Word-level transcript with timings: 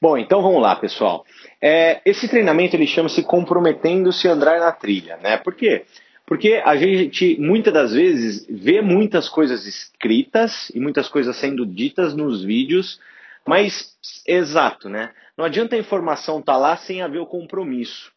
Bom, 0.00 0.16
então 0.16 0.40
vamos 0.40 0.62
lá, 0.62 0.74
pessoal. 0.76 1.26
É, 1.60 2.00
esse 2.06 2.26
treinamento 2.26 2.74
ele 2.74 2.86
chama-se 2.86 3.22
Comprometendo-se 3.22 4.26
a 4.26 4.32
Andar 4.32 4.58
na 4.58 4.72
Trilha, 4.72 5.18
né? 5.18 5.36
Por 5.36 5.54
quê? 5.54 5.84
Porque 6.24 6.62
a 6.64 6.74
gente, 6.74 7.36
muitas 7.38 7.74
das 7.74 7.92
vezes, 7.92 8.46
vê 8.48 8.80
muitas 8.80 9.28
coisas 9.28 9.66
escritas 9.66 10.70
e 10.70 10.80
muitas 10.80 11.06
coisas 11.06 11.36
sendo 11.36 11.66
ditas 11.66 12.14
nos 12.14 12.42
vídeos, 12.42 12.98
mas, 13.46 13.94
exato, 14.26 14.88
né? 14.88 15.10
Não 15.36 15.44
adianta 15.44 15.76
a 15.76 15.78
informação 15.78 16.38
estar 16.38 16.54
tá 16.54 16.58
lá 16.58 16.76
sem 16.78 17.02
haver 17.02 17.18
o 17.18 17.26
compromisso. 17.26 18.10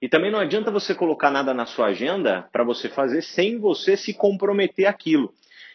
E 0.00 0.08
também 0.08 0.30
não 0.30 0.38
adianta 0.38 0.70
você 0.70 0.94
colocar 0.94 1.30
nada 1.30 1.52
na 1.52 1.66
sua 1.66 1.88
agenda 1.88 2.48
para 2.50 2.64
você 2.64 2.88
fazer 2.88 3.20
sem 3.20 3.58
você 3.58 3.94
se 3.94 4.14
comprometer 4.14 4.86
aquilo. 4.86 5.34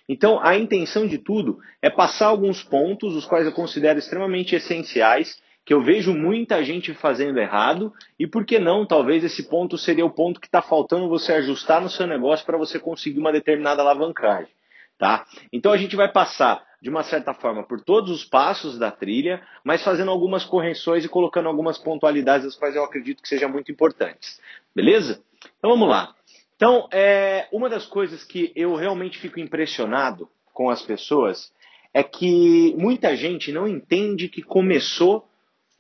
Então, 0.10 0.40
a 0.42 0.58
intenção 0.58 1.06
de 1.06 1.20
tudo 1.20 1.60
é 1.82 1.90
passar 1.90 2.28
alguns 2.28 2.64
pontos, 2.64 3.16
os 3.16 3.26
quais 3.26 3.46
eu 3.46 3.52
considero 3.52 4.00
extremamente 4.00 4.56
essenciais, 4.56 5.40
que 5.72 5.74
eu 5.74 5.82
vejo 5.82 6.14
muita 6.14 6.62
gente 6.66 6.94
fazendo 6.94 7.40
errado 7.40 7.94
e 8.20 8.28
por 8.28 8.46
que 8.46 8.60
não, 8.60 8.86
talvez 8.86 9.24
esse 9.24 9.44
ponto 9.44 9.78
seria 9.78 10.06
o 10.06 10.10
ponto 10.10 10.38
que 10.42 10.48
está 10.48 10.62
faltando 10.62 11.08
você 11.08 11.32
ajustar 11.32 11.80
no 11.80 11.90
seu 11.90 12.06
negócio 12.06 12.46
para 12.46 12.58
você 12.58 12.78
conseguir 12.78 13.20
uma 13.20 13.32
determinada 13.32 13.82
alavancagem, 13.82 14.52
tá? 15.00 15.26
Então 15.50 15.72
a 15.72 15.78
gente 15.78 15.96
vai 15.96 16.12
passar 16.12 16.62
de 16.82 16.90
uma 16.90 17.04
certa 17.04 17.34
forma 17.34 17.64
por 17.64 17.80
todos 17.80 18.12
os 18.12 18.26
passos 18.26 18.78
da 18.78 18.92
trilha, 18.92 19.42
mas 19.64 19.82
fazendo 19.82 20.12
algumas 20.12 20.44
correções 20.44 21.06
e 21.06 21.08
colocando 21.08 21.48
algumas 21.48 21.78
pontualidades 21.78 22.48
as 22.48 22.56
quais 22.58 22.76
eu 22.76 22.84
acredito 22.84 23.24
que 23.24 23.30
sejam 23.30 23.50
muito 23.50 23.72
importantes, 23.72 24.42
beleza? 24.76 25.24
Então 25.58 25.70
vamos 25.70 25.88
lá. 25.88 26.14
Então, 26.58 26.90
é, 26.92 27.48
uma 27.50 27.70
das 27.70 27.86
coisas 27.86 28.26
que 28.26 28.52
eu 28.58 28.76
realmente 28.76 29.18
fico 29.20 29.40
impressionado 29.40 30.28
com 30.52 30.70
as 30.70 30.82
pessoas 30.82 31.50
é 31.94 32.04
que 32.04 32.76
muita 32.78 33.16
gente 33.16 33.54
não 33.54 33.66
entende 33.66 34.28
que 34.28 34.42
começou 34.42 35.31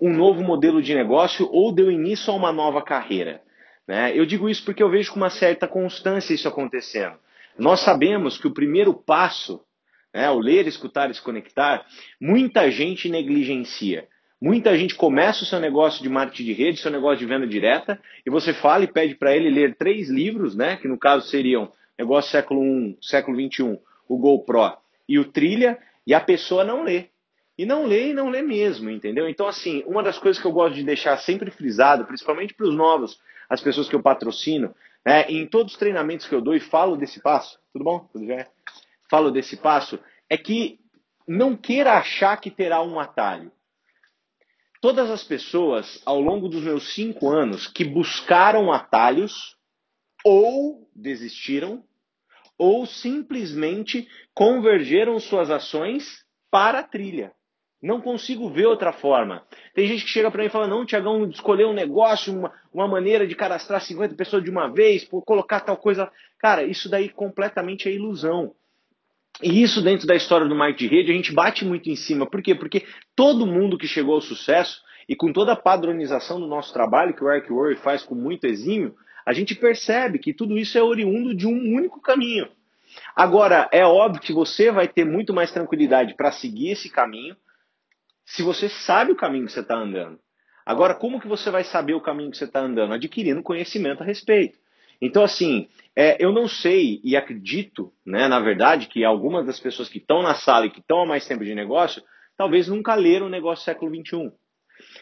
um 0.01 0.11
novo 0.11 0.41
modelo 0.41 0.81
de 0.81 0.95
negócio 0.95 1.47
ou 1.51 1.71
deu 1.71 1.91
início 1.91 2.33
a 2.33 2.35
uma 2.35 2.51
nova 2.51 2.81
carreira. 2.81 3.41
Né? 3.87 4.17
Eu 4.17 4.25
digo 4.25 4.49
isso 4.49 4.65
porque 4.65 4.81
eu 4.81 4.89
vejo 4.89 5.11
com 5.11 5.17
uma 5.17 5.29
certa 5.29 5.67
constância 5.67 6.33
isso 6.33 6.47
acontecendo. 6.47 7.15
Nós 7.57 7.81
sabemos 7.81 8.37
que 8.37 8.47
o 8.47 8.53
primeiro 8.53 8.93
passo, 8.93 9.61
né, 10.13 10.29
o 10.31 10.39
ler, 10.39 10.67
escutar 10.67 11.11
e 11.11 11.13
se 11.13 11.21
conectar, 11.21 11.85
muita 12.19 12.71
gente 12.71 13.09
negligencia. 13.09 14.07
Muita 14.41 14.75
gente 14.75 14.95
começa 14.95 15.43
o 15.43 15.45
seu 15.45 15.59
negócio 15.59 16.01
de 16.01 16.09
marketing 16.09 16.45
de 16.45 16.53
rede, 16.53 16.79
seu 16.79 16.89
negócio 16.89 17.19
de 17.19 17.25
venda 17.27 17.45
direta, 17.45 18.01
e 18.25 18.29
você 18.31 18.53
fala 18.53 18.83
e 18.83 18.91
pede 18.91 19.13
para 19.13 19.35
ele 19.35 19.51
ler 19.51 19.75
três 19.75 20.09
livros, 20.09 20.55
né, 20.55 20.77
que 20.77 20.87
no 20.87 20.97
caso 20.97 21.27
seriam 21.27 21.71
Negócio 21.99 22.31
Século 22.31 22.63
I, 22.63 22.97
Século 22.99 23.37
XXI, 23.37 23.79
o 24.09 24.17
GoPro 24.17 24.75
e 25.07 25.19
o 25.19 25.25
Trilha, 25.25 25.77
e 26.07 26.15
a 26.15 26.19
pessoa 26.19 26.63
não 26.63 26.83
lê. 26.83 27.09
E 27.57 27.65
não 27.65 27.85
lê 27.85 28.09
e 28.09 28.13
não 28.13 28.29
lê 28.29 28.41
mesmo, 28.41 28.89
entendeu? 28.89 29.27
Então, 29.29 29.47
assim, 29.47 29.83
uma 29.85 30.01
das 30.01 30.17
coisas 30.17 30.41
que 30.41 30.47
eu 30.47 30.51
gosto 30.51 30.75
de 30.75 30.83
deixar 30.83 31.17
sempre 31.17 31.51
frisado, 31.51 32.05
principalmente 32.05 32.53
para 32.53 32.67
os 32.67 32.73
novos, 32.73 33.19
as 33.49 33.61
pessoas 33.61 33.89
que 33.89 33.95
eu 33.95 34.01
patrocino, 34.01 34.73
né, 35.05 35.25
em 35.29 35.45
todos 35.45 35.73
os 35.73 35.79
treinamentos 35.79 36.27
que 36.27 36.33
eu 36.33 36.41
dou 36.41 36.55
e 36.55 36.59
falo 36.59 36.95
desse 36.95 37.21
passo, 37.21 37.59
tudo 37.73 37.83
bom? 37.83 37.99
Tudo 38.11 38.25
bem? 38.25 38.45
Falo 39.09 39.29
desse 39.29 39.57
passo, 39.57 39.99
é 40.29 40.37
que 40.37 40.79
não 41.27 41.55
queira 41.55 41.93
achar 41.93 42.37
que 42.37 42.49
terá 42.49 42.81
um 42.81 42.99
atalho. 42.99 43.51
Todas 44.81 45.11
as 45.11 45.23
pessoas, 45.23 46.01
ao 46.05 46.19
longo 46.19 46.47
dos 46.47 46.63
meus 46.63 46.93
cinco 46.95 47.29
anos, 47.29 47.67
que 47.67 47.83
buscaram 47.83 48.71
atalhos, 48.71 49.55
ou 50.23 50.89
desistiram, 50.95 51.83
ou 52.57 52.85
simplesmente 52.85 54.07
convergeram 54.33 55.19
suas 55.19 55.49
ações 55.49 56.25
para 56.49 56.79
a 56.79 56.83
trilha. 56.83 57.33
Não 57.81 57.99
consigo 57.99 58.47
ver 58.49 58.67
outra 58.67 58.93
forma. 58.93 59.43
Tem 59.73 59.87
gente 59.87 60.03
que 60.03 60.09
chega 60.09 60.29
para 60.29 60.41
mim 60.41 60.47
e 60.47 60.51
fala: 60.51 60.67
Não, 60.67 60.85
Tiagão, 60.85 61.27
escolher 61.29 61.65
um 61.65 61.73
negócio, 61.73 62.31
uma, 62.31 62.53
uma 62.71 62.87
maneira 62.87 63.25
de 63.25 63.35
cadastrar 63.35 63.81
50 63.81 64.13
pessoas 64.15 64.43
de 64.43 64.51
uma 64.51 64.67
vez, 64.67 65.03
por 65.03 65.23
colocar 65.23 65.61
tal 65.61 65.77
coisa. 65.77 66.11
Cara, 66.37 66.63
isso 66.63 66.87
daí 66.89 67.09
completamente 67.09 67.89
é 67.89 67.91
ilusão. 67.91 68.53
E 69.41 69.63
isso 69.63 69.81
dentro 69.81 70.05
da 70.05 70.15
história 70.15 70.47
do 70.47 70.53
marketing 70.53 70.89
de 70.89 70.95
rede, 70.95 71.11
a 71.11 71.15
gente 71.15 71.33
bate 71.33 71.65
muito 71.65 71.89
em 71.89 71.95
cima. 71.95 72.27
Por 72.27 72.41
quê? 72.43 72.53
Porque 72.53 72.85
todo 73.15 73.47
mundo 73.47 73.77
que 73.77 73.87
chegou 73.87 74.13
ao 74.13 74.21
sucesso, 74.21 74.81
e 75.09 75.15
com 75.15 75.33
toda 75.33 75.53
a 75.53 75.55
padronização 75.55 76.39
do 76.39 76.45
nosso 76.45 76.71
trabalho, 76.71 77.15
que 77.15 77.23
o 77.23 77.31
Eric 77.31 77.51
Worre 77.51 77.75
faz 77.75 78.03
com 78.03 78.13
muito 78.13 78.45
exímio, 78.45 78.95
a 79.25 79.33
gente 79.33 79.55
percebe 79.55 80.19
que 80.19 80.33
tudo 80.33 80.57
isso 80.57 80.77
é 80.77 80.83
oriundo 80.83 81.33
de 81.33 81.47
um 81.47 81.75
único 81.75 81.99
caminho. 81.99 82.47
Agora, 83.15 83.69
é 83.71 83.85
óbvio 83.85 84.21
que 84.21 84.33
você 84.33 84.71
vai 84.71 84.87
ter 84.87 85.05
muito 85.05 85.33
mais 85.33 85.51
tranquilidade 85.51 86.13
para 86.15 86.31
seguir 86.31 86.71
esse 86.71 86.89
caminho, 86.89 87.35
se 88.25 88.43
você 88.43 88.69
sabe 88.69 89.11
o 89.11 89.15
caminho 89.15 89.45
que 89.45 89.51
você 89.51 89.61
está 89.61 89.75
andando. 89.75 90.19
Agora, 90.65 90.93
como 90.93 91.19
que 91.19 91.27
você 91.27 91.49
vai 91.49 91.63
saber 91.63 91.93
o 91.93 92.01
caminho 92.01 92.31
que 92.31 92.37
você 92.37 92.45
está 92.45 92.59
andando? 92.59 92.93
Adquirindo 92.93 93.41
conhecimento 93.41 94.03
a 94.03 94.05
respeito. 94.05 94.57
Então, 95.01 95.23
assim, 95.23 95.67
é, 95.95 96.23
eu 96.23 96.31
não 96.31 96.47
sei 96.47 97.01
e 97.03 97.17
acredito, 97.17 97.91
né, 98.05 98.27
na 98.27 98.39
verdade, 98.39 98.87
que 98.87 99.03
algumas 99.03 99.45
das 99.45 99.59
pessoas 99.59 99.89
que 99.89 99.97
estão 99.97 100.21
na 100.21 100.35
sala 100.35 100.67
e 100.67 100.69
que 100.69 100.79
estão 100.79 101.01
há 101.01 101.05
mais 101.05 101.25
tempo 101.25 101.43
de 101.43 101.55
negócio, 101.55 102.03
talvez 102.37 102.67
nunca 102.67 102.93
leram 102.93 103.25
o 103.25 103.29
negócio 103.29 103.65
século 103.65 103.91
XXI. 103.93 104.31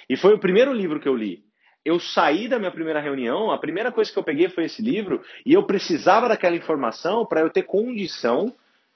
E 0.09 0.15
foi 0.15 0.33
o 0.33 0.39
primeiro 0.39 0.73
livro 0.73 0.99
que 0.99 1.07
eu 1.07 1.15
li. 1.15 1.43
Eu 1.83 1.99
saí 1.99 2.47
da 2.47 2.59
minha 2.59 2.71
primeira 2.71 2.99
reunião, 2.99 3.51
a 3.51 3.57
primeira 3.57 3.91
coisa 3.91 4.11
que 4.11 4.17
eu 4.17 4.23
peguei 4.23 4.49
foi 4.49 4.65
esse 4.65 4.81
livro, 4.81 5.21
e 5.45 5.53
eu 5.53 5.63
precisava 5.63 6.27
daquela 6.27 6.55
informação 6.55 7.25
para 7.25 7.41
eu 7.41 7.49
ter 7.49 7.63
condição 7.63 8.53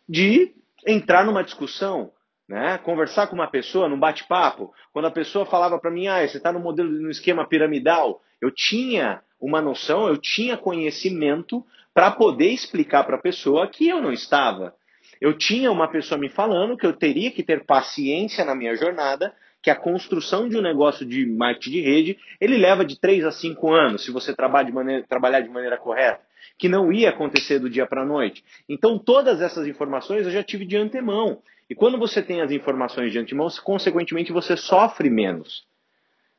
de 0.08 0.54
entrar 0.86 1.26
numa 1.26 1.44
discussão, 1.44 2.12
né? 2.48 2.78
Conversar 2.80 3.28
com 3.28 3.36
uma 3.36 3.48
pessoa 3.48 3.88
num 3.88 4.00
bate-papo. 4.00 4.74
Quando 4.92 5.06
a 5.06 5.12
pessoa 5.12 5.46
falava 5.46 5.80
para 5.80 5.92
mim, 5.92 6.08
ah, 6.08 6.26
você 6.28 6.38
está 6.38 6.52
no 6.52 6.60
modelo, 6.60 6.90
no 6.90 7.10
esquema 7.10 7.48
piramidal, 7.48 8.22
eu 8.42 8.52
tinha 8.52 9.22
uma 9.40 9.62
noção, 9.62 10.08
eu 10.08 10.18
tinha 10.18 10.58
conhecimento 10.58 11.66
para 11.94 12.12
poder 12.12 12.50
explicar 12.50 13.04
para 13.04 13.18
a 13.18 13.22
pessoa 13.22 13.68
que 13.68 13.88
eu 13.88 14.02
não 14.02 14.12
estava. 14.12 14.74
Eu 15.22 15.38
tinha 15.38 15.72
uma 15.72 15.88
pessoa 15.88 16.20
me 16.20 16.30
falando 16.30 16.76
que 16.76 16.86
eu 16.86 16.94
teria 16.94 17.32
que 17.32 17.44
ter 17.44 17.66
paciência 17.66 18.44
na 18.44 18.56
minha 18.56 18.76
jornada, 18.76 19.34
que 19.62 19.70
a 19.70 19.76
construção 19.76 20.50
de 20.50 20.58
um 20.58 20.62
negócio 20.62 21.06
de 21.06 21.26
marketing 21.26 21.72
de 21.72 21.82
rede, 21.82 22.18
ele 22.42 22.58
leva 22.58 22.84
de 22.84 23.00
3 23.00 23.24
a 23.24 23.32
5 23.32 23.72
anos, 23.72 24.04
se 24.04 24.12
você 24.12 24.36
trabalhar 24.36 24.66
de 24.66 24.74
maneira, 24.74 25.06
trabalhar 25.08 25.40
de 25.40 25.50
maneira 25.50 25.78
correta, 25.78 26.20
que 26.58 26.68
não 26.68 26.92
ia 26.92 27.10
acontecer 27.10 27.60
do 27.60 27.70
dia 27.70 27.88
para 27.88 28.02
a 28.02 28.06
noite. 28.06 28.44
Então, 28.68 29.00
todas 29.00 29.40
essas 29.42 29.66
informações 29.66 30.26
eu 30.26 30.32
já 30.32 30.44
tive 30.44 30.66
de 30.66 30.76
antemão. 30.76 31.42
E 31.74 31.76
quando 31.76 31.98
você 31.98 32.22
tem 32.22 32.40
as 32.40 32.52
informações 32.52 33.12
de 33.12 33.18
antemão, 33.18 33.48
consequentemente 33.64 34.32
você 34.32 34.56
sofre 34.56 35.10
menos. 35.10 35.66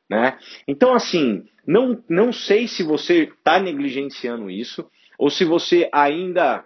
Né? 0.09 0.39
Então, 0.65 0.93
assim, 0.93 1.43
não, 1.67 2.01
não 2.07 2.31
sei 2.31 2.69
se 2.69 2.83
você 2.83 3.23
está 3.23 3.59
negligenciando 3.59 4.49
isso, 4.49 4.89
ou 5.19 5.29
se 5.29 5.43
você 5.43 5.89
ainda 5.91 6.65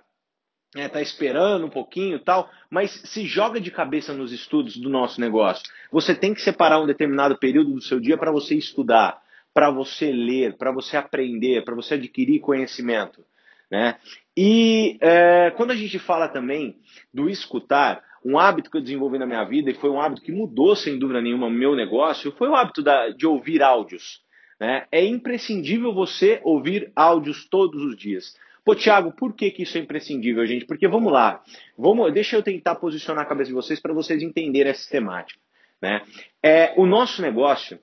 está 0.68 0.81
é, 0.84 0.88
tá 0.88 1.02
esperando 1.02 1.66
um 1.66 1.69
pouquinho 1.69 2.19
tal, 2.19 2.47
mas 2.69 2.91
se 2.91 3.25
joga 3.25 3.59
de 3.59 3.72
cabeça 3.72 4.13
nos 4.13 4.31
estudos 4.31 4.78
do 4.78 4.88
nosso 4.88 5.19
negócio. 5.19 5.63
Você 5.91 6.13
tem 6.13 6.31
que 6.31 6.41
separar 6.41 6.80
um 6.80 6.86
determinado 6.86 7.40
período 7.40 7.74
do 7.74 7.81
seu 7.81 8.00
dia 8.00 8.19
para 8.19 8.31
você 8.31 8.53
estudar, 8.53 9.19
para 9.51 9.72
você 9.72 10.12
ler, 10.12 10.57
para 10.57 10.72
você 10.72 10.96
aprender, 10.96 11.66
para 11.66 11.74
você 11.74 11.96
adquirir 11.96 12.40
conhecimento. 12.40 13.25
Né? 13.72 13.97
E 14.38 14.96
é, 15.01 15.50
quando 15.57 15.72
a 15.72 15.75
gente 15.75 15.97
fala 15.97 16.28
também 16.28 16.78
do 17.12 17.28
escutar, 17.28 18.03
um 18.24 18.38
hábito 18.38 18.69
que 18.69 18.78
eu 18.78 18.81
desenvolvi 18.81 19.18
na 19.18 19.25
minha 19.25 19.44
vida 19.44 19.72
e 19.72 19.75
foi 19.75 19.90
um 19.90 20.02
hábito 20.02 20.22
que 20.22 20.31
mudou, 20.31 20.75
sem 20.75 20.97
dúvida 20.97 21.22
nenhuma, 21.22 21.47
o 21.47 21.52
meu 21.52 21.75
negócio, 21.75 22.31
foi 22.34 22.50
o 22.50 22.56
hábito 22.56 22.81
da, 22.81 23.09
de 23.09 23.25
ouvir 23.25 23.62
áudios. 23.62 24.22
Né? 24.59 24.85
É 24.91 25.03
imprescindível 25.03 25.94
você 25.94 26.41
ouvir 26.44 26.91
áudios 26.96 27.47
todos 27.50 27.81
os 27.81 27.96
dias. 27.96 28.35
Pô, 28.63 28.75
Thiago, 28.75 29.12
por 29.13 29.34
que, 29.34 29.50
que 29.52 29.63
isso 29.63 29.78
é 29.78 29.81
imprescindível, 29.81 30.46
gente? 30.46 30.66
Porque 30.66 30.88
vamos 30.88 31.12
lá, 31.12 31.41
vamos, 31.78 32.13
deixa 32.13 32.35
eu 32.35 32.44
tentar 32.44 32.75
posicionar 32.75 33.24
a 33.24 33.28
cabeça 33.28 33.47
de 33.47 33.56
vocês 33.56 33.80
para 33.80 33.94
vocês 33.94 34.22
entenderem 34.22 34.72
essa 34.72 34.90
temática. 34.90 35.40
Né? 35.81 36.01
É, 36.44 36.74
o 36.78 36.86
nosso 36.86 37.22
negócio, 37.22 37.80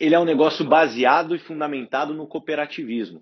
ele 0.00 0.14
é 0.14 0.18
um 0.18 0.24
negócio 0.24 0.64
baseado 0.64 1.36
e 1.36 1.38
fundamentado 1.38 2.14
no 2.14 2.26
cooperativismo. 2.26 3.20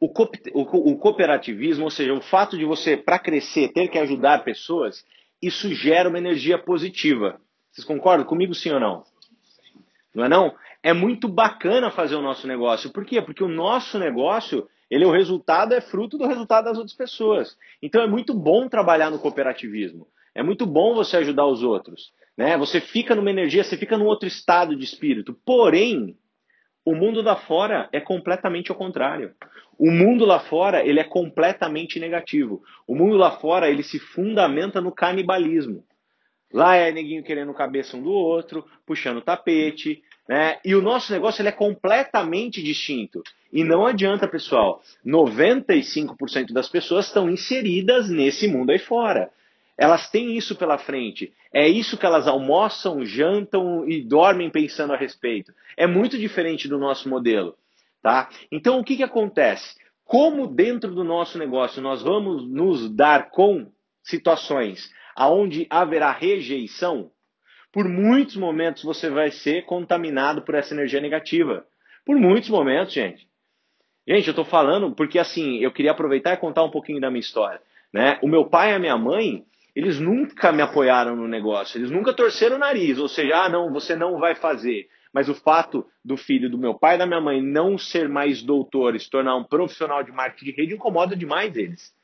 O, 0.00 0.08
co 0.08 0.30
o, 0.54 0.96
cooperativismo, 0.96 1.84
ou 1.84 1.90
seja, 1.90 2.14
o 2.14 2.20
fato 2.20 2.56
de 2.56 2.64
você, 2.64 2.96
para 2.96 3.18
crescer, 3.18 3.72
ter 3.72 3.88
que 3.88 3.98
ajudar 3.98 4.44
pessoas, 4.44 5.04
isso 5.42 5.72
gera 5.74 6.08
uma 6.08 6.18
energia 6.18 6.56
positiva. 6.56 7.40
Vocês 7.70 7.84
concordam 7.84 8.26
comigo, 8.26 8.54
sim 8.54 8.70
ou 8.70 8.78
não? 8.78 9.04
Não 10.14 10.24
é 10.24 10.28
não? 10.28 10.54
É 10.82 10.92
muito 10.92 11.28
bacana 11.28 11.90
fazer 11.90 12.14
o 12.14 12.22
nosso 12.22 12.46
negócio. 12.46 12.90
Por 12.90 13.04
quê? 13.04 13.20
Porque 13.20 13.42
o 13.42 13.48
nosso 13.48 13.98
negócio, 13.98 14.68
ele 14.90 15.04
o 15.04 15.10
resultado 15.10 15.74
é 15.74 15.80
fruto 15.80 16.16
do 16.16 16.26
resultado 16.26 16.66
das 16.66 16.78
outras 16.78 16.96
pessoas. 16.96 17.56
Então 17.82 18.00
é 18.00 18.06
muito 18.06 18.32
bom 18.34 18.68
trabalhar 18.68 19.10
no 19.10 19.18
cooperativismo. 19.18 20.06
É 20.34 20.42
muito 20.42 20.64
bom 20.66 20.94
você 20.94 21.16
ajudar 21.16 21.46
os 21.46 21.62
outros. 21.62 22.12
Né? 22.36 22.56
Você 22.56 22.80
fica 22.80 23.16
numa 23.16 23.30
energia, 23.30 23.64
você 23.64 23.76
fica 23.76 23.98
num 23.98 24.06
outro 24.06 24.28
estado 24.28 24.76
de 24.76 24.84
espírito. 24.84 25.36
Porém, 25.44 26.16
o 26.88 26.94
mundo 26.94 27.20
lá 27.20 27.36
fora 27.36 27.86
é 27.92 28.00
completamente 28.00 28.70
ao 28.70 28.76
contrário. 28.76 29.34
O 29.78 29.90
mundo 29.90 30.24
lá 30.24 30.40
fora 30.40 30.82
ele 30.82 30.98
é 30.98 31.04
completamente 31.04 32.00
negativo. 32.00 32.62
O 32.86 32.94
mundo 32.94 33.14
lá 33.14 33.32
fora 33.32 33.68
ele 33.68 33.82
se 33.82 33.98
fundamenta 33.98 34.80
no 34.80 34.90
canibalismo. 34.90 35.84
Lá 36.50 36.76
é 36.76 36.90
neguinho 36.90 37.22
querendo 37.22 37.52
cabeça 37.52 37.94
um 37.94 38.02
do 38.02 38.10
outro, 38.10 38.64
puxando 38.86 39.18
o 39.18 39.20
tapete, 39.20 40.02
né? 40.26 40.58
E 40.64 40.74
o 40.74 40.80
nosso 40.80 41.12
negócio 41.12 41.42
ele 41.42 41.50
é 41.50 41.52
completamente 41.52 42.62
distinto. 42.62 43.22
E 43.52 43.62
não 43.62 43.84
adianta, 43.86 44.26
pessoal. 44.26 44.82
95% 45.04 46.54
das 46.54 46.70
pessoas 46.70 47.04
estão 47.04 47.28
inseridas 47.28 48.08
nesse 48.08 48.48
mundo 48.48 48.70
aí 48.70 48.78
fora. 48.78 49.28
Elas 49.78 50.10
têm 50.10 50.36
isso 50.36 50.56
pela 50.56 50.76
frente. 50.76 51.32
É 51.52 51.68
isso 51.68 51.96
que 51.96 52.04
elas 52.04 52.26
almoçam, 52.26 53.04
jantam 53.04 53.88
e 53.88 54.02
dormem 54.02 54.50
pensando 54.50 54.92
a 54.92 54.96
respeito. 54.96 55.54
É 55.76 55.86
muito 55.86 56.18
diferente 56.18 56.66
do 56.66 56.76
nosso 56.76 57.08
modelo, 57.08 57.54
tá? 58.02 58.28
Então 58.50 58.80
o 58.80 58.84
que, 58.84 58.96
que 58.96 59.04
acontece? 59.04 59.76
Como 60.04 60.48
dentro 60.48 60.92
do 60.92 61.04
nosso 61.04 61.38
negócio 61.38 61.80
nós 61.80 62.02
vamos 62.02 62.46
nos 62.50 62.90
dar 62.90 63.30
com 63.30 63.70
situações 64.02 64.90
aonde 65.14 65.66
haverá 65.70 66.12
rejeição, 66.12 67.10
por 67.72 67.88
muitos 67.88 68.36
momentos 68.36 68.82
você 68.82 69.10
vai 69.10 69.30
ser 69.30 69.64
contaminado 69.64 70.42
por 70.42 70.54
essa 70.54 70.74
energia 70.74 71.00
negativa. 71.00 71.66
Por 72.04 72.16
muitos 72.16 72.48
momentos, 72.48 72.94
gente. 72.94 73.28
Gente, 74.06 74.26
eu 74.26 74.32
estou 74.32 74.44
falando 74.44 74.92
porque 74.92 75.18
assim, 75.18 75.58
eu 75.58 75.70
queria 75.70 75.90
aproveitar 75.90 76.32
e 76.32 76.38
contar 76.38 76.64
um 76.64 76.70
pouquinho 76.70 77.00
da 77.00 77.10
minha 77.10 77.20
história. 77.20 77.60
Né? 77.92 78.18
O 78.22 78.28
meu 78.28 78.46
pai 78.46 78.70
e 78.70 78.74
a 78.74 78.78
minha 78.78 78.96
mãe, 78.96 79.44
eles 79.78 80.00
nunca 80.00 80.50
me 80.50 80.60
apoiaram 80.60 81.14
no 81.14 81.28
negócio, 81.28 81.78
eles 81.78 81.88
nunca 81.88 82.12
torceram 82.12 82.56
o 82.56 82.58
nariz, 82.58 82.98
ou 82.98 83.08
seja, 83.08 83.44
ah, 83.44 83.48
não, 83.48 83.72
você 83.72 83.94
não 83.94 84.18
vai 84.18 84.34
fazer. 84.34 84.88
Mas 85.12 85.28
o 85.28 85.36
fato 85.36 85.86
do 86.04 86.16
filho 86.16 86.50
do 86.50 86.58
meu 86.58 86.74
pai 86.74 86.96
e 86.96 86.98
da 86.98 87.06
minha 87.06 87.20
mãe 87.20 87.40
não 87.40 87.78
ser 87.78 88.08
mais 88.08 88.42
doutor 88.42 88.96
e 88.96 88.98
se 88.98 89.08
tornar 89.08 89.36
um 89.36 89.44
profissional 89.44 90.02
de 90.02 90.10
marketing 90.10 90.46
de 90.46 90.50
rede 90.50 90.74
incomoda 90.74 91.14
demais 91.14 91.56
eles. 91.56 91.94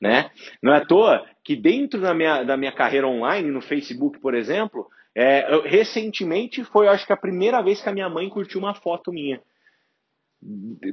Né? 0.00 0.30
Não 0.62 0.72
é 0.72 0.76
à 0.76 0.86
toa 0.86 1.26
que 1.42 1.56
dentro 1.56 2.00
da 2.00 2.14
minha, 2.14 2.44
da 2.44 2.56
minha 2.56 2.70
carreira 2.70 3.08
online, 3.08 3.50
no 3.50 3.60
Facebook, 3.60 4.20
por 4.20 4.32
exemplo, 4.32 4.86
é, 5.12 5.52
eu, 5.52 5.62
recentemente 5.62 6.62
foi, 6.62 6.86
acho 6.86 7.04
que 7.04 7.12
a 7.12 7.16
primeira 7.16 7.60
vez 7.60 7.82
que 7.82 7.88
a 7.88 7.92
minha 7.92 8.08
mãe 8.08 8.28
curtiu 8.28 8.60
uma 8.60 8.74
foto 8.74 9.12
minha. 9.12 9.42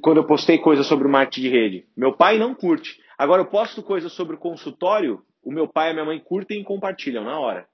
Quando 0.01 0.17
eu 0.17 0.25
postei 0.25 0.57
coisas 0.57 0.87
sobre 0.87 1.07
o 1.07 1.11
marketing 1.11 1.41
de 1.41 1.49
rede. 1.49 1.85
Meu 1.95 2.13
pai 2.13 2.39
não 2.39 2.55
curte. 2.55 2.99
Agora 3.15 3.43
eu 3.43 3.45
posto 3.45 3.83
coisas 3.83 4.11
sobre 4.11 4.35
o 4.35 4.39
consultório, 4.39 5.21
o 5.45 5.51
meu 5.51 5.67
pai 5.67 5.87
e 5.87 5.91
a 5.91 5.93
minha 5.93 6.05
mãe 6.05 6.19
curtem 6.19 6.59
e 6.59 6.63
compartilham 6.63 7.23
na 7.23 7.39
hora. 7.39 7.67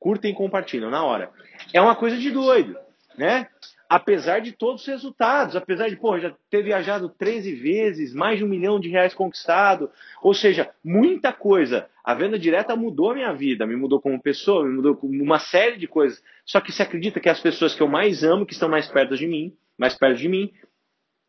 Curtem 0.00 0.32
e 0.32 0.34
compartilham 0.34 0.90
na 0.90 1.04
hora. 1.04 1.30
É 1.72 1.80
uma 1.80 1.94
coisa 1.94 2.16
de 2.16 2.30
doido, 2.30 2.76
né? 3.16 3.48
apesar 3.92 4.40
de 4.40 4.52
todos 4.52 4.80
os 4.80 4.88
resultados, 4.88 5.54
apesar 5.54 5.90
de, 5.90 5.96
pô, 5.96 6.18
já 6.18 6.34
ter 6.48 6.62
viajado 6.62 7.10
13 7.10 7.54
vezes, 7.56 8.14
mais 8.14 8.38
de 8.38 8.44
um 8.44 8.48
milhão 8.48 8.80
de 8.80 8.88
reais 8.88 9.12
conquistado, 9.12 9.90
ou 10.22 10.32
seja, 10.32 10.70
muita 10.82 11.30
coisa. 11.30 11.86
A 12.02 12.14
venda 12.14 12.38
direta 12.38 12.74
mudou 12.74 13.10
a 13.10 13.14
minha 13.14 13.34
vida, 13.34 13.66
me 13.66 13.76
mudou 13.76 14.00
como 14.00 14.18
pessoa, 14.18 14.64
me 14.64 14.74
mudou 14.76 14.98
uma 15.02 15.38
série 15.38 15.76
de 15.76 15.86
coisas. 15.86 16.24
Só 16.46 16.58
que 16.58 16.72
se 16.72 16.80
acredita 16.80 17.20
que 17.20 17.28
as 17.28 17.38
pessoas 17.38 17.74
que 17.74 17.82
eu 17.82 17.86
mais 17.86 18.24
amo, 18.24 18.46
que 18.46 18.54
estão 18.54 18.66
mais 18.66 18.88
perto 18.88 19.14
de 19.14 19.26
mim, 19.26 19.54
mais 19.76 19.94
perto 19.94 20.16
de 20.16 20.28
mim, 20.28 20.50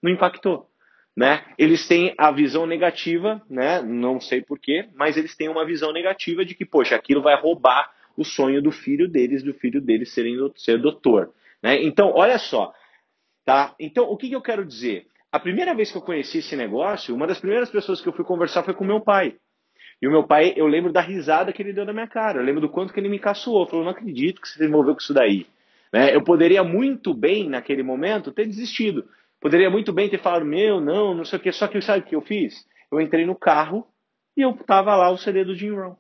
não 0.01 0.09
impactou. 0.09 0.69
Né? 1.15 1.43
Eles 1.57 1.87
têm 1.87 2.13
a 2.17 2.31
visão 2.31 2.65
negativa, 2.65 3.41
né? 3.49 3.81
não 3.81 4.19
sei 4.19 4.41
porquê, 4.41 4.87
mas 4.95 5.15
eles 5.15 5.35
têm 5.35 5.47
uma 5.47 5.65
visão 5.65 5.93
negativa 5.93 6.43
de 6.43 6.55
que, 6.55 6.65
poxa, 6.65 6.95
aquilo 6.95 7.21
vai 7.21 7.39
roubar 7.39 7.91
o 8.17 8.23
sonho 8.23 8.61
do 8.61 8.71
filho 8.71 9.07
deles, 9.07 9.43
do 9.43 9.53
filho 9.53 9.79
deles 9.79 10.11
serem, 10.11 10.35
ser 10.55 10.79
doutor. 10.79 11.31
Né? 11.61 11.83
Então, 11.83 12.11
olha 12.15 12.37
só. 12.39 12.73
Tá? 13.45 13.75
Então, 13.79 14.05
o 14.05 14.17
que, 14.17 14.29
que 14.29 14.35
eu 14.35 14.41
quero 14.41 14.65
dizer? 14.65 15.05
A 15.31 15.39
primeira 15.39 15.73
vez 15.73 15.91
que 15.91 15.97
eu 15.97 16.01
conheci 16.01 16.39
esse 16.39 16.55
negócio, 16.55 17.15
uma 17.15 17.27
das 17.27 17.39
primeiras 17.39 17.69
pessoas 17.69 17.99
que 18.01 18.07
eu 18.07 18.13
fui 18.13 18.23
conversar 18.23 18.63
foi 18.63 18.73
com 18.73 18.83
meu 18.83 19.01
pai. 19.01 19.35
E 20.01 20.07
o 20.07 20.11
meu 20.11 20.23
pai, 20.23 20.53
eu 20.55 20.67
lembro 20.67 20.91
da 20.91 21.01
risada 21.01 21.53
que 21.53 21.61
ele 21.61 21.73
deu 21.73 21.85
na 21.85 21.93
minha 21.93 22.07
cara. 22.07 22.39
Eu 22.39 22.43
lembro 22.43 22.61
do 22.61 22.69
quanto 22.69 22.93
que 22.93 22.99
ele 22.99 23.09
me 23.09 23.19
caçoou. 23.19 23.65
Falou, 23.65 23.85
não 23.85 23.91
acredito 23.91 24.41
que 24.41 24.47
você 24.47 24.59
se 24.59 24.65
envolveu 24.65 24.93
com 24.93 24.99
isso 24.99 25.13
daí. 25.13 25.47
Né? 25.91 26.13
Eu 26.15 26.21
poderia 26.23 26.63
muito 26.63 27.13
bem, 27.13 27.49
naquele 27.49 27.83
momento, 27.83 28.31
ter 28.31 28.45
desistido. 28.45 29.07
Poderia 29.43 29.69
muito 29.69 29.91
bem 29.91 30.09
ter 30.09 30.21
falado, 30.21 30.45
meu, 30.45 30.79
não, 30.79 31.13
não 31.13 31.25
sei 31.25 31.37
o 31.37 31.41
que. 31.41 31.51
Só 31.51 31.67
que 31.67 31.81
sabe 31.81 31.99
o 31.99 32.07
que 32.07 32.15
eu 32.15 32.21
fiz? 32.21 32.65
Eu 32.89 33.01
entrei 33.01 33.25
no 33.25 33.35
carro 33.35 33.85
e 34.37 34.41
eu 34.41 34.53
tava 34.53 34.95
lá 34.95 35.09
o 35.09 35.17
CD 35.17 35.43
do 35.43 35.53
Jim 35.53 35.71
Rohn. 35.71 35.95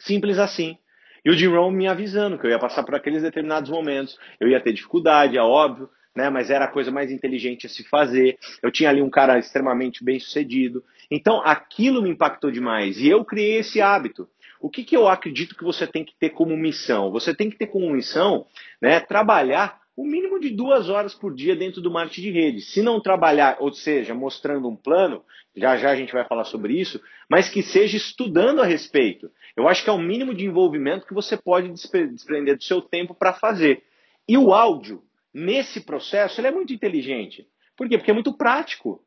Simples 0.00 0.36
assim. 0.36 0.76
E 1.24 1.30
o 1.30 1.34
Jim 1.34 1.46
Rohn 1.46 1.70
me 1.70 1.86
avisando 1.86 2.36
que 2.36 2.44
eu 2.44 2.50
ia 2.50 2.58
passar 2.58 2.82
por 2.82 2.96
aqueles 2.96 3.22
determinados 3.22 3.70
momentos, 3.70 4.18
eu 4.40 4.48
ia 4.48 4.60
ter 4.60 4.72
dificuldade, 4.72 5.38
é 5.38 5.40
óbvio, 5.40 5.88
né? 6.16 6.28
Mas 6.28 6.50
era 6.50 6.64
a 6.64 6.70
coisa 6.70 6.90
mais 6.90 7.12
inteligente 7.12 7.66
a 7.66 7.68
se 7.68 7.84
fazer. 7.84 8.36
Eu 8.60 8.72
tinha 8.72 8.90
ali 8.90 9.00
um 9.00 9.10
cara 9.10 9.38
extremamente 9.38 10.02
bem 10.02 10.18
sucedido. 10.18 10.82
Então 11.08 11.40
aquilo 11.44 12.02
me 12.02 12.10
impactou 12.10 12.50
demais 12.50 12.98
e 12.98 13.08
eu 13.08 13.24
criei 13.24 13.58
esse 13.58 13.80
hábito. 13.80 14.28
O 14.60 14.68
que, 14.68 14.82
que 14.82 14.96
eu 14.96 15.06
acredito 15.06 15.54
que 15.54 15.62
você 15.62 15.86
tem 15.86 16.04
que 16.04 16.16
ter 16.18 16.30
como 16.30 16.56
missão? 16.56 17.12
Você 17.12 17.32
tem 17.32 17.48
que 17.48 17.56
ter 17.56 17.68
como 17.68 17.88
missão 17.88 18.46
né, 18.82 18.98
trabalhar 18.98 19.85
o 19.96 20.04
mínimo 20.04 20.38
de 20.38 20.50
duas 20.50 20.90
horas 20.90 21.14
por 21.14 21.34
dia 21.34 21.56
dentro 21.56 21.80
do 21.80 21.90
marketing 21.90 22.20
de 22.20 22.30
rede. 22.30 22.60
Se 22.60 22.82
não 22.82 23.00
trabalhar, 23.00 23.56
ou 23.60 23.72
seja, 23.72 24.14
mostrando 24.14 24.68
um 24.68 24.76
plano, 24.76 25.24
já 25.56 25.78
já 25.78 25.90
a 25.90 25.96
gente 25.96 26.12
vai 26.12 26.26
falar 26.26 26.44
sobre 26.44 26.78
isso, 26.78 27.00
mas 27.30 27.48
que 27.48 27.62
seja 27.62 27.96
estudando 27.96 28.60
a 28.60 28.66
respeito. 28.66 29.30
Eu 29.56 29.66
acho 29.66 29.82
que 29.82 29.88
é 29.88 29.92
o 29.92 29.98
mínimo 29.98 30.34
de 30.34 30.44
envolvimento 30.44 31.06
que 31.06 31.14
você 31.14 31.34
pode 31.34 31.70
desprender 31.70 32.56
do 32.56 32.62
seu 32.62 32.82
tempo 32.82 33.14
para 33.14 33.32
fazer. 33.32 33.82
E 34.28 34.36
o 34.36 34.52
áudio, 34.52 35.02
nesse 35.32 35.80
processo, 35.80 36.40
ele 36.40 36.48
é 36.48 36.52
muito 36.52 36.74
inteligente. 36.74 37.48
Por 37.74 37.88
quê? 37.88 37.96
Porque 37.96 38.10
é 38.10 38.14
muito 38.14 38.36
prático. 38.36 39.02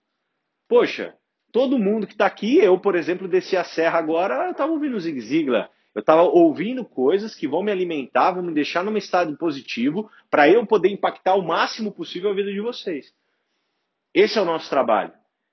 Poxa, 0.68 1.13
todo 1.51 1.77
mundo 1.77 2.07
que 2.07 2.13
está 2.13 2.25
aqui, 2.25 2.57
eu, 2.57 2.80
por 2.80 2.95
exemplo, 2.95 3.27
desci 3.27 3.56
a 3.56 3.63
serra 3.63 4.00
agora, 4.00 4.50
estava 4.50 4.71
ouvindo 4.71 4.97
o 4.97 5.00
Zig 5.00 5.19
Ziglar. 5.21 5.69
Eu 5.99 6.01
estava 6.01 6.21
ouvindo 6.21 6.85
coisas 6.85 7.35
que 7.35 7.45
vão 7.45 7.61
me 7.61 7.73
alimentar, 7.73 8.31
vão 8.31 8.41
me 8.41 8.53
deixar 8.53 8.85
num 8.85 8.95
estado 8.95 9.35
positivo, 9.35 10.09
para 10.29 10.49
eu 10.49 10.65
poder 10.65 10.87
impactar 10.87 11.35
o 11.35 11.45
máximo 11.45 11.91
possível 11.91 12.29
a 12.29 12.33
vida 12.33 12.53
de 12.53 12.61
vocês. 12.61 13.13
Esse 14.13 14.39
é 14.39 14.41
o 14.41 14.45
nosso 14.45 14.69
trabalho, 14.69 15.11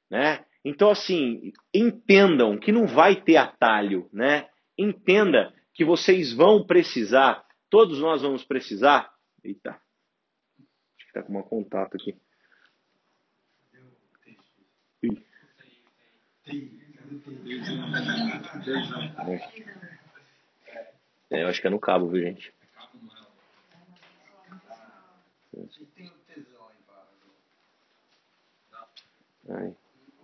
né? 0.09 0.45
Então, 0.65 0.89
assim, 0.89 1.53
entendam 1.75 2.57
que 2.57 2.71
não 2.71 2.87
vai 2.87 3.21
ter 3.21 3.37
atalho, 3.39 4.09
né? 4.13 4.49
Entenda 4.79 5.53
que 5.75 5.85
vocês 5.85 6.33
vão 6.33 6.65
precisar, 6.65 7.45
todos 7.69 7.99
nós 7.99 8.23
vamos 8.23 8.45
precisar. 8.45 9.13
Eita, 9.43 9.71
acho 9.71 11.07
que 11.09 11.13
tá 11.13 11.25
com 11.25 11.37
um 11.37 11.43
contato 11.43 11.97
aqui. 11.97 12.17
É, 19.27 19.86
eu 21.31 21.49
acho 21.49 21.61
que 21.61 21.67
é 21.67 21.71
no 21.71 21.81
cabo, 21.81 22.09
viu, 22.09 22.23
gente? 22.23 22.53
Aí. 29.49 29.73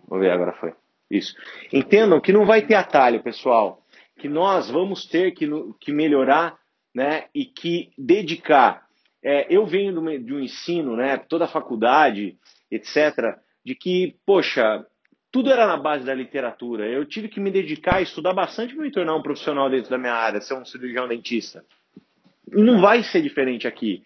Vamos 0.07 0.25
ver, 0.25 0.31
agora 0.31 0.53
foi. 0.53 0.73
Isso. 1.09 1.35
Entendam 1.71 2.19
que 2.19 2.33
não 2.33 2.45
vai 2.45 2.65
ter 2.65 2.75
atalho, 2.75 3.23
pessoal. 3.23 3.83
Que 4.17 4.27
nós 4.27 4.69
vamos 4.69 5.05
ter 5.05 5.31
que, 5.31 5.47
que 5.79 5.91
melhorar 5.91 6.57
né, 6.93 7.25
e 7.33 7.45
que 7.45 7.91
dedicar. 7.97 8.87
É, 9.23 9.47
eu 9.49 9.65
venho 9.65 10.19
de 10.19 10.33
um 10.33 10.39
ensino, 10.39 10.95
né, 10.95 11.17
toda 11.17 11.45
a 11.45 11.49
faculdade, 11.49 12.37
etc., 12.69 13.37
de 13.65 13.73
que, 13.75 14.17
poxa, 14.25 14.85
tudo 15.33 15.49
era 15.49 15.65
na 15.65 15.77
base 15.77 16.05
da 16.05 16.13
literatura. 16.13 16.87
Eu 16.87 17.05
tive 17.05 17.27
que 17.27 17.39
me 17.39 17.49
dedicar 17.49 17.95
a 17.95 18.01
estudar 18.03 18.33
bastante 18.33 18.75
para 18.75 18.83
me 18.83 18.91
tornar 18.91 19.15
um 19.15 19.21
profissional 19.23 19.67
dentro 19.67 19.89
da 19.89 19.97
minha 19.97 20.13
área, 20.13 20.39
ser 20.39 20.53
um 20.53 20.63
cirurgião 20.63 21.07
dentista. 21.07 21.65
E 22.55 22.61
não 22.61 22.79
vai 22.79 23.01
ser 23.01 23.19
diferente 23.23 23.67
aqui. 23.67 24.03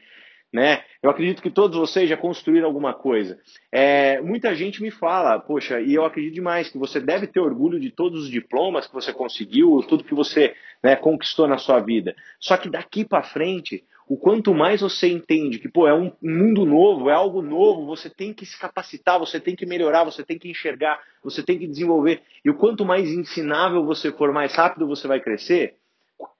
Né? 0.54 0.82
Eu 1.04 1.10
acredito 1.10 1.42
que 1.42 1.52
todos 1.52 1.78
vocês 1.78 2.10
já 2.10 2.16
construíram 2.16 2.66
alguma 2.66 2.94
coisa. 2.94 3.38
É, 3.70 4.22
muita 4.22 4.56
gente 4.56 4.82
me 4.82 4.90
fala, 4.90 5.38
poxa, 5.38 5.82
e 5.82 5.94
eu 5.94 6.06
acredito 6.06 6.36
demais 6.36 6.70
que 6.70 6.78
você 6.78 7.02
deve 7.02 7.28
ter 7.28 7.42
orgulho 7.42 7.78
de 7.78 7.92
todos 7.92 8.24
os 8.24 8.30
diplomas 8.30 8.88
que 8.88 8.94
você 8.94 9.12
conseguiu, 9.12 9.84
tudo 9.86 10.06
que 10.06 10.16
você 10.16 10.56
né, 10.82 10.96
conquistou 10.96 11.46
na 11.46 11.58
sua 11.58 11.82
vida. 11.82 12.16
Só 12.40 12.56
que 12.56 12.70
daqui 12.70 13.04
para 13.04 13.22
frente, 13.22 13.84
o 14.08 14.16
quanto 14.16 14.54
mais 14.54 14.80
você 14.80 15.10
entende 15.10 15.60
que 15.60 15.68
pô, 15.68 15.86
é 15.86 15.94
um 15.94 16.12
mundo 16.22 16.66
novo, 16.66 17.10
é 17.10 17.14
algo 17.14 17.42
novo, 17.42 17.86
você 17.86 18.10
tem 18.10 18.34
que 18.34 18.46
se 18.46 18.58
capacitar, 18.58 19.20
você 19.20 19.38
tem 19.38 19.54
que 19.54 19.66
melhorar, 19.66 20.06
você 20.06 20.24
tem 20.24 20.40
que 20.40 20.50
enxergar, 20.50 20.98
você 21.22 21.44
tem 21.44 21.60
que 21.60 21.68
desenvolver. 21.68 22.22
E 22.44 22.50
o 22.50 22.56
quanto 22.56 22.86
mais 22.86 23.10
ensinável 23.10 23.84
você 23.84 24.12
for, 24.12 24.32
mais 24.32 24.56
rápido 24.56 24.88
você 24.88 25.08
vai 25.08 25.20
crescer. 25.20 25.76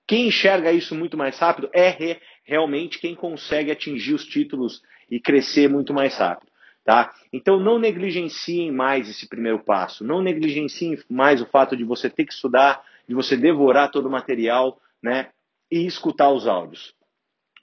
Quem 0.06 0.28
enxerga 0.28 0.72
isso 0.72 0.94
muito 0.94 1.18
mais 1.18 1.38
rápido 1.38 1.68
é 1.74 1.90
re, 1.90 2.18
realmente 2.42 2.98
quem 2.98 3.14
consegue 3.14 3.70
atingir 3.70 4.14
os 4.14 4.24
títulos 4.24 4.82
e 5.10 5.20
crescer 5.20 5.68
muito 5.68 5.92
mais 5.92 6.16
rápido. 6.16 6.50
Tá? 6.82 7.12
Então 7.30 7.60
não 7.60 7.78
negligenciem 7.78 8.72
mais 8.72 9.10
esse 9.10 9.28
primeiro 9.28 9.58
passo, 9.58 10.02
não 10.02 10.22
negligenciem 10.22 10.98
mais 11.06 11.42
o 11.42 11.46
fato 11.46 11.76
de 11.76 11.84
você 11.84 12.08
ter 12.08 12.24
que 12.24 12.32
estudar, 12.32 12.82
de 13.06 13.14
você 13.14 13.36
devorar 13.36 13.90
todo 13.90 14.06
o 14.06 14.10
material 14.10 14.80
né, 15.02 15.28
e 15.70 15.84
escutar 15.84 16.30
os 16.30 16.46
áudios. 16.46 16.96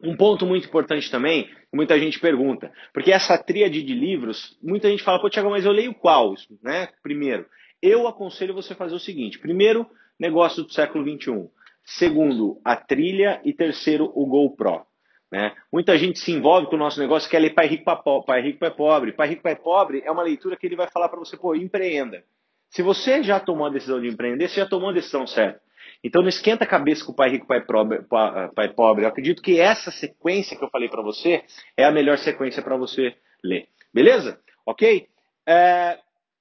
Um 0.02 0.16
ponto 0.16 0.46
muito 0.46 0.68
importante 0.68 1.10
também, 1.10 1.50
muita 1.74 1.98
gente 2.00 2.20
pergunta, 2.20 2.72
porque 2.94 3.12
essa 3.12 3.38
tríade 3.38 3.82
de 3.82 3.94
livros, 3.94 4.58
muita 4.62 4.90
gente 4.90 5.04
fala, 5.04 5.22
pô, 5.22 5.30
Tiago, 5.30 5.50
mas 5.50 5.66
eu 5.66 5.72
leio 5.72 5.94
qual? 5.94 6.34
Né? 6.62 6.90
Primeiro, 7.02 7.46
eu 7.82 8.08
aconselho 8.08 8.54
você 8.54 8.76
fazer 8.76 8.96
o 8.96 9.00
seguinte: 9.00 9.40
primeiro, 9.40 9.88
negócio 10.20 10.64
do 10.64 10.72
século 10.72 11.04
XXI. 11.04 11.50
segundo, 11.84 12.60
a 12.66 12.76
trilha 12.76 13.40
e 13.44 13.54
terceiro, 13.54 14.12
o 14.16 14.26
GoPro. 14.26 14.86
Né? 15.32 15.54
Muita 15.72 15.98
gente 15.98 16.18
se 16.20 16.32
envolve 16.32 16.68
com 16.68 16.76
o 16.76 16.80
nosso 16.80 17.00
negócio, 17.00 17.30
quer 17.30 17.40
ler 17.40 17.54
Pai 17.54 17.68
Rico, 17.68 17.84
Pai 18.26 18.42
Rico, 18.42 18.60
Pai 18.60 18.72
Pobre. 18.72 19.12
Pai 19.12 19.28
Rico, 19.28 19.44
Pai 19.44 19.56
Pobre 19.56 20.02
é 20.04 20.12
uma 20.12 20.24
leitura 20.24 20.58
que 20.58 20.66
ele 20.66 20.76
vai 20.76 20.88
falar 20.88 21.10
para 21.10 21.20
você, 21.20 21.38
pô, 21.38 21.54
empreenda. 21.54 22.24
Se 22.70 22.82
você 22.82 23.22
já 23.22 23.40
tomou 23.40 23.68
a 23.68 23.70
decisão 23.70 24.02
de 24.02 24.08
empreender, 24.08 24.48
você 24.48 24.62
já 24.62 24.66
tomou 24.66 24.90
a 24.90 24.94
decisão 24.94 25.28
certa. 25.28 25.62
Então 26.04 26.22
não 26.22 26.30
esquenta 26.30 26.64
a 26.64 26.68
cabeça 26.68 27.04
com 27.06 27.12
o 27.12 27.16
Pai 27.16 27.30
Rico, 27.30 27.48
Pai 27.48 27.62
Pobre. 27.66 28.04
Pai 28.04 28.74
pobre. 28.74 29.04
Eu 29.04 29.10
acredito 29.10 29.42
que 29.42 29.60
essa 29.60 29.92
sequência 29.92 30.58
que 30.58 30.64
eu 30.64 30.70
falei 30.70 30.90
para 30.90 31.02
você 31.02 31.44
é 31.76 31.84
a 31.84 31.92
melhor 31.92 32.18
sequência 32.18 32.62
para 32.62 32.78
você 32.78 33.16
ler. 33.44 33.68
Beleza? 33.94 34.40
Ok? 34.66 35.08
É, 35.48 36.00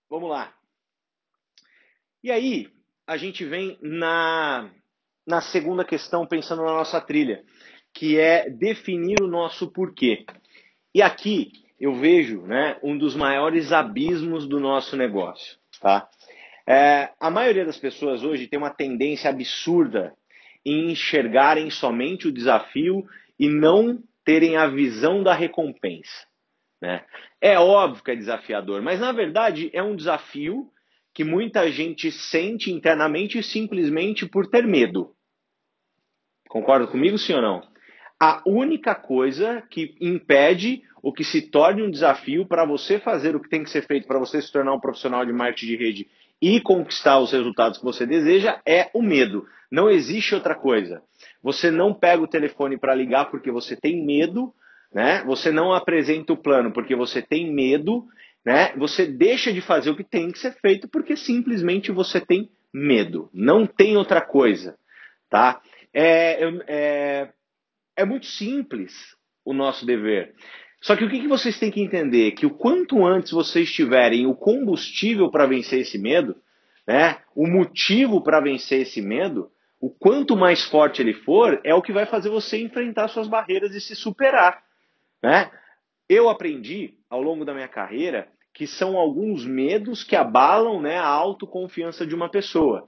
vamos 0.09 0.31
lá. 0.31 0.53
E 2.23 2.31
aí, 2.31 2.69
a 3.07 3.17
gente 3.17 3.45
vem 3.45 3.79
na, 3.83 4.71
na 5.27 5.41
segunda 5.41 5.85
questão, 5.85 6.27
pensando 6.27 6.63
na 6.63 6.73
nossa 6.73 7.01
trilha 7.01 7.45
que 7.95 8.19
é 8.19 8.51
definir 8.51 9.23
o 9.23 9.29
nosso 9.29 9.71
porquê. 9.71 10.27
E 10.93 11.01
aqui 11.01 11.53
eu 11.79 11.95
vejo 11.95 12.43
né, 12.43 12.77
um 12.83 12.99
dos 12.99 13.15
maiores 13.15 13.73
abismos 13.73 14.49
do 14.49 14.59
nosso 14.59 14.97
negócio. 14.97 15.57
Tá? 15.81 16.09
É, 16.67 17.11
a 17.21 17.31
maioria 17.31 17.65
das 17.65 17.79
pessoas 17.79 18.23
hoje 18.23 18.47
tem 18.47 18.59
uma 18.59 18.71
tendência 18.71 19.29
absurda 19.29 20.15
em 20.65 20.91
enxergarem 20.91 21.69
somente 21.71 22.27
o 22.27 22.33
desafio 22.33 23.07
e 23.39 23.49
não 23.49 24.03
terem 24.25 24.57
a 24.57 24.67
visão 24.67 25.23
da 25.23 25.35
recompensa. 25.35 26.27
Né? 26.81 27.05
É 27.41 27.59
óbvio 27.59 28.03
que 28.03 28.11
é 28.11 28.17
desafiador, 28.17 28.81
mas 28.81 29.01
na 29.01 29.13
verdade 29.13 29.71
é 29.75 29.83
um 29.83 29.95
desafio 29.95 30.71
que 31.13 31.23
muita 31.23 31.71
gente 31.71 32.11
sente 32.11 32.73
internamente 32.73 33.43
simplesmente 33.43 34.27
por 34.27 34.47
ter 34.47 34.67
medo. 34.67 35.15
Concorda 36.49 36.87
comigo, 36.87 37.19
sim 37.19 37.35
ou 37.35 37.43
não? 37.43 37.75
a 38.25 38.43
única 38.47 38.95
coisa 38.95 39.63
que 39.69 39.97
impede 40.01 40.83
o 41.03 41.13
que 41.13 41.25
se 41.25 41.43
torne 41.43 41.83
um 41.83 41.91
desafio 41.91 42.47
para 42.47 42.65
você 42.65 42.99
fazer 42.99 43.37
o 43.37 43.41
que 43.41 43.51
tem 43.51 43.63
que 43.63 43.71
ser 43.71 43.87
feito 43.87 44.07
para 44.07 44.19
você 44.19 44.41
se 44.41 44.51
tornar 44.51 44.73
um 44.73 44.81
profissional 44.81 45.27
de 45.27 45.33
marketing 45.33 45.67
de 45.67 45.77
rede 45.77 46.11
e 46.41 46.61
conquistar 46.61 47.19
os 47.19 47.33
resultados 47.33 47.79
que 47.79 47.85
você 47.85 48.07
deseja 48.07 48.61
é 48.67 48.91
o 48.93 49.03
medo. 49.03 49.47
Não 49.71 49.91
existe 49.91 50.35
outra 50.35 50.55
coisa. 50.55 51.03
Você 51.43 51.71
não 51.71 51.93
pega 51.93 52.23
o 52.23 52.29
telefone 52.29 52.79
para 52.79 52.95
ligar 52.95 53.31
porque 53.31 53.51
você 53.51 53.77
tem 53.77 54.05
medo, 54.05 54.53
né? 54.93 55.23
Você 55.25 55.51
não 55.51 55.73
apresenta 55.73 56.33
o 56.33 56.37
plano 56.37 56.73
porque 56.73 56.95
você 56.95 57.21
tem 57.21 57.53
medo, 57.53 58.07
né? 58.45 58.73
Você 58.77 59.07
deixa 59.07 59.53
de 59.53 59.61
fazer 59.61 59.91
o 59.91 59.97
que 59.97 60.05
tem 60.05 60.31
que 60.31 60.39
ser 60.39 60.53
feito 60.61 60.89
porque 60.89 61.17
simplesmente 61.17 61.91
você 61.91 62.21
tem 62.21 62.51
medo. 62.73 63.31
Não 63.33 63.67
tem 63.67 63.97
outra 63.97 64.21
coisa, 64.21 64.77
tá? 65.29 65.61
É, 65.93 66.45
é, 66.67 67.29
é 67.97 68.05
muito 68.05 68.27
simples 68.27 68.93
o 69.45 69.53
nosso 69.53 69.85
dever. 69.85 70.35
Só 70.85 70.95
que 70.95 71.03
o 71.03 71.09
que, 71.09 71.27
vocês 71.27 71.59
têm 71.59 71.71
que 71.71 71.81
entender? 71.81 72.33
Que 72.33 72.45
o 72.45 72.51
quanto 72.51 73.07
antes 73.07 73.33
vocês 73.33 73.73
tiverem 73.73 74.27
o 74.27 74.35
combustível 74.35 75.31
para 75.31 75.47
vencer 75.47 75.81
esse 75.81 75.97
medo, 75.97 76.37
né, 76.87 77.23
o 77.35 77.47
motivo 77.47 78.23
para 78.23 78.39
vencer 78.39 78.83
esse 78.83 79.01
medo, 79.01 79.51
o 79.81 79.89
quanto 79.89 80.37
mais 80.37 80.63
forte 80.63 81.01
ele 81.01 81.15
for, 81.15 81.59
é 81.65 81.75
o 81.75 81.81
que 81.81 81.91
vai 81.91 82.05
fazer 82.05 82.29
você 82.29 82.61
enfrentar 82.61 83.09
suas 83.09 83.27
barreiras 83.27 83.75
e 83.75 83.81
se 83.81 83.97
superar. 83.97 84.63
Né? 85.23 85.51
Eu 86.07 86.29
aprendi 86.29 86.99
ao 87.09 87.23
longo 87.23 87.47
da 87.47 87.55
minha 87.55 87.67
carreira 87.67 88.29
que 88.53 88.67
são 88.67 88.99
alguns 88.99 89.47
medos 89.47 90.05
que 90.05 90.15
abalam 90.15 90.83
né, 90.83 90.99
a 90.99 91.09
autoconfiança 91.09 92.07
de 92.07 92.15
uma 92.15 92.29
pessoa. 92.29 92.87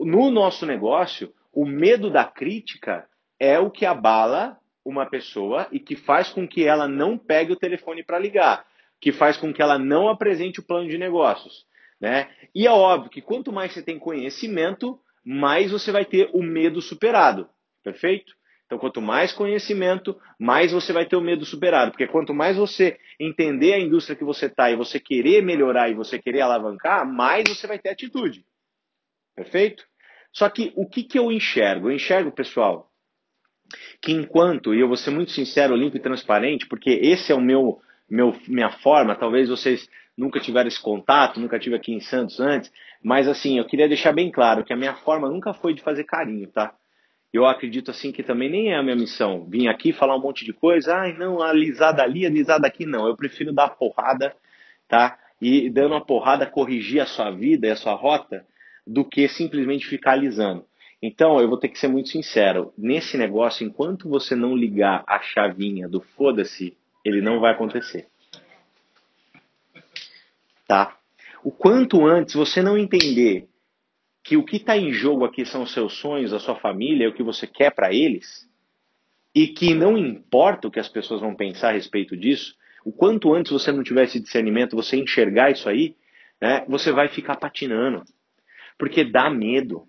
No 0.00 0.32
nosso 0.32 0.66
negócio, 0.66 1.32
o 1.52 1.64
medo 1.64 2.10
da 2.10 2.24
crítica 2.24 3.06
é 3.38 3.56
o 3.56 3.70
que 3.70 3.86
abala 3.86 4.58
uma 4.86 5.04
pessoa 5.04 5.66
e 5.72 5.80
que 5.80 5.96
faz 5.96 6.28
com 6.28 6.46
que 6.46 6.64
ela 6.64 6.86
não 6.86 7.18
pegue 7.18 7.52
o 7.52 7.56
telefone 7.56 8.04
para 8.04 8.20
ligar, 8.20 8.64
que 9.00 9.10
faz 9.10 9.36
com 9.36 9.52
que 9.52 9.60
ela 9.60 9.78
não 9.78 10.08
apresente 10.08 10.60
o 10.60 10.62
plano 10.62 10.88
de 10.88 10.96
negócios. 10.96 11.66
Né? 12.00 12.30
E 12.54 12.66
é 12.66 12.70
óbvio 12.70 13.10
que 13.10 13.20
quanto 13.20 13.52
mais 13.52 13.72
você 13.72 13.82
tem 13.82 13.98
conhecimento, 13.98 14.98
mais 15.24 15.72
você 15.72 15.90
vai 15.90 16.04
ter 16.04 16.30
o 16.32 16.42
medo 16.42 16.80
superado. 16.80 17.48
Perfeito? 17.82 18.32
Então, 18.66 18.78
quanto 18.78 19.00
mais 19.00 19.32
conhecimento, 19.32 20.20
mais 20.38 20.72
você 20.72 20.92
vai 20.92 21.06
ter 21.06 21.16
o 21.16 21.20
medo 21.20 21.44
superado. 21.44 21.90
Porque 21.90 22.06
quanto 22.06 22.34
mais 22.34 22.56
você 22.56 22.98
entender 23.18 23.72
a 23.72 23.80
indústria 23.80 24.16
que 24.16 24.24
você 24.24 24.46
está 24.46 24.70
e 24.70 24.76
você 24.76 25.00
querer 25.00 25.42
melhorar 25.42 25.88
e 25.88 25.94
você 25.94 26.18
querer 26.18 26.40
alavancar, 26.40 27.06
mais 27.06 27.44
você 27.48 27.66
vai 27.66 27.78
ter 27.78 27.90
atitude. 27.90 28.44
Perfeito? 29.34 29.84
Só 30.32 30.48
que 30.48 30.72
o 30.76 30.88
que, 30.88 31.04
que 31.04 31.18
eu 31.18 31.30
enxergo? 31.32 31.88
Eu 31.88 31.94
enxergo, 31.94 32.32
pessoal, 32.32 32.92
que 34.00 34.12
enquanto, 34.12 34.74
e 34.74 34.80
eu 34.80 34.88
vou 34.88 34.96
ser 34.96 35.10
muito 35.10 35.32
sincero, 35.32 35.76
limpo 35.76 35.96
e 35.96 36.00
transparente, 36.00 36.66
porque 36.66 36.90
esse 36.90 37.32
é 37.32 37.34
o 37.34 37.40
meu, 37.40 37.80
meu 38.08 38.34
minha 38.46 38.70
forma, 38.70 39.14
talvez 39.14 39.48
vocês 39.48 39.88
nunca 40.16 40.40
tiveram 40.40 40.68
esse 40.68 40.80
contato, 40.80 41.40
nunca 41.40 41.58
tive 41.58 41.76
aqui 41.76 41.92
em 41.92 42.00
Santos 42.00 42.40
antes, 42.40 42.72
mas 43.02 43.28
assim, 43.28 43.58
eu 43.58 43.64
queria 43.64 43.88
deixar 43.88 44.12
bem 44.12 44.30
claro 44.30 44.64
que 44.64 44.72
a 44.72 44.76
minha 44.76 44.94
forma 44.94 45.28
nunca 45.28 45.52
foi 45.52 45.74
de 45.74 45.82
fazer 45.82 46.04
carinho, 46.04 46.48
tá? 46.48 46.74
Eu 47.32 47.44
acredito 47.44 47.90
assim 47.90 48.12
que 48.12 48.22
também 48.22 48.48
nem 48.48 48.72
é 48.72 48.76
a 48.76 48.82
minha 48.82 48.96
missão 48.96 49.44
vir 49.44 49.68
aqui 49.68 49.92
falar 49.92 50.16
um 50.16 50.22
monte 50.22 50.44
de 50.44 50.54
coisa, 50.54 50.96
ai 50.96 51.12
não, 51.12 51.42
alisada 51.42 52.02
ali, 52.02 52.24
alisada 52.24 52.66
aqui, 52.66 52.86
não. 52.86 53.06
Eu 53.06 53.16
prefiro 53.16 53.52
dar 53.52 53.68
porrada, 53.70 54.34
tá? 54.88 55.18
E 55.40 55.68
dando 55.68 55.92
uma 55.92 56.04
porrada 56.04 56.46
corrigir 56.46 57.00
a 57.00 57.06
sua 57.06 57.30
vida 57.30 57.66
e 57.66 57.70
a 57.70 57.76
sua 57.76 57.92
rota 57.92 58.46
do 58.86 59.04
que 59.04 59.28
simplesmente 59.28 59.86
ficar 59.86 60.12
alisando. 60.12 60.64
Então, 61.02 61.40
eu 61.40 61.48
vou 61.48 61.58
ter 61.58 61.68
que 61.68 61.78
ser 61.78 61.88
muito 61.88 62.08
sincero. 62.08 62.72
Nesse 62.76 63.18
negócio, 63.18 63.66
enquanto 63.66 64.08
você 64.08 64.34
não 64.34 64.56
ligar 64.56 65.04
a 65.06 65.20
chavinha 65.20 65.88
do 65.88 66.00
foda-se, 66.00 66.76
ele 67.04 67.20
não 67.20 67.38
vai 67.40 67.52
acontecer. 67.52 68.08
Tá? 70.66 70.98
O 71.44 71.52
quanto 71.52 72.04
antes 72.04 72.34
você 72.34 72.60
não 72.60 72.76
entender 72.76 73.48
que 74.24 74.36
o 74.36 74.44
que 74.44 74.56
está 74.56 74.76
em 74.76 74.92
jogo 74.92 75.24
aqui 75.24 75.46
são 75.46 75.62
os 75.62 75.72
seus 75.72 75.92
sonhos, 75.98 76.32
a 76.32 76.40
sua 76.40 76.56
família, 76.56 77.08
o 77.08 77.12
que 77.12 77.22
você 77.22 77.46
quer 77.46 77.72
para 77.72 77.94
eles, 77.94 78.48
e 79.32 79.46
que 79.46 79.72
não 79.72 79.96
importa 79.96 80.66
o 80.66 80.70
que 80.70 80.80
as 80.80 80.88
pessoas 80.88 81.20
vão 81.20 81.36
pensar 81.36 81.68
a 81.68 81.72
respeito 81.72 82.16
disso, 82.16 82.56
o 82.84 82.90
quanto 82.90 83.32
antes 83.34 83.52
você 83.52 83.70
não 83.70 83.84
tiver 83.84 84.04
esse 84.04 84.18
discernimento, 84.18 84.74
você 84.74 84.96
enxergar 84.96 85.50
isso 85.50 85.68
aí, 85.68 85.94
né, 86.40 86.64
você 86.66 86.90
vai 86.90 87.08
ficar 87.08 87.36
patinando. 87.36 88.02
Porque 88.78 89.04
dá 89.04 89.30
medo. 89.30 89.86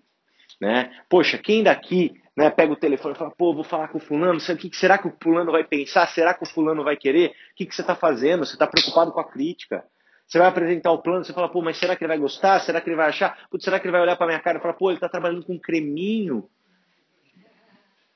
Né? 0.60 0.90
Poxa, 1.08 1.38
quem 1.38 1.62
daqui 1.62 2.20
né, 2.36 2.50
pega 2.50 2.72
o 2.72 2.76
telefone 2.76 3.14
e 3.14 3.18
fala, 3.18 3.30
pô, 3.30 3.54
vou 3.54 3.64
falar 3.64 3.88
com 3.88 3.98
o 3.98 4.00
fulano, 4.00 4.38
o 4.38 4.56
que 4.56 4.76
será 4.76 4.98
que 4.98 5.08
o 5.08 5.14
fulano 5.22 5.52
vai 5.52 5.64
pensar? 5.64 6.06
Será 6.08 6.34
que 6.34 6.42
o 6.42 6.48
fulano 6.48 6.84
vai 6.84 6.96
querer? 6.96 7.30
O 7.30 7.32
que, 7.56 7.66
que 7.66 7.74
você 7.74 7.80
está 7.80 7.94
fazendo? 7.94 8.44
Você 8.44 8.54
está 8.54 8.66
preocupado 8.66 9.12
com 9.12 9.20
a 9.20 9.24
crítica. 9.24 9.84
Você 10.26 10.38
vai 10.38 10.46
apresentar 10.46 10.92
o 10.92 10.98
plano, 10.98 11.24
você 11.24 11.32
fala, 11.32 11.48
pô, 11.48 11.62
mas 11.62 11.78
será 11.78 11.96
que 11.96 12.04
ele 12.04 12.08
vai 12.08 12.18
gostar? 12.18 12.60
Será 12.60 12.80
que 12.80 12.88
ele 12.88 12.96
vai 12.96 13.08
achar? 13.08 13.48
Putz, 13.50 13.64
será 13.64 13.80
que 13.80 13.86
ele 13.86 13.92
vai 13.92 14.02
olhar 14.02 14.16
para 14.16 14.26
minha 14.26 14.40
cara 14.40 14.58
e 14.58 14.60
falar, 14.60 14.74
pô, 14.74 14.90
ele 14.90 14.98
está 14.98 15.08
trabalhando 15.08 15.44
com 15.44 15.58
creminho? 15.58 16.48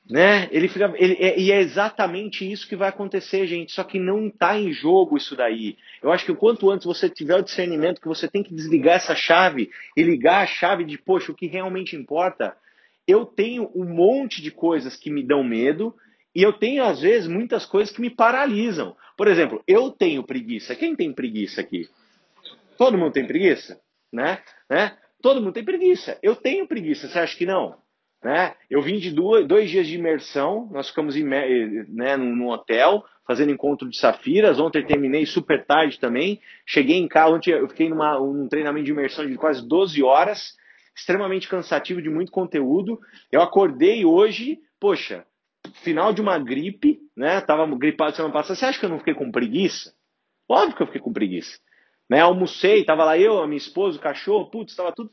Né? 0.09 0.49
Ele 0.51 0.67
fica, 0.67 0.93
ele, 0.97 1.13
é, 1.13 1.39
e 1.39 1.51
é 1.51 1.61
exatamente 1.61 2.49
isso 2.49 2.67
que 2.67 2.75
vai 2.75 2.89
acontecer, 2.89 3.47
gente. 3.47 3.71
Só 3.71 3.83
que 3.83 3.97
não 3.97 4.27
está 4.27 4.57
em 4.59 4.71
jogo 4.73 5.15
isso 5.15 5.35
daí. 5.35 5.77
Eu 6.01 6.11
acho 6.11 6.25
que 6.25 6.35
quanto 6.35 6.69
antes 6.69 6.85
você 6.85 7.09
tiver 7.09 7.37
o 7.37 7.43
discernimento 7.43 8.01
que 8.01 8.07
você 8.07 8.27
tem 8.27 8.43
que 8.43 8.53
desligar 8.53 8.97
essa 8.97 9.15
chave 9.15 9.69
e 9.95 10.03
ligar 10.03 10.43
a 10.43 10.47
chave 10.47 10.83
de, 10.83 10.97
poxa, 10.97 11.31
o 11.31 11.35
que 11.35 11.47
realmente 11.47 11.95
importa. 11.95 12.55
Eu 13.07 13.25
tenho 13.25 13.71
um 13.73 13.85
monte 13.85 14.41
de 14.41 14.51
coisas 14.51 14.95
que 14.97 15.09
me 15.09 15.23
dão 15.23 15.43
medo 15.43 15.95
e 16.35 16.41
eu 16.41 16.51
tenho, 16.51 16.83
às 16.83 16.99
vezes, 16.99 17.27
muitas 17.27 17.65
coisas 17.65 17.93
que 17.93 18.01
me 18.01 18.09
paralisam. 18.09 18.95
Por 19.15 19.27
exemplo, 19.27 19.63
eu 19.67 19.91
tenho 19.91 20.23
preguiça. 20.23 20.75
Quem 20.75 20.95
tem 20.95 21.13
preguiça 21.13 21.61
aqui? 21.61 21.87
Todo 22.77 22.97
mundo 22.97 23.13
tem 23.13 23.25
preguiça? 23.25 23.79
Né? 24.11 24.39
né? 24.69 24.97
Todo 25.21 25.39
mundo 25.41 25.53
tem 25.53 25.63
preguiça. 25.63 26.17
Eu 26.21 26.35
tenho 26.35 26.67
preguiça. 26.67 27.07
Você 27.07 27.19
acha 27.19 27.37
que 27.37 27.45
não? 27.45 27.77
Né? 28.23 28.55
Eu 28.69 28.81
vim 28.81 28.97
de 28.99 29.11
dois, 29.11 29.45
dois 29.45 29.69
dias 29.69 29.85
de 29.85 29.95
imersão, 29.95 30.69
nós 30.71 30.87
ficamos 30.87 31.17
em, 31.17 31.25
né, 31.25 32.15
num, 32.15 32.47
hotel, 32.47 33.03
fazendo 33.27 33.51
encontro 33.51 33.89
de 33.89 33.97
safiras. 33.97 34.59
Ontem 34.59 34.85
terminei 34.85 35.25
super 35.25 35.65
tarde 35.65 35.99
também. 35.99 36.39
Cheguei 36.65 36.97
em 36.97 37.07
casa, 37.07 37.33
ontem 37.33 37.51
eu 37.51 37.67
fiquei 37.67 37.89
numa, 37.89 38.17
num 38.17 38.47
treinamento 38.47 38.85
de 38.85 38.91
imersão 38.91 39.27
de 39.27 39.35
quase 39.35 39.67
12 39.67 40.01
horas, 40.01 40.55
extremamente 40.95 41.49
cansativo 41.49 42.01
de 42.01 42.09
muito 42.09 42.31
conteúdo. 42.31 42.97
Eu 43.29 43.41
acordei 43.41 44.05
hoje, 44.05 44.57
poxa, 44.79 45.25
final 45.83 46.13
de 46.13 46.21
uma 46.21 46.39
gripe, 46.39 46.99
né? 47.17 47.41
Tava 47.41 47.67
gripado 47.75 48.15
semana 48.15 48.33
passada. 48.33 48.55
Você 48.55 48.65
acha 48.65 48.79
que 48.79 48.85
eu 48.85 48.89
não 48.89 48.99
fiquei 48.99 49.15
com 49.15 49.31
preguiça? 49.31 49.93
Óbvio 50.47 50.77
que 50.77 50.83
eu 50.83 50.87
fiquei 50.87 51.01
com 51.01 51.11
preguiça. 51.11 51.59
Né? 52.09 52.21
Almocei, 52.21 52.85
tava 52.85 53.03
lá 53.03 53.17
eu, 53.17 53.41
a 53.41 53.47
minha 53.47 53.57
esposa, 53.57 53.97
o 53.97 54.01
cachorro, 54.01 54.49
putz, 54.49 54.75
tava 54.75 54.93
tudo. 54.93 55.11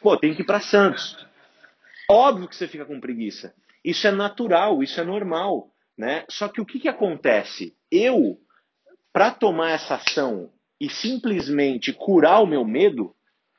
Pô, 0.00 0.16
tem 0.16 0.34
que 0.34 0.42
ir 0.42 0.46
para 0.46 0.58
Santos. 0.58 1.29
Óbvio 2.10 2.48
que 2.48 2.56
você 2.56 2.66
fica 2.66 2.84
com 2.84 2.98
preguiça. 2.98 3.54
Isso 3.84 4.04
é 4.06 4.10
natural, 4.10 4.82
isso 4.82 5.00
é 5.00 5.04
normal. 5.04 5.70
Né? 5.96 6.24
Só 6.28 6.48
que 6.48 6.60
o 6.60 6.66
que, 6.66 6.80
que 6.80 6.88
acontece? 6.88 7.76
Eu, 7.88 8.36
para 9.12 9.30
tomar 9.30 9.70
essa 9.70 9.94
ação 9.94 10.50
e 10.80 10.90
simplesmente 10.90 11.92
curar 11.92 12.42
o 12.42 12.46
meu 12.46 12.64
medo, 12.64 13.14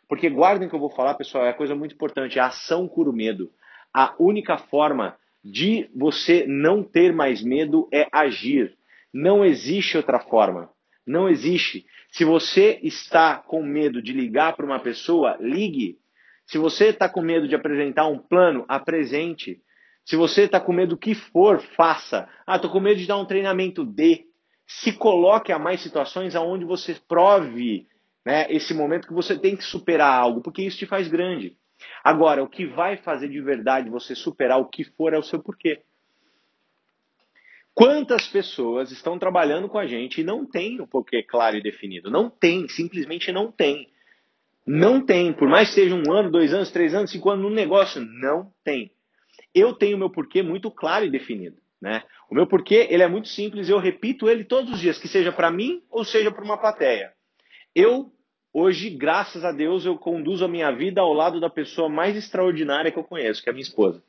porque 0.10 0.30
guardem 0.30 0.68
que 0.68 0.76
eu 0.76 0.80
vou 0.80 0.90
falar, 0.90 1.14
pessoal, 1.14 1.46
é 1.46 1.54
coisa 1.54 1.74
muito 1.76 1.96
importante, 1.96 2.40
a 2.40 2.48
ação 2.48 2.90
cura 2.90 3.10
o 3.10 3.14
medo. 3.14 3.50
A 3.94 4.14
única 4.20 4.58
forma 4.58 5.16
de 5.42 5.90
você 5.96 6.46
não 6.46 6.84
ter 6.84 7.14
mais 7.14 7.42
medo 7.42 7.88
é 7.90 8.06
agir. 8.12 8.76
Não 9.14 9.46
existe 9.46 9.96
outra 9.96 10.20
forma. 10.20 10.70
Não 11.08 11.30
existe. 11.30 11.86
Se 12.12 12.26
você 12.26 12.80
está 12.84 13.38
com 13.38 13.64
medo 13.64 14.02
de 14.02 14.12
ligar 14.12 14.58
para 14.58 14.66
uma 14.66 14.80
pessoa, 14.80 15.38
ligue. 15.40 16.01
Se 16.52 16.58
você 16.58 16.88
está 16.88 17.08
com 17.08 17.22
medo 17.22 17.48
de 17.48 17.56
apresentar 17.56 18.08
um 18.08 18.20
plano, 18.20 18.66
apresente. 18.68 19.62
Se 20.04 20.18
você 20.18 20.44
está 20.44 20.60
com 20.60 20.74
medo 20.74 20.90
do 20.90 20.98
que 20.98 21.16
for, 21.16 21.62
faça. 21.78 22.28
Ah, 22.46 22.58
estou 22.58 22.70
com 22.70 22.82
medo 22.82 23.00
de 23.00 23.08
dar 23.08 23.16
um 23.16 23.26
treinamento, 23.26 23.86
dê. 23.86 24.26
Se 24.68 24.92
coloque 24.92 25.54
a 25.54 25.58
mais 25.58 25.80
situações 25.80 26.36
aonde 26.36 26.66
você 26.66 26.94
prove 27.08 27.88
né, 28.26 28.52
esse 28.52 28.74
momento 28.74 29.08
que 29.08 29.14
você 29.14 29.40
tem 29.40 29.56
que 29.56 29.64
superar 29.64 30.14
algo, 30.14 30.42
porque 30.42 30.62
isso 30.62 30.78
te 30.78 30.86
faz 30.86 31.08
grande. 31.08 31.56
Agora, 32.04 32.44
o 32.44 32.50
que 32.50 32.66
vai 32.66 32.98
fazer 32.98 33.30
de 33.30 33.40
verdade 33.40 33.90
você 33.90 34.14
superar 34.14 34.60
o 34.60 34.68
que 34.68 34.84
for 34.84 35.14
é 35.14 35.18
o 35.18 35.24
seu 35.24 35.42
porquê. 35.42 35.82
Quantas 37.74 38.28
pessoas 38.28 38.92
estão 38.92 39.18
trabalhando 39.18 39.70
com 39.70 39.80
a 39.80 39.88
gente 39.88 40.20
e 40.20 40.24
não 40.26 40.46
tem 40.46 40.82
o 40.82 40.88
porquê 40.88 41.24
claro 41.24 41.56
e 41.56 41.64
definido? 41.64 42.12
Não 42.12 42.30
tem, 42.30 42.68
simplesmente 42.68 43.32
não 43.32 43.50
tem. 43.50 43.90
Não 44.66 45.04
tem, 45.04 45.34
por 45.34 45.48
mais 45.48 45.70
que 45.70 45.76
seja 45.76 45.96
um 45.96 46.12
ano, 46.12 46.30
dois 46.30 46.54
anos, 46.54 46.72
três 46.72 46.94
anos, 46.94 47.12
cinco 47.12 47.30
anos 47.30 47.44
no 47.44 47.50
negócio, 47.50 48.02
não 48.02 48.52
tem. 48.64 48.92
Eu 49.54 49.74
tenho 49.74 49.98
meu 49.98 50.10
porquê 50.10 50.44
muito 50.44 50.70
claro 50.70 51.06
e 51.06 51.10
definido. 51.10 51.58
Né? 51.82 52.04
O 52.30 52.36
meu 52.36 52.46
porquê 52.46 52.88
ele 52.90 53.02
é 53.02 53.08
muito 53.08 53.28
simples, 53.28 53.68
eu 53.68 53.80
repito 53.80 54.30
ele 54.30 54.44
todos 54.44 54.72
os 54.72 54.80
dias, 54.80 55.00
que 55.00 55.08
seja 55.08 55.32
para 55.32 55.50
mim 55.50 55.82
ou 55.90 56.06
seja 56.06 56.32
para 56.32 56.44
uma 56.44 56.58
plateia. 56.58 57.12
Eu, 57.76 58.12
hoje, 58.54 58.90
graças 58.92 59.44
a 59.44 59.52
Deus, 59.52 59.84
eu 59.86 59.98
conduzo 59.98 60.46
a 60.46 60.48
minha 60.48 60.72
vida 60.72 61.02
ao 61.02 61.12
lado 61.12 61.40
da 61.40 61.50
pessoa 61.50 61.90
mais 61.90 62.16
extraordinária 62.16 62.92
que 62.92 63.00
eu 63.00 63.04
conheço, 63.04 63.42
que 63.42 63.50
é 63.50 63.52
a 63.52 63.54
minha 63.54 63.64
esposa. 63.64 64.02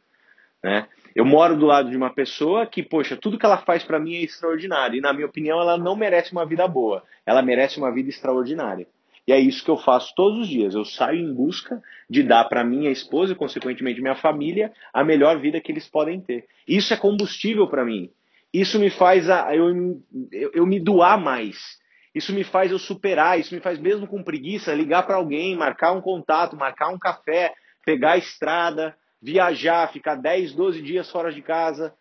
Né? 0.62 0.86
Eu 1.14 1.24
moro 1.24 1.56
do 1.56 1.66
lado 1.66 1.90
de 1.90 1.96
uma 1.96 2.10
pessoa 2.10 2.66
que, 2.66 2.82
poxa, 2.82 3.16
tudo 3.16 3.38
que 3.38 3.44
ela 3.44 3.58
faz 3.58 3.82
para 3.82 3.98
mim 3.98 4.14
é 4.14 4.22
extraordinário. 4.22 4.96
E, 4.96 5.00
na 5.00 5.12
minha 5.12 5.26
opinião, 5.26 5.60
ela 5.60 5.76
não 5.76 5.96
merece 5.96 6.32
uma 6.32 6.46
vida 6.46 6.66
boa. 6.68 7.02
Ela 7.26 7.42
merece 7.42 7.78
uma 7.78 7.90
vida 7.90 8.08
extraordinária. 8.08 8.86
E 9.26 9.32
é 9.32 9.38
isso 9.38 9.64
que 9.64 9.70
eu 9.70 9.76
faço 9.76 10.12
todos 10.16 10.40
os 10.40 10.48
dias. 10.48 10.74
Eu 10.74 10.84
saio 10.84 11.20
em 11.20 11.32
busca 11.32 11.80
de 12.10 12.22
dar 12.22 12.44
para 12.44 12.64
minha 12.64 12.90
esposa 12.90 13.32
e, 13.32 13.36
consequentemente, 13.36 14.00
minha 14.00 14.16
família 14.16 14.72
a 14.92 15.04
melhor 15.04 15.40
vida 15.40 15.60
que 15.60 15.70
eles 15.70 15.88
podem 15.88 16.20
ter. 16.20 16.46
Isso 16.66 16.92
é 16.92 16.96
combustível 16.96 17.68
para 17.68 17.84
mim. 17.84 18.10
Isso 18.52 18.78
me 18.78 18.90
faz 18.90 19.30
a, 19.30 19.54
eu, 19.54 20.02
eu, 20.32 20.50
eu 20.54 20.66
me 20.66 20.80
doar 20.80 21.18
mais. 21.18 21.80
Isso 22.14 22.32
me 22.32 22.44
faz 22.44 22.70
eu 22.70 22.78
superar, 22.78 23.40
isso 23.40 23.54
me 23.54 23.60
faz 23.60 23.78
mesmo 23.78 24.06
com 24.06 24.22
preguiça 24.22 24.74
ligar 24.74 25.04
para 25.04 25.16
alguém, 25.16 25.56
marcar 25.56 25.92
um 25.92 26.00
contato, 26.00 26.56
marcar 26.56 26.88
um 26.88 26.98
café, 26.98 27.54
pegar 27.86 28.12
a 28.12 28.18
estrada, 28.18 28.94
viajar, 29.20 29.90
ficar 29.90 30.16
10, 30.16 30.52
12 30.52 30.82
dias 30.82 31.10
fora 31.10 31.32
de 31.32 31.40
casa. 31.40 31.94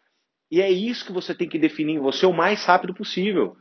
E 0.50 0.62
é 0.62 0.70
isso 0.70 1.06
que 1.06 1.14
você 1.14 1.34
tem 1.34 1.48
que 1.48 1.58
definir 1.58 1.94
em 1.94 2.00
você 2.00 2.26
o 2.26 2.34
mais 2.34 2.66
rápido 2.66 2.94
possível. 2.94 3.56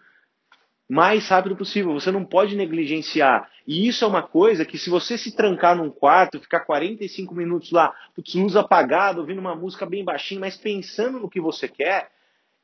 Mais 0.91 1.29
rápido 1.29 1.55
possível. 1.55 1.93
Você 1.93 2.11
não 2.11 2.25
pode 2.25 2.57
negligenciar. 2.57 3.49
E 3.65 3.87
isso 3.87 4.05
é 4.05 4.09
uma 4.09 4.25
coisa 4.25 4.65
que, 4.65 4.77
se 4.77 4.91
você 4.91 5.17
se 5.17 5.37
trancar 5.37 5.77
num 5.77 5.89
quarto, 5.89 6.41
ficar 6.41 6.61
45 6.61 7.33
minutos 7.33 7.71
lá, 7.71 7.95
putz, 8.13 8.35
luz 8.35 8.57
apagada, 8.57 9.21
ouvindo 9.21 9.39
uma 9.39 9.55
música 9.55 9.87
bem 9.87 10.05
baixinha, 10.05 10.41
mas 10.41 10.57
pensando 10.57 11.21
no 11.21 11.31
que 11.31 11.41
você 11.41 11.69
quer, 11.69 12.11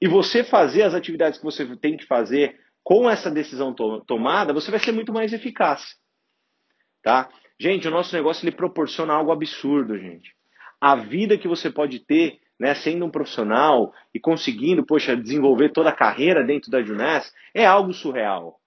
e 0.00 0.08
você 0.08 0.42
fazer 0.42 0.82
as 0.82 0.92
atividades 0.92 1.38
que 1.38 1.44
você 1.44 1.64
tem 1.76 1.96
que 1.96 2.04
fazer 2.04 2.58
com 2.82 3.08
essa 3.08 3.30
decisão 3.30 3.72
to 3.72 4.00
tomada, 4.00 4.52
você 4.52 4.72
vai 4.72 4.80
ser 4.80 4.90
muito 4.90 5.12
mais 5.12 5.32
eficaz. 5.32 5.96
Tá? 7.04 7.28
Gente, 7.60 7.86
o 7.86 7.92
nosso 7.92 8.12
negócio 8.12 8.44
ele 8.44 8.56
proporciona 8.56 9.14
algo 9.14 9.30
absurdo, 9.30 9.96
gente. 9.96 10.34
A 10.80 10.96
vida 10.96 11.38
que 11.38 11.46
você 11.46 11.70
pode 11.70 12.00
ter, 12.00 12.40
né, 12.58 12.74
sendo 12.74 13.04
um 13.04 13.10
profissional 13.10 13.92
e 14.14 14.20
conseguindo, 14.20 14.84
poxa, 14.84 15.16
desenvolver 15.16 15.70
toda 15.70 15.90
a 15.90 15.96
carreira 15.96 16.44
dentro 16.44 16.70
da 16.70 16.82
Juness, 16.82 17.32
é 17.54 17.66
algo 17.66 17.92
surreal. 17.92 18.58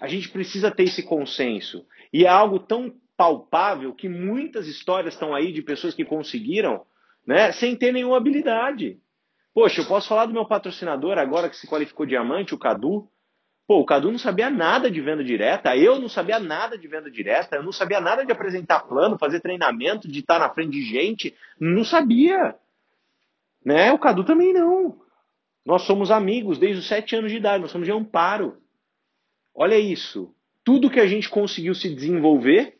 A 0.00 0.08
gente 0.08 0.28
precisa 0.28 0.70
ter 0.70 0.84
esse 0.84 1.02
consenso. 1.02 1.86
E 2.12 2.24
é 2.24 2.28
algo 2.28 2.58
tão 2.58 2.92
palpável 3.16 3.94
que 3.94 4.08
muitas 4.08 4.66
histórias 4.66 5.14
estão 5.14 5.34
aí 5.34 5.52
de 5.52 5.62
pessoas 5.62 5.94
que 5.94 6.04
conseguiram, 6.04 6.84
né, 7.26 7.52
sem 7.52 7.76
ter 7.76 7.92
nenhuma 7.92 8.16
habilidade. 8.16 8.98
Poxa, 9.54 9.80
eu 9.80 9.86
posso 9.86 10.08
falar 10.08 10.26
do 10.26 10.32
meu 10.32 10.44
patrocinador 10.44 11.16
agora 11.16 11.48
que 11.48 11.56
se 11.56 11.68
qualificou 11.68 12.04
diamante, 12.04 12.54
o 12.54 12.58
Cadu. 12.58 13.08
Pô, 13.66 13.78
o 13.78 13.84
Cadu 13.84 14.10
não 14.10 14.18
sabia 14.18 14.50
nada 14.50 14.90
de 14.90 15.00
venda 15.00 15.24
direta, 15.24 15.76
eu 15.76 15.98
não 15.98 16.08
sabia 16.08 16.38
nada 16.38 16.76
de 16.76 16.86
venda 16.88 17.10
direta, 17.10 17.56
eu 17.56 17.62
não 17.62 17.72
sabia 17.72 18.00
nada 18.00 18.26
de 18.26 18.32
apresentar 18.32 18.80
plano, 18.80 19.16
fazer 19.16 19.40
treinamento, 19.40 20.08
de 20.08 20.18
estar 20.18 20.38
na 20.38 20.50
frente 20.50 20.72
de 20.72 20.82
gente, 20.82 21.34
não 21.58 21.84
sabia. 21.84 22.56
Né? 23.64 23.92
O 23.92 23.98
Cadu 23.98 24.24
também 24.24 24.52
não. 24.52 25.00
Nós 25.64 25.82
somos 25.82 26.10
amigos 26.10 26.58
desde 26.58 26.80
os 26.80 26.88
sete 26.88 27.16
anos 27.16 27.30
de 27.30 27.38
idade, 27.38 27.62
nós 27.62 27.70
somos 27.70 27.86
de 27.86 27.92
amparo. 27.92 28.58
Olha 29.54 29.78
isso. 29.78 30.34
Tudo 30.62 30.90
que 30.90 31.00
a 31.00 31.06
gente 31.06 31.28
conseguiu 31.28 31.74
se 31.74 31.94
desenvolver, 31.94 32.76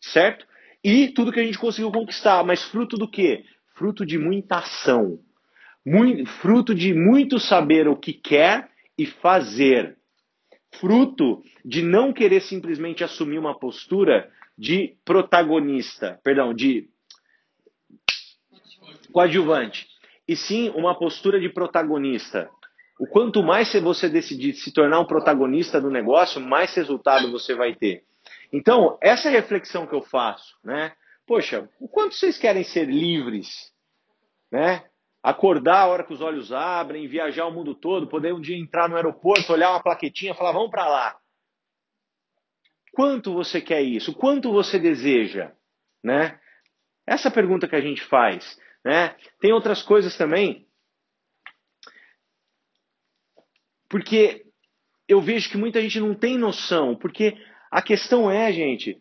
certo? 0.00 0.46
E 0.82 1.08
tudo 1.08 1.32
que 1.32 1.40
a 1.40 1.44
gente 1.44 1.58
conseguiu 1.58 1.92
conquistar, 1.92 2.42
mas 2.44 2.62
fruto 2.62 2.96
do 2.96 3.08
quê? 3.08 3.44
Fruto 3.74 4.04
de 4.04 4.18
muita 4.18 4.58
ação. 4.58 5.18
Muito, 5.86 6.26
fruto 6.26 6.74
de 6.74 6.94
muito 6.94 7.38
saber 7.38 7.86
o 7.86 7.96
que 7.96 8.12
quer 8.12 8.68
e 8.98 9.06
fazer 9.06 9.96
fruto 10.80 11.42
de 11.64 11.82
não 11.82 12.12
querer 12.12 12.40
simplesmente 12.40 13.04
assumir 13.04 13.38
uma 13.38 13.58
postura 13.58 14.30
de 14.56 14.96
protagonista, 15.04 16.20
perdão, 16.22 16.54
de 16.54 16.88
coadjuvante, 19.12 19.86
e 20.26 20.36
sim 20.36 20.70
uma 20.70 20.98
postura 20.98 21.40
de 21.40 21.48
protagonista. 21.48 22.50
O 22.98 23.06
quanto 23.06 23.42
mais 23.42 23.72
você 23.74 24.08
decidir 24.08 24.54
se 24.54 24.72
tornar 24.72 25.00
um 25.00 25.06
protagonista 25.06 25.80
do 25.80 25.90
negócio, 25.90 26.40
mais 26.40 26.74
resultado 26.74 27.30
você 27.30 27.54
vai 27.54 27.74
ter. 27.74 28.04
Então, 28.52 28.98
essa 29.02 29.28
reflexão 29.28 29.86
que 29.86 29.94
eu 29.94 30.02
faço, 30.02 30.56
né? 30.62 30.92
Poxa, 31.26 31.68
o 31.80 31.88
quanto 31.88 32.14
vocês 32.14 32.38
querem 32.38 32.62
ser 32.62 32.88
livres, 32.88 33.72
né? 34.52 34.84
acordar 35.24 35.78
a 35.78 35.86
hora 35.86 36.04
que 36.04 36.12
os 36.12 36.20
olhos 36.20 36.52
abrem, 36.52 37.08
viajar 37.08 37.46
o 37.46 37.50
mundo 37.50 37.74
todo, 37.74 38.06
poder 38.06 38.34
um 38.34 38.40
dia 38.42 38.58
entrar 38.58 38.90
no 38.90 38.96
aeroporto, 38.96 39.54
olhar 39.54 39.70
uma 39.70 39.82
plaquetinha 39.82 40.34
falar, 40.34 40.52
vamos 40.52 40.70
para 40.70 40.86
lá. 40.86 41.16
Quanto 42.92 43.32
você 43.32 43.58
quer 43.58 43.80
isso? 43.80 44.12
Quanto 44.12 44.52
você 44.52 44.78
deseja? 44.78 45.52
Né? 46.02 46.38
Essa 47.06 47.30
pergunta 47.30 47.66
que 47.66 47.74
a 47.74 47.80
gente 47.80 48.04
faz. 48.04 48.60
Né? 48.84 49.16
Tem 49.40 49.52
outras 49.52 49.82
coisas 49.82 50.16
também. 50.16 50.66
Porque 53.88 54.44
eu 55.08 55.20
vejo 55.20 55.48
que 55.48 55.56
muita 55.56 55.80
gente 55.80 56.00
não 56.00 56.14
tem 56.14 56.36
noção. 56.36 56.94
Porque 56.96 57.36
a 57.70 57.80
questão 57.80 58.30
é, 58.30 58.52
gente, 58.52 59.00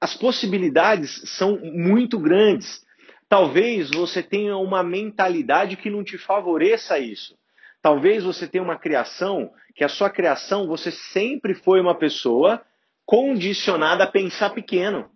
as 0.00 0.16
possibilidades 0.16 1.22
são 1.36 1.58
muito 1.58 2.18
grandes. 2.18 2.84
Talvez 3.28 3.90
você 3.90 4.22
tenha 4.22 4.56
uma 4.56 4.82
mentalidade 4.82 5.76
que 5.76 5.90
não 5.90 6.02
te 6.02 6.18
favoreça 6.18 6.98
isso. 6.98 7.36
Talvez 7.80 8.24
você 8.24 8.46
tenha 8.46 8.62
uma 8.62 8.78
criação 8.78 9.52
que 9.74 9.84
a 9.84 9.88
sua 9.88 10.10
criação 10.10 10.66
você 10.66 10.90
sempre 10.90 11.54
foi 11.54 11.80
uma 11.80 11.98
pessoa 11.98 12.64
condicionada 13.04 14.04
a 14.04 14.10
pensar 14.10 14.50
pequeno, 14.50 15.10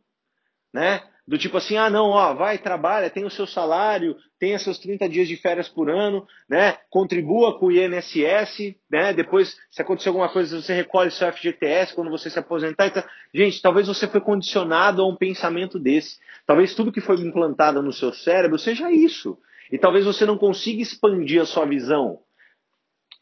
né? 0.72 1.02
Do 1.26 1.36
tipo 1.36 1.56
assim, 1.56 1.76
ah, 1.76 1.90
não, 1.90 2.10
ó, 2.10 2.34
vai, 2.34 2.56
trabalha, 2.56 3.10
tem 3.10 3.24
o 3.24 3.30
seu 3.30 3.48
salário, 3.48 4.16
tenha 4.38 4.60
seus 4.60 4.78
30 4.78 5.08
dias 5.08 5.26
de 5.26 5.36
férias 5.36 5.68
por 5.68 5.90
ano, 5.90 6.24
né? 6.48 6.78
Contribua 6.88 7.58
com 7.58 7.66
o 7.66 7.72
INSS, 7.72 8.76
né? 8.88 9.12
Depois, 9.12 9.56
se 9.68 9.82
acontecer 9.82 10.08
alguma 10.08 10.28
coisa, 10.28 10.60
você 10.60 10.72
recolhe 10.72 11.10
seu 11.10 11.32
FGTS 11.32 11.94
quando 11.96 12.12
você 12.12 12.30
se 12.30 12.38
aposentar. 12.38 12.86
Então, 12.86 13.02
gente, 13.34 13.60
talvez 13.60 13.88
você 13.88 14.06
foi 14.06 14.20
condicionado 14.20 15.02
a 15.02 15.08
um 15.08 15.16
pensamento 15.16 15.80
desse. 15.80 16.16
Talvez 16.46 16.76
tudo 16.76 16.92
que 16.92 17.00
foi 17.00 17.16
implantado 17.16 17.82
no 17.82 17.92
seu 17.92 18.12
cérebro 18.12 18.56
seja 18.56 18.92
isso. 18.92 19.36
E 19.72 19.78
talvez 19.78 20.04
você 20.04 20.24
não 20.24 20.38
consiga 20.38 20.80
expandir 20.80 21.42
a 21.42 21.46
sua 21.46 21.66
visão. 21.66 22.20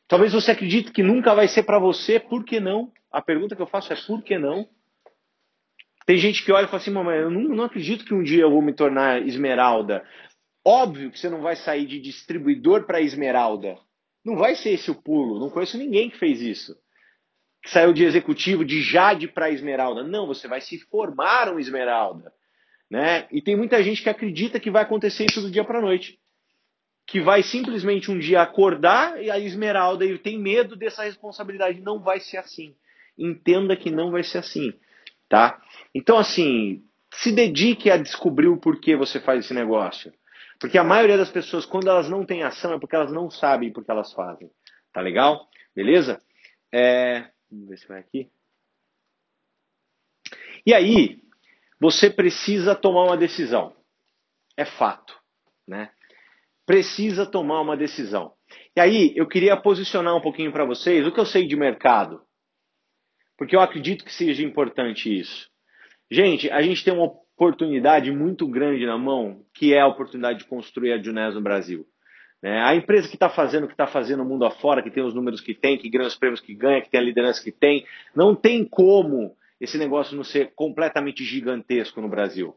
Talvez 0.07 0.35
você 0.35 0.51
acredite 0.51 0.93
que 0.93 1.03
nunca 1.03 1.35
vai 1.35 1.49
ser 1.49 1.63
para 1.63 1.79
você, 1.79 2.21
por 2.21 2.45
que 2.45 2.61
não? 2.61 2.93
A 3.11 3.23
pergunta 3.23 3.57
que 3.57 3.63
eu 3.63 3.67
faço 3.67 3.95
é 3.95 3.97
por 3.97 4.23
que 4.23 4.37
não? 4.37 4.69
Tem 6.07 6.19
gente 6.19 6.45
que 6.45 6.53
olha 6.53 6.65
e 6.65 6.69
fala 6.69 6.83
assim, 6.83 6.91
mamãe, 6.91 7.19
eu 7.19 7.31
não, 7.31 7.41
não 7.43 7.65
acredito 7.65 8.05
que 8.05 8.13
um 8.13 8.23
dia 8.23 8.43
eu 8.43 8.51
vou 8.51 8.61
me 8.61 8.75
tornar 8.75 9.27
esmeralda. 9.27 10.05
Óbvio 10.65 11.11
que 11.11 11.19
você 11.19 11.31
não 11.31 11.41
vai 11.41 11.57
sair 11.57 11.87
de 11.87 11.99
distribuidor 11.99 12.85
para 12.85 13.01
esmeralda. 13.01 13.79
Não 14.25 14.37
vai 14.37 14.55
ser 14.55 14.71
esse 14.71 14.91
o 14.91 14.95
pulo. 14.95 15.41
Não 15.41 15.51
conheço 15.51 15.79
ninguém 15.79 16.11
que 16.11 16.19
fez 16.19 16.41
isso. 16.41 16.77
Que 17.63 17.71
saiu 17.71 17.93
de 17.95 18.05
executivo 18.05 18.65
de 18.65 18.83
Jade 18.83 19.29
para 19.29 19.51
esmeralda. 19.51 20.03
Não, 20.03 20.27
você 20.27 20.47
vai 20.47 20.61
se 20.61 20.79
formar 20.91 21.53
um 21.53 21.59
esmeralda. 21.59 22.33
Né? 22.91 23.27
E 23.31 23.41
tem 23.41 23.57
muita 23.57 23.83
gente 23.83 24.03
que 24.03 24.09
acredita 24.11 24.61
que 24.61 24.71
vai 24.71 24.83
acontecer 24.83 25.25
isso 25.25 25.41
do 25.41 25.51
dia 25.51 25.65
para 25.65 25.81
noite. 25.81 26.19
Que 27.07 27.21
vai 27.21 27.43
simplesmente 27.43 28.11
um 28.11 28.19
dia 28.19 28.43
acordar 28.43 29.23
e 29.23 29.31
a 29.31 29.39
esmeralda 29.39 30.05
e 30.05 30.19
tem 30.19 30.39
medo 30.39 30.77
dessa 30.77 31.05
responsabilidade. 31.05 31.81
Não 31.81 31.99
vai 31.99 32.21
ser 32.21 32.37
assim. 32.37 32.75
Entenda 33.17 33.75
que 33.75 33.91
não 33.91 34.11
vai 34.11 34.23
ser 34.23 34.39
assim 34.39 34.73
tá? 35.35 35.61
Então, 35.93 36.17
assim, 36.17 36.85
se 37.13 37.33
dedique 37.33 37.91
a 37.91 37.97
descobrir 37.97 38.47
o 38.47 38.57
porquê 38.57 38.95
você 38.95 39.19
faz 39.19 39.45
esse 39.45 39.53
negócio. 39.53 40.15
Porque 40.61 40.79
a 40.79 40.85
maioria 40.85 41.17
das 41.17 41.29
pessoas, 41.29 41.67
quando 41.67 41.89
elas 41.89 42.09
não 42.09 42.25
têm 42.25 42.45
ação, 42.45 42.73
é 42.73 42.79
porque 42.79 42.95
elas 42.95 43.13
não 43.13 43.29
sabem 43.29 43.73
porque 43.73 43.91
elas 43.91 44.13
fazem. 44.13 44.49
Tá 44.93 45.01
legal? 45.01 45.49
Beleza? 45.75 46.23
É... 46.73 47.31
Vamos 47.51 47.69
ver 47.69 47.79
se 47.79 47.89
vai 47.89 47.99
aqui. 47.99 48.31
E 50.65 50.73
aí, 50.73 51.21
você 51.81 52.09
precisa 52.09 52.77
tomar 52.77 53.03
uma 53.03 53.17
decisão. 53.17 53.75
É 54.57 54.65
fato, 54.65 55.19
né? 55.67 55.91
Precisa 56.65 57.27
tomar 57.27 57.61
uma 57.61 57.77
decisão. 57.77 58.35
E 58.77 58.81
aí, 58.81 59.13
eu 59.17 59.27
queria 59.27 59.57
posicionar 59.57 60.15
um 60.15 60.21
pouquinho 60.21 60.53
para 60.53 60.65
vocês 60.65 61.05
o 61.05 61.11
que 61.11 61.19
eu 61.19 61.27
sei 61.27 61.45
de 61.45 61.57
mercado. 61.57 62.23
Porque 63.37 63.57
eu 63.57 63.61
acredito 63.61 64.05
que 64.05 64.13
seja 64.13 64.43
importante 64.43 65.17
isso. 65.17 65.49
Gente, 66.11 66.51
a 66.51 66.63
gente 66.63 66.85
tem 66.85 66.95
uma 66.95 67.05
oportunidade 67.05 68.11
muito 68.13 68.47
grande 68.47 68.87
na 68.87 68.97
mão, 68.97 69.45
que 69.53 69.75
é 69.75 69.81
a 69.81 69.87
oportunidade 69.87 70.41
de 70.41 70.45
construir 70.45 70.93
a 70.93 71.03
Junés 71.03 71.35
no 71.35 71.41
Brasil. 71.41 71.87
Né? 72.43 72.63
A 72.63 72.75
empresa 72.75 73.09
que 73.09 73.17
está 73.17 73.29
fazendo 73.29 73.65
o 73.65 73.67
que 73.67 73.75
está 73.75 73.87
fazendo 73.87 74.23
no 74.23 74.29
mundo 74.29 74.45
afora, 74.45 74.83
que 74.83 74.91
tem 74.91 75.03
os 75.03 75.15
números 75.15 75.41
que 75.41 75.55
tem, 75.55 75.79
que 75.79 75.89
ganha 75.89 76.07
os 76.07 76.15
prêmios 76.15 76.41
que 76.41 76.55
ganha, 76.55 76.83
que 76.83 76.91
tem 76.91 77.01
a 77.01 77.05
liderança 77.05 77.43
que 77.43 77.51
tem, 77.51 77.87
não 78.15 78.35
tem 78.35 78.65
como 78.65 79.35
esse 79.61 79.79
negócio 79.79 80.17
não 80.17 80.23
ser 80.23 80.53
completamente 80.55 81.25
gigantesco 81.25 82.01
no 82.01 82.09
Brasil. 82.09 82.55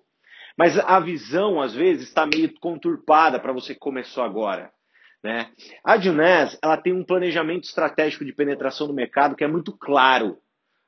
Mas 0.57 0.77
a 0.77 0.99
visão, 0.99 1.61
às 1.61 1.73
vezes, 1.73 2.07
está 2.07 2.25
meio 2.25 2.51
conturpada 2.59 3.39
para 3.39 3.53
você 3.53 3.73
que 3.73 3.79
começou 3.79 4.23
agora. 4.23 4.71
Né? 5.23 5.49
A 5.83 5.97
Junés 5.97 6.57
ela 6.61 6.77
tem 6.77 6.93
um 6.93 7.03
planejamento 7.03 7.63
estratégico 7.63 8.25
de 8.25 8.33
penetração 8.33 8.87
no 8.87 8.93
mercado 8.93 9.35
que 9.35 9.43
é 9.43 9.47
muito 9.47 9.71
claro. 9.71 10.37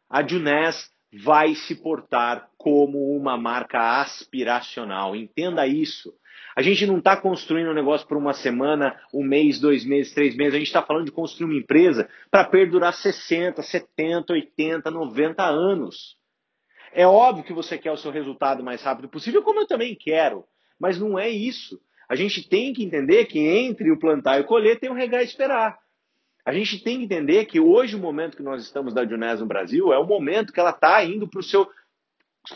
A 0.10 0.26
Junés 0.26 0.90
vai 1.24 1.56
se 1.56 1.76
portar 1.76 2.50
como 2.58 3.16
uma 3.16 3.38
marca 3.38 4.02
aspiracional. 4.02 5.16
Entenda 5.16 5.66
isso. 5.68 6.14
A 6.56 6.62
gente 6.62 6.86
não 6.86 6.98
está 6.98 7.16
construindo 7.16 7.70
um 7.70 7.74
negócio 7.74 8.08
por 8.08 8.18
uma 8.18 8.34
semana, 8.34 9.00
um 9.14 9.24
mês, 9.24 9.60
dois 9.60 9.86
meses, 9.86 10.14
três 10.14 10.36
meses. 10.36 10.56
A 10.56 10.58
gente 10.58 10.68
está 10.68 10.82
falando 10.82 11.06
de 11.06 11.12
construir 11.12 11.46
uma 11.46 11.60
empresa 11.60 12.10
para 12.30 12.44
perdurar 12.44 12.94
60, 12.94 13.62
70, 13.62 14.34
80, 14.34 14.92
90 14.92 15.44
anos. 15.44 16.18
É 16.92 17.06
óbvio 17.06 17.44
que 17.44 17.54
você 17.54 17.78
quer 17.78 17.92
o 17.92 17.98
seu 17.98 18.12
resultado 18.12 18.64
mais 18.64 18.82
rápido 18.82 19.08
possível, 19.08 19.44
como 19.44 19.62
eu 19.62 19.68
também 19.68 19.96
quero. 19.96 20.44
Mas 20.80 21.00
não 21.00 21.20
é 21.20 21.30
isso. 21.30 21.80
A 22.10 22.16
gente 22.16 22.48
tem 22.48 22.74
que 22.74 22.84
entender 22.84 23.26
que 23.26 23.40
entre 23.40 23.92
o 23.92 24.00
plantar 24.00 24.38
e 24.40 24.42
o 24.42 24.46
colher 24.46 24.80
tem 24.80 24.90
o 24.90 24.96
regar 24.96 25.22
e 25.22 25.26
esperar. 25.26 25.78
A 26.50 26.52
gente 26.52 26.80
tem 26.80 26.98
que 26.98 27.04
entender 27.04 27.46
que 27.46 27.60
hoje 27.60 27.96
o 27.96 28.00
momento 28.00 28.36
que 28.36 28.42
nós 28.42 28.64
estamos 28.64 28.92
da 28.92 29.06
Junés 29.06 29.40
no 29.40 29.46
Brasil 29.46 29.94
é 29.94 30.00
o 30.00 30.08
momento 30.08 30.52
que 30.52 30.60
ela 30.60 30.72
está 30.72 31.06
indo 31.06 31.28
para 31.28 31.42
o 31.42 31.44
seu 31.44 31.70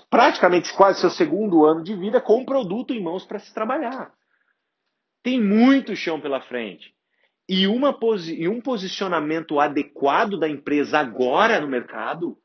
praticamente 0.10 0.74
quase 0.74 1.00
seu 1.00 1.12
segundo 1.12 1.64
ano 1.64 1.84
de 1.84 1.96
vida 1.96 2.20
com 2.20 2.40
um 2.40 2.46
produto 2.46 2.92
em 2.92 3.00
mãos 3.00 3.24
para 3.24 3.38
se 3.38 3.54
trabalhar. 3.54 4.12
Tem 5.22 5.40
muito 5.40 5.96
chão 5.96 6.20
pela 6.20 6.42
frente. 6.42 6.92
E, 7.48 7.68
uma 7.68 7.94
posi 7.94 8.34
e 8.34 8.48
um 8.48 8.60
posicionamento 8.60 9.60
adequado 9.60 10.40
da 10.40 10.50
empresa 10.50 10.98
agora 10.98 11.62
no 11.62 11.68
mercado 11.68 12.36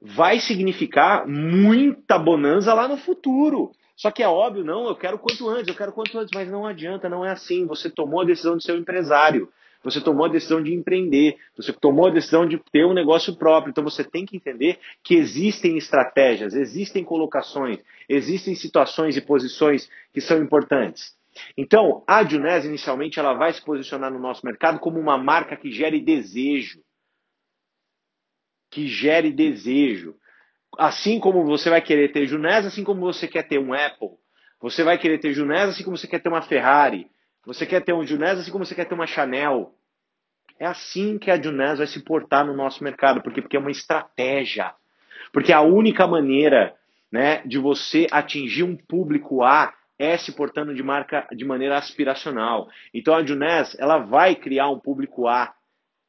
vai 0.00 0.38
significar 0.38 1.26
muita 1.26 2.16
bonança 2.16 2.72
lá 2.72 2.86
no 2.86 2.96
futuro. 2.96 3.72
Só 3.96 4.12
que 4.12 4.22
é 4.22 4.28
óbvio, 4.28 4.62
não, 4.62 4.86
eu 4.86 4.94
quero 4.94 5.18
quanto 5.18 5.48
antes, 5.48 5.66
eu 5.66 5.74
quero 5.74 5.92
quanto 5.92 6.16
antes, 6.16 6.30
mas 6.32 6.48
não 6.48 6.64
adianta, 6.64 7.08
não 7.08 7.24
é 7.24 7.32
assim. 7.32 7.66
Você 7.66 7.90
tomou 7.90 8.20
a 8.20 8.24
decisão 8.24 8.56
de 8.56 8.62
ser 8.62 8.74
um 8.74 8.78
empresário. 8.78 9.52
Você 9.84 10.00
tomou 10.00 10.24
a 10.24 10.30
decisão 10.30 10.62
de 10.62 10.72
empreender, 10.72 11.36
você 11.54 11.72
tomou 11.72 12.08
a 12.08 12.10
decisão 12.10 12.48
de 12.48 12.58
ter 12.72 12.86
um 12.86 12.94
negócio 12.94 13.36
próprio. 13.36 13.70
Então 13.70 13.84
você 13.84 14.02
tem 14.02 14.24
que 14.24 14.36
entender 14.36 14.78
que 15.02 15.14
existem 15.14 15.76
estratégias, 15.76 16.54
existem 16.54 17.04
colocações, 17.04 17.78
existem 18.08 18.54
situações 18.54 19.16
e 19.16 19.20
posições 19.20 19.88
que 20.12 20.22
são 20.22 20.42
importantes. 20.42 21.14
Então, 21.56 22.02
a 22.06 22.24
Junés, 22.24 22.64
inicialmente, 22.64 23.18
ela 23.18 23.34
vai 23.34 23.52
se 23.52 23.62
posicionar 23.62 24.10
no 24.10 24.18
nosso 24.18 24.44
mercado 24.46 24.78
como 24.78 24.98
uma 24.98 25.18
marca 25.18 25.56
que 25.56 25.70
gere 25.70 26.00
desejo. 26.00 26.80
Que 28.70 28.86
gere 28.86 29.32
desejo. 29.32 30.14
Assim 30.78 31.20
como 31.20 31.44
você 31.44 31.68
vai 31.68 31.82
querer 31.82 32.12
ter 32.12 32.26
Junés, 32.26 32.64
assim 32.64 32.82
como 32.82 33.00
você 33.00 33.28
quer 33.28 33.46
ter 33.46 33.58
um 33.58 33.74
Apple. 33.74 34.10
Você 34.60 34.82
vai 34.82 34.96
querer 34.96 35.18
ter 35.18 35.32
Junés, 35.34 35.70
assim 35.70 35.84
como 35.84 35.96
você 35.96 36.06
quer 36.06 36.20
ter 36.20 36.28
uma 36.28 36.42
Ferrari. 36.42 37.06
Você 37.46 37.66
quer 37.66 37.80
ter 37.82 37.92
um 37.92 38.06
Junés 38.06 38.38
assim 38.38 38.50
como 38.50 38.64
você 38.64 38.74
quer 38.74 38.86
ter 38.86 38.94
uma 38.94 39.06
Chanel. 39.06 39.74
É 40.58 40.66
assim 40.66 41.18
que 41.18 41.30
a 41.30 41.40
Junés 41.40 41.78
vai 41.78 41.86
se 41.86 42.02
portar 42.02 42.46
no 42.46 42.54
nosso 42.54 42.82
mercado, 42.82 43.22
porque, 43.22 43.42
porque 43.42 43.56
é 43.56 43.60
uma 43.60 43.70
estratégia. 43.70 44.72
Porque 45.32 45.52
a 45.52 45.60
única 45.60 46.06
maneira 46.06 46.74
né, 47.10 47.42
de 47.44 47.58
você 47.58 48.06
atingir 48.10 48.62
um 48.62 48.76
público 48.76 49.42
A 49.42 49.72
é 49.98 50.16
se 50.16 50.32
portando 50.32 50.74
de 50.74 50.82
marca 50.82 51.26
de 51.32 51.44
maneira 51.44 51.78
aspiracional. 51.78 52.68
Então 52.92 53.14
a 53.14 53.24
Junés, 53.24 53.76
ela 53.78 53.98
vai 53.98 54.34
criar 54.34 54.68
um 54.68 54.78
público 54.78 55.28
A. 55.28 55.54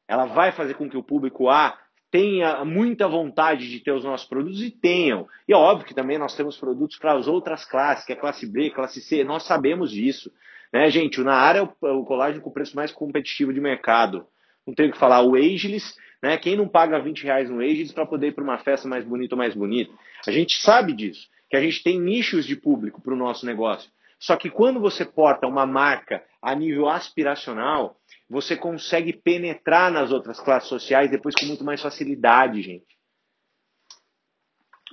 Ela 0.08 0.26
vai 0.26 0.52
fazer 0.52 0.74
com 0.74 0.88
que 0.88 0.96
o 0.96 1.02
público 1.02 1.48
A 1.48 1.78
tenha 2.10 2.64
muita 2.64 3.08
vontade 3.08 3.68
de 3.68 3.80
ter 3.80 3.92
os 3.92 4.04
nossos 4.04 4.26
produtos 4.26 4.62
e 4.62 4.70
tenham. 4.70 5.28
E 5.46 5.52
é 5.52 5.56
óbvio 5.56 5.86
que 5.86 5.94
também 5.94 6.18
nós 6.18 6.36
temos 6.36 6.56
produtos 6.56 6.98
para 6.98 7.12
as 7.12 7.26
outras 7.26 7.64
classes, 7.64 8.04
que 8.04 8.12
é 8.12 8.16
classe 8.16 8.46
B, 8.46 8.70
classe 8.70 9.00
C, 9.00 9.22
nós 9.24 9.44
sabemos 9.44 9.90
disso. 9.90 10.30
Né, 10.72 10.90
gente, 10.90 11.20
o 11.20 11.24
Naara 11.24 11.58
é 11.58 11.62
o, 11.62 11.88
é 11.88 11.92
o 11.92 12.04
colágeno 12.04 12.42
com 12.42 12.50
o 12.50 12.52
preço 12.52 12.74
mais 12.74 12.92
competitivo 12.92 13.52
de 13.52 13.60
mercado. 13.60 14.26
Não 14.66 14.74
tenho 14.74 14.88
o 14.88 14.92
que 14.92 14.98
falar. 14.98 15.22
O 15.22 15.36
Ageless, 15.36 15.94
né, 16.22 16.36
quem 16.36 16.56
não 16.56 16.68
paga 16.68 16.98
20 16.98 17.22
reais 17.24 17.48
no 17.48 17.60
Ageless 17.60 17.94
para 17.94 18.06
poder 18.06 18.28
ir 18.28 18.32
para 18.32 18.44
uma 18.44 18.58
festa 18.58 18.88
mais 18.88 19.04
bonita 19.04 19.34
ou 19.34 19.38
mais 19.38 19.54
bonita? 19.54 19.92
A 20.26 20.30
gente 20.30 20.60
sabe 20.60 20.92
disso, 20.92 21.28
que 21.48 21.56
a 21.56 21.60
gente 21.60 21.82
tem 21.82 22.00
nichos 22.00 22.44
de 22.44 22.56
público 22.56 23.00
para 23.00 23.14
o 23.14 23.16
nosso 23.16 23.46
negócio. 23.46 23.90
Só 24.18 24.36
que 24.36 24.50
quando 24.50 24.80
você 24.80 25.04
porta 25.04 25.46
uma 25.46 25.66
marca 25.66 26.24
a 26.40 26.54
nível 26.54 26.88
aspiracional, 26.88 28.00
você 28.28 28.56
consegue 28.56 29.12
penetrar 29.12 29.90
nas 29.90 30.10
outras 30.10 30.40
classes 30.40 30.68
sociais 30.68 31.10
depois 31.10 31.34
com 31.34 31.46
muito 31.46 31.64
mais 31.64 31.82
facilidade, 31.82 32.62
gente. 32.62 32.96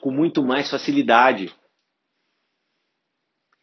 Com 0.01 0.11
muito 0.11 0.43
mais 0.43 0.69
facilidade. 0.69 1.53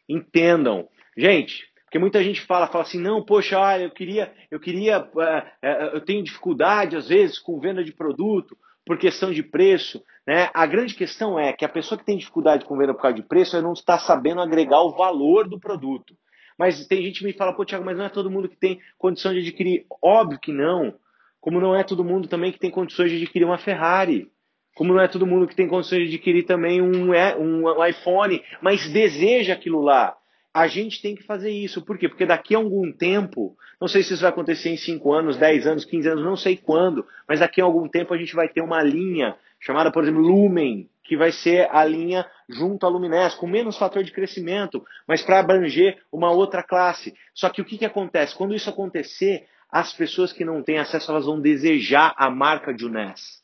Entendam. 0.08 0.88
Gente, 1.16 1.69
porque 1.90 1.98
muita 1.98 2.22
gente 2.22 2.42
fala, 2.42 2.68
fala 2.68 2.84
assim, 2.84 3.00
não, 3.00 3.20
poxa, 3.20 3.58
olha, 3.58 3.82
eu 3.82 3.90
queria, 3.90 4.32
eu 4.48 4.60
queria, 4.60 5.00
uh, 5.00 5.02
uh, 5.02 5.94
eu 5.94 6.00
tenho 6.00 6.22
dificuldade 6.22 6.94
às 6.96 7.08
vezes 7.08 7.36
com 7.40 7.58
venda 7.58 7.82
de 7.82 7.92
produto 7.92 8.56
por 8.86 8.96
questão 8.96 9.32
de 9.32 9.42
preço, 9.42 10.00
né? 10.24 10.48
A 10.54 10.66
grande 10.66 10.94
questão 10.94 11.36
é 11.36 11.52
que 11.52 11.64
a 11.64 11.68
pessoa 11.68 11.98
que 11.98 12.04
tem 12.04 12.16
dificuldade 12.16 12.64
com 12.64 12.78
venda 12.78 12.94
por 12.94 13.02
causa 13.02 13.16
de 13.16 13.24
preço, 13.24 13.56
ela 13.56 13.64
não 13.64 13.72
está 13.72 13.98
sabendo 13.98 14.40
agregar 14.40 14.80
o 14.82 14.92
valor 14.96 15.48
do 15.48 15.58
produto. 15.58 16.14
Mas 16.56 16.86
tem 16.86 17.02
gente 17.02 17.18
que 17.18 17.24
me 17.24 17.32
fala, 17.32 17.52
pô, 17.52 17.64
Thiago, 17.64 17.84
mas 17.84 17.98
não 17.98 18.04
é 18.04 18.08
todo 18.08 18.30
mundo 18.30 18.48
que 18.48 18.56
tem 18.56 18.78
condição 18.96 19.32
de 19.32 19.40
adquirir. 19.40 19.84
Óbvio 20.00 20.38
que 20.38 20.52
não. 20.52 20.94
Como 21.40 21.60
não 21.60 21.74
é 21.74 21.82
todo 21.82 22.04
mundo 22.04 22.28
também 22.28 22.52
que 22.52 22.58
tem 22.60 22.70
condições 22.70 23.10
de 23.10 23.16
adquirir 23.16 23.44
uma 23.44 23.58
Ferrari. 23.58 24.30
Como 24.76 24.92
não 24.92 25.00
é 25.00 25.08
todo 25.08 25.26
mundo 25.26 25.48
que 25.48 25.56
tem 25.56 25.66
condições 25.66 26.02
de 26.02 26.14
adquirir 26.14 26.44
também 26.44 26.80
um, 26.80 27.10
um 27.10 27.84
iPhone, 27.84 28.40
mas 28.62 28.88
deseja 28.88 29.54
aquilo 29.54 29.80
lá 29.80 30.16
a 30.52 30.66
gente 30.66 31.00
tem 31.00 31.14
que 31.14 31.22
fazer 31.22 31.50
isso. 31.50 31.82
Por 31.82 31.96
quê? 31.96 32.08
Porque 32.08 32.26
daqui 32.26 32.54
a 32.54 32.58
algum 32.58 32.92
tempo, 32.92 33.56
não 33.80 33.86
sei 33.88 34.02
se 34.02 34.12
isso 34.12 34.22
vai 34.22 34.30
acontecer 34.30 34.70
em 34.70 34.76
5 34.76 35.12
anos, 35.12 35.36
10 35.36 35.66
anos, 35.66 35.84
15 35.84 36.08
anos, 36.08 36.24
não 36.24 36.36
sei 36.36 36.56
quando, 36.56 37.06
mas 37.28 37.40
daqui 37.40 37.60
a 37.60 37.64
algum 37.64 37.88
tempo 37.88 38.12
a 38.12 38.18
gente 38.18 38.34
vai 38.34 38.48
ter 38.48 38.60
uma 38.60 38.82
linha 38.82 39.36
chamada, 39.60 39.92
por 39.92 40.02
exemplo, 40.02 40.20
Lumen, 40.20 40.88
que 41.04 41.16
vai 41.16 41.32
ser 41.32 41.68
a 41.70 41.84
linha 41.84 42.26
junto 42.48 42.86
à 42.86 42.88
Luminés, 42.88 43.34
com 43.34 43.46
menos 43.46 43.76
fator 43.76 44.02
de 44.02 44.12
crescimento, 44.12 44.84
mas 45.06 45.22
para 45.22 45.40
abranger 45.40 45.98
uma 46.10 46.30
outra 46.30 46.62
classe. 46.62 47.14
Só 47.34 47.48
que 47.48 47.60
o 47.60 47.64
que, 47.64 47.78
que 47.78 47.84
acontece? 47.84 48.34
Quando 48.34 48.54
isso 48.54 48.70
acontecer, 48.70 49.46
as 49.70 49.92
pessoas 49.92 50.32
que 50.32 50.44
não 50.44 50.62
têm 50.62 50.78
acesso, 50.78 51.10
elas 51.10 51.26
vão 51.26 51.40
desejar 51.40 52.14
a 52.16 52.30
marca 52.30 52.72
de 52.72 52.86
UNES. 52.86 53.39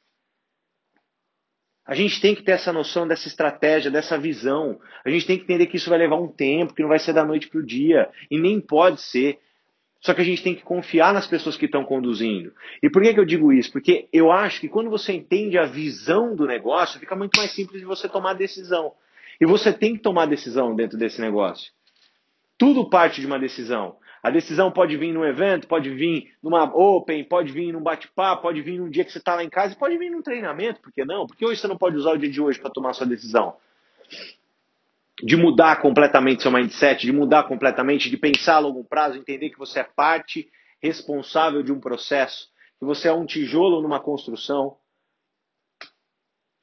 A 1.87 1.95
gente 1.95 2.21
tem 2.21 2.35
que 2.35 2.43
ter 2.43 2.53
essa 2.53 2.73
noção 2.73 3.07
dessa 3.07 3.29
estratégia, 3.29 3.91
dessa 3.91 4.19
visão. 4.19 4.79
A 5.05 5.11
gente 5.11 5.27
tem 5.27 5.37
que 5.37 5.45
entender 5.45 5.67
que 5.67 5.77
isso 5.77 5.89
vai 5.89 5.99
levar 5.99 6.17
um 6.17 6.27
tempo, 6.27 6.75
que 6.75 6.83
não 6.83 6.89
vai 6.89 6.99
ser 6.99 7.13
da 7.13 7.25
noite 7.25 7.49
para 7.49 7.61
o 7.61 7.65
dia. 7.65 8.09
E 8.31 8.39
nem 8.39 8.61
pode 8.61 9.01
ser. 9.01 9.39
Só 10.01 10.13
que 10.13 10.21
a 10.21 10.25
gente 10.25 10.43
tem 10.43 10.55
que 10.55 10.63
confiar 10.63 11.15
nas 11.15 11.27
pessoas 11.27 11.57
que 11.57 11.67
estão 11.67 11.85
conduzindo. 11.85 12.53
E 12.83 12.91
por 12.91 13.03
que, 13.03 13.15
que 13.15 13.21
eu 13.21 13.25
digo 13.25 13.53
isso? 13.53 13.71
Porque 13.73 14.09
eu 14.13 14.33
acho 14.33 14.61
que 14.61 14.69
quando 14.69 14.91
você 14.91 15.13
entende 15.13 15.57
a 15.59 15.65
visão 15.65 16.35
do 16.35 16.47
negócio, 16.47 16.99
fica 16.99 17.15
muito 17.15 17.39
mais 17.39 17.53
simples 17.53 17.81
de 17.81 17.87
você 17.87 18.09
tomar 18.09 18.35
decisão. 18.35 18.93
E 19.41 19.47
você 19.47 19.73
tem 19.73 19.95
que 19.95 20.03
tomar 20.03 20.27
decisão 20.27 20.75
dentro 20.75 20.99
desse 20.99 21.21
negócio. 21.21 21.73
Tudo 22.59 22.89
parte 22.89 23.21
de 23.21 23.27
uma 23.27 23.39
decisão. 23.39 23.97
A 24.27 24.31
decisão 24.31 24.73
pode 24.73 24.97
vir 24.97 25.13
num 25.13 25.25
evento, 25.25 25.69
pode 25.69 25.89
vir 25.89 26.35
numa 26.43 26.65
open, 26.65 27.23
pode 27.23 27.53
vir 27.53 27.71
num 27.71 27.81
bate-papo, 27.81 28.43
pode 28.43 28.61
vir 28.61 28.77
num 28.77 28.91
dia 28.91 29.05
que 29.05 29.13
você 29.13 29.19
está 29.19 29.37
lá 29.37 29.45
em 29.45 29.49
casa, 29.49 29.77
pode 29.77 29.97
vir 29.97 30.11
num 30.11 30.21
treinamento, 30.21 30.81
por 30.81 30.93
que 30.93 31.05
não? 31.05 31.29
Porque 31.29 31.47
hoje 31.47 31.61
você 31.61 31.69
não 31.69 31.79
pode 31.79 31.95
usar 31.95 32.11
o 32.11 32.19
dia 32.19 32.29
de 32.29 32.41
hoje 32.41 32.59
para 32.59 32.69
tomar 32.69 32.93
sua 32.93 33.07
decisão. 33.07 33.55
De 35.23 35.37
mudar 35.37 35.81
completamente 35.81 36.43
seu 36.43 36.51
mindset, 36.51 37.07
de 37.07 37.13
mudar 37.13 37.45
completamente, 37.45 38.11
de 38.11 38.17
pensar 38.17 38.57
a 38.57 38.59
longo 38.59 38.83
prazo, 38.83 39.17
entender 39.17 39.51
que 39.51 39.59
você 39.61 39.79
é 39.79 39.85
parte 39.85 40.51
responsável 40.83 41.63
de 41.63 41.71
um 41.71 41.79
processo, 41.79 42.49
que 42.81 42.85
você 42.85 43.07
é 43.07 43.13
um 43.13 43.25
tijolo 43.25 43.81
numa 43.81 44.01
construção. 44.01 44.77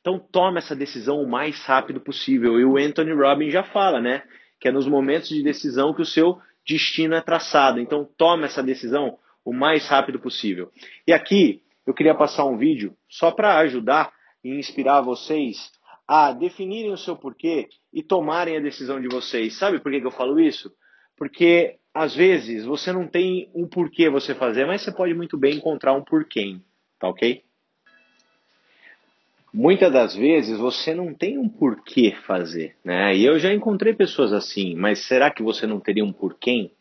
Então 0.01 0.19
tome 0.19 0.57
essa 0.57 0.75
decisão 0.75 1.23
o 1.23 1.29
mais 1.29 1.63
rápido 1.63 2.01
possível. 2.01 2.59
E 2.59 2.65
o 2.65 2.75
Anthony 2.75 3.13
Robbins 3.13 3.53
já 3.53 3.63
fala, 3.63 4.01
né? 4.01 4.23
que 4.63 4.69
é 4.69 4.71
nos 4.71 4.87
momentos 4.87 5.27
de 5.27 5.43
decisão 5.43 5.93
que 5.93 6.01
o 6.01 6.05
seu 6.05 6.39
destino 6.65 7.15
é 7.15 7.21
traçado. 7.21 7.79
Então, 7.79 8.07
tome 8.17 8.45
essa 8.45 8.63
decisão 8.63 9.17
o 9.43 9.53
mais 9.53 9.87
rápido 9.87 10.19
possível. 10.19 10.71
E 11.07 11.13
aqui 11.13 11.61
eu 11.85 11.93
queria 11.93 12.15
passar 12.15 12.45
um 12.45 12.57
vídeo 12.57 12.95
só 13.09 13.31
para 13.31 13.57
ajudar 13.59 14.11
e 14.43 14.49
inspirar 14.57 15.01
vocês 15.01 15.71
a 16.07 16.31
definirem 16.31 16.91
o 16.91 16.97
seu 16.97 17.15
porquê 17.15 17.67
e 17.91 18.03
tomarem 18.03 18.57
a 18.57 18.61
decisão 18.61 18.99
de 18.99 19.07
vocês. 19.07 19.57
Sabe 19.57 19.79
por 19.79 19.91
que, 19.91 20.01
que 20.01 20.07
eu 20.07 20.11
falo 20.11 20.39
isso? 20.39 20.71
Porque 21.17 21.77
às 21.93 22.15
vezes 22.15 22.65
você 22.65 22.91
não 22.91 23.07
tem 23.07 23.49
um 23.53 23.67
porquê 23.67 24.09
você 24.09 24.33
fazer, 24.33 24.65
mas 24.65 24.81
você 24.81 24.91
pode 24.91 25.13
muito 25.13 25.37
bem 25.37 25.55
encontrar 25.55 25.93
um 25.93 26.03
porquê, 26.03 26.57
tá 26.99 27.07
ok? 27.07 27.43
Muitas 29.53 29.93
das 29.93 30.15
vezes 30.15 30.57
você 30.57 30.95
não 30.95 31.13
tem 31.13 31.37
um 31.37 31.47
porquê 31.47 32.15
fazer, 32.25 32.75
né? 32.83 33.15
E 33.15 33.23
eu 33.23 33.37
já 33.37 33.53
encontrei 33.53 33.93
pessoas 33.93 34.33
assim, 34.33 34.75
mas 34.75 35.05
será 35.05 35.29
que 35.29 35.43
você 35.43 35.67
não 35.67 35.79
teria 35.79 36.03
um 36.03 36.11
porquê? 36.11 36.71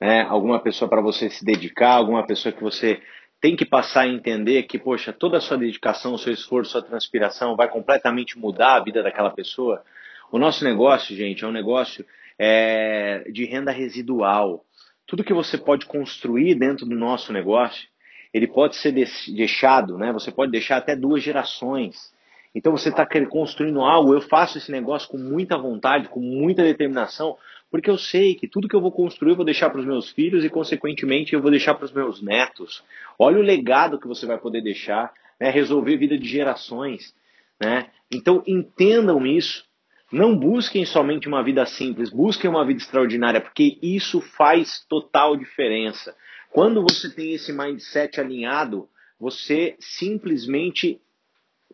Né? 0.00 0.22
Alguma 0.22 0.60
pessoa 0.60 0.88
para 0.88 1.00
você 1.00 1.28
se 1.28 1.44
dedicar, 1.44 1.94
alguma 1.94 2.24
pessoa 2.24 2.52
que 2.52 2.62
você 2.62 3.02
tem 3.40 3.56
que 3.56 3.64
passar 3.64 4.02
a 4.02 4.08
entender 4.08 4.62
que, 4.64 4.78
poxa, 4.78 5.12
toda 5.12 5.38
a 5.38 5.40
sua 5.40 5.58
dedicação, 5.58 6.14
o 6.14 6.18
seu 6.18 6.32
esforço, 6.32 6.70
sua 6.70 6.82
transpiração 6.82 7.56
vai 7.56 7.68
completamente 7.68 8.38
mudar 8.38 8.76
a 8.76 8.80
vida 8.80 9.02
daquela 9.02 9.30
pessoa. 9.30 9.82
O 10.30 10.38
nosso 10.38 10.62
negócio, 10.62 11.16
gente, 11.16 11.44
é 11.44 11.48
um 11.48 11.52
negócio 11.52 12.06
é, 12.38 13.24
de 13.32 13.44
renda 13.44 13.72
residual. 13.72 14.64
Tudo 15.04 15.24
que 15.24 15.34
você 15.34 15.58
pode 15.58 15.84
construir 15.86 16.54
dentro 16.54 16.86
do 16.86 16.94
nosso 16.94 17.32
negócio, 17.32 17.88
ele 18.32 18.46
pode 18.46 18.76
ser 18.76 18.92
deixado, 18.92 19.96
né? 19.96 20.12
Você 20.12 20.30
pode 20.30 20.52
deixar 20.52 20.76
até 20.76 20.94
duas 20.94 21.22
gerações. 21.22 22.12
Então 22.54 22.72
você 22.72 22.88
está 22.88 23.06
construindo 23.26 23.80
algo, 23.80 24.14
eu 24.14 24.20
faço 24.20 24.58
esse 24.58 24.70
negócio 24.70 25.08
com 25.08 25.18
muita 25.18 25.56
vontade, 25.56 26.08
com 26.08 26.20
muita 26.20 26.62
determinação, 26.62 27.36
porque 27.70 27.90
eu 27.90 27.98
sei 27.98 28.34
que 28.34 28.48
tudo 28.48 28.68
que 28.68 28.74
eu 28.74 28.80
vou 28.80 28.90
construir 28.90 29.32
eu 29.32 29.36
vou 29.36 29.44
deixar 29.44 29.70
para 29.70 29.80
os 29.80 29.86
meus 29.86 30.10
filhos 30.10 30.44
e, 30.44 30.48
consequentemente, 30.48 31.34
eu 31.34 31.42
vou 31.42 31.50
deixar 31.50 31.74
para 31.74 31.84
os 31.84 31.92
meus 31.92 32.22
netos. 32.22 32.82
Olha 33.18 33.38
o 33.38 33.42
legado 33.42 33.98
que 33.98 34.08
você 34.08 34.26
vai 34.26 34.38
poder 34.38 34.62
deixar, 34.62 35.12
né? 35.38 35.50
resolver 35.50 35.96
vida 35.96 36.16
de 36.18 36.26
gerações. 36.26 37.14
Né? 37.60 37.86
Então 38.10 38.42
entendam 38.46 39.26
isso. 39.26 39.66
Não 40.10 40.34
busquem 40.34 40.86
somente 40.86 41.28
uma 41.28 41.44
vida 41.44 41.66
simples, 41.66 42.08
busquem 42.08 42.48
uma 42.48 42.64
vida 42.64 42.80
extraordinária, 42.80 43.42
porque 43.42 43.78
isso 43.82 44.22
faz 44.22 44.82
total 44.88 45.36
diferença. 45.36 46.16
Quando 46.50 46.82
você 46.82 47.10
tem 47.10 47.32
esse 47.32 47.52
mindset 47.52 48.20
alinhado, 48.20 48.88
você 49.18 49.76
simplesmente. 49.78 51.00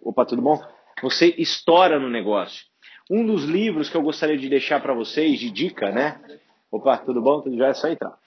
Opa, 0.01 0.25
tudo 0.25 0.43
bom? 0.43 0.61
Você 1.03 1.35
estoura 1.39 1.99
no 1.99 2.11
negócio. 2.11 2.65
Um 3.11 3.25
dos 3.27 3.45
livros 3.45 3.91
que 3.91 3.97
eu 3.97 4.03
gostaria 4.03 4.37
de 4.37 4.49
deixar 4.49 4.81
para 4.81 4.95
vocês, 4.95 5.39
de 5.39 5.51
dica, 5.51 5.91
né? 5.91 6.21
Opa, 6.71 6.97
tudo 6.99 7.21
bom? 7.21 7.41
Tudo 7.41 7.57
já 7.57 7.69
é 7.69 7.75
só 7.75 7.89
entrar. 7.89 8.19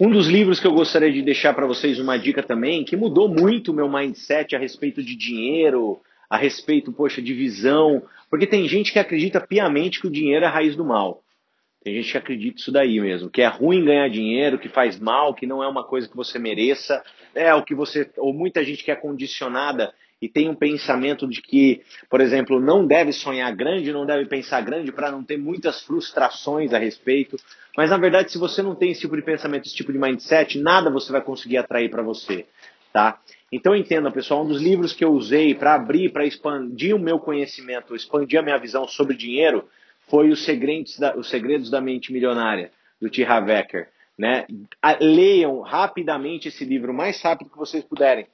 Um 0.00 0.10
dos 0.10 0.26
livros 0.26 0.58
que 0.58 0.66
eu 0.66 0.72
gostaria 0.72 1.12
de 1.12 1.22
deixar 1.22 1.54
para 1.54 1.66
vocês 1.66 2.00
uma 2.00 2.18
dica 2.18 2.42
também, 2.42 2.84
que 2.84 2.96
mudou 2.96 3.28
muito 3.28 3.70
o 3.70 3.74
meu 3.74 3.88
mindset 3.88 4.56
a 4.56 4.58
respeito 4.58 5.02
de 5.02 5.14
dinheiro, 5.14 6.00
a 6.28 6.36
respeito, 6.36 6.92
poxa, 6.92 7.22
de 7.22 7.32
visão, 7.32 8.02
porque 8.28 8.46
tem 8.46 8.66
gente 8.68 8.92
que 8.92 8.98
acredita 8.98 9.40
piamente 9.40 10.00
que 10.00 10.06
o 10.06 10.10
dinheiro 10.10 10.44
é 10.44 10.48
a 10.48 10.50
raiz 10.50 10.74
do 10.74 10.84
mal. 10.84 11.22
Tem 11.88 11.94
gente 11.94 12.12
que 12.12 12.18
acredita 12.18 12.60
isso 12.60 12.70
daí 12.70 13.00
mesmo, 13.00 13.30
que 13.30 13.40
é 13.40 13.46
ruim 13.46 13.82
ganhar 13.82 14.10
dinheiro, 14.10 14.58
que 14.58 14.68
faz 14.68 15.00
mal, 15.00 15.32
que 15.32 15.46
não 15.46 15.62
é 15.62 15.66
uma 15.66 15.82
coisa 15.82 16.06
que 16.06 16.14
você 16.14 16.38
mereça, 16.38 17.02
é 17.34 17.54
o 17.54 17.64
que 17.64 17.74
você, 17.74 18.10
ou 18.18 18.34
muita 18.34 18.62
gente 18.62 18.84
que 18.84 18.90
é 18.90 18.94
condicionada 18.94 19.94
e 20.20 20.28
tem 20.28 20.50
um 20.50 20.54
pensamento 20.54 21.26
de 21.26 21.40
que, 21.40 21.80
por 22.10 22.20
exemplo, 22.20 22.60
não 22.60 22.86
deve 22.86 23.10
sonhar 23.10 23.50
grande, 23.56 23.90
não 23.90 24.04
deve 24.04 24.26
pensar 24.26 24.60
grande 24.60 24.92
para 24.92 25.10
não 25.10 25.24
ter 25.24 25.38
muitas 25.38 25.80
frustrações 25.80 26.74
a 26.74 26.78
respeito. 26.78 27.38
Mas 27.74 27.88
na 27.88 27.96
verdade, 27.96 28.32
se 28.32 28.36
você 28.36 28.60
não 28.60 28.74
tem 28.74 28.90
esse 28.90 29.00
tipo 29.00 29.16
de 29.16 29.22
pensamento, 29.22 29.64
esse 29.64 29.74
tipo 29.74 29.90
de 29.90 29.98
mindset, 29.98 30.58
nada 30.58 30.90
você 30.90 31.10
vai 31.10 31.22
conseguir 31.22 31.56
atrair 31.56 31.88
para 31.88 32.02
você, 32.02 32.44
tá? 32.92 33.18
Então 33.50 33.74
entenda, 33.74 34.10
pessoal, 34.10 34.44
um 34.44 34.48
dos 34.48 34.60
livros 34.60 34.92
que 34.92 35.06
eu 35.06 35.12
usei 35.12 35.54
para 35.54 35.72
abrir, 35.72 36.12
para 36.12 36.26
expandir 36.26 36.94
o 36.94 36.98
meu 36.98 37.18
conhecimento, 37.18 37.96
expandir 37.96 38.38
a 38.38 38.42
minha 38.42 38.58
visão 38.58 38.86
sobre 38.86 39.16
dinheiro, 39.16 39.66
foi 40.08 40.30
Os 40.30 40.44
Segredos 40.44 40.98
da, 40.98 41.16
Os 41.16 41.28
Segredos 41.28 41.70
da 41.70 41.80
Mente 41.80 42.12
Milionária, 42.12 42.70
do 43.00 43.08
T. 43.08 43.24
Havecker. 43.24 43.88
Né? 44.18 44.46
Leiam 45.00 45.60
rapidamente 45.60 46.48
esse 46.48 46.64
livro, 46.64 46.92
o 46.92 46.94
mais 46.94 47.20
rápido 47.22 47.50
que 47.50 47.58
vocês 47.58 47.84
puderem. 47.84 48.26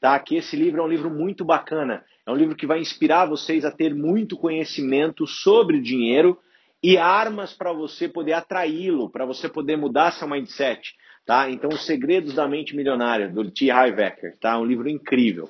Tá? 0.00 0.18
Que 0.18 0.36
esse 0.36 0.56
livro 0.56 0.80
é 0.80 0.84
um 0.84 0.88
livro 0.88 1.10
muito 1.10 1.44
bacana. 1.44 2.04
É 2.26 2.30
um 2.30 2.36
livro 2.36 2.54
que 2.54 2.66
vai 2.66 2.80
inspirar 2.80 3.26
vocês 3.26 3.64
a 3.64 3.70
ter 3.70 3.94
muito 3.94 4.36
conhecimento 4.36 5.26
sobre 5.26 5.80
dinheiro 5.80 6.38
e 6.82 6.96
armas 6.96 7.52
para 7.52 7.72
você 7.72 8.08
poder 8.08 8.32
atraí-lo, 8.32 9.10
para 9.10 9.24
você 9.24 9.48
poder 9.48 9.76
mudar 9.76 10.12
seu 10.12 10.28
mindset. 10.28 10.94
Tá? 11.24 11.48
Então, 11.50 11.70
Os 11.70 11.86
Segredos 11.86 12.34
da 12.34 12.48
Mente 12.48 12.74
Milionária, 12.74 13.28
do 13.28 13.48
T. 13.50 13.70
Havecker, 13.70 14.36
tá? 14.40 14.58
Um 14.58 14.64
livro 14.64 14.88
incrível. 14.88 15.48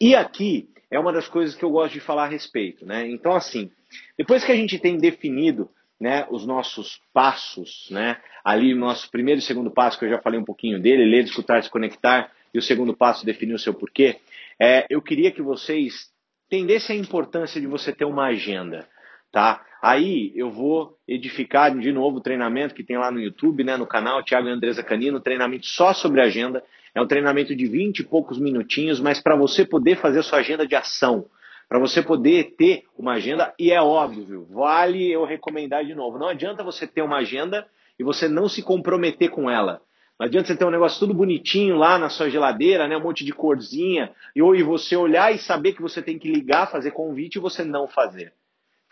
E 0.00 0.14
aqui 0.14 0.68
é 0.90 0.98
uma 0.98 1.12
das 1.12 1.28
coisas 1.28 1.54
que 1.54 1.64
eu 1.64 1.70
gosto 1.70 1.94
de 1.94 2.00
falar 2.00 2.24
a 2.24 2.28
respeito, 2.28 2.84
né? 2.84 3.06
Então, 3.08 3.32
assim, 3.32 3.70
depois 4.16 4.44
que 4.44 4.52
a 4.52 4.56
gente 4.56 4.78
tem 4.78 4.96
definido 4.96 5.68
né, 6.00 6.26
os 6.30 6.46
nossos 6.46 7.00
passos, 7.12 7.88
né, 7.90 8.16
ali 8.44 8.74
o 8.74 8.76
nosso 8.78 9.10
primeiro 9.10 9.38
e 9.38 9.42
segundo 9.42 9.70
passo, 9.70 9.98
que 9.98 10.04
eu 10.04 10.10
já 10.10 10.18
falei 10.18 10.38
um 10.38 10.44
pouquinho 10.44 10.80
dele, 10.80 11.04
ler, 11.04 11.24
escutar, 11.24 11.62
se 11.62 11.70
conectar, 11.70 12.30
e 12.52 12.58
o 12.58 12.62
segundo 12.62 12.94
passo, 12.94 13.24
definir 13.24 13.54
o 13.54 13.58
seu 13.58 13.72
porquê, 13.72 14.16
é, 14.60 14.84
eu 14.90 15.00
queria 15.00 15.30
que 15.30 15.40
vocês 15.40 16.10
entendessem 16.46 16.98
a 16.98 17.00
importância 17.00 17.60
de 17.60 17.66
você 17.66 17.92
ter 17.92 18.04
uma 18.04 18.26
agenda, 18.26 18.86
tá? 19.30 19.64
Aí 19.80 20.32
eu 20.36 20.50
vou 20.50 20.96
edificar 21.08 21.76
de 21.76 21.90
novo 21.90 22.18
o 22.18 22.20
treinamento 22.20 22.74
que 22.74 22.84
tem 22.84 22.98
lá 22.98 23.10
no 23.10 23.20
YouTube, 23.20 23.64
né, 23.64 23.76
no 23.76 23.86
canal 23.86 24.22
Thiago 24.22 24.48
e 24.48 24.50
Andresa 24.52 24.82
Canino, 24.82 25.18
treinamento 25.18 25.66
só 25.66 25.92
sobre 25.92 26.20
agenda. 26.20 26.62
É 26.94 27.00
um 27.00 27.06
treinamento 27.06 27.56
de 27.56 27.66
20 27.66 28.00
e 28.00 28.04
poucos 28.04 28.38
minutinhos, 28.38 29.00
mas 29.00 29.20
para 29.20 29.34
você 29.34 29.64
poder 29.64 29.96
fazer 29.96 30.20
a 30.20 30.22
sua 30.22 30.38
agenda 30.40 30.66
de 30.66 30.76
ação, 30.76 31.26
para 31.72 31.80
você 31.80 32.02
poder 32.02 32.54
ter 32.58 32.84
uma 32.98 33.14
agenda, 33.14 33.54
e 33.58 33.72
é 33.72 33.80
óbvio, 33.80 34.46
vale 34.50 35.10
eu 35.10 35.24
recomendar 35.24 35.82
de 35.82 35.94
novo. 35.94 36.18
Não 36.18 36.28
adianta 36.28 36.62
você 36.62 36.86
ter 36.86 37.00
uma 37.00 37.16
agenda 37.16 37.66
e 37.98 38.04
você 38.04 38.28
não 38.28 38.46
se 38.46 38.62
comprometer 38.62 39.30
com 39.30 39.50
ela. 39.50 39.80
Não 40.20 40.26
adianta 40.26 40.48
você 40.48 40.54
ter 40.54 40.66
um 40.66 40.70
negócio 40.70 40.98
tudo 41.00 41.14
bonitinho 41.14 41.76
lá 41.76 41.96
na 41.96 42.10
sua 42.10 42.28
geladeira, 42.28 42.86
né, 42.86 42.94
um 42.98 43.02
monte 43.02 43.24
de 43.24 43.32
corzinha, 43.32 44.12
e, 44.36 44.40
e 44.40 44.62
você 44.62 44.94
olhar 44.96 45.34
e 45.34 45.38
saber 45.38 45.72
que 45.72 45.80
você 45.80 46.02
tem 46.02 46.18
que 46.18 46.30
ligar, 46.30 46.70
fazer 46.70 46.90
convite 46.90 47.36
e 47.36 47.40
você 47.40 47.64
não 47.64 47.88
fazer. 47.88 48.34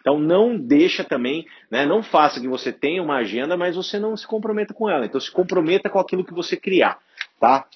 Então 0.01 0.19
não 0.19 0.57
deixa 0.57 1.05
também, 1.05 1.45
né, 1.71 1.85
não 1.85 2.03
faça 2.03 2.41
que 2.41 2.49
você 2.49 2.73
tenha 2.73 3.03
uma 3.03 3.17
agenda, 3.17 3.59
mas 3.59 3.77
você 3.77 3.99
não 3.99 4.17
se 4.17 4.27
comprometa 4.27 4.73
com 4.73 4.89
ela. 4.89 5.05
Então 5.05 5.21
se 5.21 5.31
comprometa 5.31 5.91
com 5.91 5.99
aquilo 5.99 6.25
que 6.25 6.33
você 6.33 6.57
criar, 6.57 6.99
tá? 7.39 7.67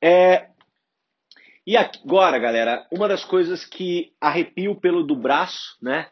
É... 0.00 0.46
E 1.66 1.76
agora, 1.76 2.38
galera, 2.38 2.86
uma 2.92 3.08
das 3.08 3.24
coisas 3.24 3.64
que 3.64 4.12
arrepia 4.20 4.70
o 4.70 4.78
pelo 4.78 5.02
do 5.02 5.16
braço, 5.16 5.76
né, 5.80 6.08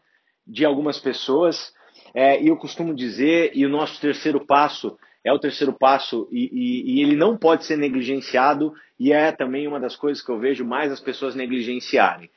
de 0.47 0.65
algumas 0.65 0.99
pessoas, 0.99 1.73
é, 2.15 2.43
e 2.43 2.49
eu 2.49 2.57
costumo 2.57 2.95
dizer, 2.95 3.53
e 3.55 3.65
o 3.67 3.69
nosso 3.69 4.01
terceiro 4.01 4.47
passo 4.47 4.97
é 5.25 5.33
o 5.33 5.39
terceiro 5.39 5.73
passo 5.73 6.29
e, 6.33 6.51
e, 6.53 6.95
e, 6.95 7.03
ele 7.03 7.15
não 7.15 7.37
pode 7.37 7.65
ser 7.65 7.77
negligenciado 7.77 8.73
e 8.99 9.13
é 9.13 9.31
também 9.31 9.69
uma 9.69 9.79
das 9.79 9.95
coisas 9.95 10.25
que 10.25 10.31
eu 10.31 10.39
vejo 10.39 10.65
mais 10.65 10.91
as 10.91 11.01
pessoas 11.01 11.35
negligenciarem. 11.35 12.31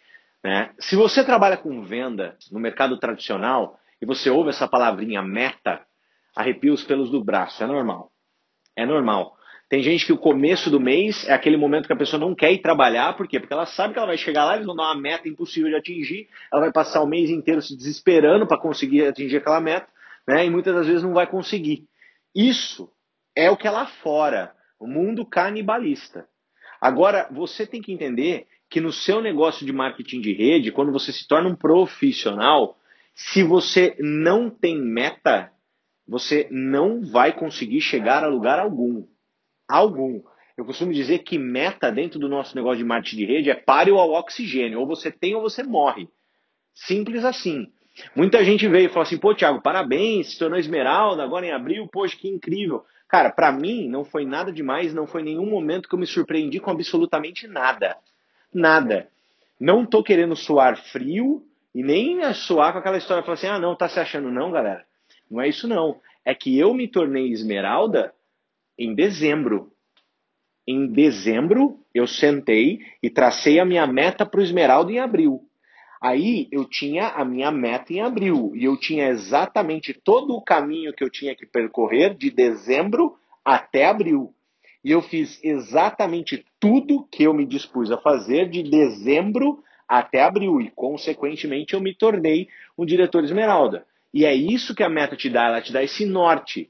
Né? 0.43 0.71
Se 0.79 0.95
você 0.95 1.23
trabalha 1.23 1.57
com 1.57 1.81
venda 1.81 2.37
no 2.51 2.59
mercado 2.59 2.99
tradicional 2.99 3.79
e 3.99 4.05
você 4.05 4.29
ouve 4.29 4.49
essa 4.49 4.67
palavrinha 4.67 5.21
meta, 5.23 5.81
arrepia 6.35 6.71
os 6.71 6.83
pelos 6.83 7.09
do 7.09 7.23
braço. 7.23 7.63
É 7.63 7.65
normal. 7.65 8.11
É 8.75 8.85
normal. 8.85 9.35
Tem 9.75 9.83
gente 9.83 10.05
que 10.05 10.13
o 10.13 10.17
começo 10.17 10.69
do 10.71 10.79
mês 10.79 11.27
é 11.27 11.33
aquele 11.33 11.57
momento 11.57 11.85
que 11.85 11.91
a 11.91 11.97
pessoa 11.97 12.17
não 12.17 12.33
quer 12.33 12.49
ir 12.49 12.59
trabalhar, 12.59 13.11
por 13.17 13.27
quê? 13.27 13.41
Porque 13.41 13.53
ela 13.53 13.65
sabe 13.65 13.91
que 13.91 13.99
ela 13.99 14.07
vai 14.07 14.17
chegar 14.17 14.45
lá, 14.45 14.53
eles 14.53 14.65
vão 14.65 14.73
dar 14.73 14.83
uma 14.83 14.95
meta 14.95 15.27
impossível 15.27 15.69
de 15.69 15.75
atingir, 15.75 16.29
ela 16.49 16.61
vai 16.61 16.71
passar 16.71 17.01
o 17.01 17.05
mês 17.05 17.29
inteiro 17.29 17.61
se 17.61 17.75
desesperando 17.75 18.47
para 18.47 18.57
conseguir 18.57 19.05
atingir 19.05 19.35
aquela 19.35 19.59
meta, 19.59 19.85
né? 20.25 20.45
E 20.45 20.49
muitas 20.49 20.73
das 20.73 20.87
vezes 20.87 21.03
não 21.03 21.13
vai 21.13 21.27
conseguir. 21.27 21.83
Isso 22.33 22.89
é 23.35 23.51
o 23.51 23.57
que 23.57 23.67
é 23.67 23.69
lá 23.69 23.85
fora, 23.85 24.53
o 24.79 24.87
mundo 24.87 25.25
canibalista. 25.25 26.25
Agora, 26.79 27.27
você 27.29 27.67
tem 27.67 27.81
que 27.81 27.91
entender 27.91 28.47
que 28.69 28.79
no 28.79 28.93
seu 28.93 29.21
negócio 29.21 29.65
de 29.65 29.73
marketing 29.73 30.21
de 30.21 30.31
rede, 30.31 30.71
quando 30.71 30.93
você 30.93 31.11
se 31.11 31.27
torna 31.27 31.49
um 31.49 31.55
profissional, 31.55 32.77
se 33.13 33.43
você 33.43 33.93
não 33.99 34.49
tem 34.49 34.81
meta, 34.81 35.51
você 36.07 36.47
não 36.49 37.01
vai 37.01 37.33
conseguir 37.33 37.81
chegar 37.81 38.23
a 38.23 38.27
lugar 38.27 38.57
algum. 38.57 39.03
Algum. 39.67 40.21
Eu 40.57 40.65
costumo 40.65 40.93
dizer 40.93 41.19
que 41.19 41.37
meta 41.37 41.91
dentro 41.91 42.19
do 42.19 42.29
nosso 42.29 42.55
negócio 42.55 42.77
de 42.77 42.85
marketing 42.85 43.17
de 43.17 43.25
rede 43.25 43.49
é 43.49 43.55
pare 43.55 43.91
ao 43.91 44.11
oxigênio. 44.11 44.79
Ou 44.79 44.87
você 44.87 45.11
tem 45.11 45.35
ou 45.35 45.41
você 45.41 45.63
morre. 45.63 46.07
Simples 46.73 47.25
assim. 47.25 47.67
Muita 48.15 48.43
gente 48.43 48.67
veio 48.67 48.85
e 48.85 48.89
falou 48.89 49.03
assim: 49.03 49.17
pô, 49.17 49.33
Thiago, 49.33 49.61
parabéns, 49.61 50.31
se 50.31 50.39
tornou 50.39 50.59
esmeralda 50.59 51.23
agora 51.23 51.45
em 51.45 51.51
abril, 51.51 51.87
poxa, 51.87 52.17
que 52.17 52.27
incrível. 52.27 52.83
Cara, 53.07 53.29
para 53.29 53.51
mim 53.51 53.87
não 53.87 54.03
foi 54.03 54.25
nada 54.25 54.51
demais, 54.51 54.93
não 54.93 55.07
foi 55.07 55.23
nenhum 55.23 55.45
momento 55.45 55.87
que 55.87 55.95
eu 55.95 55.99
me 55.99 56.07
surpreendi 56.07 56.59
com 56.59 56.71
absolutamente 56.71 57.47
nada 57.47 57.97
nada. 58.55 59.09
Não 59.59 59.83
estou 59.83 60.01
querendo 60.01 60.35
soar 60.35 60.77
frio 60.91 61.43
E 61.73 61.83
nem 61.83 62.33
soar 62.33 62.71
com 62.71 62.79
aquela 62.79 62.97
história, 62.97 63.21
falar 63.21 63.33
assim, 63.33 63.47
ah, 63.47 63.59
não, 63.59 63.75
tá 63.75 63.89
se 63.89 63.99
achando 63.99 64.31
não, 64.31 64.49
galera. 64.49 64.85
Não 65.29 65.41
é 65.41 65.49
isso 65.49 65.67
não. 65.67 65.99
É 66.23 66.33
que 66.33 66.57
eu 66.57 66.73
me 66.73 66.87
tornei 66.87 67.31
esmeralda 67.31 68.13
em 68.77 68.93
dezembro. 68.93 69.71
Em 70.67 70.87
dezembro, 70.87 71.79
eu 71.93 72.07
sentei 72.07 72.79
e 73.01 73.09
tracei 73.09 73.59
a 73.59 73.65
minha 73.65 73.85
meta 73.85 74.25
para 74.25 74.39
o 74.39 74.43
esmeralda 74.43 74.91
em 74.91 74.99
abril. 74.99 75.41
Aí 76.01 76.47
eu 76.51 76.65
tinha 76.65 77.07
a 77.09 77.23
minha 77.23 77.51
meta 77.51 77.93
em 77.93 78.01
abril 78.01 78.51
e 78.55 78.65
eu 78.65 78.77
tinha 78.77 79.07
exatamente 79.09 79.93
todo 79.93 80.35
o 80.35 80.41
caminho 80.41 80.93
que 80.93 81.03
eu 81.03 81.09
tinha 81.09 81.35
que 81.35 81.45
percorrer 81.45 82.15
de 82.15 82.29
dezembro 82.29 83.15
até 83.43 83.85
abril. 83.85 84.33
E 84.83 84.91
eu 84.91 85.01
fiz 85.01 85.39
exatamente 85.43 86.45
tudo 86.59 87.07
que 87.11 87.23
eu 87.23 87.33
me 87.33 87.45
dispus 87.45 87.91
a 87.91 87.97
fazer 87.97 88.49
de 88.49 88.61
dezembro 88.61 89.63
até 89.87 90.21
abril. 90.21 90.61
E, 90.61 90.69
consequentemente, 90.69 91.73
eu 91.73 91.81
me 91.81 91.93
tornei 91.95 92.47
um 92.77 92.85
diretor 92.85 93.23
esmeralda. 93.23 93.85
E 94.13 94.25
é 94.25 94.33
isso 94.33 94.75
que 94.75 94.83
a 94.83 94.89
meta 94.89 95.15
te 95.15 95.29
dá, 95.29 95.45
ela 95.45 95.61
te 95.61 95.73
dá 95.73 95.83
esse 95.83 96.05
norte. 96.05 96.69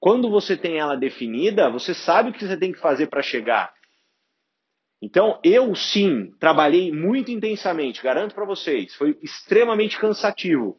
Quando 0.00 0.30
você 0.30 0.56
tem 0.56 0.78
ela 0.78 0.96
definida, 0.96 1.68
você 1.68 1.92
sabe 1.92 2.30
o 2.30 2.32
que 2.32 2.46
você 2.46 2.56
tem 2.56 2.72
que 2.72 2.80
fazer 2.80 3.08
para 3.08 3.22
chegar. 3.22 3.72
Então, 5.02 5.38
eu 5.44 5.74
sim 5.74 6.32
trabalhei 6.40 6.90
muito 6.90 7.30
intensamente, 7.30 8.02
garanto 8.02 8.34
para 8.34 8.44
vocês, 8.44 8.94
foi 8.94 9.18
extremamente 9.22 9.98
cansativo. 9.98 10.76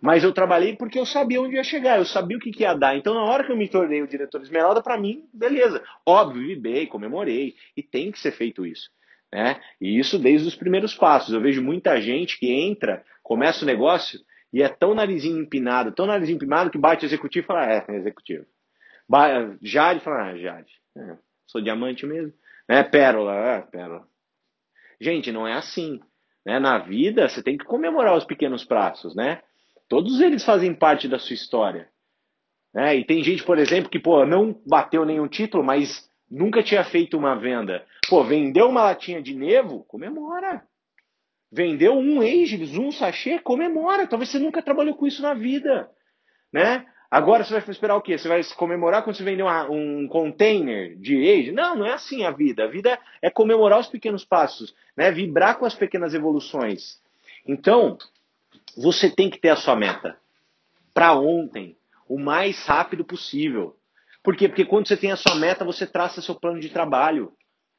Mas 0.00 0.24
eu 0.24 0.32
trabalhei 0.32 0.74
porque 0.74 0.98
eu 0.98 1.06
sabia 1.06 1.40
onde 1.40 1.54
ia 1.54 1.62
chegar, 1.62 1.98
eu 1.98 2.04
sabia 2.04 2.36
o 2.36 2.40
que, 2.40 2.50
que 2.50 2.64
ia 2.64 2.74
dar. 2.74 2.96
Então, 2.96 3.14
na 3.14 3.22
hora 3.22 3.44
que 3.44 3.52
eu 3.52 3.56
me 3.56 3.68
tornei 3.68 4.02
o 4.02 4.08
diretor 4.08 4.42
Esmeralda, 4.42 4.82
para 4.82 4.98
mim, 4.98 5.24
beleza. 5.32 5.80
Óbvio, 6.04 6.48
vibrei, 6.48 6.88
comemorei. 6.88 7.54
E 7.76 7.82
tem 7.84 8.10
que 8.10 8.18
ser 8.18 8.32
feito 8.32 8.66
isso. 8.66 8.90
Né? 9.32 9.60
E 9.80 9.98
isso 9.98 10.18
desde 10.18 10.48
os 10.48 10.56
primeiros 10.56 10.92
passos. 10.92 11.32
Eu 11.32 11.40
vejo 11.40 11.62
muita 11.62 12.00
gente 12.00 12.36
que 12.36 12.50
entra, 12.50 13.04
começa 13.22 13.64
o 13.64 13.66
negócio 13.66 14.18
e 14.52 14.60
é 14.60 14.68
tão 14.68 14.92
narizinho 14.92 15.40
empinado, 15.40 15.92
tão 15.92 16.04
narizinho 16.04 16.34
empinado 16.34 16.70
que 16.70 16.78
bate 16.78 17.04
o 17.04 17.08
executivo 17.08 17.44
e 17.44 17.46
fala, 17.46 17.72
é, 17.72 17.84
é 17.88 17.94
executivo. 17.94 18.44
Jade 19.62 20.00
fala, 20.00 20.30
ah, 20.30 20.36
Jade, 20.36 20.72
é, 20.96 21.16
sou 21.46 21.60
diamante 21.60 22.06
mesmo. 22.06 22.32
É, 22.68 22.82
pérola, 22.82 23.34
é, 23.34 23.60
pérola. 23.62 24.06
Gente, 25.00 25.32
não 25.32 25.46
é 25.46 25.54
assim. 25.54 26.00
Né? 26.44 26.58
Na 26.58 26.78
vida, 26.78 27.28
você 27.28 27.42
tem 27.42 27.56
que 27.56 27.64
comemorar 27.64 28.16
os 28.16 28.24
pequenos 28.24 28.64
passos, 28.64 29.14
né? 29.14 29.42
Todos 29.88 30.20
eles 30.20 30.44
fazem 30.44 30.74
parte 30.74 31.08
da 31.08 31.18
sua 31.18 31.34
história. 31.34 31.88
Né? 32.74 32.96
E 32.96 33.04
tem 33.04 33.22
gente, 33.22 33.44
por 33.44 33.58
exemplo, 33.58 33.90
que 33.90 33.98
pô, 33.98 34.24
não 34.24 34.58
bateu 34.66 35.04
nenhum 35.04 35.28
título, 35.28 35.62
mas 35.62 36.08
nunca 36.30 36.62
tinha 36.62 36.82
feito 36.84 37.16
uma 37.16 37.34
venda. 37.34 37.84
Pô, 38.08 38.24
vendeu 38.24 38.68
uma 38.68 38.84
latinha 38.84 39.20
de 39.20 39.34
nevo, 39.34 39.84
comemora. 39.84 40.62
Vendeu 41.50 41.92
um 41.94 42.20
Ageless, 42.20 42.78
um 42.78 42.90
sachê, 42.90 43.38
comemora. 43.38 44.06
Talvez 44.06 44.30
você 44.30 44.38
nunca 44.38 44.62
trabalhou 44.62 44.94
com 44.94 45.06
isso 45.06 45.20
na 45.20 45.34
vida. 45.34 45.90
Né? 46.50 46.86
Agora 47.12 47.44
você 47.44 47.52
vai 47.52 47.62
esperar 47.68 47.94
o 47.94 48.00
quê? 48.00 48.16
Você 48.16 48.26
vai 48.26 48.42
comemorar 48.56 49.04
quando 49.04 49.16
você 49.16 49.22
vender 49.22 49.42
uma, 49.42 49.70
um 49.70 50.08
container 50.08 50.96
de 50.96 51.14
age? 51.28 51.52
Não, 51.52 51.76
não 51.76 51.84
é 51.84 51.92
assim 51.92 52.24
a 52.24 52.30
vida. 52.30 52.64
A 52.64 52.66
vida 52.66 52.98
é 53.20 53.28
comemorar 53.28 53.78
os 53.78 53.86
pequenos 53.86 54.24
passos, 54.24 54.74
né? 54.96 55.10
vibrar 55.10 55.58
com 55.58 55.66
as 55.66 55.74
pequenas 55.74 56.14
evoluções. 56.14 56.98
Então, 57.46 57.98
você 58.74 59.10
tem 59.10 59.28
que 59.28 59.38
ter 59.38 59.50
a 59.50 59.56
sua 59.56 59.76
meta 59.76 60.16
para 60.94 61.12
ontem, 61.12 61.76
o 62.08 62.18
mais 62.18 62.64
rápido 62.64 63.04
possível. 63.04 63.76
Por 64.22 64.34
quê? 64.34 64.48
Porque 64.48 64.64
quando 64.64 64.88
você 64.88 64.96
tem 64.96 65.12
a 65.12 65.16
sua 65.16 65.34
meta, 65.34 65.66
você 65.66 65.86
traça 65.86 66.22
seu 66.22 66.34
plano 66.34 66.60
de 66.60 66.70
trabalho. 66.70 67.30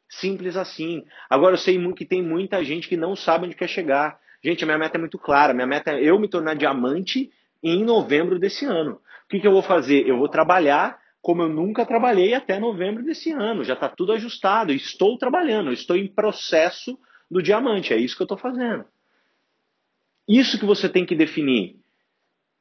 Simples 0.07 0.55
assim. 0.55 1.03
Agora 1.27 1.55
eu 1.55 1.59
sei 1.59 1.83
que 1.93 2.05
tem 2.05 2.21
muita 2.21 2.63
gente 2.63 2.87
que 2.87 2.95
não 2.95 3.15
sabe 3.15 3.47
onde 3.47 3.55
quer 3.55 3.67
chegar. 3.67 4.19
Gente, 4.43 4.63
a 4.63 4.67
minha 4.67 4.77
meta 4.77 4.95
é 4.95 4.99
muito 4.99 5.17
clara. 5.17 5.55
Minha 5.55 5.65
meta 5.65 5.89
é 5.89 6.03
eu 6.03 6.19
me 6.19 6.27
tornar 6.27 6.53
diamante 6.53 7.31
em 7.63 7.83
novembro 7.83 8.37
desse 8.37 8.65
ano. 8.65 8.99
O 9.25 9.29
que, 9.29 9.39
que 9.39 9.47
eu 9.47 9.51
vou 9.51 9.61
fazer? 9.63 10.07
Eu 10.07 10.17
vou 10.17 10.27
trabalhar 10.27 10.99
como 11.21 11.41
eu 11.41 11.49
nunca 11.49 11.85
trabalhei 11.85 12.33
até 12.33 12.59
novembro 12.59 13.03
desse 13.03 13.31
ano. 13.31 13.63
Já 13.63 13.73
está 13.73 13.87
tudo 13.87 14.11
ajustado. 14.11 14.73
Estou 14.73 15.17
trabalhando, 15.17 15.71
estou 15.71 15.95
em 15.95 16.07
processo 16.07 16.99
do 17.31 17.41
diamante. 17.41 17.93
É 17.93 17.97
isso 17.97 18.15
que 18.15 18.21
eu 18.21 18.25
estou 18.25 18.37
fazendo. 18.37 18.83
Isso 20.27 20.59
que 20.59 20.65
você 20.65 20.89
tem 20.89 21.05
que 21.05 21.15
definir. 21.15 21.77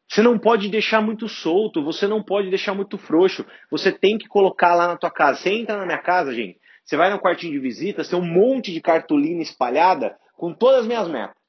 Você 0.08 0.22
não 0.22 0.38
pode 0.38 0.68
deixar 0.68 1.00
muito 1.00 1.28
solto, 1.28 1.82
você 1.82 2.06
não 2.06 2.22
pode 2.22 2.50
deixar 2.50 2.74
muito 2.74 2.96
frouxo. 2.98 3.44
Você 3.70 3.90
tem 3.90 4.16
que 4.16 4.28
colocar 4.28 4.74
lá 4.74 4.86
na 4.86 4.96
tua 4.96 5.10
casa. 5.10 5.40
Você 5.40 5.50
entra 5.50 5.76
na 5.76 5.86
minha 5.86 5.98
casa, 5.98 6.32
gente, 6.32 6.60
você 6.84 6.96
vai 6.96 7.10
no 7.10 7.18
quartinho 7.18 7.52
de 7.52 7.58
visita, 7.58 8.04
tem 8.04 8.18
um 8.18 8.24
monte 8.24 8.72
de 8.72 8.80
cartolina 8.80 9.42
espalhada 9.42 10.16
com 10.36 10.52
todas 10.52 10.80
as 10.80 10.86
minhas 10.86 11.08
metas. 11.08 11.41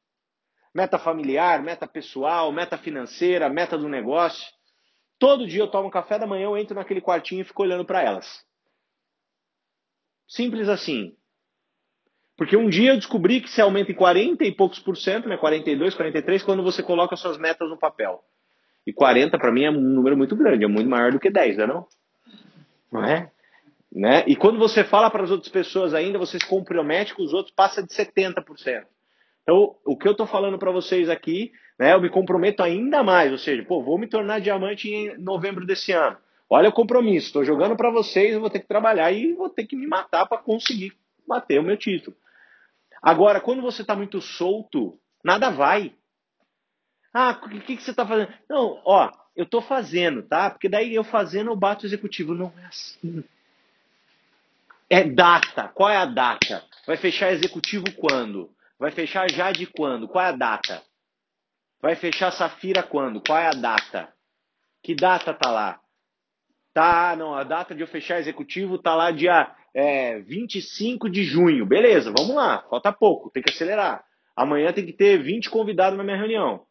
Meta 0.73 0.97
familiar, 0.97 1.61
meta 1.61 1.87
pessoal, 1.87 2.51
meta 2.51 2.77
financeira, 2.77 3.49
meta 3.49 3.77
do 3.77 3.87
negócio. 3.87 4.51
Todo 5.19 5.47
dia 5.47 5.61
eu 5.61 5.67
tomo 5.67 5.91
café 5.91 6.17
da 6.17 6.25
manhã, 6.25 6.45
eu 6.45 6.57
entro 6.57 6.75
naquele 6.75 6.99
quartinho 6.99 7.41
e 7.41 7.45
fico 7.45 7.61
olhando 7.61 7.85
para 7.85 8.01
elas. 8.01 8.43
Simples 10.27 10.67
assim. 10.67 11.15
Porque 12.35 12.57
um 12.57 12.67
dia 12.67 12.91
eu 12.91 12.97
descobri 12.97 13.39
que 13.39 13.49
se 13.49 13.61
aumenta 13.61 13.91
em 13.91 13.95
40 13.95 14.43
e 14.43 14.51
poucos 14.51 14.79
por 14.79 14.97
cento, 14.97 15.29
né, 15.29 15.37
42, 15.37 15.93
43, 15.93 16.43
quando 16.43 16.63
você 16.63 16.81
coloca 16.81 17.15
suas 17.15 17.37
metas 17.37 17.69
no 17.69 17.77
papel. 17.77 18.23
E 18.85 18.91
40 18.91 19.37
para 19.37 19.51
mim 19.51 19.63
é 19.63 19.69
um 19.69 19.79
número 19.79 20.17
muito 20.17 20.35
grande, 20.35 20.65
é 20.65 20.67
muito 20.67 20.89
maior 20.89 21.11
do 21.11 21.19
que 21.19 21.29
10, 21.29 21.57
não 21.57 21.63
é 21.63 21.67
não? 21.67 21.87
Não 22.91 23.05
é? 23.05 23.31
Né? 23.91 24.23
E 24.27 24.35
quando 24.35 24.57
você 24.57 24.83
fala 24.83 25.09
para 25.11 25.23
as 25.23 25.29
outras 25.29 25.51
pessoas 25.51 25.93
ainda, 25.93 26.17
você 26.17 26.39
se 26.39 26.47
compromete 26.47 27.13
com 27.13 27.21
os 27.21 27.31
outros, 27.31 27.53
passa 27.53 27.83
de 27.83 27.93
70%. 27.93 28.85
Então, 29.43 29.75
o 29.85 29.95
que 29.97 30.07
eu 30.07 30.13
estou 30.13 30.25
falando 30.25 30.57
para 30.57 30.71
vocês 30.71 31.09
aqui, 31.09 31.51
né, 31.77 31.93
eu 31.93 32.01
me 32.01 32.09
comprometo 32.09 32.63
ainda 32.63 33.03
mais, 33.03 33.31
ou 33.31 33.37
seja, 33.37 33.63
pô, 33.63 33.83
vou 33.83 33.97
me 33.97 34.07
tornar 34.07 34.39
diamante 34.39 34.89
em 34.89 35.17
novembro 35.17 35.65
desse 35.65 35.91
ano. 35.91 36.17
Olha 36.49 36.69
o 36.69 36.73
compromisso, 36.73 37.27
estou 37.27 37.43
jogando 37.43 37.75
para 37.75 37.89
vocês, 37.89 38.33
eu 38.33 38.39
vou 38.39 38.49
ter 38.49 38.59
que 38.59 38.67
trabalhar 38.67 39.11
e 39.11 39.33
vou 39.33 39.49
ter 39.49 39.65
que 39.65 39.75
me 39.75 39.87
matar 39.87 40.25
para 40.25 40.37
conseguir 40.37 40.93
bater 41.27 41.59
o 41.59 41.63
meu 41.63 41.77
título. 41.77 42.15
Agora, 43.01 43.41
quando 43.41 43.61
você 43.61 43.81
está 43.81 43.95
muito 43.95 44.21
solto, 44.21 44.97
nada 45.23 45.49
vai. 45.49 45.93
Ah, 47.13 47.31
o 47.43 47.49
que, 47.49 47.75
que 47.75 47.83
você 47.83 47.91
está 47.91 48.07
fazendo? 48.07 48.31
Não, 48.49 48.81
ó, 48.85 49.11
eu 49.35 49.43
estou 49.43 49.61
fazendo, 49.61 50.23
tá? 50.23 50.49
Porque 50.49 50.69
daí 50.69 50.95
eu 50.95 51.03
fazendo 51.03 51.49
eu 51.49 51.55
bato 51.55 51.83
o 51.83 51.87
executivo. 51.87 52.33
Não 52.33 52.53
é 52.57 52.65
assim. 52.65 53.23
É 54.89 55.03
data. 55.03 55.67
Qual 55.69 55.89
é 55.89 55.97
a 55.97 56.05
data? 56.05 56.63
Vai 56.85 56.97
fechar 56.97 57.33
executivo 57.33 57.91
quando? 57.93 58.49
Vai 58.79 58.91
fechar 58.91 59.29
já 59.29 59.51
de 59.51 59.65
quando? 59.67 60.07
Qual 60.07 60.23
é 60.23 60.29
a 60.29 60.31
data? 60.31 60.83
Vai 61.81 61.95
fechar 61.95 62.31
Safira 62.31 62.83
quando? 62.83 63.21
Qual 63.21 63.37
é 63.37 63.47
a 63.47 63.53
data? 63.53 64.13
Que 64.81 64.95
data 64.95 65.33
tá 65.33 65.51
lá? 65.51 65.79
Tá, 66.73 67.15
não, 67.15 67.35
a 67.35 67.43
data 67.43 67.75
de 67.75 67.81
eu 67.81 67.87
fechar 67.87 68.19
executivo 68.19 68.77
tá 68.77 68.95
lá 68.95 69.11
dia 69.11 69.53
é, 69.73 70.19
25 70.19 71.09
de 71.09 71.23
junho. 71.23 71.65
Beleza, 71.65 72.11
vamos 72.11 72.35
lá, 72.35 72.63
falta 72.69 72.91
pouco, 72.91 73.29
tem 73.29 73.43
que 73.43 73.51
acelerar. 73.51 74.03
Amanhã 74.35 74.73
tem 74.73 74.85
que 74.85 74.93
ter 74.93 75.21
20 75.21 75.49
convidados 75.49 75.97
na 75.97 76.03
minha 76.03 76.17
reunião. 76.17 76.65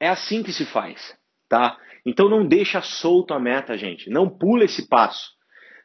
É 0.00 0.08
assim 0.08 0.42
que 0.42 0.52
se 0.52 0.64
faz, 0.66 1.16
tá? 1.48 1.78
Então 2.04 2.28
não 2.28 2.46
deixa 2.46 2.82
solto 2.82 3.34
a 3.34 3.38
meta, 3.38 3.76
gente. 3.76 4.10
Não 4.10 4.28
pula 4.28 4.64
esse 4.64 4.88
passo. 4.88 5.37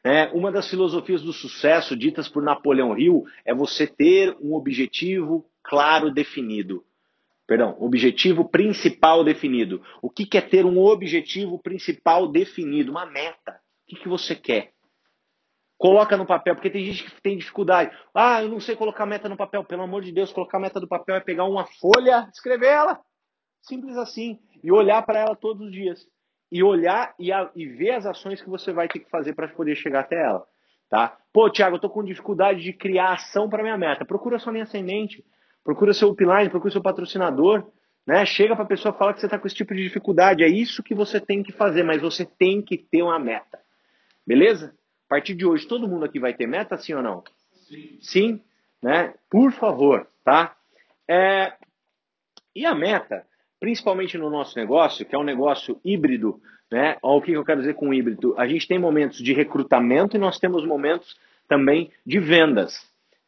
É, 0.03 0.25
uma 0.33 0.51
das 0.51 0.69
filosofias 0.69 1.21
do 1.21 1.31
sucesso 1.31 1.95
ditas 1.95 2.27
por 2.27 2.43
Napoleão 2.43 2.97
Hill 2.97 3.23
é 3.45 3.53
você 3.53 3.87
ter 3.87 4.35
um 4.41 4.53
objetivo 4.53 5.49
claro 5.63 6.11
definido. 6.11 6.83
Perdão, 7.47 7.77
objetivo 7.79 8.49
principal 8.49 9.23
definido. 9.23 9.81
O 10.01 10.09
que, 10.09 10.25
que 10.25 10.37
é 10.37 10.41
ter 10.41 10.65
um 10.65 10.77
objetivo 10.77 11.57
principal 11.57 12.27
definido? 12.27 12.91
Uma 12.91 13.05
meta. 13.05 13.51
O 13.51 13.87
que, 13.87 13.95
que 14.01 14.09
você 14.09 14.35
quer? 14.35 14.73
Coloca 15.77 16.17
no 16.17 16.25
papel, 16.25 16.55
porque 16.55 16.69
tem 16.69 16.85
gente 16.85 17.03
que 17.03 17.21
tem 17.21 17.37
dificuldade. 17.37 17.95
Ah, 18.13 18.41
eu 18.41 18.49
não 18.49 18.59
sei 18.59 18.75
colocar 18.75 19.05
meta 19.05 19.29
no 19.29 19.37
papel. 19.37 19.63
Pelo 19.63 19.83
amor 19.83 20.01
de 20.01 20.11
Deus, 20.11 20.33
colocar 20.33 20.59
meta 20.59 20.79
no 20.79 20.87
papel 20.87 21.15
é 21.15 21.19
pegar 21.21 21.45
uma 21.45 21.65
folha, 21.65 22.29
escrever 22.33 22.67
ela. 22.67 22.99
Simples 23.61 23.97
assim. 23.97 24.39
E 24.61 24.71
olhar 24.71 25.01
para 25.03 25.19
ela 25.19 25.35
todos 25.35 25.65
os 25.65 25.71
dias 25.71 26.05
e 26.53 26.61
olhar 26.61 27.15
e, 27.17 27.31
a, 27.31 27.49
e 27.55 27.65
ver 27.65 27.95
as 27.95 28.05
ações 28.05 28.39
que 28.39 28.47
você 28.47 28.71
vai 28.71 28.87
ter 28.87 28.99
que 28.99 29.09
fazer 29.09 29.33
para 29.33 29.47
poder 29.47 29.75
chegar 29.75 30.01
até 30.01 30.23
ela. 30.23 30.45
Tá? 30.87 31.17
Pô, 31.33 31.49
Thiago, 31.49 31.77
eu 31.77 31.79
tô 31.79 31.89
com 31.89 32.03
dificuldade 32.03 32.61
de 32.61 32.71
criar 32.71 33.13
ação 33.13 33.49
para 33.49 33.63
minha 33.63 33.75
meta. 33.75 34.05
Procura 34.05 34.37
sua 34.37 34.53
linha 34.53 34.63
ascendente, 34.63 35.25
procura 35.63 35.95
seu 35.95 36.09
upline, 36.09 36.51
procura 36.51 36.71
seu 36.71 36.81
patrocinador, 36.81 37.65
né? 38.05 38.23
Chega 38.27 38.53
para 38.53 38.65
a 38.65 38.67
pessoa 38.67 38.93
fala 38.93 39.15
que 39.15 39.19
você 39.19 39.25
está 39.25 39.39
com 39.39 39.47
esse 39.47 39.55
tipo 39.55 39.73
de 39.73 39.81
dificuldade. 39.81 40.43
É 40.43 40.47
isso 40.47 40.83
que 40.83 40.93
você 40.93 41.19
tem 41.19 41.41
que 41.41 41.51
fazer, 41.51 41.81
mas 41.81 42.03
você 42.03 42.23
tem 42.23 42.61
que 42.61 42.77
ter 42.77 43.01
uma 43.01 43.17
meta. 43.17 43.59
Beleza? 44.27 44.75
A 45.07 45.09
partir 45.09 45.33
de 45.33 45.47
hoje, 45.47 45.67
todo 45.67 45.87
mundo 45.87 46.05
aqui 46.05 46.19
vai 46.19 46.35
ter 46.35 46.45
meta, 46.45 46.77
sim 46.77 46.93
ou 46.93 47.01
não? 47.01 47.23
Sim. 47.67 47.97
Sim? 47.99 48.41
Né? 48.79 49.15
Por 49.27 49.51
favor, 49.53 50.07
tá? 50.23 50.55
É... 51.09 51.53
E 52.55 52.63
a 52.63 52.75
meta, 52.75 53.25
principalmente 53.63 54.17
no 54.17 54.29
nosso 54.29 54.59
negócio, 54.59 55.05
que 55.05 55.15
é 55.15 55.17
um 55.17 55.23
negócio 55.23 55.79
híbrido, 55.85 56.37
né? 56.69 56.97
O 57.01 57.21
que 57.21 57.31
eu 57.31 57.45
quero 57.45 57.61
dizer 57.61 57.75
com 57.75 57.93
híbrido? 57.93 58.35
A 58.37 58.45
gente 58.45 58.67
tem 58.67 58.77
momentos 58.77 59.19
de 59.19 59.31
recrutamento 59.31 60.17
e 60.17 60.19
nós 60.19 60.37
temos 60.37 60.65
momentos 60.67 61.17
também 61.47 61.89
de 62.05 62.19
vendas. 62.19 62.85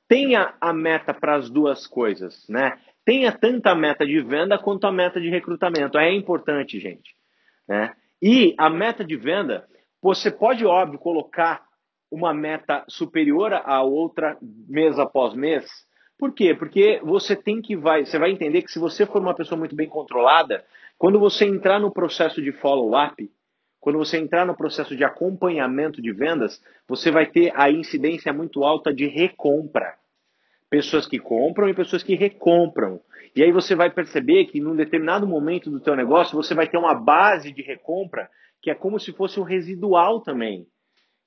Tenha 0.10 0.54
a 0.60 0.74
meta 0.74 1.14
para 1.14 1.36
as 1.36 1.50
duas 1.50 1.88
coisas, 1.88 2.46
né? 2.50 2.78
tenha 3.06 3.32
tanta 3.32 3.74
meta 3.74 4.06
de 4.06 4.20
venda 4.20 4.60
quanto 4.60 4.86
a 4.86 4.92
meta 4.92 5.22
de 5.22 5.30
recrutamento. 5.30 5.98
É 5.98 6.12
importante, 6.12 6.82
gente. 6.82 7.16
Né? 7.66 7.94
E 8.22 8.54
a 8.58 8.70
meta 8.70 9.06
de 9.06 9.16
venda, 9.16 9.66
você 10.02 10.30
pode, 10.30 10.66
óbvio, 10.66 11.00
colocar 11.00 11.64
uma 12.12 12.34
meta 12.34 12.84
superior 12.90 13.54
à 13.54 13.82
outra 13.84 14.38
mês 14.42 15.00
após 15.00 15.34
mês. 15.34 15.66
Por 16.18 16.34
quê? 16.34 16.54
Porque 16.54 17.00
você 17.04 17.36
tem 17.36 17.62
que 17.62 17.76
vai, 17.76 18.06
você 18.06 18.18
vai 18.18 18.32
entender 18.32 18.62
que 18.62 18.72
se 18.72 18.80
você 18.80 19.06
for 19.06 19.22
uma 19.22 19.36
pessoa 19.36 19.60
muito 19.60 19.76
bem 19.76 19.88
controlada, 19.88 20.64
quando 20.98 21.20
você 21.20 21.46
entrar 21.46 21.80
no 21.80 21.92
processo 21.92 22.42
de 22.42 22.52
follow-up, 22.54 23.30
quando 23.82 24.00
você 24.00 24.18
entrar 24.18 24.46
no 24.46 24.56
processo 24.56 24.96
de 24.96 25.04
acompanhamento 25.04 26.02
de 26.02 26.12
vendas, 26.12 26.60
você 26.88 27.12
vai 27.12 27.26
ter 27.26 27.52
a 27.56 27.70
incidência 27.70 28.34
muito 28.34 28.64
alta 28.64 28.94
de 28.94 29.06
recompra. 29.06 29.94
Pessoas 30.70 31.06
que 31.06 31.20
compram 31.20 31.70
e 31.70 31.74
pessoas 31.74 32.02
que 32.02 32.16
recompram. 32.16 33.00
E 33.36 33.44
aí 33.44 33.52
você 33.52 33.76
vai 33.76 33.92
perceber 33.92 34.46
que 34.46 34.60
num 34.60 34.76
determinado 34.76 35.28
momento 35.28 35.70
do 35.70 35.80
teu 35.80 35.96
negócio, 35.96 36.36
você 36.36 36.56
vai 36.56 36.68
ter 36.68 36.78
uma 36.78 36.96
base 36.96 37.52
de 37.52 37.62
recompra 37.62 38.30
que 38.62 38.72
é 38.72 38.74
como 38.74 39.00
se 39.00 39.14
fosse 39.14 39.40
um 39.40 39.44
residual 39.44 40.22
também, 40.22 40.66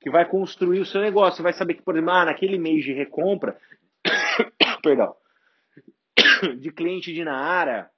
que 0.00 0.10
vai 0.10 0.24
construir 0.24 0.80
o 0.80 0.86
seu 0.86 1.00
negócio. 1.00 1.36
Você 1.36 1.42
vai 1.42 1.52
saber 1.52 1.74
que, 1.74 1.82
por 1.82 1.94
exemplo, 1.94 2.12
ah, 2.12 2.24
naquele 2.24 2.58
mês 2.58 2.82
de 2.82 2.92
recompra, 2.92 3.56
perdão, 4.82 5.14
de 6.58 6.70
cliente 6.70 7.12
de 7.12 7.24
Naara, 7.24 7.90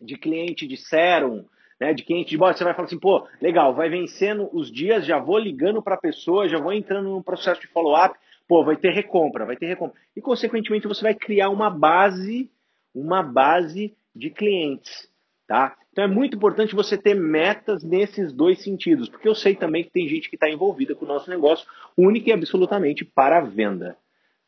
de 0.00 0.16
cliente 0.16 0.66
de 0.66 0.76
Serum, 0.76 1.44
né, 1.80 1.94
de 1.94 2.04
cliente 2.04 2.30
de 2.30 2.36
bot, 2.36 2.56
você 2.56 2.62
vai 2.62 2.74
falar 2.74 2.86
assim, 2.86 2.98
pô, 2.98 3.26
legal, 3.40 3.74
vai 3.74 3.88
vencendo 3.88 4.48
os 4.52 4.70
dias, 4.70 5.06
já 5.06 5.18
vou 5.18 5.38
ligando 5.38 5.82
para 5.82 5.94
a 5.94 6.00
pessoa, 6.00 6.48
já 6.48 6.58
vou 6.58 6.72
entrando 6.72 7.08
no 7.08 7.24
processo 7.24 7.60
de 7.60 7.66
follow-up, 7.68 8.18
pô, 8.46 8.62
vai 8.62 8.76
ter 8.76 8.90
recompra, 8.90 9.46
vai 9.46 9.56
ter 9.56 9.66
recompra. 9.66 9.98
E, 10.14 10.20
consequentemente, 10.20 10.86
você 10.86 11.02
vai 11.02 11.14
criar 11.14 11.48
uma 11.48 11.70
base, 11.70 12.50
uma 12.94 13.22
base 13.22 13.96
de 14.14 14.28
clientes, 14.28 15.08
tá? 15.46 15.74
Então, 15.90 16.04
é 16.04 16.06
muito 16.06 16.36
importante 16.36 16.74
você 16.74 16.98
ter 16.98 17.14
metas 17.14 17.82
nesses 17.82 18.32
dois 18.32 18.62
sentidos, 18.62 19.08
porque 19.08 19.28
eu 19.28 19.34
sei 19.34 19.54
também 19.54 19.82
que 19.82 19.90
tem 19.90 20.06
gente 20.06 20.28
que 20.28 20.36
está 20.36 20.50
envolvida 20.50 20.94
com 20.94 21.04
o 21.04 21.08
nosso 21.08 21.30
negócio 21.30 21.66
única 21.96 22.30
e 22.30 22.32
absolutamente 22.32 23.04
para 23.04 23.38
a 23.38 23.40
venda. 23.40 23.96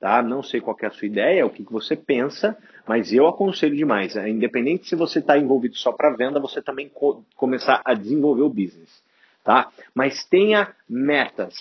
Tá? 0.03 0.21
Não 0.21 0.43
sei 0.43 0.61
qual 0.61 0.77
é 0.83 0.87
a 0.87 0.91
sua 0.91 1.07
ideia, 1.07 1.47
o 1.47 1.51
que, 1.51 1.65
que 1.65 1.71
você 1.71 1.95
pensa, 1.95 2.59
mas 2.89 3.13
eu 3.13 3.29
aconselho 3.29 3.77
demais. 3.77 4.17
Né? 4.17 4.31
Independente 4.31 4.89
se 4.89 4.97
você 4.97 5.21
está 5.21 5.39
envolvido 5.39 5.77
só 5.77 5.93
para 5.93 6.17
venda, 6.17 6.41
você 6.41 6.61
também 6.61 6.89
co 6.89 7.25
começar 7.37 7.81
a 7.85 7.95
desenvolver 7.95 8.43
o 8.43 8.49
business. 8.49 9.01
Tá? 9.45 9.71
Mas 9.95 10.25
tenha 10.25 10.75
metas. 10.89 11.55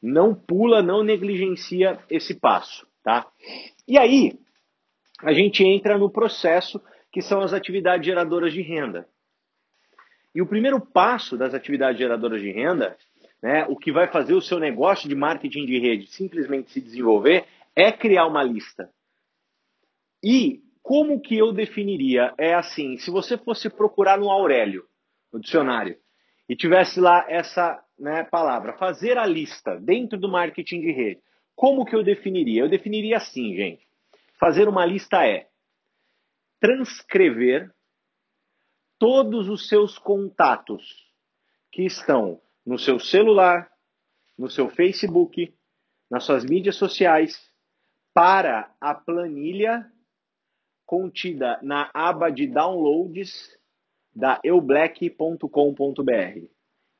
Não 0.00 0.34
pula, 0.34 0.82
não 0.82 1.04
negligencia 1.04 1.98
esse 2.08 2.32
passo. 2.32 2.86
Tá? 3.04 3.26
E 3.86 3.98
aí, 3.98 4.38
a 5.22 5.34
gente 5.34 5.62
entra 5.62 5.98
no 5.98 6.08
processo 6.08 6.80
que 7.12 7.20
são 7.20 7.42
as 7.42 7.52
atividades 7.52 8.06
geradoras 8.06 8.54
de 8.54 8.62
renda. 8.62 9.06
E 10.34 10.40
o 10.40 10.46
primeiro 10.46 10.80
passo 10.80 11.36
das 11.36 11.52
atividades 11.52 11.98
geradoras 11.98 12.40
de 12.40 12.50
renda, 12.50 12.96
né, 13.42 13.66
o 13.68 13.76
que 13.76 13.92
vai 13.92 14.06
fazer 14.06 14.32
o 14.32 14.40
seu 14.40 14.58
negócio 14.58 15.10
de 15.10 15.14
marketing 15.14 15.66
de 15.66 15.78
rede 15.78 16.06
simplesmente 16.06 16.70
se 16.70 16.80
desenvolver, 16.80 17.44
é 17.76 17.90
criar 17.92 18.26
uma 18.26 18.42
lista. 18.42 18.90
E 20.22 20.60
como 20.82 21.20
que 21.20 21.36
eu 21.36 21.52
definiria? 21.52 22.34
É 22.38 22.54
assim, 22.54 22.96
se 22.98 23.10
você 23.10 23.38
fosse 23.38 23.70
procurar 23.70 24.18
no 24.18 24.30
Aurélio, 24.30 24.86
no 25.32 25.40
dicionário, 25.40 25.96
e 26.48 26.56
tivesse 26.56 27.00
lá 27.00 27.24
essa 27.28 27.82
né, 27.98 28.24
palavra, 28.24 28.74
fazer 28.74 29.16
a 29.16 29.24
lista 29.24 29.78
dentro 29.80 30.18
do 30.18 30.28
marketing 30.28 30.80
de 30.80 30.92
rede, 30.92 31.20
como 31.54 31.84
que 31.84 31.94
eu 31.94 32.02
definiria? 32.02 32.62
Eu 32.62 32.68
definiria 32.68 33.16
assim, 33.16 33.54
gente. 33.54 33.86
Fazer 34.38 34.68
uma 34.68 34.84
lista 34.84 35.24
é 35.24 35.48
transcrever 36.60 37.70
todos 38.98 39.48
os 39.48 39.68
seus 39.68 39.98
contatos 39.98 40.82
que 41.70 41.82
estão 41.84 42.40
no 42.64 42.78
seu 42.78 42.98
celular, 43.00 43.70
no 44.38 44.48
seu 44.48 44.68
Facebook, 44.68 45.52
nas 46.10 46.24
suas 46.24 46.44
mídias 46.44 46.76
sociais, 46.76 47.51
para 48.14 48.70
a 48.80 48.94
planilha 48.94 49.90
contida 50.84 51.58
na 51.62 51.90
aba 51.94 52.30
de 52.30 52.46
downloads 52.46 53.58
da 54.14 54.40
eublack.com.br. 54.44 56.46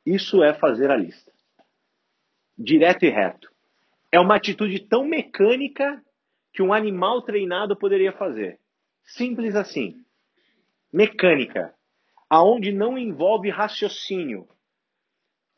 Isso 0.07 0.43
é 0.43 0.55
fazer 0.55 0.91
a 0.91 0.97
lista. 0.97 1.31
Direto 2.57 3.05
e 3.05 3.11
reto. 3.11 3.51
É 4.11 4.19
uma 4.19 4.37
atitude 4.37 4.81
tão 4.89 5.05
mecânica 5.05 6.03
que 6.53 6.63
um 6.63 6.73
animal 6.73 7.23
treinado 7.23 7.77
poderia 7.77 8.13
fazer. 8.13 8.59
Simples 9.05 9.55
assim. 9.55 10.03
Mecânica. 10.93 11.75
Aonde 12.29 12.73
não 12.73 12.97
envolve 12.97 13.51
raciocínio. 13.51 14.49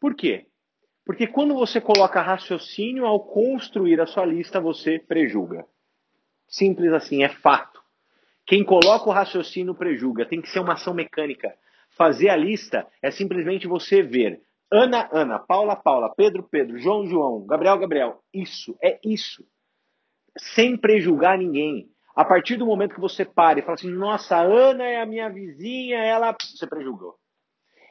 Por 0.00 0.14
quê? 0.14 0.46
Porque 1.04 1.26
quando 1.26 1.54
você 1.54 1.80
coloca 1.80 2.22
raciocínio 2.22 3.04
ao 3.04 3.20
construir 3.20 4.00
a 4.00 4.06
sua 4.06 4.24
lista, 4.24 4.58
você 4.60 4.98
prejuga. 4.98 5.66
Simples 6.48 6.92
assim, 6.92 7.22
é 7.22 7.28
fato. 7.28 7.82
Quem 8.46 8.64
coloca 8.64 9.08
o 9.08 9.12
raciocínio 9.12 9.74
prejuga. 9.74 10.26
Tem 10.26 10.40
que 10.40 10.48
ser 10.48 10.60
uma 10.60 10.74
ação 10.74 10.94
mecânica. 10.94 11.54
Fazer 11.96 12.30
a 12.30 12.36
lista 12.36 12.86
é 13.02 13.10
simplesmente 13.10 13.66
você 13.66 14.02
ver 14.02 14.40
Ana, 14.72 15.08
Ana, 15.12 15.38
Paula, 15.38 15.76
Paula, 15.76 16.12
Pedro, 16.14 16.42
Pedro, 16.42 16.78
João, 16.78 17.06
João, 17.06 17.46
Gabriel, 17.46 17.78
Gabriel. 17.78 18.22
Isso, 18.32 18.76
é 18.82 18.98
isso. 19.04 19.44
Sem 20.36 20.76
prejugar 20.76 21.38
ninguém. 21.38 21.90
A 22.16 22.24
partir 22.24 22.56
do 22.56 22.66
momento 22.66 22.94
que 22.94 23.00
você 23.00 23.24
para 23.24 23.58
e 23.58 23.62
fala 23.62 23.74
assim, 23.74 23.90
nossa, 23.90 24.40
Ana 24.40 24.84
é 24.84 25.00
a 25.00 25.06
minha 25.06 25.28
vizinha, 25.28 25.98
ela. 25.98 26.34
Você 26.40 26.66
prejugou. 26.66 27.16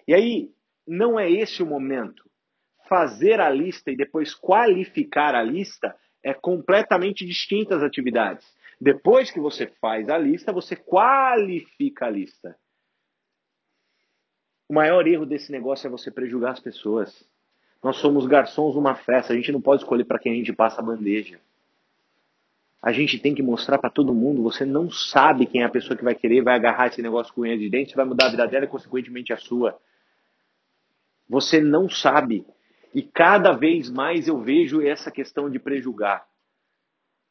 E 0.08 0.14
aí, 0.14 0.50
não 0.88 1.20
é 1.20 1.30
esse 1.30 1.62
o 1.62 1.66
momento 1.66 2.24
fazer 2.94 3.40
a 3.40 3.50
lista 3.50 3.90
e 3.90 3.96
depois 3.96 4.36
qualificar 4.36 5.34
a 5.34 5.42
lista 5.42 5.96
é 6.22 6.32
completamente 6.32 7.26
distintas 7.26 7.82
atividades. 7.82 8.48
Depois 8.80 9.32
que 9.32 9.40
você 9.40 9.66
faz 9.82 10.10
a 10.10 10.18
lista, 10.18 10.54
você 10.54 10.76
qualifica 10.76 12.06
a 12.06 12.10
lista. 12.12 12.56
O 14.70 14.76
maior 14.76 15.08
erro 15.08 15.26
desse 15.26 15.52
negócio 15.52 15.88
é 15.88 15.90
você 15.90 16.12
prejugar 16.12 16.52
as 16.52 16.60
pessoas. 16.60 17.28
Nós 17.82 17.96
somos 17.96 18.28
garçons 18.28 18.76
numa 18.76 18.94
festa, 18.94 19.34
a 19.34 19.36
gente 19.36 19.52
não 19.52 19.60
pode 19.60 19.82
escolher 19.82 20.06
para 20.06 20.20
quem 20.20 20.32
a 20.32 20.36
gente 20.36 20.54
passa 20.54 20.80
a 20.80 20.86
bandeja. 20.86 21.40
A 22.80 22.92
gente 22.92 23.18
tem 23.18 23.34
que 23.34 23.42
mostrar 23.42 23.80
para 23.80 23.90
todo 23.90 24.14
mundo, 24.14 24.44
você 24.44 24.66
não 24.66 24.92
sabe 24.92 25.48
quem 25.48 25.64
é 25.64 25.66
a 25.66 25.70
pessoa 25.70 25.98
que 25.98 26.04
vai 26.04 26.14
querer, 26.14 26.44
vai 26.44 26.54
agarrar 26.54 26.90
esse 26.90 27.02
negócio 27.02 27.34
com 27.34 27.42
unha 27.42 27.58
de 27.58 27.72
dente, 27.72 27.96
vai 27.96 28.06
mudar 28.06 28.28
a 28.28 28.30
vida 28.30 28.46
dela 28.46 28.66
e 28.66 28.68
consequentemente 28.68 29.34
a 29.34 29.38
sua. 29.38 29.80
Você 31.28 31.60
não 31.60 31.90
sabe. 31.90 32.46
E 32.94 33.02
cada 33.02 33.54
vez 33.54 33.90
mais 33.90 34.28
eu 34.28 34.40
vejo 34.40 34.82
essa 34.82 35.12
questão 35.12 35.50
de 35.50 35.60
prejugar. 35.60 36.26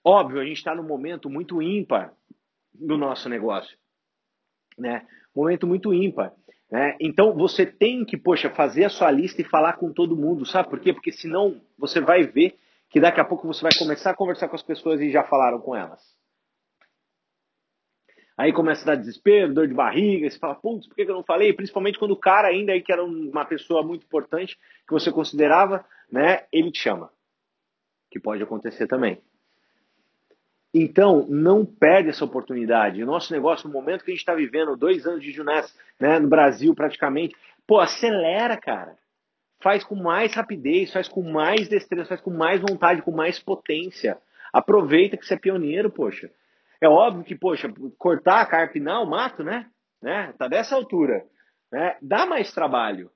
Óbvio, 0.05 0.41
a 0.41 0.45
gente 0.45 0.57
está 0.57 0.75
num 0.75 0.83
momento 0.83 1.31
muito 1.31 1.63
ímpar 1.63 2.13
do 2.75 2.99
nosso 2.99 3.29
negócio. 3.29 3.79
Né? 4.77 5.07
Momento 5.35 5.67
muito 5.67 5.95
ímpar. 5.95 6.33
Né? 6.71 6.97
Então 7.01 7.35
você 7.35 7.65
tem 7.65 8.05
que, 8.05 8.17
poxa, 8.17 8.51
fazer 8.51 8.85
a 8.85 8.91
sua 8.91 9.11
lista 9.11 9.41
e 9.41 9.45
falar 9.45 9.75
com 9.75 9.93
todo 9.93 10.17
mundo. 10.17 10.45
Sabe 10.45 10.69
por 10.69 10.81
quê? 10.81 10.93
Porque 10.93 11.13
senão 11.13 11.61
você 11.79 12.01
vai 12.01 12.25
ver 12.25 12.59
que 12.91 13.01
daqui 13.01 13.21
a 13.21 13.25
pouco 13.25 13.47
você 13.47 13.63
vai 13.63 13.73
começar 13.79 14.11
a 14.11 14.17
conversar 14.17 14.49
com 14.49 14.57
as 14.57 14.63
pessoas 14.63 15.01
e 15.01 15.11
já 15.11 15.23
falaram 15.23 15.61
com 15.61 15.77
elas. 15.77 16.01
Aí 18.37 18.53
começa 18.53 18.83
a 18.83 18.95
dar 18.95 19.01
desespero, 19.01 19.53
dor 19.53 19.69
de 19.69 19.75
barriga, 19.75 20.29
você 20.29 20.39
fala, 20.39 20.55
putz, 20.55 20.87
por 20.87 20.97
que 20.97 21.03
eu 21.03 21.15
não 21.15 21.23
falei? 21.23 21.53
Principalmente 21.53 21.99
quando 21.99 22.13
o 22.13 22.17
cara 22.17 22.49
ainda 22.49 22.73
aí 22.73 22.81
que 22.81 22.93
era 22.93 23.05
uma 23.05 23.45
pessoa 23.45 23.83
muito 23.83 24.05
importante, 24.05 24.59
que 24.87 24.93
você 24.93 25.13
considerava, 25.13 25.85
né, 26.11 26.45
ele 26.51 26.71
te 26.71 26.79
chama. 26.79 27.11
Que 28.11 28.19
pode 28.19 28.43
acontecer 28.43 28.87
também. 28.87 29.19
Então, 30.75 31.27
não 31.29 31.67
perde 31.67 32.09
essa 32.09 32.25
oportunidade. 32.25 33.03
O 33.03 33.07
nosso 33.07 33.33
negócio, 33.33 33.69
no 33.69 33.75
momento 33.75 34.05
que 34.05 34.11
a 34.11 34.15
gente 34.15 34.21
está 34.21 34.35
vivendo, 34.35 34.77
dois 34.77 35.07
anos 35.07 35.23
de 35.23 35.31
Juness, 35.31 35.77
né, 36.01 36.19
no 36.19 36.29
Brasil 36.29 36.75
praticamente, 36.75 37.37
pô, 37.67 37.79
acelera, 37.79 38.57
cara. 38.57 38.97
Faz 39.61 39.85
com 39.85 39.95
mais 39.95 40.35
rapidez, 40.35 40.91
faz 40.91 41.07
com 41.07 41.23
mais 41.23 41.69
destreza, 41.69 42.09
faz 42.09 42.21
com 42.21 42.31
mais 42.31 42.61
vontade, 42.61 43.03
com 43.03 43.13
mais 43.13 43.39
potência. 43.39 44.19
Aproveita 44.53 45.17
que 45.17 45.27
você 45.27 45.35
é 45.35 45.39
pioneiro, 45.39 45.91
poxa. 45.91 46.31
É 46.83 46.89
óbvio 46.89 47.23
que, 47.23 47.37
poxa, 47.37 47.73
cortar, 47.97 48.45
carpinar 48.47 49.01
o 49.05 49.09
mato, 49.09 49.45
né? 49.45 49.67
né? 50.03 50.35
Tá 50.37 50.49
dessa 50.49 50.75
altura. 50.75 51.25
Né? 51.71 51.97
Dá 52.03 52.27
mais 52.27 52.53
trabalho. 52.53 53.09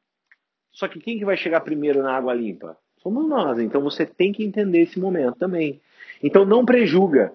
Só 0.70 0.86
que 0.86 1.00
quem 1.00 1.18
que 1.18 1.24
vai 1.24 1.36
chegar 1.36 1.62
primeiro 1.62 2.00
na 2.00 2.16
água 2.16 2.32
limpa? 2.32 2.78
Somos 2.98 3.28
nós. 3.28 3.58
Então 3.58 3.82
você 3.82 4.06
tem 4.06 4.30
que 4.30 4.44
entender 4.44 4.82
esse 4.82 5.00
momento 5.00 5.36
também. 5.36 5.80
Então 6.22 6.44
não 6.44 6.64
prejuga. 6.64 7.34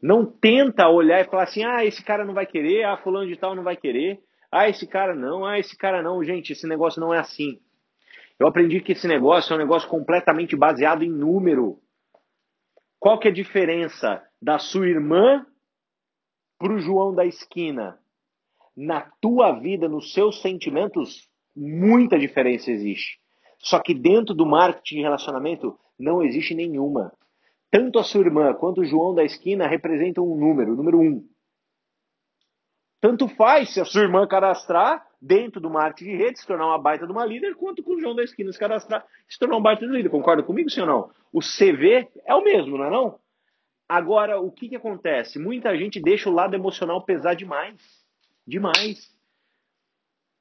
Não 0.00 0.24
tenta 0.24 0.88
olhar 0.88 1.20
e 1.20 1.28
falar 1.28 1.42
assim, 1.42 1.62
ah, 1.64 1.84
esse 1.84 2.02
cara 2.02 2.24
não 2.24 2.32
vai 2.32 2.46
querer, 2.46 2.84
ah, 2.84 2.96
fulano 2.96 3.28
de 3.28 3.36
tal 3.36 3.54
não 3.54 3.62
vai 3.62 3.76
querer, 3.76 4.20
ah, 4.50 4.70
esse 4.70 4.86
cara 4.86 5.14
não, 5.14 5.44
ah, 5.44 5.58
esse 5.58 5.76
cara 5.76 6.02
não. 6.02 6.24
Gente, 6.24 6.54
esse 6.54 6.66
negócio 6.66 6.98
não 6.98 7.12
é 7.12 7.18
assim. 7.18 7.60
Eu 8.40 8.48
aprendi 8.48 8.80
que 8.80 8.92
esse 8.92 9.06
negócio 9.06 9.52
é 9.52 9.56
um 9.56 9.58
negócio 9.58 9.86
completamente 9.86 10.56
baseado 10.56 11.04
em 11.04 11.10
número. 11.10 11.78
Qual 13.02 13.18
que 13.18 13.26
é 13.26 13.32
a 13.32 13.34
diferença 13.34 14.22
da 14.40 14.60
sua 14.60 14.86
irmã 14.86 15.44
para 16.56 16.72
o 16.72 16.78
João 16.78 17.12
da 17.12 17.26
esquina, 17.26 17.98
na 18.76 19.00
tua 19.20 19.58
vida, 19.58 19.88
nos 19.88 20.12
seus 20.12 20.40
sentimentos, 20.40 21.28
muita 21.56 22.16
diferença 22.16 22.70
existe. 22.70 23.18
Só 23.58 23.80
que 23.80 23.92
dentro 23.92 24.32
do 24.32 24.46
marketing 24.46 24.98
de 24.98 25.02
relacionamento 25.02 25.76
não 25.98 26.22
existe 26.22 26.54
nenhuma. 26.54 27.12
Tanto 27.72 27.98
a 27.98 28.04
sua 28.04 28.20
irmã 28.20 28.54
quanto 28.54 28.82
o 28.82 28.84
João 28.84 29.12
da 29.12 29.24
esquina 29.24 29.66
representam 29.66 30.24
um 30.24 30.38
número, 30.38 30.74
o 30.74 30.76
número 30.76 31.00
um. 31.00 31.28
Tanto 33.00 33.26
faz 33.26 33.74
se 33.74 33.80
a 33.80 33.84
sua 33.84 34.02
irmã 34.02 34.28
cadastrar 34.28 35.04
dentro 35.22 35.60
do 35.60 35.70
marketing 35.70 36.10
de 36.10 36.16
rede, 36.16 36.40
se 36.40 36.46
tornar 36.46 36.66
uma 36.66 36.78
baita 36.78 37.06
de 37.06 37.12
uma 37.12 37.24
líder, 37.24 37.54
quanto 37.54 37.80
com 37.80 37.94
o 37.94 38.00
João 38.00 38.16
da 38.16 38.24
esquina 38.24 38.52
se 38.52 38.58
cadastrar, 38.58 39.06
se 39.28 39.38
tornar 39.38 39.56
um 39.56 39.62
baita 39.62 39.86
de 39.86 39.92
líder. 39.92 40.08
Concorda 40.08 40.42
comigo, 40.42 40.68
ou 40.80 40.86
não? 40.86 41.10
O 41.32 41.38
CV 41.38 42.08
é 42.26 42.34
o 42.34 42.42
mesmo, 42.42 42.76
não 42.76 42.84
é 42.84 42.90
não? 42.90 43.18
Agora, 43.88 44.40
o 44.40 44.50
que, 44.50 44.68
que 44.68 44.76
acontece? 44.76 45.38
Muita 45.38 45.76
gente 45.76 46.00
deixa 46.00 46.28
o 46.28 46.32
lado 46.32 46.54
emocional 46.54 47.04
pesar 47.04 47.34
demais. 47.34 47.80
Demais. 48.44 49.12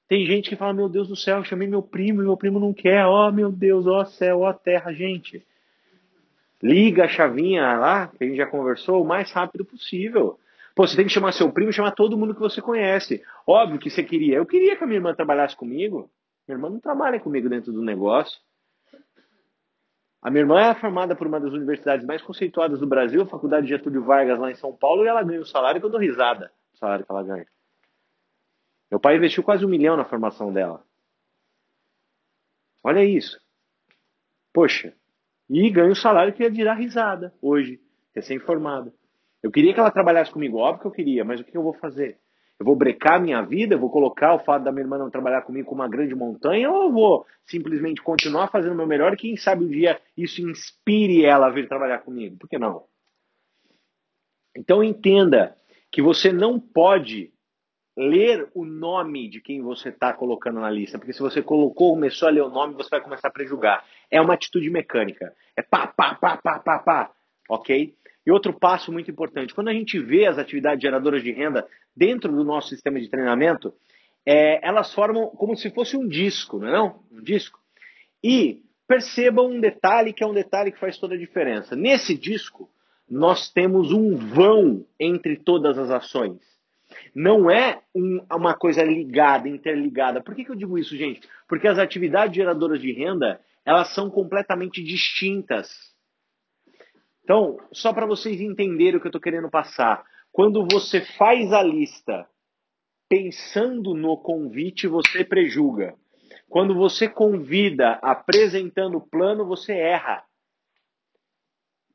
Tem 0.08 0.26
gente 0.26 0.50
que 0.50 0.56
fala, 0.56 0.74
meu 0.74 0.90
Deus 0.90 1.08
do 1.08 1.16
céu, 1.16 1.44
chamei 1.44 1.68
meu 1.68 1.84
primo 1.84 2.22
e 2.22 2.26
meu 2.26 2.36
primo 2.36 2.60
não 2.60 2.74
quer. 2.74 3.06
Ó 3.06 3.28
oh, 3.28 3.32
meu 3.32 3.52
Deus, 3.52 3.86
ó 3.86 4.02
oh, 4.02 4.06
céu, 4.06 4.42
ó 4.42 4.50
oh, 4.50 4.54
terra, 4.54 4.92
gente. 4.92 5.46
Liga 6.62 7.06
a 7.06 7.08
chavinha 7.08 7.78
lá, 7.78 8.08
que 8.08 8.24
a 8.24 8.28
gente 8.28 8.38
já 8.38 8.48
conversou, 8.48 9.02
o 9.02 9.08
mais 9.08 9.32
rápido 9.32 9.64
possível. 9.64 10.40
Pô, 10.76 10.88
você 10.88 10.96
tem 10.96 11.06
que 11.06 11.12
chamar 11.12 11.34
seu 11.34 11.52
primo 11.52 11.74
chamar 11.74 11.92
todo 11.92 12.18
mundo 12.18 12.34
que 12.34 12.40
você 12.40 12.62
conhece. 12.62 13.24
Óbvio 13.46 13.80
que 13.80 13.90
você 13.90 14.04
queria. 14.04 14.38
Eu 14.38 14.46
queria 14.46 14.76
que 14.76 14.84
a 14.84 14.88
minha 14.88 14.98
irmã 14.98 15.14
trabalhasse 15.14 15.56
comigo. 15.56 16.10
Minha 16.48 16.58
irmã 16.58 16.70
não 16.70 16.80
trabalha 16.80 17.20
comigo 17.20 17.50
dentro 17.50 17.72
do 17.72 17.82
negócio. 17.82 18.40
A 20.22 20.30
minha 20.30 20.42
irmã 20.42 20.62
é 20.62 20.76
formada 20.76 21.16
por 21.16 21.26
uma 21.26 21.40
das 21.40 21.52
universidades 21.52 22.06
mais 22.06 22.22
conceituadas 22.22 22.80
do 22.80 22.86
Brasil, 22.86 23.24
a 23.24 23.26
Faculdade 23.26 23.68
Getúlio 23.68 24.04
Vargas, 24.04 24.40
lá 24.40 24.52
em 24.52 24.56
São 24.56 24.72
Paulo, 24.72 25.04
e 25.04 25.08
ela 25.08 25.24
ganha 25.24 25.42
o 25.42 25.46
salário 25.46 25.82
que 25.82 25.86
eu 25.86 25.90
dou 25.90 26.00
risada, 26.00 26.52
o 26.74 26.78
salário 26.78 27.04
que 27.04 27.12
ela 27.12 27.24
ganha. 27.24 27.48
Meu 28.90 29.00
pai 29.00 29.18
investiu 29.18 29.42
quase 29.42 29.66
um 29.66 29.70
milhão 29.70 29.98
na 29.98 30.06
formação 30.06 30.54
dela. 30.54 30.84
Olha 32.84 33.04
isso. 33.04 33.40
Poxa. 34.54 34.94
E 35.50 35.70
ganha 35.70 35.92
o 35.92 35.96
salário 35.96 36.34
que 36.34 36.44
ia 36.44 36.50
virar 36.50 36.76
risada 36.76 37.34
hoje, 37.42 37.82
recém-formada. 38.14 38.94
Eu 39.42 39.52
queria 39.52 39.74
que 39.74 39.80
ela 39.80 39.92
trabalhasse 39.92 40.32
comigo, 40.32 40.58
óbvio 40.58 40.82
que 40.82 40.88
eu 40.88 40.92
queria, 40.92 41.24
mas 41.26 41.40
o 41.40 41.44
que 41.44 41.56
eu 41.56 41.64
vou 41.64 41.74
fazer? 41.74 42.20
Eu 42.60 42.66
vou 42.66 42.76
brecar 42.76 43.20
minha 43.20 43.42
vida? 43.42 43.74
Eu 43.74 43.80
vou 43.80 43.90
colocar 43.90 44.36
o 44.36 44.40
fato 44.40 44.64
da 44.64 44.72
minha 44.72 44.84
irmã 44.84 44.96
não 44.96 45.10
trabalhar 45.10 45.42
comigo 45.42 45.68
como 45.68 45.82
uma 45.82 45.90
grande 45.90 46.14
montanha? 46.14 46.70
Ou 46.70 46.84
eu 46.84 46.92
vou 46.92 47.26
simplesmente 47.44 48.04
continuar 48.04 48.50
fazendo 48.50 48.74
o 48.74 48.76
meu 48.76 48.86
melhor 48.86 49.14
e 49.14 49.18
quem 49.18 49.36
sabe 49.36 49.66
um 49.66 49.68
dia 49.68 50.00
isso 50.16 50.48
inspire 50.48 51.26
ela 51.26 51.48
a 51.48 51.50
vir 51.50 51.68
trabalhar 51.68 52.00
comigo? 52.00 52.38
Por 52.38 52.48
que 52.48 52.60
não? 52.60 52.86
Então 54.56 54.84
entenda 54.84 55.56
que 55.92 56.04
você 56.04 56.32
não 56.32 56.60
pode 56.60 57.34
ler 57.98 58.48
o 58.54 58.64
nome 58.64 59.28
de 59.28 59.42
quem 59.42 59.62
você 59.62 59.90
está 59.90 60.14
colocando 60.14 60.60
na 60.60 60.70
lista, 60.70 60.98
porque 60.98 61.14
se 61.14 61.20
você 61.20 61.42
colocou, 61.42 61.94
começou 61.94 62.28
a 62.28 62.32
ler 62.32 62.42
o 62.42 62.50
nome, 62.50 62.76
você 62.76 62.90
vai 62.90 63.02
começar 63.02 63.28
a 63.28 63.32
prejugar. 63.32 63.84
É 64.10 64.22
uma 64.22 64.36
atitude 64.36 64.70
mecânica. 64.70 65.34
É 65.58 65.62
pá, 65.62 65.88
pá, 65.88 66.16
pá, 66.16 66.38
pá, 66.38 66.60
pá, 66.60 66.80
pá, 66.80 67.12
ok? 67.50 67.96
E 68.26 68.32
outro 68.32 68.54
passo 68.54 68.92
muito 68.92 69.10
importante, 69.10 69.54
quando 69.54 69.70
a 69.70 69.74
gente 69.74 70.00
vê 70.00 70.26
as 70.28 70.38
atividades 70.38 70.82
geradoras 70.82 71.24
de 71.24 71.32
renda 71.32 71.68
dentro 71.96 72.32
do 72.32 72.44
nosso 72.44 72.70
sistema 72.70 73.00
de 73.00 73.10
treinamento, 73.10 73.74
é, 74.26 74.66
elas 74.66 74.94
formam 74.94 75.28
como 75.30 75.56
se 75.56 75.72
fosse 75.72 75.98
um 75.98 76.08
disco, 76.08 76.60
não 76.60 76.68
é 76.68 76.72
não? 76.72 77.00
Um 77.12 77.22
disco. 77.22 77.60
E 78.24 78.62
percebam 78.88 79.48
um 79.48 79.60
detalhe 79.60 80.14
que 80.14 80.24
é 80.24 80.28
um 80.28 80.34
detalhe 80.34 80.72
que 80.72 80.80
faz 80.80 80.98
toda 80.98 81.16
a 81.16 81.18
diferença. 81.18 81.76
Nesse 81.76 82.16
disco, 82.16 82.70
nós 83.10 83.50
temos 83.50 83.92
um 83.92 84.16
vão 84.16 84.86
entre 85.00 85.38
todas 85.38 85.78
as 85.78 85.90
ações. 85.90 86.40
Não 87.16 87.50
é 87.50 87.82
um, 87.96 88.24
uma 88.32 88.54
coisa 88.54 88.84
ligada, 88.84 89.48
interligada. 89.48 90.22
Por 90.22 90.36
que, 90.36 90.46
que 90.46 90.52
eu 90.52 90.56
digo 90.56 90.78
isso, 90.78 90.96
gente? 90.96 91.22
Porque 91.48 91.68
as 91.68 91.80
atividades 91.80 92.36
geradoras 92.36 92.82
de 92.82 92.92
renda, 92.92 93.40
elas 93.66 93.94
são 93.94 94.10
completamente 94.10 94.84
distintas. 94.84 95.91
Então, 97.32 97.62
só 97.72 97.94
para 97.94 98.06
vocês 98.06 98.42
entenderem 98.42 98.98
o 98.98 99.00
que 99.00 99.08
eu 99.08 99.10
estou 99.10 99.22
querendo 99.22 99.50
passar. 99.50 100.04
Quando 100.34 100.68
você 100.70 101.00
faz 101.00 101.54
a 101.54 101.64
lista 101.64 102.28
pensando 103.08 103.94
no 103.94 104.18
convite, 104.18 104.86
você 104.86 105.24
prejuga. 105.24 105.96
Quando 106.50 106.76
você 106.76 107.08
convida 107.08 107.94
apresentando 108.02 108.98
o 108.98 109.08
plano, 109.08 109.46
você 109.46 109.72
erra. 109.72 110.26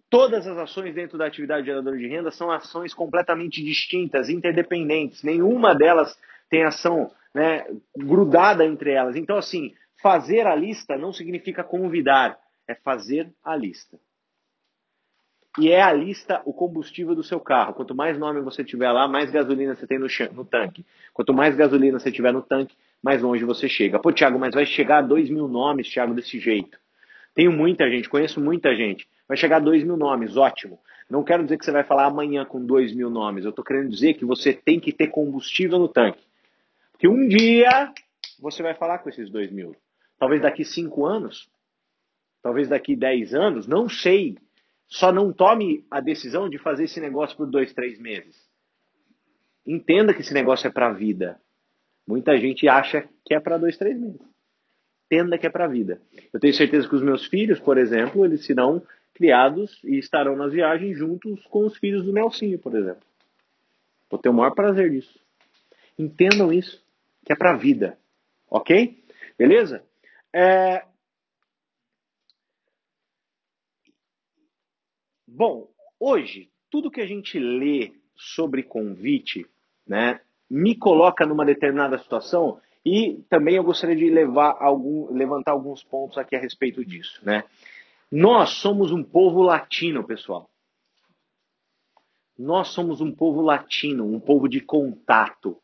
Todas 0.09 0.47
as 0.47 0.57
ações 0.57 0.95
dentro 0.95 1.19
da 1.19 1.27
atividade 1.27 1.67
geradora 1.67 1.99
de 1.99 2.09
renda 2.09 2.31
são 2.31 2.51
ações 2.51 2.95
completamente 2.95 3.63
distintas, 3.63 4.31
interdependentes. 4.31 5.23
Nenhuma 5.23 5.75
delas 5.75 6.19
tem 6.49 6.65
ação 6.65 7.11
né, 7.35 7.67
grudada 7.95 8.65
entre 8.65 8.91
elas. 8.91 9.17
Então, 9.17 9.37
assim, 9.37 9.75
fazer 10.01 10.47
a 10.47 10.55
lista 10.55 10.97
não 10.97 11.13
significa 11.13 11.63
convidar, 11.63 12.39
é 12.67 12.75
fazer 12.75 13.31
a 13.45 13.55
lista. 13.55 13.99
E 15.59 15.71
é 15.71 15.81
a 15.81 15.93
lista 15.93 16.43
o 16.45 16.53
combustível 16.53 17.15
do 17.15 17.23
seu 17.23 17.41
carro. 17.41 17.73
Quanto 17.75 17.95
mais 17.95 18.19
nome 18.19 18.41
você 18.41 18.63
tiver 18.63 18.91
lá, 18.93 19.09
mais 19.09 19.31
gasolina 19.31 19.75
você 19.75 19.87
tem 19.87 19.99
no, 19.99 20.07
no 20.33 20.45
tanque. 20.45 20.85
Quanto 21.15 21.33
mais 21.33 21.57
gasolina 21.57 21.99
você 21.99 22.13
tiver 22.13 22.33
no 22.33 22.43
tanque, 22.43 22.77
mais 23.03 23.23
longe 23.23 23.45
você 23.45 23.69
chega. 23.69 23.99
Pô, 23.99 24.13
Thiago, 24.13 24.39
mas 24.39 24.55
vai 24.55 24.67
chegar 24.67 24.99
a 24.99 25.03
2 25.03 25.31
mil 25.31 25.49
nomes, 25.49 25.89
Thiago, 25.89 26.15
desse 26.15 26.39
jeito. 26.39 26.79
Tenho 27.35 27.53
muita 27.53 27.89
gente, 27.91 28.09
conheço 28.09 28.41
muita 28.41 28.75
gente. 28.75 29.09
Vai 29.29 29.37
chegar 29.37 29.57
a 29.57 29.61
2 29.61 29.85
mil 29.85 29.97
nomes, 29.97 30.37
ótimo. 30.37 30.79
Não 31.09 31.23
quero 31.23 31.45
dizer 31.45 31.59
que 31.59 31.65
você 31.65 31.71
vai 31.71 31.85
falar 31.85 32.07
amanhã 32.07 32.45
com 32.45 32.65
2 32.65 32.95
mil 32.95 33.09
nomes. 33.09 33.45
Eu 33.45 33.51
estou 33.51 33.65
querendo 33.65 33.89
dizer 33.89 34.15
que 34.15 34.25
você 34.25 34.53
tem 34.53 34.81
que 34.81 34.93
ter 34.93 35.09
combustível 35.09 35.79
no 35.79 35.89
tanque. 35.89 36.21
Porque 36.93 37.07
um 37.07 37.29
dia 37.29 37.93
você 38.41 38.63
vai 38.63 38.75
falar 38.75 38.99
com 38.99 39.09
esses 39.09 39.31
2 39.31 39.51
mil. 39.51 39.77
Talvez 40.19 40.43
daqui 40.43 40.65
5 40.65 41.05
anos, 41.05 41.49
talvez 42.43 42.69
daqui 42.69 42.97
10 42.97 43.35
anos, 43.35 43.67
não 43.67 43.89
sei. 43.89 44.37
Só 44.89 45.13
não 45.13 45.33
tome 45.33 45.85
a 45.91 46.01
decisão 46.01 46.49
de 46.49 46.59
fazer 46.59 46.85
esse 46.85 47.01
negócio 47.01 47.37
por 47.37 47.47
dois, 47.47 47.73
três 47.73 47.99
meses. 47.99 48.37
Entenda 49.67 50.15
que 50.15 50.21
esse 50.21 50.33
negócio 50.33 50.69
é 50.69 50.71
para 50.71 50.89
a 50.89 50.93
vida. 50.93 51.41
Muita 52.07 52.37
gente 52.39 52.69
acha 52.69 53.09
que 53.25 53.35
é 53.35 53.41
para 53.41 53.59
dois, 53.59 53.77
três 53.77 53.99
meses. 53.99 54.21
Entenda 55.07 55.37
que 55.39 55.47
é 55.47 55.51
para 55.51 55.65
a 55.65 55.69
vida. 55.69 56.01
Eu 56.33 56.39
tenho 56.39 56.55
certeza 56.55 56.89
que 56.89 56.95
os 56.95 57.03
meus 57.03 57.27
filhos, 57.27 57.59
por 57.59 57.79
exemplo, 57.79 58.25
eles 58.25 58.45
serão 58.45 58.83
criados 59.13 59.81
e 59.83 59.99
estarão 59.99 60.37
nas 60.37 60.53
viagens 60.53 60.97
juntos 60.99 61.45
com 61.47 61.65
os 61.65 61.77
filhos 61.79 62.05
do 62.05 62.13
Nelsinho, 62.13 62.59
por 62.59 62.77
exemplo. 62.77 63.03
Vou 64.11 64.21
ter 64.21 64.29
o 64.29 64.35
maior 64.35 64.55
prazer 64.55 64.91
disso. 64.91 65.19
Entendam 65.99 66.53
isso, 66.53 66.85
que 67.25 67.33
é 67.33 67.37
para 67.37 67.55
a 67.55 67.57
vida. 67.57 67.99
Ok? 68.49 69.03
Beleza? 69.39 69.83
É, 70.33 70.85
Bom, 75.37 75.69
hoje, 76.01 76.49
tudo 76.71 76.91
que 76.91 77.03
a 77.03 77.07
gente 77.07 77.39
lê 77.39 77.93
sobre 78.17 78.63
convite, 78.63 79.45
né, 79.87 80.19
me 80.49 80.75
coloca 80.75 81.27
numa 81.27 81.45
determinada 81.45 81.99
situação 81.99 82.59
e 82.83 83.23
também 83.29 83.57
eu 83.57 83.63
gostaria 83.63 83.95
de 83.95 84.09
levar 84.09 84.57
algum, 84.59 85.13
levantar 85.13 85.53
alguns 85.53 85.85
pontos 85.85 86.17
aqui 86.17 86.35
a 86.35 86.41
respeito 86.41 86.83
disso, 86.83 87.21
né? 87.23 87.45
Nós 88.11 88.49
somos 88.63 88.91
um 88.91 89.03
povo 89.03 89.43
latino, 89.43 90.07
pessoal. 90.07 90.49
Nós 92.39 92.69
somos 92.69 93.03
um 93.03 93.13
povo 93.13 93.43
latino, 93.43 94.07
um 94.07 94.19
povo 94.19 94.49
de 94.49 94.63
contato, 94.63 95.61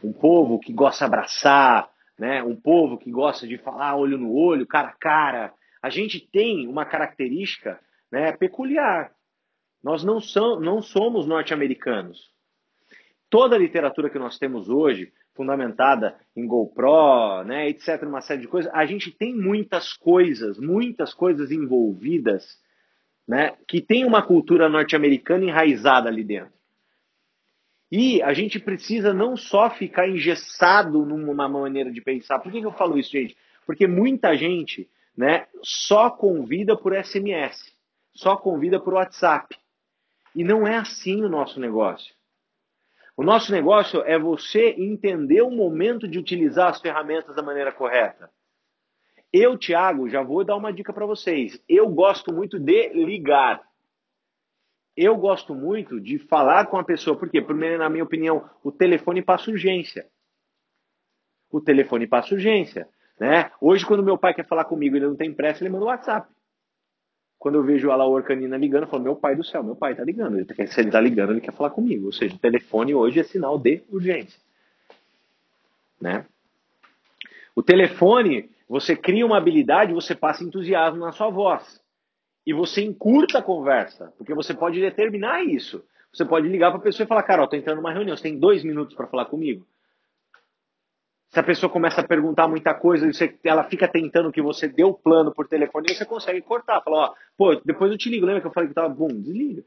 um 0.00 0.12
povo 0.12 0.60
que 0.60 0.72
gosta 0.72 1.04
de 1.04 1.08
abraçar, 1.08 1.90
né? 2.16 2.40
Um 2.44 2.54
povo 2.54 2.96
que 2.96 3.10
gosta 3.10 3.48
de 3.48 3.58
falar 3.58 3.96
olho 3.96 4.16
no 4.16 4.32
olho, 4.32 4.64
cara 4.64 4.90
a 4.90 4.96
cara. 4.96 5.52
A 5.82 5.90
gente 5.90 6.20
tem 6.20 6.68
uma 6.68 6.84
característica 6.84 7.80
né, 8.10 8.32
peculiar. 8.32 9.12
Nós 9.82 10.02
não, 10.02 10.20
são, 10.20 10.58
não 10.60 10.82
somos 10.82 11.26
norte-americanos. 11.26 12.30
Toda 13.30 13.56
a 13.56 13.58
literatura 13.58 14.10
que 14.10 14.18
nós 14.18 14.38
temos 14.38 14.68
hoje, 14.68 15.12
fundamentada 15.34 16.18
em 16.34 16.46
GoPro, 16.46 17.44
né, 17.44 17.68
etc., 17.68 18.02
uma 18.02 18.20
série 18.20 18.40
de 18.40 18.48
coisas, 18.48 18.72
a 18.74 18.84
gente 18.86 19.10
tem 19.10 19.34
muitas 19.36 19.92
coisas, 19.92 20.58
muitas 20.58 21.14
coisas 21.14 21.50
envolvidas, 21.50 22.58
né, 23.26 23.54
que 23.68 23.80
tem 23.80 24.04
uma 24.04 24.22
cultura 24.22 24.68
norte-americana 24.68 25.44
enraizada 25.44 26.08
ali 26.08 26.24
dentro. 26.24 26.58
E 27.90 28.20
a 28.22 28.34
gente 28.34 28.58
precisa 28.58 29.14
não 29.14 29.36
só 29.36 29.70
ficar 29.70 30.08
engessado 30.08 31.06
numa 31.06 31.48
maneira 31.48 31.90
de 31.90 32.02
pensar. 32.02 32.38
Por 32.38 32.52
que, 32.52 32.60
que 32.60 32.66
eu 32.66 32.72
falo 32.72 32.98
isso, 32.98 33.12
gente? 33.12 33.36
Porque 33.64 33.86
muita 33.86 34.36
gente 34.36 34.90
né, 35.16 35.46
só 35.62 36.10
convida 36.10 36.76
por 36.76 36.92
SMS 36.94 37.77
só 38.18 38.36
convida 38.36 38.80
por 38.80 38.94
WhatsApp. 38.94 39.56
E 40.34 40.42
não 40.42 40.66
é 40.66 40.76
assim 40.76 41.22
o 41.24 41.28
nosso 41.28 41.60
negócio. 41.60 42.14
O 43.16 43.22
nosso 43.22 43.52
negócio 43.52 44.02
é 44.02 44.18
você 44.18 44.74
entender 44.76 45.42
o 45.42 45.50
momento 45.50 46.06
de 46.06 46.18
utilizar 46.18 46.68
as 46.68 46.80
ferramentas 46.80 47.34
da 47.34 47.42
maneira 47.42 47.72
correta. 47.72 48.30
Eu, 49.32 49.56
Thiago, 49.56 50.08
já 50.08 50.22
vou 50.22 50.44
dar 50.44 50.56
uma 50.56 50.72
dica 50.72 50.92
para 50.92 51.06
vocês. 51.06 51.62
Eu 51.68 51.88
gosto 51.88 52.32
muito 52.32 52.58
de 52.58 52.88
ligar. 52.88 53.62
eu 54.96 55.16
gosto 55.16 55.54
muito 55.54 56.00
de 56.00 56.18
falar 56.18 56.66
com 56.66 56.76
a 56.76 56.84
pessoa, 56.84 57.16
porque, 57.16 57.40
primeiro, 57.40 57.78
na 57.78 57.88
minha 57.88 58.02
opinião, 58.02 58.50
o 58.64 58.72
telefone 58.72 59.22
passa 59.22 59.48
urgência. 59.48 60.08
O 61.52 61.60
telefone 61.60 62.06
passa 62.06 62.34
urgência. 62.34 62.88
Né? 63.18 63.50
Hoje, 63.60 63.86
quando 63.86 64.02
meu 64.02 64.18
pai 64.18 64.34
quer 64.34 64.46
falar 64.46 64.64
comigo 64.64 64.96
e 64.96 64.98
ele 64.98 65.06
não 65.06 65.16
tem 65.16 65.32
pressa, 65.32 65.62
ele 65.62 65.70
manda 65.70 65.84
um 65.84 65.88
WhatsApp. 65.88 66.28
Quando 67.38 67.54
eu 67.54 67.62
vejo 67.62 67.90
a 67.90 67.96
Laura 67.96 68.24
Canina 68.24 68.56
ligando, 68.56 68.82
eu 68.82 68.88
falo, 68.88 69.02
meu 69.02 69.16
pai 69.16 69.36
do 69.36 69.44
céu, 69.44 69.62
meu 69.62 69.76
pai 69.76 69.94
tá 69.94 70.02
ligando. 70.02 70.44
Se 70.66 70.80
ele 70.80 70.90
tá 70.90 71.00
ligando, 71.00 71.30
ele 71.30 71.40
quer 71.40 71.52
falar 71.52 71.70
comigo. 71.70 72.06
Ou 72.06 72.12
seja, 72.12 72.34
o 72.34 72.38
telefone 72.38 72.94
hoje 72.94 73.20
é 73.20 73.22
sinal 73.22 73.58
de 73.58 73.82
urgência. 73.90 74.40
Né? 76.00 76.24
O 77.54 77.62
telefone, 77.62 78.50
você 78.68 78.96
cria 78.96 79.24
uma 79.24 79.36
habilidade, 79.36 79.92
você 79.92 80.14
passa 80.14 80.42
entusiasmo 80.42 81.00
na 81.00 81.12
sua 81.12 81.30
voz. 81.30 81.80
E 82.44 82.52
você 82.52 82.82
encurta 82.82 83.38
a 83.38 83.42
conversa, 83.42 84.12
porque 84.16 84.34
você 84.34 84.54
pode 84.54 84.80
determinar 84.80 85.44
isso. 85.44 85.84
Você 86.12 86.24
pode 86.24 86.48
ligar 86.48 86.70
para 86.70 86.80
a 86.80 86.82
pessoa 86.82 87.04
e 87.04 87.08
falar, 87.08 87.22
cara, 87.22 87.42
eu 87.42 87.46
tô 87.46 87.54
entrando 87.54 87.76
numa 87.76 87.92
reunião, 87.92 88.16
você 88.16 88.22
tem 88.24 88.38
dois 88.38 88.64
minutos 88.64 88.96
para 88.96 89.06
falar 89.06 89.26
comigo. 89.26 89.66
Se 91.30 91.38
a 91.38 91.42
pessoa 91.42 91.70
começa 91.70 92.00
a 92.00 92.06
perguntar 92.06 92.48
muita 92.48 92.72
coisa, 92.74 93.06
você, 93.12 93.38
ela 93.44 93.64
fica 93.64 93.86
tentando 93.86 94.32
que 94.32 94.40
você 94.40 94.66
dê 94.66 94.82
o 94.82 94.94
plano 94.94 95.32
por 95.32 95.46
telefone, 95.46 95.94
você 95.94 96.06
consegue 96.06 96.40
cortar. 96.40 96.80
Fala, 96.82 96.96
ó, 96.96 97.14
pô, 97.36 97.54
depois 97.56 97.90
eu 97.92 97.98
te 97.98 98.08
ligo. 98.08 98.24
Lembra 98.24 98.40
que 98.40 98.46
eu 98.46 98.52
falei 98.52 98.68
que 98.68 98.74
tava 98.74 98.88
bom? 98.88 99.08
Desliga. 99.08 99.62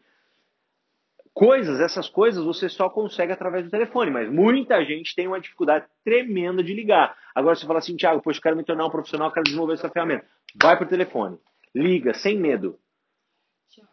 Coisas, 1.34 1.80
essas 1.80 2.10
coisas 2.10 2.44
você 2.44 2.68
só 2.68 2.90
consegue 2.90 3.32
através 3.32 3.64
do 3.64 3.72
telefone, 3.72 4.12
mas 4.12 4.30
muita 4.30 4.84
gente 4.84 5.16
tem 5.16 5.28
uma 5.28 5.40
dificuldade 5.40 5.86
tremenda 6.04 6.62
de 6.62 6.74
ligar. 6.74 7.18
Agora 7.34 7.56
você 7.56 7.66
fala 7.66 7.80
assim, 7.80 7.96
Thiago, 7.96 8.22
poxa, 8.22 8.42
quero 8.42 8.58
me 8.58 8.66
tornar 8.66 8.86
um 8.86 8.90
profissional, 8.90 9.32
quero 9.32 9.46
desenvolver 9.46 9.76
essa 9.76 9.90
ferramenta. 9.90 10.26
Vai 10.62 10.78
por 10.78 10.88
telefone. 10.88 11.40
Liga, 11.74 12.14
sem 12.14 12.38
medo. 12.38 12.78
Thiago, 13.70 13.92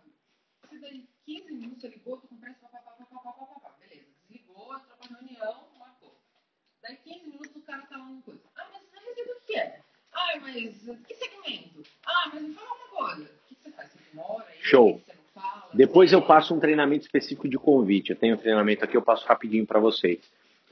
você 0.63 0.81
daí 0.81 1.07
15 1.25 1.53
minutos, 1.53 1.81
você 1.81 1.89
ligou, 1.89 2.17
tu 2.17 2.27
conversa, 2.27 2.67
papapá, 2.67 3.05
papapá, 3.07 3.77
beleza. 3.79 4.09
Desligou, 4.29 4.75
entrou 4.75 4.99
pra 4.99 5.17
reunião, 5.17 5.69
marcou. 5.79 6.21
Daí 6.83 6.97
15 6.97 7.25
minutos 7.25 7.55
o 7.55 7.58
cara 7.69 7.83
tá 7.83 7.99
coisa. 8.25 8.41
Ah, 8.57 8.67
mas 8.73 8.83
que 9.47 9.55
é? 9.55 9.81
Ah, 10.13 10.39
mas 10.41 10.55
que 11.07 11.15
segmento? 11.15 11.83
Ah, 12.07 12.31
mas 12.33 12.43
me 12.43 12.55
fala 12.55 12.69
uma 12.75 13.07
coisa. 13.07 13.23
O 13.23 13.55
que 13.55 13.63
você 13.63 13.71
faz? 13.71 13.93
Você 13.93 13.99
demora? 14.11 14.47
Show. 14.61 15.03
Você 15.05 15.13
não 15.13 15.43
fala? 15.43 15.69
Depois 15.75 16.13
eu 16.13 16.23
passo 16.23 16.55
um 16.55 16.61
treinamento 16.61 17.05
específico 17.05 17.47
de 17.47 17.59
convite. 17.59 18.11
Eu 18.11 18.17
tenho 18.17 18.37
um 18.37 18.39
treinamento 18.39 18.85
aqui, 18.85 18.97
eu 18.97 19.03
passo 19.03 19.27
rapidinho 19.27 19.67
para 19.67 19.79
vocês. 19.79 20.19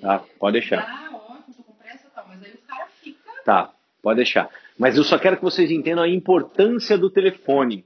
Tá? 0.01 0.25
Pode 0.39 0.59
deixar. 0.59 0.81
Ah, 0.81 1.15
ótimo, 1.15 1.55
tô 1.55 1.63
com 1.63 1.75
pressa 1.75 2.07
e 2.07 2.11
tal. 2.11 2.27
Mas 2.29 2.43
aí 2.43 2.53
o 2.53 2.59
cara 2.67 2.87
fica... 2.87 3.43
Tá, 3.45 3.75
pode 4.03 4.17
deixar. 4.17 4.51
Mas 4.79 4.97
eu 4.97 5.05
só 5.05 5.19
quero 5.19 5.37
que 5.37 5.45
vocês 5.45 5.71
entendam 5.71 6.03
a 6.03 6.09
importância 6.09 6.97
do 6.97 7.11
telefone. 7.11 7.85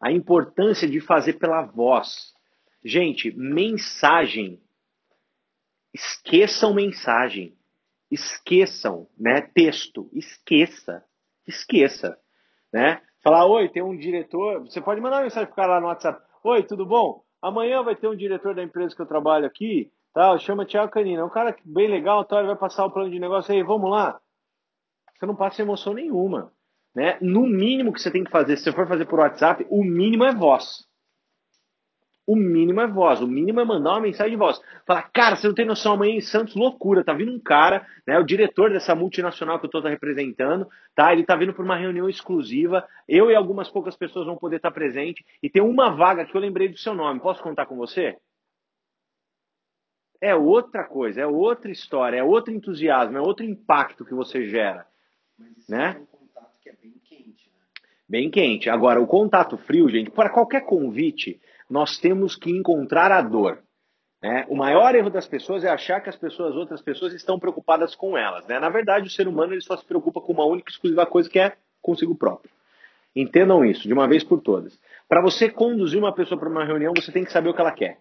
A 0.00 0.10
importância 0.10 0.88
de 0.88 1.00
fazer 1.00 1.34
pela 1.34 1.62
voz. 1.62 2.34
Gente, 2.82 3.30
mensagem. 3.36 4.60
Esqueçam 5.94 6.74
mensagem. 6.74 7.55
Esqueçam, 8.16 9.06
né? 9.18 9.40
Texto. 9.40 10.08
Esqueça. 10.12 11.04
Esqueça. 11.46 12.18
Né? 12.72 13.00
Falar, 13.22 13.46
oi, 13.46 13.68
tem 13.68 13.82
um 13.82 13.96
diretor. 13.96 14.60
Você 14.60 14.80
pode 14.80 15.00
mandar 15.00 15.16
uma 15.16 15.22
mensagem 15.24 15.46
pro 15.46 15.56
cara 15.56 15.74
lá 15.74 15.80
no 15.80 15.86
WhatsApp. 15.86 16.22
Oi, 16.42 16.62
tudo 16.62 16.86
bom? 16.86 17.22
Amanhã 17.42 17.82
vai 17.82 17.94
ter 17.94 18.08
um 18.08 18.16
diretor 18.16 18.54
da 18.54 18.62
empresa 18.62 18.94
que 18.94 19.02
eu 19.02 19.06
trabalho 19.06 19.46
aqui. 19.46 19.90
Tá? 20.12 20.36
Chama 20.38 20.64
Tiago 20.64 20.90
Canina. 20.90 21.20
É 21.20 21.24
um 21.24 21.30
cara 21.30 21.54
bem 21.64 21.88
legal, 21.88 22.24
tá? 22.24 22.38
ele 22.38 22.48
vai 22.48 22.56
passar 22.56 22.86
o 22.86 22.90
plano 22.90 23.10
de 23.10 23.18
negócio 23.18 23.54
aí. 23.54 23.62
Vamos 23.62 23.90
lá 23.90 24.20
você 25.18 25.26
não 25.26 25.34
passa 25.34 25.62
emoção 25.62 25.94
nenhuma. 25.94 26.52
Né? 26.94 27.18
No 27.20 27.42
mínimo 27.42 27.92
que 27.92 28.00
você 28.00 28.10
tem 28.10 28.24
que 28.24 28.30
fazer, 28.30 28.56
se 28.56 28.64
você 28.64 28.72
for 28.72 28.86
fazer 28.86 29.06
por 29.06 29.18
WhatsApp, 29.18 29.66
o 29.68 29.84
mínimo 29.84 30.24
é 30.24 30.34
voz. 30.34 30.86
O 32.26 32.34
mínimo 32.34 32.80
é 32.80 32.88
voz, 32.88 33.20
o 33.20 33.26
mínimo 33.26 33.60
é 33.60 33.64
mandar 33.64 33.92
uma 33.92 34.00
mensagem 34.00 34.32
de 34.32 34.36
voz. 34.36 34.60
Falar, 34.84 35.02
cara, 35.12 35.36
você 35.36 35.46
não 35.46 35.54
tem 35.54 35.64
noção, 35.64 35.92
amanhã 35.92 36.16
em 36.16 36.20
Santos, 36.20 36.56
loucura, 36.56 37.04
tá 37.04 37.12
vindo 37.12 37.30
um 37.30 37.38
cara, 37.38 37.86
né, 38.04 38.18
o 38.18 38.24
diretor 38.24 38.70
dessa 38.70 38.96
multinacional 38.96 39.60
que 39.60 39.66
eu 39.66 39.68
estou 39.68 39.80
representando, 39.80 40.68
tá? 40.92 41.12
Ele 41.12 41.24
tá 41.24 41.36
vindo 41.36 41.54
por 41.54 41.64
uma 41.64 41.76
reunião 41.76 42.08
exclusiva, 42.08 42.84
eu 43.08 43.30
e 43.30 43.36
algumas 43.36 43.70
poucas 43.70 43.96
pessoas 43.96 44.26
vão 44.26 44.36
poder 44.36 44.56
estar 44.56 44.72
presente, 44.72 45.24
e 45.40 45.48
tem 45.48 45.62
uma 45.62 45.90
vaga 45.90 46.24
que 46.24 46.36
eu 46.36 46.40
lembrei 46.40 46.68
do 46.68 46.76
seu 46.76 46.94
nome, 46.94 47.20
posso 47.20 47.40
contar 47.40 47.66
com 47.66 47.76
você? 47.76 48.16
É 50.20 50.34
outra 50.34 50.82
coisa, 50.82 51.20
é 51.20 51.26
outra 51.26 51.70
história, 51.70 52.18
é 52.18 52.24
outro 52.24 52.52
entusiasmo, 52.52 53.16
é 53.16 53.20
outro 53.20 53.44
impacto 53.44 54.04
que 54.04 54.14
você 54.14 54.48
gera. 54.48 54.86
Mas 55.38 55.68
Né? 55.68 55.96
é 55.96 56.00
um 56.00 56.06
contato 56.06 56.58
que 56.60 56.70
é 56.70 56.72
bem 56.72 56.94
quente, 57.04 57.50
né? 57.52 57.60
Bem 58.08 58.30
quente. 58.30 58.70
Agora, 58.70 59.00
o 59.00 59.06
contato 59.06 59.56
frio, 59.58 59.88
gente, 59.88 60.10
para 60.10 60.30
qualquer 60.30 60.62
convite, 60.64 61.40
nós 61.68 61.98
temos 61.98 62.36
que 62.36 62.50
encontrar 62.50 63.10
a 63.12 63.20
dor. 63.20 63.62
Né? 64.22 64.46
O 64.48 64.56
maior 64.56 64.94
erro 64.94 65.10
das 65.10 65.26
pessoas 65.26 65.64
é 65.64 65.68
achar 65.68 66.00
que 66.00 66.08
as 66.08 66.16
pessoas, 66.16 66.54
outras 66.54 66.80
pessoas, 66.80 67.12
estão 67.12 67.38
preocupadas 67.38 67.94
com 67.94 68.16
elas. 68.16 68.46
Né? 68.46 68.58
Na 68.58 68.68
verdade, 68.68 69.06
o 69.06 69.10
ser 69.10 69.28
humano 69.28 69.52
ele 69.52 69.60
só 69.60 69.76
se 69.76 69.84
preocupa 69.84 70.20
com 70.20 70.32
uma 70.32 70.44
única 70.44 70.70
e 70.70 70.72
exclusiva 70.72 71.06
coisa 71.06 71.28
que 71.28 71.38
é 71.38 71.56
consigo 71.82 72.14
próprio. 72.14 72.50
Entendam 73.14 73.64
isso, 73.64 73.86
de 73.86 73.92
uma 73.92 74.06
vez 74.06 74.22
por 74.22 74.40
todas. 74.40 74.78
Para 75.08 75.22
você 75.22 75.48
conduzir 75.48 75.98
uma 75.98 76.14
pessoa 76.14 76.38
para 76.38 76.48
uma 76.48 76.64
reunião, 76.64 76.92
você 76.94 77.10
tem 77.10 77.24
que 77.24 77.32
saber 77.32 77.48
o 77.48 77.54
que 77.54 77.60
ela 77.60 77.72
quer. 77.72 77.98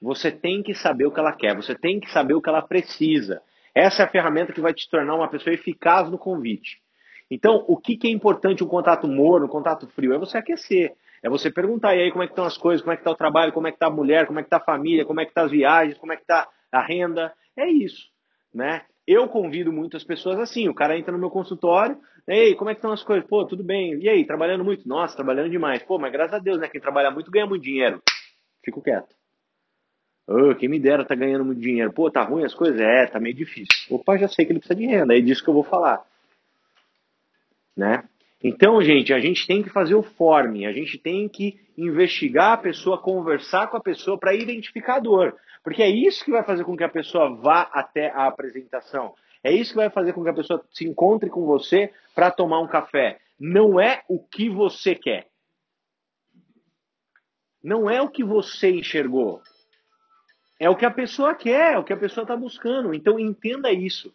Você 0.00 0.30
tem 0.30 0.62
que 0.62 0.74
saber 0.74 1.06
o 1.06 1.10
que 1.10 1.18
ela 1.18 1.32
quer, 1.32 1.56
você 1.56 1.74
tem 1.74 1.98
que 1.98 2.10
saber 2.12 2.34
o 2.34 2.40
que 2.40 2.48
ela 2.48 2.62
precisa. 2.62 3.42
Essa 3.74 4.02
é 4.02 4.06
a 4.06 4.08
ferramenta 4.08 4.52
que 4.52 4.60
vai 4.60 4.72
te 4.72 4.88
tornar 4.88 5.14
uma 5.14 5.28
pessoa 5.28 5.52
eficaz 5.52 6.08
no 6.08 6.18
convite. 6.18 6.80
Então, 7.30 7.64
o 7.66 7.76
que, 7.76 7.96
que 7.96 8.06
é 8.06 8.10
importante 8.10 8.62
um 8.62 8.68
contato 8.68 9.08
morno, 9.08 9.46
um 9.46 9.50
contato 9.50 9.86
frio? 9.88 10.14
É 10.14 10.18
você 10.18 10.38
aquecer. 10.38 10.94
É 11.22 11.28
você 11.28 11.50
perguntar, 11.50 11.96
e 11.96 12.02
aí, 12.02 12.10
como 12.10 12.22
é 12.22 12.26
que 12.26 12.32
estão 12.32 12.44
as 12.44 12.56
coisas, 12.56 12.82
como 12.82 12.92
é 12.92 12.96
que 12.96 13.00
está 13.00 13.10
o 13.10 13.16
trabalho, 13.16 13.52
como 13.52 13.66
é 13.66 13.70
que 13.70 13.76
está 13.76 13.86
a 13.86 13.90
mulher, 13.90 14.26
como 14.26 14.38
é 14.38 14.42
que 14.42 14.46
está 14.46 14.58
a 14.58 14.64
família, 14.64 15.04
como 15.04 15.20
é 15.20 15.24
que 15.24 15.30
está 15.30 15.42
as 15.42 15.50
viagens, 15.50 15.98
como 15.98 16.12
é 16.12 16.16
que 16.16 16.22
está 16.22 16.48
a 16.70 16.80
renda. 16.80 17.32
É 17.56 17.68
isso, 17.68 18.08
né? 18.54 18.82
Eu 19.06 19.26
convido 19.26 19.72
muitas 19.72 20.04
pessoas 20.04 20.38
assim, 20.38 20.68
o 20.68 20.74
cara 20.74 20.96
entra 20.98 21.10
no 21.10 21.18
meu 21.18 21.30
consultório, 21.30 21.98
ei, 22.26 22.54
como 22.54 22.70
é 22.70 22.74
que 22.74 22.78
estão 22.78 22.92
as 22.92 23.02
coisas? 23.02 23.26
Pô, 23.26 23.44
tudo 23.46 23.64
bem. 23.64 23.94
E 24.00 24.08
aí, 24.08 24.24
trabalhando 24.26 24.62
muito? 24.62 24.86
Nossa, 24.86 25.16
trabalhando 25.16 25.50
demais. 25.50 25.82
Pô, 25.82 25.98
mas 25.98 26.12
graças 26.12 26.34
a 26.34 26.38
Deus, 26.38 26.58
né? 26.58 26.68
Quem 26.68 26.80
trabalha 26.80 27.10
muito 27.10 27.30
ganha 27.30 27.46
muito 27.46 27.62
dinheiro. 27.62 28.02
Fico 28.62 28.82
quieto. 28.82 29.16
Oh, 30.26 30.54
quem 30.54 30.68
me 30.68 30.78
dera 30.78 31.06
tá 31.06 31.14
ganhando 31.14 31.42
muito 31.42 31.58
dinheiro. 31.58 31.90
Pô, 31.90 32.10
tá 32.10 32.22
ruim 32.22 32.44
as 32.44 32.54
coisas? 32.54 32.78
É, 32.78 33.06
tá 33.06 33.18
meio 33.18 33.34
difícil. 33.34 33.66
Opa, 33.88 34.18
já 34.18 34.28
sei 34.28 34.44
que 34.44 34.52
ele 34.52 34.58
precisa 34.58 34.78
de 34.78 34.86
renda, 34.86 35.16
é 35.16 35.20
disso 35.22 35.42
que 35.42 35.48
eu 35.48 35.54
vou 35.54 35.64
falar. 35.64 36.04
Né? 37.74 38.04
Então, 38.42 38.80
gente, 38.80 39.12
a 39.12 39.18
gente 39.18 39.46
tem 39.46 39.62
que 39.62 39.70
fazer 39.70 39.94
o 39.94 40.02
forming, 40.02 40.66
a 40.66 40.72
gente 40.72 40.96
tem 40.96 41.28
que 41.28 41.58
investigar 41.76 42.52
a 42.52 42.56
pessoa, 42.56 43.00
conversar 43.00 43.68
com 43.68 43.76
a 43.76 43.80
pessoa 43.80 44.16
para 44.16 44.34
identificar 44.34 44.96
a 44.96 45.00
dor. 45.00 45.36
Porque 45.62 45.82
é 45.82 45.90
isso 45.90 46.24
que 46.24 46.30
vai 46.30 46.44
fazer 46.44 46.64
com 46.64 46.76
que 46.76 46.84
a 46.84 46.88
pessoa 46.88 47.34
vá 47.34 47.62
até 47.72 48.10
a 48.10 48.26
apresentação. 48.26 49.14
É 49.42 49.52
isso 49.52 49.70
que 49.70 49.76
vai 49.76 49.90
fazer 49.90 50.12
com 50.12 50.22
que 50.22 50.30
a 50.30 50.34
pessoa 50.34 50.64
se 50.70 50.86
encontre 50.86 51.28
com 51.28 51.44
você 51.46 51.92
para 52.14 52.30
tomar 52.30 52.60
um 52.60 52.68
café. 52.68 53.18
Não 53.38 53.80
é 53.80 54.02
o 54.08 54.18
que 54.18 54.48
você 54.48 54.94
quer. 54.94 55.26
Não 57.62 57.90
é 57.90 58.00
o 58.00 58.08
que 58.08 58.24
você 58.24 58.70
enxergou. 58.70 59.42
É 60.60 60.70
o 60.70 60.76
que 60.76 60.84
a 60.84 60.90
pessoa 60.90 61.34
quer, 61.34 61.74
é 61.74 61.78
o 61.78 61.84
que 61.84 61.92
a 61.92 61.96
pessoa 61.96 62.22
está 62.22 62.36
buscando. 62.36 62.94
Então 62.94 63.18
entenda 63.18 63.72
isso. 63.72 64.12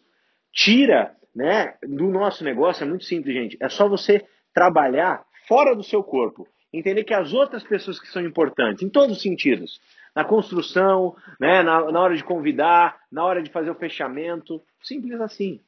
Tira 0.54 1.14
né, 1.34 1.74
do 1.82 2.08
nosso 2.08 2.44
negócio, 2.44 2.84
é 2.84 2.86
muito 2.86 3.04
simples, 3.04 3.34
gente. 3.34 3.56
É 3.60 3.68
só 3.68 3.88
você 3.88 4.24
trabalhar 4.54 5.24
fora 5.48 5.74
do 5.74 5.82
seu 5.82 6.02
corpo. 6.02 6.46
Entender 6.72 7.04
que 7.04 7.14
as 7.14 7.32
outras 7.32 7.62
pessoas 7.62 8.00
que 8.00 8.08
são 8.08 8.24
importantes, 8.24 8.82
em 8.82 8.88
todos 8.88 9.16
os 9.16 9.22
sentidos. 9.22 9.80
Na 10.14 10.24
construção, 10.24 11.16
né, 11.40 11.62
na, 11.62 11.90
na 11.90 12.00
hora 12.00 12.16
de 12.16 12.22
convidar, 12.22 12.98
na 13.10 13.24
hora 13.24 13.42
de 13.42 13.50
fazer 13.50 13.70
o 13.70 13.74
fechamento. 13.74 14.62
Simples 14.82 15.20
assim. 15.20 15.60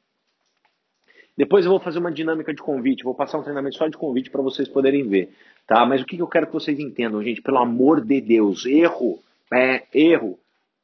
Depois 1.37 1.65
eu 1.65 1.71
vou 1.71 1.79
fazer 1.79 1.99
uma 1.99 2.11
dinâmica 2.11 2.51
de 2.51 2.61
convite, 2.61 3.03
vou 3.03 3.13
passar 3.13 3.37
um 3.37 3.43
treinamento 3.43 3.77
só 3.77 3.87
de 3.87 3.95
convite 3.95 4.31
para 4.31 4.41
vocês 4.41 4.67
poderem 4.67 5.07
ver, 5.07 5.31
tá? 5.67 5.85
Mas 5.85 6.01
o 6.01 6.05
que 6.05 6.17
eu 6.17 6.27
quero 6.27 6.47
que 6.47 6.53
vocês 6.53 6.79
entendam, 6.79 7.21
gente? 7.21 7.43
Pelo 7.43 7.59
amor 7.59 8.03
de 8.03 8.19
Deus, 8.19 8.65
erro, 8.65 9.19
é 9.53 9.83
erro, 9.93 10.39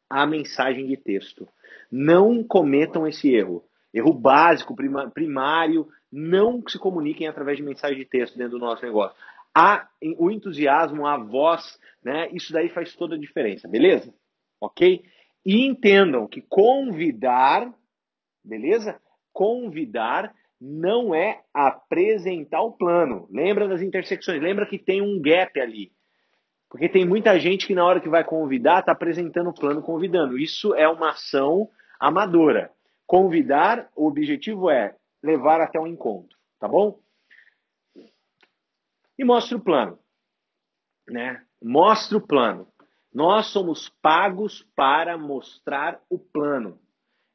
a 0.08 0.28
mensagem 0.28 0.86
de 0.86 0.95
texto. 0.95 1.47
Não 1.91 2.43
cometam 2.43 3.08
esse 3.08 3.34
erro. 3.34 3.64
Erro 3.94 4.14
básico, 4.14 4.76
primário, 5.14 5.88
não 6.12 6.64
se 6.68 6.80
comuniquem 6.80 7.28
através 7.28 7.58
de 7.58 7.64
mensagem 7.64 7.98
de 7.98 8.06
texto 8.06 8.38
dentro 8.38 8.58
do 8.58 8.66
nosso 8.66 8.84
negócio. 8.84 9.16
O 10.18 10.32
entusiasmo, 10.32 11.06
a 11.06 11.18
voz, 11.18 11.80
né? 12.04 12.28
Isso 12.32 12.52
daí 12.52 12.70
faz 12.70 12.96
toda 12.96 13.16
a 13.16 13.20
diferença, 13.20 13.68
beleza? 13.68 14.14
Ok? 14.60 15.04
E 15.46 15.66
entendam 15.66 16.28
que 16.28 16.41
convidar, 16.41 17.72
beleza? 18.44 19.00
Convidar 19.32 20.34
não 20.60 21.14
é 21.14 21.41
apresentar 21.54 22.62
o 22.62 22.72
plano. 22.72 23.28
Lembra 23.30 23.68
das 23.68 23.82
intersecções, 23.82 24.41
lembra 24.41 24.66
que 24.66 24.80
tem 24.80 25.02
um 25.02 25.22
gap 25.22 25.60
ali. 25.60 25.91
Porque 26.70 26.89
tem 26.89 27.06
muita 27.06 27.38
gente 27.38 27.68
que 27.68 27.76
na 27.76 27.86
hora 27.86 28.00
que 28.00 28.10
vai 28.10 28.24
convidar 28.24 28.80
está 28.80 28.94
apresentando 28.94 29.50
o 29.50 29.54
plano 29.54 29.84
convidando. 29.84 30.39
Isso 30.39 30.74
é 30.74 30.88
uma 30.88 31.12
ação 31.12 31.70
amadora. 32.00 32.72
Convidar, 33.06 33.89
o 33.95 34.08
objetivo 34.08 34.70
é 34.70 34.95
levar 35.22 35.62
até 35.62 35.80
um 35.80 35.88
encontro, 35.88 36.38
tá 36.60 36.68
bom? 36.68 36.99
E 39.18 39.24
mostre 39.24 39.56
o 39.56 39.60
plano, 39.60 39.99
né? 41.08 41.45
Mostre 41.62 42.18
o 42.18 42.22
plano. 42.22 42.68
Nós 43.14 43.47
somos 43.47 43.89
pagos 44.01 44.64
para 44.76 45.18
mostrar 45.18 46.01
o 46.10 46.18
plano. 46.18 46.80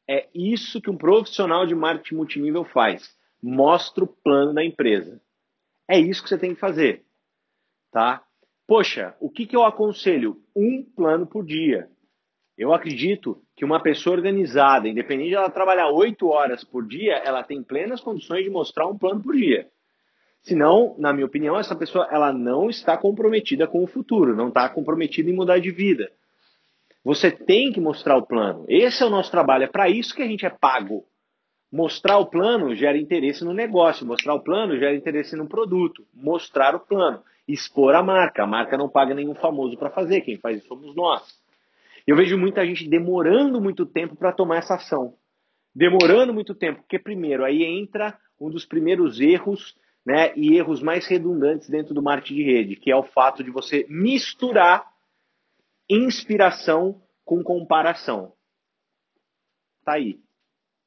É 0.08 0.28
isso 0.34 0.80
que 0.80 0.90
um 0.90 0.96
profissional 0.96 1.66
de 1.66 1.74
marketing 1.74 2.16
multinível 2.16 2.64
faz. 2.64 3.16
Mostra 3.40 4.02
o 4.02 4.08
plano 4.08 4.52
da 4.54 4.64
empresa. 4.64 5.22
É 5.86 5.98
isso 5.98 6.22
que 6.22 6.28
você 6.28 6.38
tem 6.38 6.54
que 6.54 6.60
fazer. 6.60 7.04
Tá? 7.92 8.24
Poxa, 8.66 9.16
o 9.20 9.30
que, 9.30 9.46
que 9.46 9.54
eu 9.54 9.64
aconselho? 9.64 10.42
Um 10.54 10.82
plano 10.82 11.26
por 11.26 11.44
dia. 11.44 11.90
Eu 12.56 12.72
acredito 12.74 13.42
que 13.58 13.64
uma 13.64 13.82
pessoa 13.82 14.14
organizada, 14.14 14.88
independente 14.88 15.30
de 15.30 15.34
ela 15.34 15.50
trabalhar 15.50 15.90
oito 15.90 16.28
horas 16.28 16.62
por 16.62 16.86
dia, 16.86 17.14
ela 17.24 17.42
tem 17.42 17.60
plenas 17.60 18.00
condições 18.00 18.44
de 18.44 18.50
mostrar 18.50 18.86
um 18.86 18.96
plano 18.96 19.20
por 19.20 19.34
dia. 19.34 19.66
Senão, 20.42 20.94
na 20.96 21.12
minha 21.12 21.26
opinião, 21.26 21.58
essa 21.58 21.74
pessoa 21.74 22.06
ela 22.08 22.32
não 22.32 22.70
está 22.70 22.96
comprometida 22.96 23.66
com 23.66 23.82
o 23.82 23.88
futuro, 23.88 24.36
não 24.36 24.46
está 24.46 24.68
comprometida 24.68 25.28
em 25.28 25.32
mudar 25.32 25.58
de 25.58 25.72
vida. 25.72 26.08
Você 27.04 27.32
tem 27.32 27.72
que 27.72 27.80
mostrar 27.80 28.16
o 28.16 28.24
plano. 28.24 28.64
Esse 28.68 29.02
é 29.02 29.06
o 29.06 29.10
nosso 29.10 29.28
trabalho. 29.28 29.64
É 29.64 29.66
para 29.66 29.88
isso 29.88 30.14
que 30.14 30.22
a 30.22 30.26
gente 30.26 30.46
é 30.46 30.50
pago. 30.50 31.04
Mostrar 31.70 32.18
o 32.18 32.26
plano 32.26 32.76
gera 32.76 32.96
interesse 32.96 33.44
no 33.44 33.52
negócio. 33.52 34.06
Mostrar 34.06 34.34
o 34.34 34.40
plano 34.40 34.78
gera 34.78 34.94
interesse 34.94 35.34
no 35.34 35.48
produto. 35.48 36.06
Mostrar 36.14 36.76
o 36.76 36.80
plano. 36.80 37.24
Expor 37.48 37.96
a 37.96 38.04
marca. 38.04 38.44
A 38.44 38.46
marca 38.46 38.76
não 38.78 38.88
paga 38.88 39.16
nenhum 39.16 39.34
famoso 39.34 39.76
para 39.76 39.90
fazer. 39.90 40.20
Quem 40.20 40.36
faz 40.36 40.58
isso 40.58 40.68
somos 40.68 40.94
nós. 40.94 41.47
Eu 42.08 42.16
vejo 42.16 42.38
muita 42.38 42.64
gente 42.64 42.88
demorando 42.88 43.60
muito 43.60 43.84
tempo 43.84 44.16
para 44.16 44.32
tomar 44.32 44.56
essa 44.56 44.76
ação. 44.76 45.18
Demorando 45.74 46.32
muito 46.32 46.54
tempo, 46.54 46.80
porque 46.80 46.98
primeiro 46.98 47.44
aí 47.44 47.62
entra 47.62 48.18
um 48.40 48.48
dos 48.48 48.64
primeiros 48.64 49.20
erros, 49.20 49.76
né, 50.06 50.32
e 50.34 50.56
erros 50.56 50.80
mais 50.80 51.06
redundantes 51.06 51.68
dentro 51.68 51.92
do 51.92 52.02
marketing 52.02 52.36
de 52.36 52.42
rede, 52.44 52.76
que 52.76 52.90
é 52.90 52.96
o 52.96 53.02
fato 53.02 53.44
de 53.44 53.50
você 53.50 53.86
misturar 53.90 54.90
inspiração 55.86 56.98
com 57.26 57.42
comparação. 57.42 58.32
Tá 59.84 59.96
aí. 59.96 60.18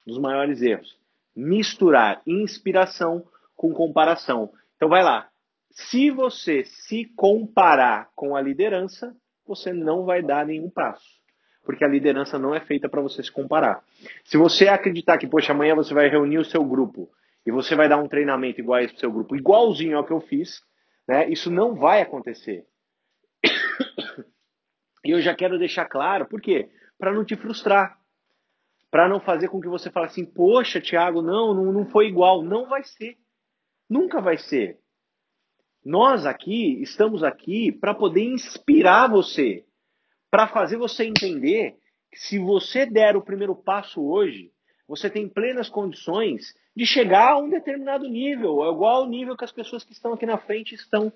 Um 0.08 0.14
dos 0.14 0.20
maiores 0.20 0.60
erros. 0.64 1.00
Misturar 1.36 2.24
inspiração 2.26 3.24
com 3.56 3.72
comparação. 3.74 4.52
Então 4.76 4.90
vai 4.90 5.04
lá. 5.04 5.30
Se 5.70 6.10
você 6.10 6.64
se 6.64 7.06
comparar 7.16 8.10
com 8.16 8.36
a 8.36 8.42
liderança, 8.42 9.16
você 9.56 9.74
não 9.74 10.06
vai 10.06 10.22
dar 10.22 10.46
nenhum 10.46 10.70
passo. 10.70 11.22
Porque 11.64 11.84
a 11.84 11.88
liderança 11.88 12.40
não 12.40 12.56
é 12.56 12.60
feita 12.60 12.90
para 12.90 13.02
você 13.02 13.22
se 13.22 13.32
comparar. 13.32 13.84
Se 14.24 14.38
você 14.38 14.68
acreditar 14.68 15.18
que, 15.18 15.28
poxa, 15.28 15.52
amanhã 15.52 15.76
você 15.76 15.94
vai 15.94 16.10
reunir 16.10 16.40
o 16.40 16.46
seu 16.46 16.64
grupo 16.64 17.10
e 17.46 17.52
você 17.52 17.76
vai 17.76 17.88
dar 17.88 17.98
um 17.98 18.08
treinamento 18.08 18.60
igual 18.60 18.80
esse 18.80 18.94
pro 18.94 19.00
seu 19.00 19.12
grupo, 19.12 19.36
igualzinho 19.36 19.98
ao 19.98 20.06
que 20.06 20.14
eu 20.14 20.22
fiz, 20.22 20.62
né? 21.08 21.30
Isso 21.30 21.52
não 21.52 21.76
vai 21.76 22.02
acontecer. 22.02 22.66
E 25.04 25.10
eu 25.10 25.20
já 25.20 25.34
quero 25.34 25.58
deixar 25.58 25.86
claro, 25.86 26.28
por 26.28 26.40
quê? 26.40 26.70
Para 26.96 27.12
não 27.12 27.26
te 27.26 27.36
frustrar. 27.36 27.98
Para 28.92 29.10
não 29.10 29.20
fazer 29.20 29.48
com 29.48 29.60
que 29.60 29.68
você 29.68 29.90
fale 29.90 30.06
assim, 30.06 30.24
poxa, 30.24 30.80
Thiago, 30.80 31.24
não, 31.24 31.56
não, 31.56 31.74
não 31.74 31.86
foi 31.88 32.06
igual. 32.06 32.44
Não 32.44 32.68
vai 32.70 32.84
ser. 32.84 33.18
Nunca 33.90 34.22
vai 34.22 34.38
ser. 34.38 34.78
Nós 35.84 36.26
aqui 36.26 36.82
estamos 36.82 37.24
aqui 37.24 37.72
para 37.72 37.94
poder 37.94 38.24
inspirar 38.24 39.10
você, 39.10 39.66
para 40.30 40.48
fazer 40.48 40.78
você 40.78 41.06
entender 41.06 41.76
que 42.12 42.20
se 42.20 42.38
você 42.38 42.86
der 42.86 43.16
o 43.16 43.22
primeiro 43.22 43.56
passo 43.56 44.02
hoje, 44.02 44.52
você 44.88 45.10
tem 45.10 45.28
plenas 45.28 45.70
condições 45.70 46.54
de 46.76 46.86
chegar 46.86 47.32
a 47.32 47.38
um 47.38 47.50
determinado 47.50 48.08
nível, 48.08 48.62
igual 48.72 49.02
ao 49.02 49.08
nível 49.08 49.36
que 49.36 49.44
as 49.44 49.52
pessoas 49.52 49.84
que 49.84 49.94
estão 49.94 50.14
aqui 50.14 50.26
na 50.26 50.38
frente 50.38 50.76
estão. 50.76 51.12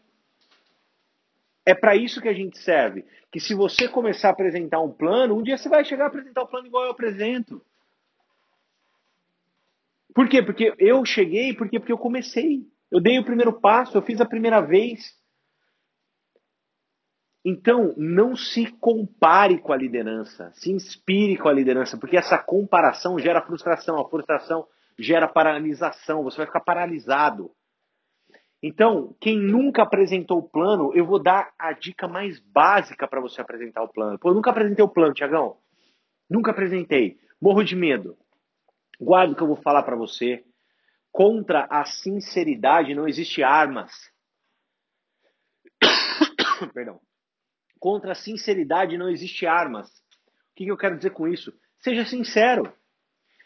É 1.65 1.73
para 1.73 1.95
isso 1.95 2.21
que 2.21 2.27
a 2.27 2.33
gente 2.33 2.57
serve. 2.57 3.05
Que 3.31 3.39
se 3.39 3.53
você 3.53 3.87
começar 3.87 4.29
a 4.29 4.31
apresentar 4.31 4.81
um 4.81 4.91
plano, 4.91 5.35
um 5.35 5.43
dia 5.43 5.57
você 5.57 5.67
vai 5.69 5.83
chegar 5.83 6.05
a 6.05 6.07
apresentar 6.07 6.41
o 6.41 6.45
um 6.45 6.47
plano 6.47 6.67
igual 6.67 6.85
eu 6.85 6.91
apresento. 6.91 7.61
Por 10.13 10.29
quê? 10.29 10.41
Porque 10.41 10.73
eu 10.79 11.03
cheguei, 11.05 11.53
porque, 11.53 11.79
porque 11.79 11.91
eu 11.91 11.97
comecei. 11.97 12.65
Eu 12.95 13.01
dei 13.01 13.19
o 13.19 13.25
primeiro 13.25 13.51
passo, 13.59 13.97
eu 13.97 14.01
fiz 14.01 14.21
a 14.21 14.25
primeira 14.25 14.61
vez. 14.61 15.01
Então, 17.43 17.93
não 17.97 18.37
se 18.37 18.71
compare 18.79 19.59
com 19.59 19.73
a 19.73 19.75
liderança, 19.75 20.49
se 20.53 20.71
inspire 20.71 21.37
com 21.37 21.49
a 21.49 21.53
liderança, 21.53 21.97
porque 21.97 22.15
essa 22.15 22.37
comparação 22.37 23.19
gera 23.19 23.45
frustração, 23.45 23.99
a 23.99 24.09
frustração 24.09 24.65
gera 24.97 25.27
paralisação, 25.27 26.23
você 26.23 26.37
vai 26.37 26.45
ficar 26.45 26.61
paralisado. 26.61 27.51
Então, 28.63 29.13
quem 29.19 29.37
nunca 29.37 29.83
apresentou 29.83 30.37
o 30.37 30.49
plano, 30.49 30.95
eu 30.95 31.05
vou 31.05 31.21
dar 31.21 31.53
a 31.59 31.73
dica 31.73 32.07
mais 32.07 32.39
básica 32.39 33.09
para 33.09 33.19
você 33.19 33.41
apresentar 33.41 33.83
o 33.83 33.91
plano. 33.91 34.17
Pô, 34.17 34.29
eu 34.29 34.35
nunca 34.35 34.51
apresentei 34.51 34.85
o 34.85 34.89
plano, 34.89 35.13
Tiagão. 35.13 35.57
Nunca 36.29 36.51
apresentei. 36.51 37.17
Morro 37.41 37.61
de 37.61 37.75
medo. 37.75 38.15
Guarda 38.97 39.33
o 39.33 39.35
que 39.35 39.43
eu 39.43 39.47
vou 39.47 39.57
falar 39.57 39.83
para 39.83 39.97
você. 39.97 40.45
Contra 41.15 41.65
a 41.69 41.85
sinceridade 41.85 42.93
não 42.93 43.07
existe 43.07 43.41
armas. 43.41 43.89
Perdão. 46.73 46.99
Contra 47.79 48.11
a 48.11 48.15
sinceridade 48.15 48.97
não 48.97 49.09
existe 49.09 49.45
armas. 49.45 49.87
O 49.87 50.55
que 50.57 50.67
eu 50.67 50.75
quero 50.75 50.97
dizer 50.97 51.11
com 51.11 51.25
isso? 51.25 51.53
Seja 51.79 52.03
sincero. 52.03 52.69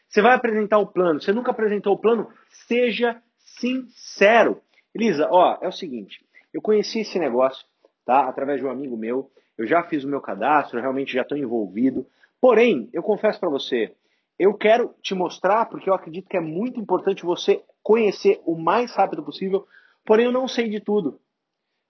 Você 0.08 0.20
vai 0.20 0.34
apresentar 0.34 0.80
o 0.80 0.88
plano. 0.88 1.22
Você 1.22 1.32
nunca 1.32 1.52
apresentou 1.52 1.94
o 1.94 2.00
plano? 2.00 2.34
Seja 2.68 3.22
sincero. 3.60 4.64
Elisa, 4.92 5.28
ó, 5.30 5.60
é 5.62 5.68
o 5.68 5.72
seguinte. 5.72 6.26
Eu 6.52 6.64
conheci 6.64 7.02
esse 7.02 7.20
negócio, 7.20 7.64
tá? 8.04 8.28
Através 8.28 8.60
de 8.60 8.66
um 8.66 8.72
amigo 8.72 8.98
meu. 8.98 9.32
Eu 9.56 9.68
já 9.68 9.84
fiz 9.84 10.04
o 10.04 10.10
meu 10.10 10.22
cadastro, 10.22 10.82
realmente 10.82 11.14
já 11.14 11.22
estou 11.22 11.38
envolvido. 11.38 12.04
Porém, 12.42 12.90
eu 12.92 13.04
confesso 13.04 13.40
para 13.40 13.48
você, 13.48 13.96
eu 14.40 14.54
quero 14.54 14.96
te 15.02 15.14
mostrar, 15.14 15.66
porque 15.66 15.90
eu 15.90 15.94
acredito 15.94 16.30
que 16.30 16.38
é 16.38 16.42
muito 16.42 16.80
importante 16.80 17.26
você 17.26 17.62
conhecer 17.84 18.42
o 18.46 18.56
mais 18.56 18.96
rápido 18.96 19.22
possível, 19.22 19.68
porém 20.06 20.26
eu 20.26 20.32
não 20.32 20.48
sei 20.48 20.70
de 20.70 20.80
tudo. 20.80 21.20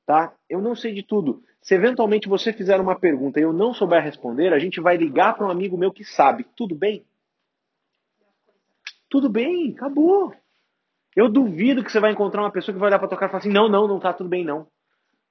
Tá? 0.03 0.33
Eu 0.49 0.59
não 0.59 0.75
sei 0.75 0.91
de 0.91 1.03
tudo. 1.03 1.43
Se 1.61 1.75
eventualmente 1.75 2.27
você 2.27 2.51
fizer 2.51 2.81
uma 2.81 2.99
pergunta 2.99 3.39
e 3.39 3.43
eu 3.43 3.53
não 3.53 3.71
souber 3.71 4.03
responder, 4.03 4.51
a 4.51 4.57
gente 4.57 4.81
vai 4.81 4.97
ligar 4.97 5.35
para 5.35 5.45
um 5.45 5.51
amigo 5.51 5.77
meu 5.77 5.91
que 5.91 6.03
sabe. 6.03 6.47
Tudo 6.55 6.73
bem? 6.73 7.05
Tudo 9.07 9.29
bem, 9.29 9.73
acabou. 9.75 10.33
Eu 11.15 11.29
duvido 11.29 11.83
que 11.83 11.91
você 11.91 11.99
vai 11.99 12.11
encontrar 12.11 12.41
uma 12.41 12.51
pessoa 12.51 12.73
que 12.73 12.79
vai 12.79 12.89
olhar 12.89 12.99
para 12.99 13.07
tocar 13.07 13.27
e 13.27 13.29
falar 13.29 13.39
assim: 13.39 13.51
não, 13.51 13.69
não, 13.69 13.87
não 13.87 13.99
tá 13.99 14.13
tudo 14.13 14.29
bem, 14.29 14.43
não. 14.43 14.67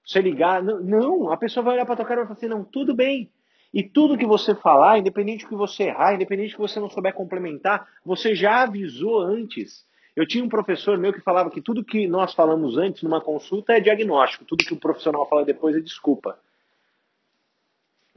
Você 0.05 0.21
ligar, 0.21 0.63
não, 0.63 0.81
não 0.81 1.33
a 1.33 1.37
pessoa 1.37 1.65
vai 1.65 1.75
olhar 1.75 1.87
para 1.87 1.97
tocar 1.97 2.15
e 2.15 2.17
vai 2.19 2.27
falar 2.27 2.37
assim: 2.37 2.49
não, 2.49 2.63
tudo 2.65 2.95
bem. 2.95 3.33
E 3.73 3.83
tudo 3.83 4.17
que 4.17 4.27
você 4.27 4.55
falar, 4.55 4.99
independente 4.99 5.45
do 5.45 5.49
que 5.49 5.55
você 5.55 5.85
errar, 5.85 6.15
independente 6.15 6.55
que 6.55 6.61
você 6.61 6.81
não 6.81 6.89
souber 6.89 7.13
complementar, 7.13 7.87
você 8.05 8.35
já 8.35 8.63
avisou 8.63 9.21
antes. 9.21 9.87
Eu 10.17 10.27
tinha 10.27 10.43
um 10.43 10.49
professor 10.49 10.99
meu 10.99 11.13
que 11.13 11.21
falava 11.21 11.51
que 11.51 11.61
tudo 11.61 11.85
que 11.85 12.09
nós 12.09 12.35
falamos 12.35 12.77
antes 12.77 13.03
numa 13.03 13.21
consulta 13.21 13.75
é 13.75 13.81
diagnóstico, 13.81 14.45
tudo 14.45 14.65
que 14.65 14.75
o 14.75 14.81
profissional 14.81 15.29
fala 15.29 15.45
depois 15.45 15.77
é 15.77 15.81
desculpa. 15.81 16.39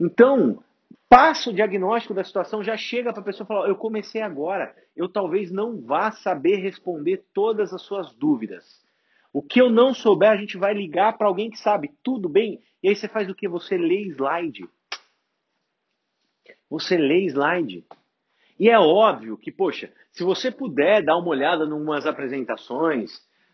Então, 0.00 0.62
passa 1.08 1.50
o 1.50 1.52
diagnóstico 1.52 2.14
da 2.14 2.24
situação, 2.24 2.64
já 2.64 2.76
chega 2.76 3.12
para 3.12 3.20
a 3.20 3.24
pessoa 3.24 3.46
falar: 3.46 3.68
eu 3.68 3.76
comecei 3.76 4.22
agora, 4.22 4.74
eu 4.96 5.08
talvez 5.08 5.52
não 5.52 5.80
vá 5.80 6.10
saber 6.10 6.56
responder 6.56 7.24
todas 7.34 7.72
as 7.72 7.82
suas 7.82 8.12
dúvidas. 8.14 8.82
O 9.32 9.42
que 9.42 9.60
eu 9.60 9.70
não 9.70 9.94
souber, 9.94 10.30
a 10.30 10.36
gente 10.36 10.56
vai 10.58 10.74
ligar 10.74 11.16
para 11.16 11.26
alguém 11.26 11.50
que 11.50 11.58
sabe, 11.58 11.92
tudo 12.02 12.28
bem? 12.28 12.60
E 12.82 12.88
aí 12.88 12.96
você 12.96 13.08
faz 13.08 13.30
o 13.30 13.34
que? 13.34 13.46
Você 13.46 13.76
lê 13.76 14.08
slide. 14.08 14.68
Você 16.72 16.96
lê 16.96 17.26
slide. 17.26 17.84
E 18.58 18.70
é 18.70 18.78
óbvio 18.78 19.36
que, 19.36 19.52
poxa, 19.52 19.92
se 20.10 20.24
você 20.24 20.50
puder 20.50 21.04
dar 21.04 21.18
uma 21.18 21.28
olhada 21.28 21.64
em 21.64 21.72
umas 21.72 22.06
apresentações, 22.06 23.10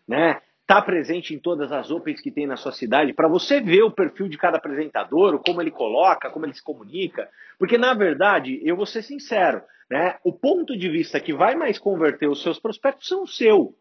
né? 0.07 0.41
Tá 0.65 0.81
presente 0.81 1.33
em 1.33 1.39
todas 1.39 1.69
as 1.71 1.91
opens 1.91 2.21
que 2.21 2.31
tem 2.31 2.47
na 2.47 2.55
sua 2.55 2.71
cidade, 2.71 3.11
para 3.11 3.27
você 3.27 3.59
ver 3.59 3.81
o 3.81 3.91
perfil 3.91 4.29
de 4.29 4.37
cada 4.37 4.57
apresentador, 4.57 5.41
como 5.43 5.61
ele 5.61 5.71
coloca, 5.71 6.29
como 6.29 6.45
ele 6.45 6.53
se 6.53 6.63
comunica. 6.63 7.27
Porque, 7.57 7.77
na 7.77 7.93
verdade, 7.93 8.61
eu 8.63 8.77
vou 8.77 8.85
ser 8.85 9.01
sincero, 9.01 9.63
né? 9.91 10.17
O 10.23 10.31
ponto 10.31 10.77
de 10.77 10.87
vista 10.87 11.19
que 11.19 11.33
vai 11.33 11.55
mais 11.55 11.77
converter 11.77 12.29
os 12.29 12.41
seus 12.41 12.57
prospectos 12.57 13.07
são 13.09 13.23
o 13.23 13.27
seu. 13.27 13.75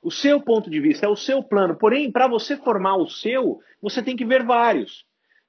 O 0.00 0.10
seu 0.10 0.40
ponto 0.40 0.70
de 0.70 0.80
vista 0.80 1.04
é 1.04 1.08
o 1.08 1.16
seu 1.16 1.42
plano. 1.42 1.76
Porém, 1.76 2.10
para 2.10 2.28
você 2.28 2.56
formar 2.56 2.96
o 2.96 3.08
seu, 3.08 3.60
você 3.82 4.02
tem 4.02 4.16
que 4.16 4.24
ver 4.24 4.42
vários. 4.42 5.04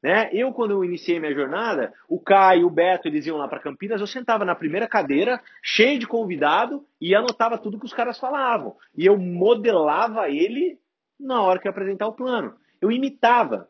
Né? 0.07 0.29
Eu, 0.31 0.53
quando 0.53 0.71
eu 0.71 0.85
iniciei 0.85 1.19
minha 1.19 1.33
jornada, 1.33 1.93
o 2.07 2.17
Caio, 2.17 2.67
o 2.67 2.69
Beto, 2.69 3.09
eles 3.09 3.25
iam 3.25 3.35
lá 3.35 3.45
para 3.45 3.59
Campinas, 3.59 3.99
eu 3.99 4.07
sentava 4.07 4.45
na 4.45 4.55
primeira 4.55 4.87
cadeira, 4.87 5.41
cheio 5.61 5.99
de 5.99 6.07
convidado, 6.07 6.85
e 7.01 7.13
anotava 7.13 7.57
tudo 7.57 7.77
que 7.77 7.85
os 7.85 7.91
caras 7.91 8.17
falavam. 8.17 8.73
E 8.95 9.05
eu 9.05 9.17
modelava 9.17 10.29
ele 10.29 10.79
na 11.19 11.41
hora 11.41 11.59
que 11.59 11.67
eu 11.67 11.71
apresentar 11.71 12.07
o 12.07 12.13
plano. 12.13 12.55
Eu 12.79 12.89
imitava. 12.89 13.69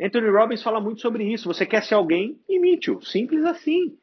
Anthony 0.00 0.28
Robbins 0.28 0.60
fala 0.60 0.80
muito 0.80 1.00
sobre 1.00 1.22
isso. 1.32 1.46
Você 1.46 1.64
quer 1.64 1.84
ser 1.84 1.94
alguém? 1.94 2.40
Imite-o. 2.48 3.00
Simples 3.02 3.44
assim. 3.44 3.96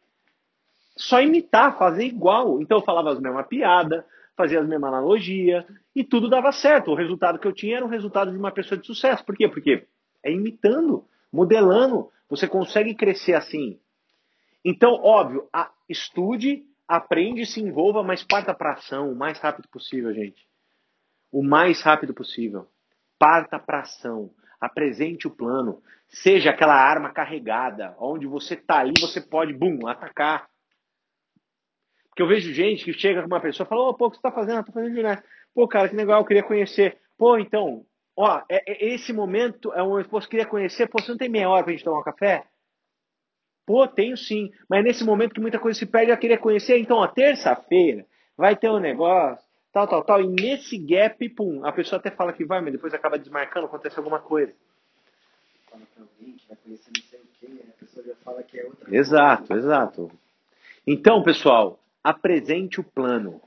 Só 0.95 1.21
imitar, 1.21 1.77
fazer 1.77 2.05
igual. 2.05 2.61
Então 2.61 2.77
eu 2.77 2.85
falava 2.85 3.11
as 3.11 3.19
mesmas 3.19 3.45
piadas, 3.45 4.05
fazia 4.37 4.61
as 4.61 4.67
mesmas 4.69 4.87
analogias, 4.87 5.65
e 5.93 6.01
tudo 6.01 6.29
dava 6.29 6.53
certo. 6.53 6.91
O 6.91 6.95
resultado 6.95 7.37
que 7.37 7.47
eu 7.47 7.51
tinha 7.51 7.75
era 7.75 7.85
o 7.85 7.89
resultado 7.89 8.31
de 8.31 8.37
uma 8.37 8.51
pessoa 8.51 8.79
de 8.79 8.87
sucesso. 8.87 9.25
Por 9.25 9.35
quê? 9.35 9.49
Porque 9.49 9.85
é 10.23 10.31
imitando 10.31 11.05
modelando. 11.31 12.11
Você 12.29 12.47
consegue 12.47 12.93
crescer 12.95 13.33
assim. 13.33 13.79
Então, 14.63 14.93
óbvio, 14.93 15.47
a, 15.53 15.71
estude, 15.87 16.63
aprende, 16.87 17.45
se 17.45 17.61
envolva, 17.61 18.03
mas 18.03 18.23
parta 18.23 18.53
para 18.53 18.73
ação 18.73 19.11
o 19.11 19.15
mais 19.15 19.39
rápido 19.39 19.67
possível, 19.69 20.13
gente. 20.13 20.47
O 21.31 21.43
mais 21.43 21.81
rápido 21.81 22.13
possível. 22.13 22.67
Parta 23.19 23.59
para 23.59 23.81
ação. 23.81 24.31
Apresente 24.59 25.27
o 25.27 25.31
plano. 25.31 25.81
Seja 26.07 26.51
aquela 26.51 26.75
arma 26.75 27.11
carregada, 27.11 27.95
onde 27.99 28.25
você 28.25 28.55
tá 28.55 28.79
ali, 28.79 28.93
você 28.99 29.21
pode, 29.21 29.53
bum, 29.53 29.87
atacar. 29.87 30.49
Porque 32.09 32.23
eu 32.23 32.27
vejo 32.27 32.51
gente 32.53 32.83
que 32.83 32.93
chega 32.93 33.21
com 33.21 33.27
uma 33.27 33.39
pessoa 33.39 33.65
e 33.65 33.69
fala, 33.69 33.81
ô, 33.81 33.89
oh, 33.89 33.93
pô, 33.93 34.07
o 34.07 34.09
que 34.09 34.17
você 34.17 34.21
tá 34.23 34.31
fazendo? 34.31 34.57
Eu 34.57 34.63
tô 34.63 34.71
fazendo 34.71 34.95
ginástica. 34.95 35.29
Pô, 35.53 35.67
cara, 35.67 35.87
que 35.87 35.95
legal, 35.95 36.21
eu 36.21 36.25
queria 36.25 36.43
conhecer. 36.43 36.97
Pô, 37.17 37.37
então, 37.37 37.85
ó, 38.17 38.41
é, 38.49 38.63
é, 38.65 38.93
esse 38.93 39.13
momento 39.13 39.71
é 39.73 39.83
um 39.83 40.01
que 40.03 40.09
você 40.09 40.27
queria 40.27 40.45
conhecer. 40.45 40.87
Pô, 40.89 40.99
você 40.99 41.11
não 41.11 41.17
tem 41.17 41.29
meia 41.29 41.49
hora 41.49 41.63
pra 41.63 41.71
gente 41.71 41.83
tomar 41.83 41.99
um 41.99 42.03
café? 42.03 42.45
Pô, 43.65 43.87
tenho 43.87 44.17
sim. 44.17 44.51
Mas 44.67 44.79
é 44.79 44.83
nesse 44.83 45.03
momento 45.03 45.33
que 45.35 45.41
muita 45.41 45.59
coisa 45.59 45.77
se 45.77 45.85
perde, 45.85 46.11
eu 46.11 46.17
queria 46.17 46.37
conhecer. 46.37 46.79
Então, 46.79 46.97
ó, 46.97 47.07
terça-feira 47.07 48.05
vai 48.35 48.55
ter 48.55 48.69
um 48.69 48.79
negócio, 48.79 49.45
tal, 49.71 49.87
tal, 49.87 50.03
tal. 50.03 50.21
E 50.21 50.27
nesse 50.27 50.77
gap, 50.77 51.29
pum, 51.29 51.65
a 51.65 51.71
pessoa 51.71 51.99
até 51.99 52.09
fala 52.09 52.33
que 52.33 52.45
vai, 52.45 52.59
mas 52.61 52.71
depois 52.71 52.93
acaba 52.93 53.19
desmarcando, 53.19 53.67
acontece 53.67 53.97
alguma 53.99 54.19
coisa. 54.19 54.53
Fala 55.69 55.83
pra 55.93 56.03
alguém 56.03 56.35
que 56.37 56.47
vai 56.47 56.57
conhecer 56.63 56.91
não 56.95 57.03
sei 57.03 57.19
o 57.19 57.27
quê, 57.39 57.65
a 57.69 57.79
pessoa 57.79 58.05
já 58.05 58.15
fala 58.23 58.41
que 58.41 58.59
é 58.59 58.65
outra 58.65 58.95
Exato, 58.95 59.47
coisa. 59.47 59.67
exato. 59.67 60.11
Então, 60.85 61.21
pessoal, 61.21 61.79
apresente 62.03 62.79
o 62.79 62.83
plano. 62.83 63.41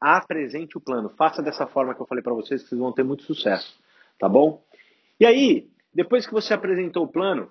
Apresente 0.00 0.76
o 0.76 0.80
plano. 0.80 1.10
Faça 1.10 1.40
dessa 1.42 1.66
forma 1.66 1.94
que 1.94 2.00
eu 2.00 2.06
falei 2.06 2.24
para 2.24 2.34
vocês, 2.34 2.62
que 2.62 2.68
vocês 2.70 2.80
vão 2.80 2.92
ter 2.92 3.04
muito 3.04 3.22
sucesso. 3.22 3.78
Tá 4.20 4.28
bom? 4.28 4.62
E 5.18 5.24
aí, 5.24 5.68
depois 5.92 6.26
que 6.26 6.32
você 6.32 6.52
apresentou 6.52 7.04
o 7.04 7.08
plano, 7.08 7.50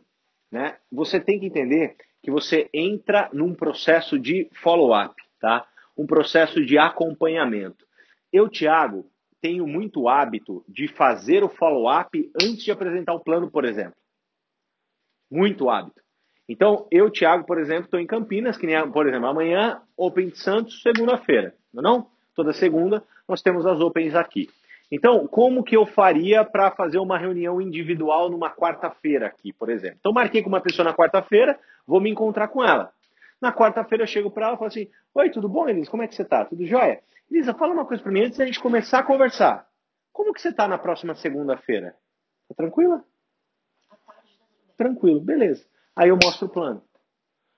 né, 0.51 0.77
você 0.91 1.19
tem 1.19 1.39
que 1.39 1.47
entender 1.47 1.97
que 2.21 2.29
você 2.29 2.69
entra 2.71 3.27
num 3.33 3.55
processo 3.55 4.19
de 4.19 4.47
follow-up, 4.61 5.15
tá? 5.39 5.67
Um 5.97 6.05
processo 6.05 6.63
de 6.63 6.77
acompanhamento. 6.77 7.85
Eu, 8.31 8.47
Thiago, 8.47 9.09
tenho 9.41 9.65
muito 9.65 10.07
hábito 10.07 10.63
de 10.67 10.87
fazer 10.87 11.43
o 11.43 11.49
follow-up 11.49 12.31
antes 12.35 12.63
de 12.63 12.71
apresentar 12.71 13.13
o 13.13 13.19
plano, 13.19 13.49
por 13.49 13.65
exemplo. 13.65 13.97
Muito 15.31 15.69
hábito. 15.69 16.01
Então, 16.47 16.87
eu, 16.91 17.09
Thiago, 17.09 17.45
por 17.45 17.59
exemplo, 17.59 17.85
estou 17.85 17.99
em 17.99 18.07
Campinas, 18.07 18.57
que 18.57 18.67
nem, 18.67 18.91
por 18.91 19.07
exemplo, 19.07 19.27
amanhã, 19.27 19.81
Open 19.97 20.29
de 20.29 20.37
Santos, 20.37 20.81
segunda-feira. 20.81 21.55
Não, 21.73 21.81
é 21.81 21.83
não? 21.83 22.07
Toda 22.35 22.53
segunda 22.53 23.03
nós 23.27 23.41
temos 23.41 23.65
as 23.65 23.79
Opens 23.79 24.15
aqui. 24.15 24.49
Então, 24.91 25.27
como 25.27 25.63
que 25.63 25.77
eu 25.77 25.85
faria 25.85 26.43
para 26.43 26.71
fazer 26.71 26.97
uma 26.97 27.17
reunião 27.17 27.61
individual 27.61 28.29
numa 28.29 28.49
quarta-feira 28.49 29.27
aqui, 29.27 29.53
por 29.53 29.69
exemplo? 29.69 29.97
Então, 29.99 30.11
marquei 30.11 30.41
com 30.41 30.49
uma 30.49 30.61
pessoa 30.61 30.83
na 30.83 30.95
quarta-feira, 30.95 31.59
vou 31.85 32.01
me 32.01 32.09
encontrar 32.09 32.47
com 32.47 32.63
ela. 32.63 32.91
Na 33.39 33.53
quarta-feira 33.53 34.03
eu 34.03 34.07
chego 34.07 34.31
para 34.31 34.47
ela 34.47 34.55
e 34.55 34.57
falo 34.57 34.67
assim: 34.67 34.89
Oi, 35.13 35.29
tudo 35.29 35.47
bom, 35.47 35.69
Elisa? 35.69 35.89
Como 35.89 36.03
é 36.03 36.07
que 36.07 36.15
você 36.15 36.23
está? 36.23 36.43
Tudo 36.43 36.65
jóia? 36.65 37.01
Elisa, 37.31 37.53
fala 37.53 37.73
uma 37.73 37.85
coisa 37.85 38.01
para 38.01 38.11
mim 38.11 38.23
antes 38.23 38.37
da 38.37 38.45
gente 38.45 38.59
começar 38.59 38.99
a 38.99 39.03
conversar. 39.03 39.67
Como 40.11 40.33
que 40.33 40.41
você 40.41 40.49
está 40.49 40.67
na 40.67 40.77
próxima 40.77 41.13
segunda-feira? 41.15 41.95
Tá 42.49 42.55
tranquila? 42.55 43.03
Tranquilo, 44.75 45.21
beleza. 45.21 45.65
Aí 45.95 46.09
eu 46.09 46.17
mostro 46.21 46.47
o 46.47 46.49
plano. 46.49 46.81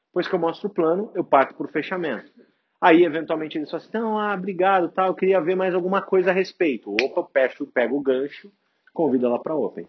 Depois 0.07 0.27
que 0.27 0.35
eu 0.35 0.39
mostro 0.39 0.67
o 0.67 0.73
plano, 0.73 1.11
eu 1.15 1.23
parto 1.23 1.55
para 1.55 1.65
o 1.65 1.71
fechamento. 1.71 2.29
Aí, 2.81 3.03
eventualmente, 3.05 3.59
eles 3.59 3.69
falam 3.69 3.85
assim, 3.85 3.97
não, 3.97 4.17
ah, 4.17 4.33
obrigado, 4.33 4.89
tá, 4.89 5.05
eu 5.05 5.13
queria 5.13 5.39
ver 5.39 5.55
mais 5.55 5.75
alguma 5.75 6.01
coisa 6.01 6.31
a 6.31 6.33
respeito. 6.33 6.91
Opa, 6.99 7.23
peço, 7.23 7.67
pego 7.67 7.95
o 7.95 8.01
gancho, 8.01 8.51
convido 8.91 9.27
ela 9.27 9.39
para 9.39 9.55
Open. 9.55 9.87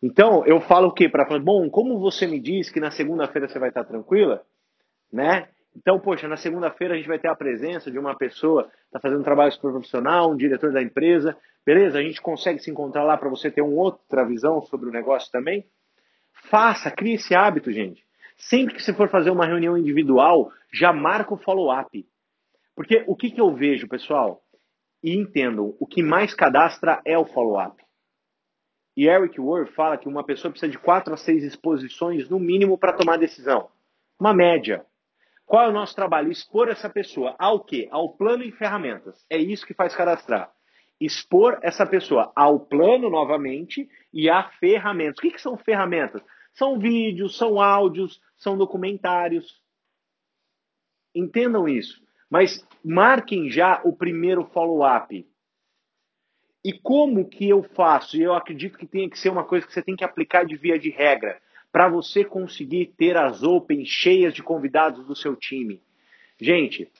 Então, 0.00 0.46
eu 0.46 0.60
falo 0.60 0.88
o 0.88 0.92
quê? 0.92 1.08
Para 1.08 1.26
falar, 1.26 1.40
bom, 1.40 1.68
como 1.68 1.98
você 1.98 2.28
me 2.28 2.38
diz 2.38 2.70
que 2.70 2.78
na 2.78 2.92
segunda-feira 2.92 3.48
você 3.48 3.58
vai 3.58 3.70
estar 3.70 3.84
tranquila, 3.84 4.44
né? 5.12 5.48
Então, 5.76 5.98
poxa, 5.98 6.28
na 6.28 6.36
segunda-feira 6.36 6.94
a 6.94 6.96
gente 6.96 7.08
vai 7.08 7.18
ter 7.18 7.28
a 7.28 7.34
presença 7.34 7.90
de 7.90 7.98
uma 7.98 8.16
pessoa 8.16 8.64
que 8.64 8.70
está 8.86 9.00
fazendo 9.00 9.20
um 9.20 9.24
trabalho 9.24 9.50
super 9.52 9.70
profissional, 9.70 10.30
um 10.30 10.36
diretor 10.36 10.72
da 10.72 10.82
empresa, 10.82 11.36
beleza? 11.64 11.98
A 11.98 12.02
gente 12.02 12.20
consegue 12.20 12.60
se 12.60 12.70
encontrar 12.70 13.02
lá 13.04 13.16
para 13.16 13.28
você 13.28 13.50
ter 13.50 13.62
uma 13.62 13.80
outra 13.80 14.24
visão 14.24 14.60
sobre 14.62 14.88
o 14.88 14.92
negócio 14.92 15.30
também? 15.32 15.66
Faça, 16.50 16.90
crie 16.90 17.14
esse 17.14 17.34
hábito, 17.34 17.72
gente. 17.72 18.04
Sempre 18.48 18.74
que 18.74 18.82
você 18.82 18.92
for 18.92 19.08
fazer 19.08 19.30
uma 19.30 19.46
reunião 19.46 19.78
individual, 19.78 20.50
já 20.72 20.92
marca 20.92 21.32
o 21.32 21.38
follow-up. 21.38 22.04
Porque 22.74 23.04
o 23.06 23.14
que, 23.14 23.30
que 23.30 23.40
eu 23.40 23.54
vejo, 23.54 23.86
pessoal? 23.88 24.42
E 25.02 25.14
entendam, 25.16 25.76
o 25.78 25.86
que 25.86 26.02
mais 26.02 26.34
cadastra 26.34 27.00
é 27.04 27.16
o 27.16 27.24
follow-up. 27.24 27.80
E 28.96 29.06
Eric 29.06 29.40
Ward 29.40 29.70
fala 29.72 29.96
que 29.96 30.08
uma 30.08 30.24
pessoa 30.24 30.50
precisa 30.50 30.70
de 30.70 30.78
quatro 30.78 31.14
a 31.14 31.16
seis 31.16 31.44
exposições 31.44 32.28
no 32.28 32.38
mínimo 32.38 32.76
para 32.76 32.92
tomar 32.92 33.16
decisão. 33.16 33.68
Uma 34.18 34.34
média. 34.34 34.84
Qual 35.46 35.64
é 35.64 35.68
o 35.68 35.72
nosso 35.72 35.94
trabalho? 35.94 36.30
Expor 36.30 36.68
essa 36.68 36.90
pessoa 36.90 37.36
ao 37.38 37.64
quê? 37.64 37.88
Ao 37.90 38.12
plano 38.16 38.42
e 38.42 38.50
ferramentas. 38.50 39.24
É 39.30 39.38
isso 39.38 39.66
que 39.66 39.74
faz 39.74 39.94
cadastrar. 39.94 40.50
Expor 41.00 41.58
essa 41.62 41.86
pessoa 41.86 42.32
ao 42.34 42.60
plano 42.60 43.08
novamente 43.08 43.88
e 44.12 44.28
a 44.28 44.42
ferramentas. 44.58 45.18
O 45.18 45.22
que, 45.22 45.30
que 45.30 45.40
são 45.40 45.56
ferramentas? 45.56 46.22
São 46.54 46.78
vídeos, 46.78 47.36
são 47.36 47.60
áudios, 47.60 48.20
são 48.36 48.56
documentários. 48.56 49.60
Entendam 51.14 51.68
isso. 51.68 52.02
Mas 52.30 52.66
marquem 52.84 53.50
já 53.50 53.80
o 53.84 53.94
primeiro 53.94 54.44
follow-up. 54.46 55.26
E 56.64 56.72
como 56.72 57.28
que 57.28 57.48
eu 57.48 57.62
faço? 57.62 58.16
E 58.16 58.22
eu 58.22 58.34
acredito 58.34 58.78
que 58.78 58.86
tem 58.86 59.08
que 59.08 59.18
ser 59.18 59.30
uma 59.30 59.44
coisa 59.44 59.66
que 59.66 59.72
você 59.72 59.82
tem 59.82 59.96
que 59.96 60.04
aplicar 60.04 60.44
de 60.44 60.56
via 60.56 60.78
de 60.78 60.90
regra 60.90 61.40
para 61.72 61.88
você 61.88 62.24
conseguir 62.24 62.94
ter 62.96 63.16
as 63.16 63.42
Open 63.42 63.84
cheias 63.84 64.32
de 64.34 64.42
convidados 64.42 65.06
do 65.06 65.16
seu 65.16 65.34
time. 65.34 65.82
Gente, 66.40 66.90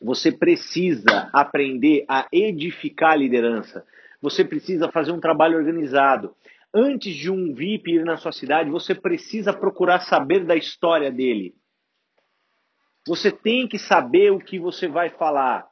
você 0.00 0.30
precisa 0.30 1.28
aprender 1.32 2.04
a 2.08 2.26
edificar 2.32 3.12
a 3.12 3.16
liderança. 3.16 3.84
Você 4.22 4.44
precisa 4.44 4.90
fazer 4.90 5.12
um 5.12 5.20
trabalho 5.20 5.58
organizado 5.58 6.34
antes 6.76 7.14
de 7.14 7.30
um 7.30 7.54
VIP 7.54 7.94
ir 7.94 8.04
na 8.04 8.18
sua 8.18 8.32
cidade, 8.32 8.68
você 8.68 8.94
precisa 8.94 9.50
procurar 9.50 10.00
saber 10.00 10.44
da 10.44 10.54
história 10.54 11.10
dele. 11.10 11.54
Você 13.08 13.32
tem 13.32 13.66
que 13.66 13.78
saber 13.78 14.30
o 14.30 14.38
que 14.38 14.58
você 14.58 14.86
vai 14.86 15.08
falar. 15.08 15.66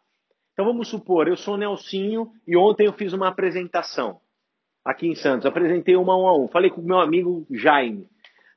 Então 0.53 0.65
vamos 0.65 0.89
supor, 0.89 1.29
eu 1.29 1.37
sou 1.37 1.59
Nelsinho 1.59 2.33
e 2.47 2.57
ontem 2.57 2.87
eu 2.87 2.93
fiz 2.95 3.13
uma 3.13 3.29
apresentação 3.29 4.21
aqui 4.83 5.07
em 5.07 5.15
Santos. 5.15 5.45
Apresentei 5.45 5.95
uma 5.95 6.17
um 6.17 6.27
a 6.27 6.39
um. 6.39 6.49
Falei 6.49 6.71
com 6.71 6.81
o 6.81 6.85
meu 6.85 7.01
amigo 7.01 7.47
Jaime. 7.51 8.09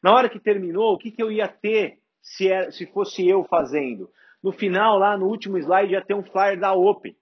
Na 0.02 0.14
hora 0.14 0.30
que 0.30 0.40
terminou, 0.40 0.94
o 0.94 0.98
que, 0.98 1.12
que 1.12 1.22
eu 1.22 1.32
ia 1.32 1.48
ter 1.48 1.98
se, 2.22 2.48
era, 2.48 2.72
se 2.72 2.86
fosse 2.86 3.28
eu 3.28 3.44
fazendo? 3.44 4.10
No 4.42 4.54
final, 4.54 4.98
lá 4.98 5.18
no 5.18 5.26
último 5.26 5.58
slide, 5.58 5.92
ia 5.92 6.06
ter 6.06 6.14
um 6.14 6.24
flyer 6.24 6.58
da 6.58 6.72
Open. 6.74 7.16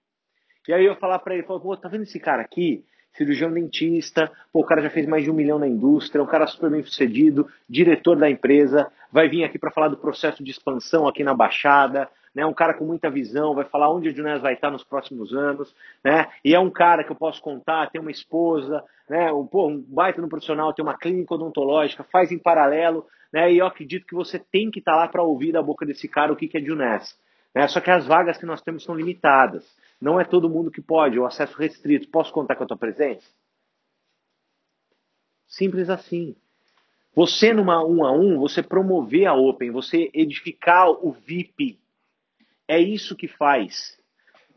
E 0.68 0.72
aí 0.72 0.84
eu 0.84 0.92
ia 0.92 0.98
falar 0.98 1.18
para 1.20 1.34
ele, 1.34 1.42
pô, 1.42 1.76
tá 1.76 1.88
vendo 1.88 2.02
esse 2.02 2.20
cara 2.20 2.42
aqui? 2.42 2.84
Cirurgião 3.16 3.52
dentista, 3.52 4.30
pô, 4.52 4.60
o 4.60 4.64
cara 4.64 4.82
já 4.82 4.90
fez 4.90 5.06
mais 5.06 5.24
de 5.24 5.30
um 5.30 5.34
milhão 5.34 5.58
na 5.58 5.66
indústria, 5.66 6.22
um 6.22 6.26
cara 6.26 6.46
super 6.46 6.70
bem 6.70 6.82
sucedido, 6.82 7.48
diretor 7.68 8.16
da 8.16 8.30
empresa, 8.30 8.90
vai 9.10 9.28
vir 9.28 9.44
aqui 9.44 9.58
para 9.58 9.70
falar 9.70 9.88
do 9.88 9.96
processo 9.96 10.44
de 10.44 10.50
expansão 10.50 11.08
aqui 11.08 11.24
na 11.24 11.34
Baixada, 11.34 12.08
né? 12.34 12.44
Um 12.44 12.52
cara 12.52 12.74
com 12.74 12.84
muita 12.84 13.08
visão, 13.08 13.54
vai 13.54 13.64
falar 13.64 13.90
onde 13.90 14.10
o 14.10 14.14
Junés 14.14 14.42
vai 14.42 14.52
estar 14.52 14.70
nos 14.70 14.84
próximos 14.84 15.32
anos, 15.32 15.74
né? 16.04 16.28
E 16.44 16.54
é 16.54 16.60
um 16.60 16.68
cara 16.68 17.02
que 17.02 17.10
eu 17.10 17.16
posso 17.16 17.40
contar, 17.40 17.90
tem 17.90 17.98
uma 17.98 18.10
esposa, 18.10 18.84
né? 19.08 19.32
Um, 19.32 19.46
pô, 19.46 19.68
um 19.68 19.80
baita 19.80 20.20
no 20.20 20.28
profissional, 20.28 20.74
tem 20.74 20.84
uma 20.84 20.98
clínica 20.98 21.34
odontológica, 21.34 22.04
faz 22.04 22.30
em 22.30 22.38
paralelo, 22.38 23.06
né? 23.32 23.50
E 23.50 23.58
eu 23.58 23.66
acredito 23.66 24.06
que 24.06 24.14
você 24.14 24.38
tem 24.38 24.70
que 24.70 24.80
estar 24.80 24.92
tá 24.92 24.98
lá 24.98 25.08
para 25.08 25.22
ouvir 25.22 25.52
da 25.52 25.62
boca 25.62 25.86
desse 25.86 26.06
cara 26.06 26.30
o 26.30 26.36
que, 26.36 26.46
que 26.46 26.58
é 26.58 26.60
Junés. 26.60 27.18
Né? 27.56 27.66
Só 27.68 27.80
que 27.80 27.90
as 27.90 28.06
vagas 28.06 28.36
que 28.36 28.44
nós 28.44 28.60
temos 28.60 28.84
são 28.84 28.94
limitadas. 28.94 29.64
Não 29.98 30.20
é 30.20 30.26
todo 30.26 30.50
mundo 30.50 30.70
que 30.70 30.82
pode, 30.82 31.18
o 31.18 31.24
acesso 31.24 31.56
restrito. 31.56 32.10
Posso 32.10 32.30
contar 32.30 32.54
com 32.54 32.64
a 32.64 32.66
tua 32.66 32.76
presença? 32.76 33.26
Simples 35.46 35.88
assim. 35.88 36.36
Você 37.14 37.54
numa 37.54 37.82
um 37.82 38.04
a 38.04 38.12
um, 38.12 38.38
você 38.38 38.62
promover 38.62 39.24
a 39.24 39.32
Open, 39.32 39.70
você 39.70 40.10
edificar 40.12 40.90
o 40.90 41.12
VIP. 41.12 41.80
É 42.68 42.78
isso 42.78 43.16
que 43.16 43.26
faz. 43.26 43.98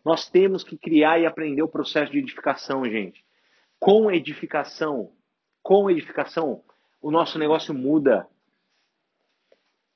Nós 0.03 0.29
temos 0.29 0.61
que 0.61 0.77
criar 0.77 1.19
e 1.19 1.25
aprender 1.25 1.61
o 1.61 1.69
processo 1.69 2.11
de 2.11 2.17
edificação, 2.17 2.83
gente. 2.83 3.23
Com 3.79 4.11
edificação, 4.11 5.09
com 5.63 5.89
edificação, 5.89 6.61
o 7.01 7.09
nosso 7.11 7.39
negócio 7.39 7.73
muda 7.73 8.27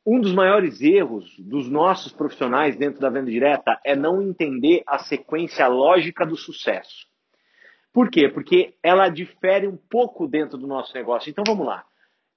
um 0.06 0.20
dos 0.20 0.34
maiores 0.34 0.82
erros 0.82 1.34
dos 1.40 1.70
nossos 1.70 2.12
profissionais 2.12 2.76
dentro 2.76 3.00
da 3.00 3.10
venda 3.10 3.32
direta 3.32 3.80
é 3.86 3.96
não 3.96 4.22
entender 4.22 4.84
a 4.86 5.00
sequência 5.00 5.68
lógica 5.68 6.26
do 6.26 6.36
sucesso. 6.36 7.08
Por 7.94 8.10
quê? 8.10 8.28
Porque 8.28 8.76
ela 8.84 9.08
difere 9.08 9.68
um 9.68 9.78
pouco 9.78 10.28
dentro 10.28 10.58
do 10.58 10.68
nosso 10.68 10.94
negócio. 10.94 11.30
Então 11.30 11.44
vamos 11.48 11.66
lá. 11.66 11.86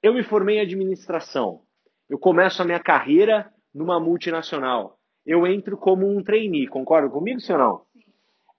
Eu 0.02 0.14
me 0.14 0.22
formei 0.22 0.58
em 0.58 0.60
administração. 0.60 1.62
Eu 2.08 2.18
começo 2.18 2.62
a 2.62 2.64
minha 2.64 2.78
carreira 2.78 3.50
numa 3.74 3.98
multinacional. 3.98 4.98
Eu 5.24 5.46
entro 5.46 5.76
como 5.76 6.06
um 6.06 6.22
trainee, 6.22 6.68
concorda 6.68 7.08
comigo, 7.08 7.40
senhor 7.40 7.58
não? 7.58 7.82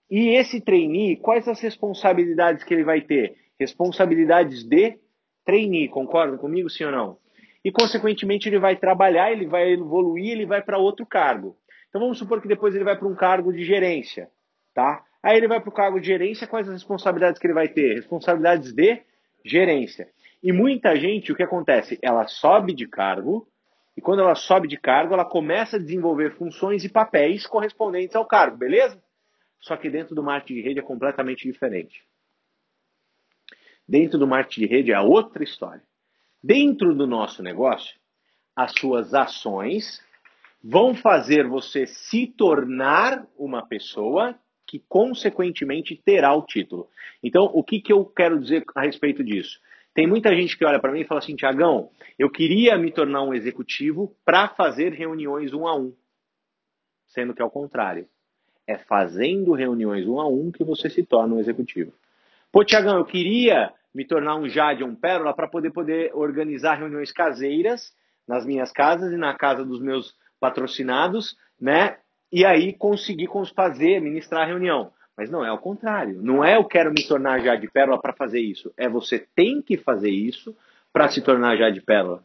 E 0.09 0.29
esse 0.35 0.59
trainee, 0.59 1.17
quais 1.17 1.47
as 1.47 1.61
responsabilidades 1.61 2.63
que 2.63 2.73
ele 2.73 2.83
vai 2.83 3.01
ter? 3.01 3.35
Responsabilidades 3.59 4.63
de 4.63 4.97
trainee, 5.45 5.87
concordam 5.87 6.37
comigo, 6.37 6.67
ou 6.81 6.91
não? 6.91 7.17
E, 7.67 7.71
consequentemente, 7.71 8.47
ele 8.47 8.59
vai 8.59 8.77
trabalhar, 8.77 9.29
ele 9.29 9.45
vai 9.45 9.73
evoluir, 9.73 10.31
ele 10.31 10.45
vai 10.45 10.61
para 10.61 10.77
outro 10.77 11.05
cargo. 11.05 11.57
Então, 11.89 11.99
vamos 11.99 12.17
supor 12.17 12.41
que 12.41 12.47
depois 12.47 12.73
ele 12.73 12.85
vai 12.85 12.97
para 12.97 13.09
um 13.09 13.13
cargo 13.13 13.51
de 13.51 13.65
gerência, 13.65 14.29
tá? 14.73 15.03
Aí 15.21 15.35
ele 15.35 15.49
vai 15.49 15.59
para 15.59 15.67
o 15.69 15.73
cargo 15.73 15.99
de 15.99 16.07
gerência, 16.07 16.47
quais 16.47 16.65
as 16.65 16.75
responsabilidades 16.75 17.37
que 17.37 17.45
ele 17.45 17.53
vai 17.53 17.67
ter? 17.67 17.95
Responsabilidades 17.95 18.71
de 18.71 19.01
gerência. 19.43 20.07
E 20.41 20.53
muita 20.53 20.95
gente, 20.95 21.29
o 21.33 21.35
que 21.35 21.43
acontece? 21.43 21.99
Ela 22.01 22.25
sobe 22.25 22.73
de 22.73 22.87
cargo, 22.87 23.45
e 23.97 23.99
quando 23.99 24.21
ela 24.21 24.35
sobe 24.35 24.65
de 24.69 24.77
cargo, 24.77 25.13
ela 25.13 25.25
começa 25.25 25.75
a 25.75 25.79
desenvolver 25.79 26.37
funções 26.37 26.85
e 26.85 26.89
papéis 26.89 27.45
correspondentes 27.45 28.15
ao 28.15 28.25
cargo, 28.25 28.55
beleza? 28.55 28.97
Só 29.59 29.75
que 29.75 29.89
dentro 29.89 30.15
do 30.15 30.23
marketing 30.23 30.53
de 30.53 30.61
rede 30.61 30.79
é 30.79 30.83
completamente 30.83 31.43
diferente. 31.43 32.01
Dentro 33.85 34.17
do 34.17 34.25
marketing 34.25 34.61
de 34.61 34.67
rede 34.67 34.93
é 34.93 34.99
outra 35.01 35.43
história. 35.43 35.83
Dentro 36.47 36.95
do 36.95 37.05
nosso 37.05 37.43
negócio, 37.43 37.93
as 38.55 38.71
suas 38.71 39.13
ações 39.13 40.01
vão 40.63 40.95
fazer 40.95 41.45
você 41.45 41.85
se 41.85 42.25
tornar 42.25 43.27
uma 43.37 43.67
pessoa 43.67 44.33
que, 44.65 44.79
consequentemente, 44.87 46.01
terá 46.05 46.33
o 46.33 46.45
título. 46.45 46.87
Então, 47.21 47.51
o 47.53 47.61
que, 47.61 47.81
que 47.81 47.91
eu 47.91 48.05
quero 48.05 48.39
dizer 48.39 48.63
a 48.73 48.83
respeito 48.83 49.25
disso? 49.25 49.59
Tem 49.93 50.07
muita 50.07 50.33
gente 50.33 50.57
que 50.57 50.63
olha 50.63 50.79
para 50.79 50.93
mim 50.93 51.01
e 51.01 51.05
fala 51.05 51.19
assim, 51.19 51.35
Tiagão, 51.35 51.89
eu 52.17 52.29
queria 52.29 52.77
me 52.77 52.93
tornar 52.93 53.23
um 53.23 53.33
executivo 53.33 54.15
para 54.23 54.47
fazer 54.47 54.93
reuniões 54.93 55.53
um 55.53 55.67
a 55.67 55.75
um. 55.75 55.93
Sendo 57.07 57.33
que 57.33 57.41
é 57.41 57.45
o 57.45 57.51
contrário. 57.51 58.07
É 58.65 58.77
fazendo 58.77 59.51
reuniões 59.51 60.07
um 60.07 60.17
a 60.17 60.25
um 60.29 60.49
que 60.49 60.63
você 60.63 60.89
se 60.89 61.03
torna 61.03 61.35
um 61.35 61.41
executivo. 61.41 61.91
Pô, 62.53 62.63
Tiagão, 62.63 62.99
eu 62.99 63.05
queria 63.05 63.73
me 63.97 64.05
tornar 64.05 64.35
um 64.35 64.47
Jade, 64.47 64.83
um 64.83 64.93
Pérola, 64.93 65.33
para 65.33 65.47
poder, 65.47 65.71
poder 65.71 66.11
organizar 66.13 66.75
reuniões 66.75 67.11
caseiras 67.11 67.91
nas 68.27 68.45
minhas 68.45 68.71
casas 68.71 69.11
e 69.11 69.17
na 69.17 69.33
casa 69.33 69.65
dos 69.65 69.81
meus 69.81 70.13
patrocinados, 70.39 71.35
né? 71.59 71.97
E 72.31 72.45
aí 72.45 72.73
conseguir 72.73 73.27
fazer, 73.55 73.99
ministrar 73.99 74.43
a 74.43 74.45
reunião. 74.45 74.91
Mas 75.17 75.31
não 75.31 75.43
é 75.43 75.51
o 75.51 75.57
contrário. 75.57 76.21
Não 76.21 76.45
é 76.45 76.57
eu 76.57 76.65
quero 76.65 76.91
me 76.91 77.07
tornar 77.07 77.39
já 77.39 77.55
de 77.55 77.67
pérola 77.71 77.99
para 77.99 78.13
fazer 78.13 78.39
isso. 78.39 78.71
É 78.77 78.87
você 78.87 79.17
tem 79.35 79.63
que 79.63 79.77
fazer 79.77 80.11
isso 80.11 80.55
para 80.93 81.09
se 81.09 81.19
tornar 81.19 81.57
já 81.57 81.71
de 81.71 81.81
pérola. 81.81 82.23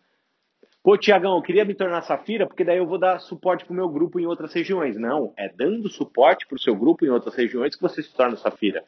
Pô, 0.83 0.99
Tiagão, 0.99 1.37
eu 1.37 1.43
queria 1.43 1.64
me 1.64 1.75
tornar 1.75 2.03
safira 2.03 2.47
porque 2.47 2.64
daí 2.64 2.77
eu 2.77 2.87
vou 2.87 2.99
dar 2.99 3.18
suporte 3.18 3.64
para 3.64 3.73
o 3.73 3.77
meu 3.77 3.89
grupo 3.89 4.20
em 4.20 4.27
outras 4.27 4.53
regiões. 4.53 4.99
Não, 4.99 5.33
é 5.39 5.49
dando 5.49 5.89
suporte 5.89 6.47
para 6.47 6.57
o 6.57 6.61
seu 6.61 6.77
grupo 6.77 7.07
em 7.07 7.09
outras 7.09 7.35
regiões 7.35 7.75
que 7.75 7.81
você 7.81 8.03
se 8.03 8.14
torna 8.14 8.37
safira. 8.37 8.85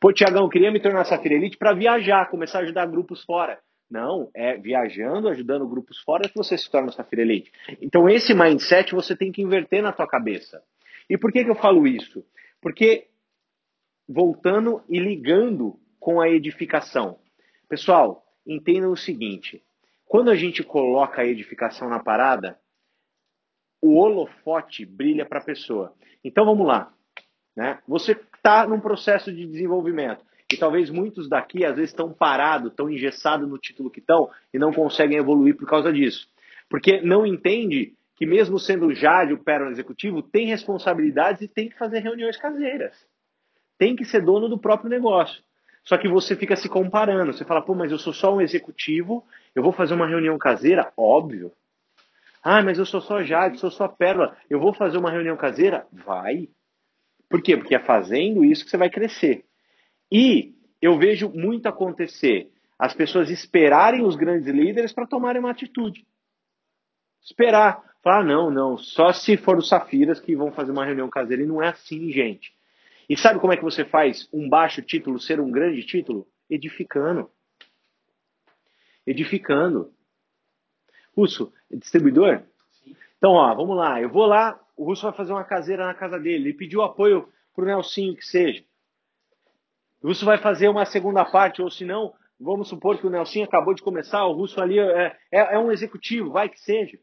Pô, 0.00 0.12
Tiagão, 0.12 0.48
queria 0.48 0.70
me 0.70 0.80
tornar 0.80 1.04
safira 1.04 1.34
elite 1.34 1.56
para 1.56 1.72
viajar, 1.72 2.30
começar 2.30 2.58
a 2.58 2.62
ajudar 2.62 2.86
grupos 2.86 3.24
fora. 3.24 3.58
Não, 3.90 4.30
é 4.34 4.56
viajando, 4.56 5.28
ajudando 5.28 5.68
grupos 5.68 5.98
fora 6.00 6.28
que 6.28 6.36
você 6.36 6.58
se 6.58 6.70
torna 6.70 6.90
safira 6.90 7.22
elite. 7.22 7.52
Então 7.80 8.08
esse 8.08 8.34
mindset 8.34 8.94
você 8.94 9.16
tem 9.16 9.30
que 9.30 9.42
inverter 9.42 9.82
na 9.82 9.92
tua 9.92 10.06
cabeça. 10.06 10.62
E 11.08 11.16
por 11.16 11.32
que, 11.32 11.44
que 11.44 11.50
eu 11.50 11.54
falo 11.54 11.86
isso? 11.86 12.24
Porque 12.60 13.06
voltando 14.08 14.82
e 14.88 14.98
ligando 14.98 15.78
com 16.00 16.20
a 16.20 16.28
edificação. 16.28 17.18
Pessoal, 17.68 18.24
entendam 18.46 18.90
o 18.90 18.96
seguinte: 18.96 19.62
quando 20.04 20.30
a 20.30 20.36
gente 20.36 20.62
coloca 20.62 21.22
a 21.22 21.26
edificação 21.26 21.88
na 21.88 22.00
parada, 22.00 22.58
o 23.80 23.96
holofote 23.96 24.84
brilha 24.84 25.24
para 25.24 25.38
a 25.38 25.44
pessoa. 25.44 25.94
Então 26.24 26.44
vamos 26.44 26.66
lá. 26.66 26.92
Né? 27.56 27.80
Você 27.86 28.14
está 28.46 28.66
num 28.66 28.80
processo 28.80 29.32
de 29.32 29.46
desenvolvimento. 29.46 30.24
E 30.52 30.56
talvez 30.56 30.90
muitos 30.90 31.28
daqui, 31.28 31.64
às 31.64 31.74
vezes, 31.74 31.90
estão 31.90 32.12
parados, 32.12 32.70
estão 32.70 32.88
engessados 32.88 33.48
no 33.48 33.58
título 33.58 33.90
que 33.90 34.00
estão 34.00 34.30
e 34.54 34.58
não 34.58 34.72
conseguem 34.72 35.18
evoluir 35.18 35.56
por 35.56 35.68
causa 35.68 35.92
disso. 35.92 36.28
Porque 36.68 37.00
não 37.00 37.26
entende 37.26 37.94
que, 38.14 38.24
mesmo 38.24 38.58
sendo 38.58 38.94
Jade 38.94 39.32
o 39.32 39.42
Pérola 39.42 39.72
Executivo, 39.72 40.22
tem 40.22 40.46
responsabilidades 40.46 41.42
e 41.42 41.48
tem 41.48 41.68
que 41.68 41.76
fazer 41.76 41.98
reuniões 41.98 42.36
caseiras 42.36 42.96
tem 43.78 43.94
que 43.94 44.04
ser 44.04 44.22
dono 44.22 44.48
do 44.48 44.58
próprio 44.58 44.90
negócio. 44.90 45.42
Só 45.84 45.96
que 45.96 46.08
você 46.08 46.34
fica 46.34 46.56
se 46.56 46.68
comparando. 46.68 47.32
Você 47.32 47.44
fala, 47.44 47.62
pô, 47.62 47.74
mas 47.74 47.92
eu 47.92 47.98
sou 47.98 48.12
só 48.12 48.34
um 48.34 48.40
executivo, 48.40 49.24
eu 49.54 49.62
vou 49.62 49.72
fazer 49.72 49.94
uma 49.94 50.06
reunião 50.06 50.36
caseira? 50.36 50.92
Óbvio. 50.96 51.52
Ah, 52.42 52.62
mas 52.62 52.78
eu 52.78 52.86
sou 52.86 53.00
só 53.00 53.22
Jade, 53.22 53.58
sou 53.58 53.70
só 53.70 53.86
Pérola. 53.88 54.36
Eu 54.48 54.58
vou 54.58 54.72
fazer 54.72 54.98
uma 54.98 55.10
reunião 55.10 55.36
caseira? 55.36 55.86
Vai. 55.92 56.48
Por 57.28 57.42
quê? 57.42 57.56
Porque 57.56 57.74
é 57.74 57.80
fazendo 57.80 58.44
isso 58.44 58.64
que 58.64 58.70
você 58.70 58.76
vai 58.76 58.90
crescer. 58.90 59.44
E 60.10 60.54
eu 60.80 60.98
vejo 60.98 61.28
muito 61.30 61.66
acontecer 61.66 62.50
as 62.78 62.94
pessoas 62.94 63.30
esperarem 63.30 64.04
os 64.04 64.16
grandes 64.16 64.48
líderes 64.48 64.92
para 64.92 65.06
tomarem 65.06 65.40
uma 65.40 65.50
atitude. 65.50 66.06
Esperar. 67.22 67.84
Falar, 68.02 68.20
ah, 68.20 68.24
não, 68.24 68.50
não, 68.52 68.78
só 68.78 69.12
se 69.12 69.36
for 69.36 69.58
os 69.58 69.68
Safiras 69.68 70.20
que 70.20 70.36
vão 70.36 70.52
fazer 70.52 70.70
uma 70.70 70.84
reunião 70.84 71.08
caseira. 71.08 71.42
E 71.42 71.46
não 71.46 71.60
é 71.60 71.68
assim, 71.68 72.12
gente. 72.12 72.54
E 73.08 73.16
sabe 73.16 73.40
como 73.40 73.52
é 73.52 73.56
que 73.56 73.64
você 73.64 73.84
faz 73.84 74.28
um 74.32 74.48
baixo 74.48 74.80
título 74.80 75.18
ser 75.18 75.40
um 75.40 75.50
grande 75.50 75.84
título? 75.84 76.24
Edificando. 76.48 77.28
Edificando. 79.04 79.92
Russo, 81.16 81.52
é 81.68 81.76
distribuidor? 81.76 82.42
Sim. 82.84 82.94
Então, 83.18 83.32
ó, 83.32 83.52
vamos 83.56 83.76
lá. 83.76 84.00
Eu 84.00 84.08
vou 84.08 84.26
lá, 84.26 84.60
o 84.76 84.84
Russo 84.84 85.02
vai 85.02 85.12
fazer 85.12 85.32
uma 85.32 85.44
caseira 85.44 85.86
na 85.86 85.94
casa 85.94 86.18
dele. 86.18 86.48
Ele 86.48 86.54
pediu 86.54 86.82
apoio 86.82 87.28
pro 87.54 87.64
Nelsinho, 87.64 88.14
que 88.14 88.24
seja. 88.24 88.62
O 90.02 90.08
Russo 90.08 90.24
vai 90.24 90.38
fazer 90.38 90.68
uma 90.68 90.84
segunda 90.84 91.24
parte, 91.24 91.62
ou 91.62 91.70
se 91.70 91.84
não, 91.84 92.12
vamos 92.38 92.68
supor 92.68 92.98
que 92.98 93.06
o 93.06 93.10
Nelsinho 93.10 93.46
acabou 93.46 93.74
de 93.74 93.82
começar, 93.82 94.24
o 94.26 94.32
Russo 94.32 94.60
ali 94.60 94.78
é, 94.78 95.16
é, 95.32 95.54
é 95.54 95.58
um 95.58 95.72
executivo, 95.72 96.30
vai 96.30 96.48
que 96.48 96.60
seja. 96.60 96.98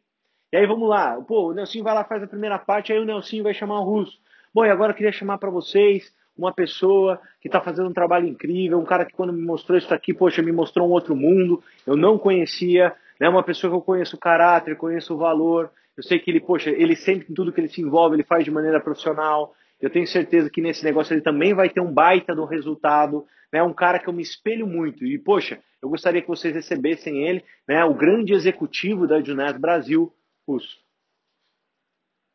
E 0.52 0.58
aí 0.58 0.68
vamos 0.68 0.88
lá, 0.88 1.20
pô, 1.22 1.50
o 1.50 1.54
Nelsinho 1.54 1.84
vai 1.84 1.96
lá 1.96 2.04
faz 2.04 2.22
a 2.22 2.28
primeira 2.28 2.60
parte, 2.60 2.94
aí 2.94 3.00
o 3.00 3.06
Nelsinho 3.06 3.44
vai 3.44 3.54
chamar 3.54 3.80
o 3.80 3.84
Russo. 3.84 4.20
Bom, 4.54 4.64
e 4.64 4.70
agora 4.70 4.92
eu 4.92 4.96
queria 4.96 5.12
chamar 5.12 5.40
para 5.40 5.50
vocês 5.50 6.14
uma 6.38 6.54
pessoa 6.54 7.20
que 7.42 7.48
está 7.48 7.60
fazendo 7.60 7.90
um 7.90 7.94
trabalho 7.94 8.28
incrível, 8.28 8.80
um 8.80 8.86
cara 8.86 9.06
que 9.06 9.14
quando 9.14 9.34
me 9.34 9.44
mostrou 9.44 9.78
isso 9.78 9.92
aqui, 9.94 10.14
poxa, 10.14 10.42
me 10.42 10.52
mostrou 10.52 10.88
um 10.88 10.92
outro 10.92 11.16
mundo, 11.16 11.64
eu 11.86 11.96
não 11.96 12.18
conhecia, 12.18 12.96
né? 13.20 13.28
Uma 13.30 13.44
pessoa 13.44 13.72
que 13.72 13.78
eu 13.78 13.82
conheço 13.82 14.16
o 14.16 14.20
caráter, 14.20 14.78
conheço 14.78 15.14
o 15.14 15.18
valor, 15.18 15.72
eu 15.96 16.04
sei 16.04 16.20
que 16.20 16.32
ele, 16.32 16.40
poxa, 16.40 16.70
ele 16.70 16.96
sempre, 16.96 17.28
em 17.30 17.34
tudo 17.34 17.52
que 17.52 17.62
ele 17.62 17.68
se 17.68 17.82
envolve, 17.82 18.16
ele 18.16 18.24
faz 18.24 18.44
de 18.44 18.52
maneira 18.52 18.80
profissional, 18.80 19.54
eu 19.80 19.90
tenho 19.90 20.08
certeza 20.08 20.50
que 20.50 20.62
nesse 20.62 20.84
negócio 20.84 21.14
ele 21.14 21.22
também 21.22 21.54
vai 21.54 21.70
ter 21.70 21.82
um 21.82 21.94
baita 21.94 22.34
do 22.34 22.46
resultado, 22.46 23.26
né? 23.52 23.62
Um 23.62 23.74
cara 23.74 24.00
que 24.00 24.08
eu 24.08 24.14
me 24.14 24.24
espelho 24.24 24.66
muito 24.66 25.06
e, 25.06 25.20
poxa, 25.20 25.62
eu 25.82 25.90
gostaria 25.90 26.22
que 26.22 26.28
vocês 26.28 26.56
recebessem 26.56 27.28
ele, 27.28 27.44
né? 27.68 27.84
O 27.84 27.94
grande 27.94 28.34
executivo 28.34 29.06
da 29.06 29.22
Junet 29.22 29.60
Brasil, 29.60 30.12
Russo. 30.48 30.78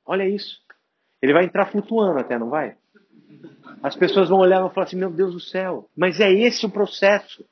Olha 0.07 0.29
isso. 0.29 0.61
Ele 1.21 1.33
vai 1.33 1.45
entrar 1.45 1.67
flutuando 1.67 2.19
até, 2.19 2.39
não 2.39 2.51
vai? 2.51 2.77
As 3.83 3.97
pessoas 3.97 4.29
vão 4.29 4.39
olhar 4.39 4.59
e 4.59 4.61
vão 4.61 4.71
falar 4.71 4.87
assim: 4.87 4.97
Meu 4.97 5.11
Deus 5.11 5.33
do 5.33 5.41
céu, 5.41 5.89
mas 5.97 6.21
é 6.21 6.31
esse 6.31 6.65
o 6.67 6.71
processo. 6.71 7.45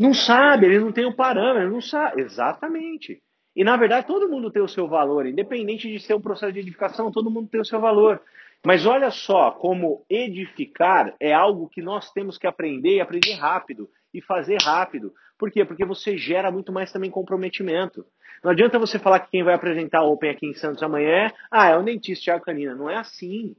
Não 0.00 0.14
sabe, 0.14 0.64
ele 0.64 0.78
não 0.78 0.92
tem 0.92 1.04
o 1.04 1.14
parâmetro, 1.14 1.70
não 1.70 1.82
sabe. 1.82 2.22
Exatamente. 2.22 3.20
E 3.54 3.62
na 3.62 3.76
verdade 3.76 4.06
todo 4.06 4.30
mundo 4.30 4.50
tem 4.50 4.62
o 4.62 4.68
seu 4.68 4.88
valor, 4.88 5.26
independente 5.26 5.92
de 5.92 6.00
ser 6.00 6.14
um 6.14 6.20
processo 6.22 6.54
de 6.54 6.60
edificação, 6.60 7.12
todo 7.12 7.30
mundo 7.30 7.50
tem 7.50 7.60
o 7.60 7.64
seu 7.66 7.78
valor. 7.78 8.18
Mas 8.64 8.86
olha 8.86 9.10
só 9.10 9.50
como 9.50 10.02
edificar 10.08 11.14
é 11.20 11.34
algo 11.34 11.68
que 11.68 11.82
nós 11.82 12.10
temos 12.12 12.38
que 12.38 12.46
aprender 12.46 12.96
e 12.96 13.00
aprender 13.02 13.34
rápido 13.34 13.90
e 14.14 14.22
fazer 14.22 14.56
rápido. 14.62 15.12
Por 15.38 15.50
quê? 15.50 15.66
Porque 15.66 15.84
você 15.84 16.16
gera 16.16 16.50
muito 16.50 16.72
mais 16.72 16.90
também 16.90 17.10
comprometimento. 17.10 18.02
Não 18.42 18.52
adianta 18.52 18.78
você 18.78 18.98
falar 18.98 19.20
que 19.20 19.30
quem 19.30 19.42
vai 19.42 19.52
apresentar 19.52 20.02
o 20.02 20.12
Open 20.12 20.30
aqui 20.30 20.46
em 20.46 20.54
Santos 20.54 20.82
amanhã 20.82 21.26
é, 21.26 21.32
ah, 21.50 21.68
é 21.68 21.76
o 21.76 21.82
dentista 21.82 22.24
Thiago 22.24 22.44
Canina. 22.44 22.74
Não 22.74 22.88
é 22.88 22.96
assim. 22.96 23.54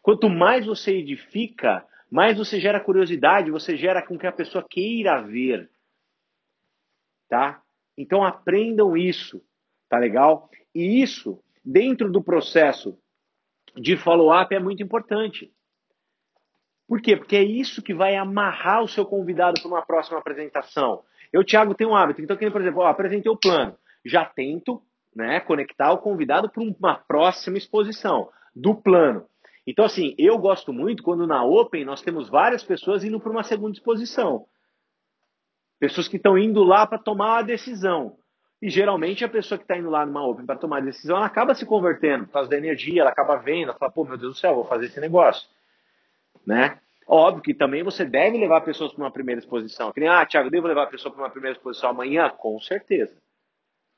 Quanto 0.00 0.30
mais 0.30 0.64
você 0.66 0.92
edifica, 0.98 1.84
mais 2.08 2.38
você 2.38 2.60
gera 2.60 2.78
curiosidade, 2.78 3.50
você 3.50 3.76
gera 3.76 4.06
com 4.06 4.16
que 4.16 4.26
a 4.28 4.32
pessoa 4.32 4.64
queira 4.68 5.20
ver. 5.20 5.68
Tá? 7.30 7.62
Então 7.96 8.22
aprendam 8.22 8.94
isso, 8.94 9.42
tá 9.88 9.98
legal? 9.98 10.50
E 10.74 11.02
isso, 11.02 11.42
dentro 11.64 12.12
do 12.12 12.22
processo 12.22 12.98
de 13.74 13.96
follow-up, 13.96 14.54
é 14.54 14.60
muito 14.60 14.82
importante. 14.82 15.50
Por 16.86 17.00
quê? 17.00 17.16
Porque 17.16 17.36
é 17.36 17.42
isso 17.42 17.82
que 17.82 17.94
vai 17.94 18.16
amarrar 18.16 18.82
o 18.82 18.88
seu 18.88 19.06
convidado 19.06 19.62
para 19.62 19.70
uma 19.70 19.86
próxima 19.86 20.18
apresentação. 20.18 21.04
Eu, 21.32 21.42
Thiago, 21.42 21.74
tenho 21.74 21.90
um 21.90 21.96
hábito. 21.96 22.20
Então, 22.20 22.36
por 22.36 22.60
exemplo, 22.60 22.82
ó, 22.82 22.88
apresentei 22.88 23.32
o 23.32 23.36
plano 23.36 23.78
já 24.04 24.24
tento 24.24 24.82
né, 25.14 25.40
conectar 25.40 25.92
o 25.92 25.98
convidado 25.98 26.48
para 26.48 26.62
uma 26.62 26.94
próxima 26.94 27.58
exposição 27.58 28.30
do 28.54 28.74
plano. 28.74 29.26
Então, 29.66 29.84
assim, 29.84 30.14
eu 30.18 30.38
gosto 30.38 30.72
muito 30.72 31.02
quando 31.02 31.26
na 31.26 31.44
Open 31.44 31.84
nós 31.84 32.02
temos 32.02 32.28
várias 32.28 32.64
pessoas 32.64 33.04
indo 33.04 33.20
para 33.20 33.30
uma 33.30 33.42
segunda 33.42 33.72
exposição. 33.72 34.46
Pessoas 35.80 36.06
que 36.06 36.16
estão 36.16 36.36
indo 36.36 36.62
lá 36.62 36.86
para 36.86 36.98
tomar 36.98 37.38
a 37.38 37.42
decisão. 37.42 38.16
E 38.62 38.68
geralmente 38.68 39.24
a 39.24 39.28
pessoa 39.28 39.56
que 39.56 39.64
está 39.64 39.76
indo 39.76 39.88
lá 39.88 40.04
numa 40.04 40.26
Open 40.26 40.44
para 40.44 40.58
tomar 40.58 40.78
a 40.78 40.84
decisão, 40.84 41.16
ela 41.16 41.26
acaba 41.26 41.54
se 41.54 41.64
convertendo 41.64 42.26
por 42.26 42.34
causa 42.34 42.50
da 42.50 42.58
energia, 42.58 43.00
ela 43.00 43.10
acaba 43.10 43.36
vendo, 43.36 43.70
ela 43.70 43.78
fala, 43.78 43.90
pô, 43.90 44.04
meu 44.04 44.18
Deus 44.18 44.34
do 44.34 44.38
céu, 44.38 44.54
vou 44.54 44.64
fazer 44.64 44.86
esse 44.86 45.00
negócio. 45.00 45.48
Né? 46.46 46.78
Óbvio 47.06 47.42
que 47.42 47.54
também 47.54 47.82
você 47.82 48.04
deve 48.04 48.36
levar 48.36 48.60
pessoas 48.60 48.92
para 48.92 49.02
uma 49.02 49.10
primeira 49.10 49.40
exposição. 49.40 49.90
Que 49.90 50.00
nem, 50.00 50.08
ah, 50.10 50.24
Thiago, 50.26 50.50
devo 50.50 50.68
levar 50.68 50.84
a 50.84 50.88
pessoa 50.88 51.12
para 51.12 51.24
uma 51.24 51.30
primeira 51.30 51.56
exposição 51.56 51.90
amanhã? 51.90 52.28
Com 52.28 52.60
certeza. 52.60 53.16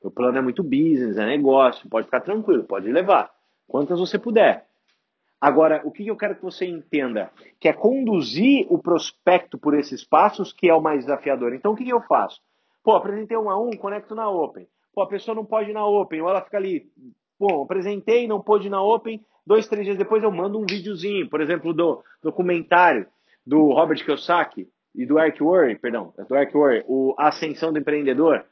O 0.01 0.09
plano 0.09 0.37
é 0.37 0.41
muito 0.41 0.63
business, 0.63 1.17
é 1.17 1.25
negócio, 1.25 1.89
pode 1.89 2.05
ficar 2.05 2.21
tranquilo, 2.21 2.63
pode 2.63 2.89
levar. 2.89 3.31
Quantas 3.67 3.99
você 3.99 4.17
puder. 4.17 4.65
Agora, 5.43 5.81
o 5.83 5.91
que 5.91 6.07
eu 6.07 6.15
quero 6.15 6.35
que 6.35 6.41
você 6.41 6.65
entenda? 6.65 7.29
Que 7.59 7.67
é 7.67 7.73
conduzir 7.73 8.65
o 8.69 8.77
prospecto 8.77 9.57
por 9.57 9.77
esses 9.77 10.01
passos 10.01 10.53
que 10.53 10.69
é 10.69 10.73
o 10.73 10.79
mais 10.79 11.01
desafiador. 11.01 11.53
Então, 11.53 11.73
o 11.73 11.75
que 11.75 11.89
eu 11.89 11.99
faço? 12.03 12.39
Pô, 12.81 12.93
apresentei 12.93 13.35
um 13.35 13.49
a 13.49 13.61
um, 13.61 13.71
conecto 13.71 14.15
na 14.15 14.29
Open. 14.29 14.65
Pô, 14.95 15.01
a 15.01 15.07
pessoa 15.07 15.35
não 15.35 15.43
pode 15.43 15.71
ir 15.71 15.73
na 15.73 15.85
Open, 15.85 16.21
ou 16.21 16.29
ela 16.29 16.41
fica 16.41 16.55
ali, 16.55 16.89
pô, 17.37 17.63
apresentei, 17.63 18.25
não 18.25 18.39
pôde 18.39 18.67
ir 18.67 18.69
na 18.69 18.81
Open, 18.81 19.19
dois, 19.45 19.67
três 19.67 19.85
dias 19.85 19.97
depois 19.97 20.23
eu 20.23 20.31
mando 20.31 20.57
um 20.57 20.65
videozinho, 20.65 21.27
por 21.27 21.41
exemplo, 21.41 21.73
do 21.73 22.01
documentário 22.21 23.05
do 23.45 23.73
Robert 23.73 24.01
Kiyosaki 24.01 24.69
e 24.95 25.05
do 25.05 25.19
Eric 25.19 25.43
Worre, 25.43 25.77
perdão, 25.77 26.13
do 26.25 26.35
Eric 26.37 26.55
Worre, 26.55 26.85
o 26.87 27.13
Ascensão 27.17 27.73
do 27.73 27.79
Empreendedor. 27.79 28.45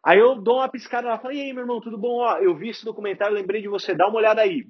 Aí 0.00 0.20
eu 0.20 0.36
dou 0.36 0.58
uma 0.58 0.68
piscada 0.68 1.08
lá, 1.08 1.18
falo, 1.18 1.34
e 1.34 1.40
aí, 1.40 1.52
meu 1.52 1.64
irmão, 1.64 1.80
tudo 1.80 1.98
bom? 1.98 2.20
Ó, 2.20 2.38
eu 2.38 2.54
vi 2.54 2.68
esse 2.68 2.84
documentário, 2.84 3.34
lembrei 3.34 3.60
de 3.60 3.66
você, 3.66 3.96
dá 3.96 4.06
uma 4.06 4.18
olhada 4.18 4.42
aí. 4.42 4.64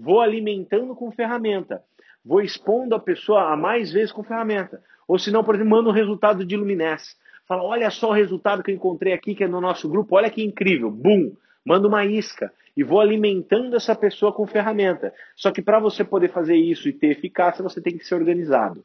Vou 0.00 0.20
alimentando 0.20 0.94
com 0.94 1.12
ferramenta. 1.12 1.82
Vou 2.24 2.40
expondo 2.40 2.94
a 2.94 2.98
pessoa 2.98 3.52
a 3.52 3.56
mais 3.56 3.92
vezes 3.92 4.10
com 4.10 4.22
ferramenta. 4.22 4.82
Ou 5.06 5.18
se 5.18 5.30
não, 5.30 5.44
por 5.44 5.54
exemplo, 5.54 5.70
mando 5.70 5.90
o 5.90 5.92
um 5.92 5.94
resultado 5.94 6.44
de 6.44 6.56
Luminesse. 6.56 7.16
Fala, 7.46 7.62
olha 7.62 7.90
só 7.90 8.08
o 8.08 8.14
resultado 8.14 8.62
que 8.62 8.70
eu 8.70 8.74
encontrei 8.74 9.12
aqui, 9.12 9.34
que 9.34 9.44
é 9.44 9.48
no 9.48 9.60
nosso 9.60 9.88
grupo, 9.88 10.16
olha 10.16 10.30
que 10.30 10.42
incrível. 10.42 10.90
Bum! 10.90 11.34
Manda 11.64 11.86
uma 11.86 12.06
isca 12.06 12.50
e 12.74 12.82
vou 12.82 13.00
alimentando 13.00 13.76
essa 13.76 13.94
pessoa 13.94 14.32
com 14.32 14.46
ferramenta. 14.46 15.12
Só 15.36 15.50
que 15.50 15.60
para 15.60 15.78
você 15.78 16.02
poder 16.02 16.30
fazer 16.30 16.56
isso 16.56 16.88
e 16.88 16.92
ter 16.92 17.08
eficácia, 17.08 17.62
você 17.62 17.82
tem 17.82 17.98
que 17.98 18.04
ser 18.04 18.14
organizado. 18.14 18.82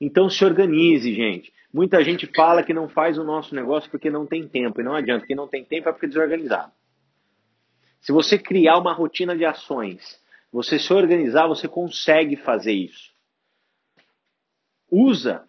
Então 0.00 0.30
se 0.30 0.42
organize, 0.44 1.12
gente. 1.12 1.52
Muita 1.72 2.02
gente 2.02 2.26
fala 2.34 2.62
que 2.62 2.72
não 2.72 2.88
faz 2.88 3.18
o 3.18 3.24
nosso 3.24 3.54
negócio 3.54 3.90
porque 3.90 4.08
não 4.08 4.24
tem 4.24 4.48
tempo. 4.48 4.80
E 4.80 4.84
não 4.84 4.94
adianta. 4.94 5.26
Quem 5.26 5.36
não 5.36 5.48
tem 5.48 5.64
tempo 5.64 5.88
é 5.88 5.92
porque 5.92 6.06
é 6.06 6.08
desorganizado. 6.08 6.72
Se 8.00 8.12
você 8.12 8.38
criar 8.38 8.78
uma 8.78 8.92
rotina 8.92 9.36
de 9.36 9.44
ações, 9.44 10.20
você 10.52 10.78
se 10.78 10.92
organizar, 10.92 11.46
você 11.46 11.68
consegue 11.68 12.36
fazer 12.36 12.72
isso. 12.72 13.10
Usa 14.90 15.44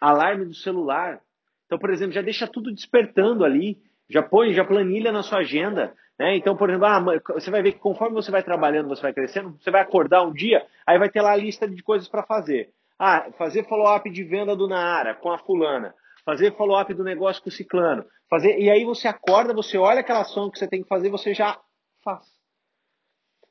alarme 0.00 0.44
do 0.44 0.54
celular. 0.54 1.20
Então, 1.66 1.78
por 1.78 1.90
exemplo, 1.90 2.12
já 2.12 2.22
deixa 2.22 2.46
tudo 2.46 2.72
despertando 2.72 3.44
ali. 3.44 3.80
Já 4.10 4.22
põe, 4.22 4.52
já 4.52 4.64
planilha 4.64 5.12
na 5.12 5.22
sua 5.22 5.38
agenda. 5.38 5.94
Né? 6.18 6.36
Então, 6.36 6.56
por 6.56 6.68
exemplo, 6.68 6.86
ah, 6.86 7.00
você 7.34 7.50
vai 7.50 7.62
ver 7.62 7.72
que 7.72 7.78
conforme 7.78 8.14
você 8.14 8.30
vai 8.30 8.42
trabalhando, 8.42 8.88
você 8.88 9.02
vai 9.02 9.12
crescendo, 9.12 9.56
você 9.58 9.70
vai 9.70 9.80
acordar 9.80 10.22
um 10.22 10.32
dia, 10.32 10.66
aí 10.86 10.98
vai 10.98 11.08
ter 11.08 11.22
lá 11.22 11.32
a 11.32 11.36
lista 11.36 11.66
de 11.68 11.82
coisas 11.82 12.08
para 12.08 12.22
fazer. 12.22 12.70
Ah, 12.98 13.30
fazer 13.38 13.66
follow-up 13.66 14.08
de 14.10 14.22
venda 14.22 14.54
do 14.54 14.68
Naara 14.68 15.14
com 15.14 15.32
a 15.32 15.38
fulana. 15.38 15.94
Fazer 16.24 16.54
follow-up 16.56 16.92
do 16.94 17.02
negócio 17.02 17.42
com 17.42 17.48
o 17.48 17.52
ciclano. 17.52 18.04
Fazer, 18.28 18.58
e 18.58 18.70
aí 18.70 18.84
você 18.84 19.08
acorda, 19.08 19.52
você 19.52 19.76
olha 19.76 20.00
aquela 20.00 20.20
ação 20.20 20.50
que 20.50 20.58
você 20.58 20.68
tem 20.68 20.82
que 20.82 20.88
fazer, 20.88 21.08
você 21.08 21.34
já 21.34 21.58
faz. 22.02 22.26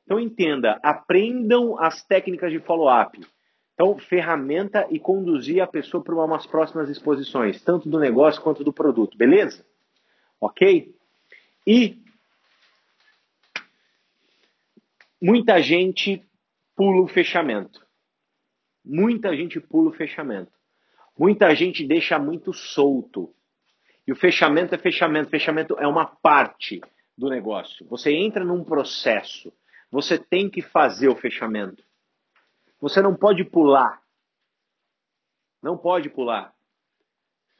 Então 0.04 0.18
entenda, 0.18 0.78
aprendam 0.82 1.78
as 1.78 2.04
técnicas 2.04 2.52
de 2.52 2.60
follow-up. 2.60 3.18
Então, 3.74 3.98
ferramenta 3.98 4.86
e 4.90 4.98
conduzir 4.98 5.62
a 5.62 5.66
pessoa 5.66 6.04
para 6.04 6.14
umas 6.14 6.46
próximas 6.46 6.90
exposições, 6.90 7.62
tanto 7.62 7.88
do 7.88 7.98
negócio 7.98 8.42
quanto 8.42 8.62
do 8.62 8.72
produto, 8.72 9.16
beleza? 9.16 9.64
Ok? 10.40 10.94
E 11.66 12.02
muita 15.20 15.60
gente 15.62 16.22
pula 16.76 17.02
o 17.02 17.08
fechamento. 17.08 17.84
Muita 18.84 19.34
gente 19.34 19.60
pula 19.60 19.90
o 19.90 19.94
fechamento. 19.94 20.52
Muita 21.18 21.54
gente 21.54 21.86
deixa 21.86 22.18
muito 22.18 22.52
solto. 22.52 23.34
E 24.06 24.12
o 24.12 24.16
fechamento 24.16 24.74
é 24.74 24.78
fechamento. 24.78 25.30
Fechamento 25.30 25.78
é 25.78 25.86
uma 25.86 26.06
parte 26.06 26.80
do 27.16 27.28
negócio. 27.28 27.86
Você 27.88 28.12
entra 28.12 28.44
num 28.44 28.64
processo. 28.64 29.52
Você 29.90 30.18
tem 30.18 30.48
que 30.48 30.62
fazer 30.62 31.08
o 31.08 31.16
fechamento. 31.16 31.82
Você 32.80 33.00
não 33.00 33.14
pode 33.14 33.44
pular. 33.44 34.02
Não 35.62 35.76
pode 35.76 36.10
pular. 36.10 36.52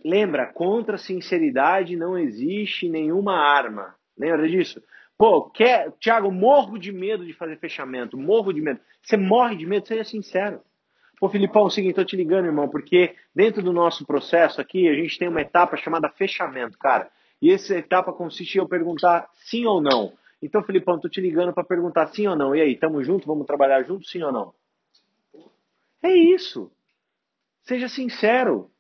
Lembra, 0.05 0.53
contra 0.53 0.99
sinceridade 0.99 1.95
não 1.95 2.19
existe 2.19 2.89
nenhuma 2.89 3.35
arma. 3.37 3.95
Lembra 4.19 4.49
disso? 4.49 4.83
Pô, 5.17 5.49
quer, 5.51 5.93
Thiago, 6.01 6.33
morro 6.33 6.79
de 6.79 6.91
medo 6.91 7.25
de 7.25 7.33
fazer 7.33 7.57
fechamento, 7.59 8.19
morro 8.19 8.53
de 8.53 8.61
medo. 8.61 8.81
Você 9.01 9.17
morre 9.17 9.55
de 9.57 9.67
medo, 9.67 9.87
seja 9.87 10.03
sincero. 10.03 10.61
Pô, 11.21 11.29
Filipão, 11.29 11.63
é 11.63 11.67
o 11.67 11.71
seguinte, 11.71 11.95
tô 11.95 12.05
te 12.05 12.17
ligando, 12.17 12.47
irmão, 12.47 12.69
porque 12.69 13.15
dentro 13.33 13.63
do 13.63 13.73
nosso 13.73 14.05
processo 14.05 14.61
aqui, 14.61 14.89
a 14.89 14.95
gente 14.95 15.17
tem 15.17 15.29
uma 15.29 15.41
etapa 15.41 15.77
chamada 15.77 16.09
fechamento, 16.09 16.77
cara. 16.77 17.09
E 17.43 17.51
essa 17.51 17.77
etapa 17.77 18.13
consiste 18.13 18.55
em 18.55 18.61
eu 18.61 18.69
perguntar 18.69 19.29
sim 19.35 19.67
ou 19.67 19.83
não. 19.83 20.13
Então, 20.41 20.63
Filipão, 20.63 21.01
tô 21.01 21.09
te 21.09 21.21
ligando 21.21 21.53
para 21.53 21.65
perguntar 21.65 22.07
sim 22.07 22.29
ou 22.29 22.37
não. 22.37 22.55
E 22.55 22.61
aí, 22.61 22.77
tamo 22.77 23.03
junto? 23.03 23.27
Vamos 23.27 23.49
trabalhar 23.49 23.83
junto, 23.83 24.07
sim 24.07 24.23
ou 24.23 24.31
não? 24.31 24.55
É 26.01 26.15
isso. 26.15 26.71
Seja 27.65 27.89
sincero. 27.89 28.71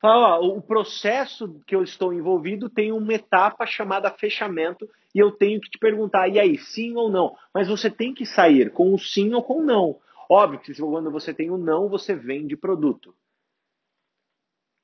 Fala, 0.00 0.38
ó, 0.38 0.46
o 0.46 0.62
processo 0.62 1.60
que 1.66 1.74
eu 1.74 1.82
estou 1.82 2.12
envolvido 2.12 2.70
tem 2.70 2.92
uma 2.92 3.14
etapa 3.14 3.66
chamada 3.66 4.10
fechamento 4.10 4.88
e 5.12 5.18
eu 5.18 5.32
tenho 5.32 5.60
que 5.60 5.70
te 5.70 5.78
perguntar, 5.78 6.28
e 6.28 6.38
aí, 6.38 6.56
sim 6.56 6.96
ou 6.96 7.10
não? 7.10 7.36
Mas 7.52 7.68
você 7.68 7.90
tem 7.90 8.14
que 8.14 8.24
sair 8.24 8.72
com 8.72 8.94
o 8.94 8.98
sim 8.98 9.34
ou 9.34 9.42
com 9.42 9.58
o 9.58 9.64
não. 9.64 9.98
Óbvio 10.28 10.60
que 10.60 10.74
quando 10.74 11.10
você 11.10 11.34
tem 11.34 11.50
o 11.50 11.58
não, 11.58 11.88
você 11.88 12.14
vende 12.14 12.56
produto. 12.56 13.14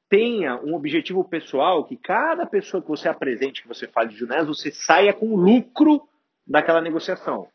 Tenha 0.09 0.56
um 0.56 0.74
objetivo 0.74 1.22
pessoal 1.22 1.84
que 1.84 1.96
cada 1.96 2.46
pessoa 2.46 2.82
que 2.82 2.88
você 2.88 3.09
apresente, 3.09 3.62
que 3.62 3.68
você 3.68 3.86
fale 3.86 4.09
de 4.09 4.16
Junés, 4.16 4.46
você 4.46 4.70
saia 4.70 5.12
com 5.12 5.36
lucro 5.36 6.09
daquela 6.46 6.80
negociação. 6.80 7.48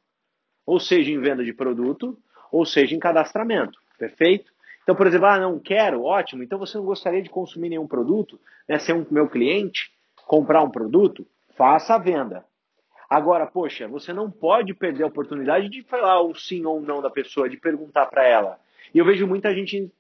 Ou 0.65 0.79
seja, 0.79 1.11
em 1.11 1.19
venda 1.19 1.43
de 1.43 1.51
produto, 1.51 2.17
ou 2.51 2.65
seja, 2.65 2.95
em 2.95 2.99
cadastramento. 2.99 3.79
Perfeito? 3.97 4.51
Então, 4.83 4.95
por 4.95 5.07
exemplo, 5.07 5.27
ah, 5.27 5.39
não 5.39 5.57
quero, 5.59 6.03
ótimo. 6.03 6.43
Então 6.43 6.59
você 6.59 6.77
não 6.77 6.85
gostaria 6.85 7.21
de 7.21 7.29
consumir 7.29 7.69
nenhum 7.69 7.87
produto, 7.87 8.39
né, 8.67 8.77
ser 8.77 8.93
um 8.93 9.05
meu 9.09 9.27
cliente, 9.27 9.91
comprar 10.27 10.61
um 10.61 10.69
produto? 10.69 11.25
Faça 11.55 11.95
a 11.95 11.97
venda. 11.97 12.45
Agora, 13.09 13.45
poxa, 13.45 13.87
você 13.87 14.11
não 14.11 14.29
pode 14.29 14.73
perder 14.73 15.03
a 15.03 15.07
oportunidade 15.07 15.69
de 15.69 15.83
falar 15.83 16.21
o 16.21 16.35
sim 16.35 16.65
ou 16.65 16.81
não 16.81 17.01
da 17.01 17.09
pessoa, 17.09 17.49
de 17.49 17.57
perguntar 17.57 18.07
para 18.07 18.27
ela. 18.27 18.59
E 18.93 18.97
eu 18.97 19.05
vejo 19.05 19.25
muita 19.27 19.53
gente 19.53 19.91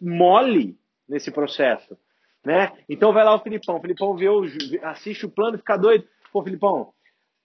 mole 0.00 0.76
nesse 1.08 1.30
processo, 1.30 1.96
né? 2.44 2.72
Então 2.88 3.12
vai 3.12 3.24
lá 3.24 3.34
o 3.34 3.40
Filipão, 3.40 3.76
o 3.76 3.80
Filipão 3.80 4.16
vê 4.16 4.28
o, 4.28 4.42
assiste 4.82 5.26
o 5.26 5.30
plano, 5.30 5.58
fica 5.58 5.76
doido. 5.76 6.06
Pô, 6.32 6.42
Filipão, 6.42 6.92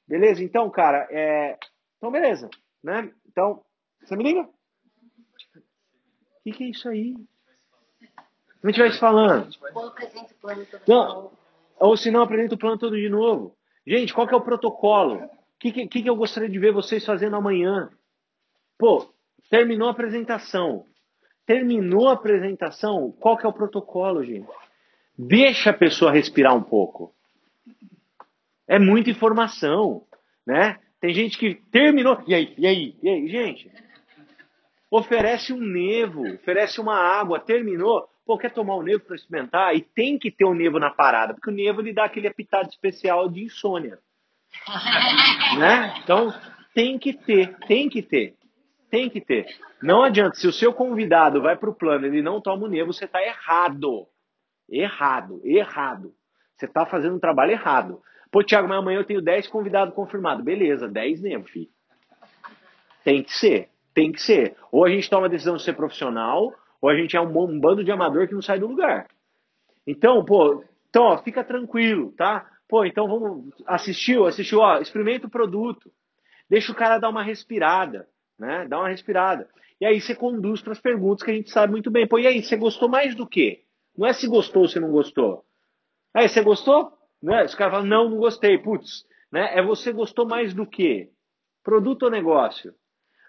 beleza? 0.07 0.44
Então, 0.44 0.69
cara, 0.69 1.07
é... 1.11 1.57
então 1.98 2.11
beleza, 2.11 2.49
né? 2.84 3.11
Então, 3.27 3.64
você 4.02 4.15
me 4.15 4.23
liga? 4.23 4.41
O 4.41 4.49
que, 6.44 6.52
que 6.52 6.64
é 6.64 6.68
isso 6.69 6.90
aí? 6.90 7.14
Se 7.14 8.64
não 8.64 8.72
estivesse 8.72 8.99
falando. 8.99 9.49
Ou 9.73 9.88
apresenta 9.88 10.34
o 10.34 10.38
plano 10.38 10.65
todo 10.65 10.81
não, 10.88 11.31
Ou 11.80 11.98
se 11.98 12.11
não, 12.11 12.22
apresenta 12.22 12.56
o 12.56 12.57
plano 12.57 12.77
todo 12.77 12.95
de 12.95 13.10
novo. 13.10 13.56
Gente, 13.86 14.14
qual 14.14 14.27
que 14.27 14.34
é 14.34 14.38
o 14.38 14.41
protocolo? 14.41 15.15
O 15.15 15.30
que, 15.60 15.72
que, 15.88 16.03
que 16.03 16.10
eu 16.10 16.15
gostaria 16.15 16.49
de 16.49 16.60
ver 16.60 16.73
vocês 16.73 17.06
fazendo 17.06 17.36
amanhã? 17.36 17.90
Pô, 18.77 19.14
terminou 19.49 19.88
a 19.88 19.91
apresentação. 19.91 20.86
Terminou 21.50 22.08
a 22.08 22.14
apresentação, 22.14 23.12
qual 23.20 23.36
que 23.36 23.44
é 23.44 23.50
o 23.50 23.54
protocolo, 23.54 24.24
gente? 24.24 24.48
Deixa 25.18 25.72
a 25.72 25.74
pessoa 25.74 26.12
respirar 26.12 26.56
um 26.56 26.62
pouco. 26.62 27.12
É 28.68 28.78
muita 28.78 29.10
informação, 29.10 30.04
né? 30.46 30.78
Tem 31.02 31.12
gente 31.12 31.40
que 31.40 31.56
terminou. 31.56 32.22
E 32.28 32.36
aí, 32.36 32.54
e 32.56 32.68
aí, 32.68 32.96
e 33.02 33.10
aí, 33.10 33.28
gente? 33.28 33.72
Oferece 34.92 35.52
um 35.52 35.60
nevo, 35.60 36.36
oferece 36.36 36.80
uma 36.80 36.96
água, 36.96 37.40
terminou. 37.40 38.08
Pô, 38.24 38.38
quer 38.38 38.54
tomar 38.54 38.76
o 38.76 38.84
nevo 38.84 39.00
para 39.06 39.16
experimentar? 39.16 39.76
E 39.76 39.82
tem 39.82 40.20
que 40.20 40.30
ter 40.30 40.46
o 40.46 40.54
nevo 40.54 40.78
na 40.78 40.92
parada, 40.92 41.34
porque 41.34 41.50
o 41.50 41.54
nevo 41.54 41.82
ele 41.82 41.94
dá 41.94 42.04
aquele 42.04 42.28
apitado 42.28 42.70
especial 42.70 43.28
de 43.28 43.46
insônia. 43.46 43.98
né? 45.58 46.00
Então, 46.04 46.32
tem 46.76 47.00
que 47.00 47.12
ter, 47.12 47.58
tem 47.66 47.90
que 47.90 48.04
ter. 48.04 48.38
Tem 48.90 49.10
que 49.10 49.22
ter. 49.22 49.45
Não 49.82 50.03
adianta, 50.03 50.36
se 50.36 50.48
o 50.48 50.53
seu 50.53 50.74
convidado 50.74 51.41
vai 51.41 51.56
para 51.56 51.70
o 51.70 51.76
plano 51.76 52.06
e 52.06 52.10
ele 52.10 52.22
não 52.22 52.41
toma 52.41 52.66
o 52.66 52.70
nevo, 52.70 52.91
você 52.94 53.06
está 53.06 53.22
errado. 53.22 54.07
Errado, 54.70 55.41
errado. 55.44 56.14
Você 56.56 56.66
está 56.66 56.86
fazendo 56.86 57.16
um 57.16 57.20
trabalho 57.20 57.52
errado. 57.52 58.02
Pô, 58.32 58.44
Thiago, 58.44 58.68
mas 58.68 58.78
amanhã 58.78 58.99
eu 58.99 59.06
tenho 59.06 59.22
10 59.22 59.48
convidados 59.48 59.94
confirmados. 59.94 60.44
Beleza, 60.44 60.88
10 60.88 61.22
nevo, 61.22 61.45
filho. 61.45 61.70
Tem 63.03 63.24
que 63.24 63.34
ser, 63.34 63.70
tem 63.94 64.11
que 64.11 64.22
ser. 64.22 64.56
Ou 64.72 64.86
a 64.86 64.90
gente 64.90 65.10
toma 65.10 65.28
a 65.28 65.30
decisão 65.30 65.56
de 65.56 65.64
ser 65.64 65.74
profissional, 65.74 66.53
ou 66.82 66.90
a 66.90 66.95
gente 66.95 67.16
é 67.16 67.22
um, 67.22 67.28
um 67.28 67.60
bando 67.60 67.84
de 67.84 67.91
amador 67.91 68.28
que 68.28 68.34
não 68.34 68.41
sai 68.41 68.60
do 68.60 68.68
lugar. 68.68 69.07
Então, 69.88 70.24
pô, 70.24 70.64
então, 70.90 71.03
ó, 71.03 71.18
fica 71.20 71.44
tranquilo, 71.44 72.11
tá? 72.11 72.48
Pô, 72.68 72.86
então 72.86 73.07
vamos. 73.07 73.52
Assistiu, 73.66 74.26
assistiu, 74.26 74.60
ó, 74.60 74.80
experimenta 74.80 75.28
o 75.28 75.32
produto. 75.32 75.91
Deixa 76.49 76.72
o 76.72 76.76
cara 76.76 76.99
dar 76.99 77.10
uma 77.10 77.24
respirada. 77.24 78.07
Né? 78.40 78.66
Dá 78.68 78.80
uma 78.80 78.90
respirada. 78.90 79.48
E 79.80 79.86
aí 79.86 79.99
você 79.99 80.16
conduz 80.16 80.61
para 80.61 80.74
as 80.74 80.80
perguntas 80.80 81.24
que 81.24 81.32
a 81.32 81.34
gente 81.34 81.52
sabe 81.52 81.72
muito 81.72 81.91
bem. 81.91 82.07
Pô, 82.07 82.18
e 82.18 82.28
aí, 82.28 82.41
você 82.41 82.56
gostou 82.56 82.90
mais 82.90 83.16
do 83.16 83.28
quê? 83.28 83.64
Não 83.98 84.07
é 84.07 84.14
se 84.14 84.28
gostou 84.28 84.64
ou 84.64 84.68
se 84.68 84.80
não 84.80 84.91
gostou. 84.91 85.44
Aí, 86.14 86.28
você 86.28 86.41
gostou? 86.41 86.91
Né? 87.22 87.44
Os 87.44 87.56
caras 87.56 87.74
falam, 87.74 87.88
não, 87.88 88.10
não 88.10 88.18
gostei. 88.18 88.57
Putz, 88.57 89.06
né? 89.32 89.57
É 89.57 89.61
você 89.61 89.91
gostou 89.91 90.28
mais 90.28 90.53
do 90.53 90.66
quê? 90.66 91.10
Produto 91.64 92.03
ou 92.03 92.10
negócio? 92.10 92.74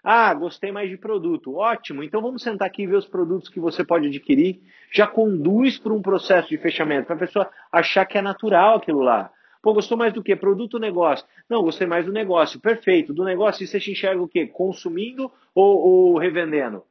Ah, 0.03 0.33
gostei 0.33 0.71
mais 0.71 0.89
de 0.89 0.97
produto. 0.97 1.55
Ótimo. 1.55 2.03
Então 2.03 2.21
vamos 2.21 2.41
sentar 2.41 2.67
aqui 2.67 2.83
e 2.83 2.87
ver 2.87 2.95
os 2.95 3.07
produtos 3.07 3.49
que 3.49 3.59
você 3.59 3.83
pode 3.83 4.07
adquirir. 4.07 4.59
Já 4.91 5.05
conduz 5.05 5.77
para 5.77 5.93
um 5.93 6.01
processo 6.01 6.49
de 6.49 6.57
fechamento, 6.57 7.05
para 7.05 7.15
a 7.15 7.19
pessoa 7.19 7.49
achar 7.71 8.05
que 8.05 8.17
é 8.17 8.21
natural 8.21 8.77
aquilo 8.77 9.01
lá. 9.01 9.31
Pô, 9.61 9.73
gostou 9.73 9.97
mais 9.97 10.11
do 10.13 10.23
quê? 10.23 10.35
Produto 10.35 10.75
ou 10.75 10.79
negócio? 10.79 11.25
Não, 11.47 11.61
gostei 11.61 11.85
mais 11.85 12.05
do 12.05 12.11
negócio. 12.11 12.59
Perfeito. 12.59 13.13
Do 13.13 13.23
negócio, 13.23 13.65
você 13.65 13.79
te 13.79 13.91
enxerga 13.91 14.21
o 14.21 14.27
quê? 14.27 14.47
Consumindo 14.47 15.31
ou, 15.53 15.77
ou 15.79 16.17
revendendo? 16.17 16.83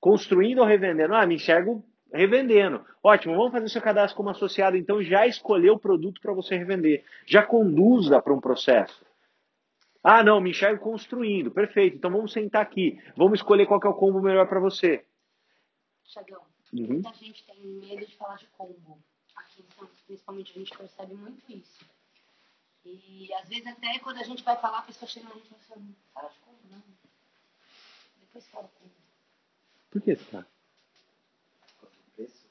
Construindo 0.00 0.58
ou 0.58 0.64
revendendo? 0.66 1.14
Ah, 1.14 1.24
me 1.26 1.36
enxergo 1.36 1.84
revendendo. 2.12 2.84
Ótimo, 3.02 3.36
vamos 3.36 3.52
fazer 3.52 3.68
seu 3.68 3.80
cadastro 3.80 4.16
como 4.16 4.30
associado, 4.30 4.76
então 4.76 5.00
já 5.00 5.26
escolheu 5.26 5.74
o 5.74 5.78
produto 5.78 6.20
para 6.20 6.32
você 6.32 6.56
revender. 6.56 7.04
Já 7.26 7.44
conduza 7.44 8.20
para 8.20 8.34
um 8.34 8.40
processo. 8.40 9.04
Ah, 10.02 10.24
não, 10.24 10.40
me 10.40 10.50
enxergo 10.50 10.82
construindo. 10.82 11.50
Perfeito. 11.50 11.96
Então 11.96 12.10
vamos 12.10 12.32
sentar 12.32 12.62
aqui. 12.62 12.98
Vamos 13.16 13.38
escolher 13.38 13.66
qual 13.66 13.80
é 13.84 13.88
o 13.88 13.94
combo 13.94 14.20
melhor 14.20 14.48
para 14.48 14.58
você. 14.58 15.04
Chagão, 16.04 16.40
Uhum. 16.72 16.86
muita 16.86 17.12
gente 17.14 17.44
tem 17.46 17.60
medo 17.66 18.06
de 18.06 18.16
falar 18.16 18.36
de 18.36 18.46
combo. 18.56 18.98
Aqui 19.36 19.60
em 19.62 19.74
Santos, 19.78 20.00
principalmente, 20.06 20.52
a 20.54 20.58
gente 20.58 20.76
percebe 20.76 21.14
muito 21.14 21.42
isso. 21.52 21.84
E 22.84 23.32
às 23.34 23.48
vezes 23.48 23.66
até 23.66 23.98
quando 23.98 24.18
a 24.18 24.22
gente 24.22 24.42
vai 24.42 24.56
falar, 24.56 24.78
a 24.78 24.82
pessoa 24.82 25.08
chega 25.08 25.28
na 25.28 25.34
gente 25.34 25.46
e 25.46 25.48
fala 25.48 25.60
assim, 25.60 25.86
não 25.86 25.94
fala 26.14 26.28
de 26.28 26.38
combo, 26.38 26.58
não. 26.70 26.82
Depois 28.20 28.48
fala 28.48 28.68
combo. 28.68 28.94
Por 29.90 30.02
que, 30.02 30.16
preço? 32.14 32.46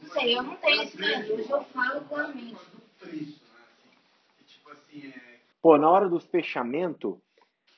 Não 0.00 0.10
sei, 0.10 0.36
eu 0.36 0.42
não 0.42 0.56
tenho 0.56 0.82
esse 0.82 0.98
medo. 0.98 1.34
Hoje 1.34 1.50
eu 1.50 1.64
falo 1.66 2.00
claramente. 2.06 2.60
preço, 2.98 3.40
né? 3.44 3.60
Assim, 3.60 3.90
que, 4.36 4.44
tipo 4.44 4.70
assim, 4.70 5.08
é, 5.08 5.40
Pô, 5.60 5.78
na 5.78 5.88
hora 5.88 6.08
do 6.08 6.18
fechamento, 6.18 7.22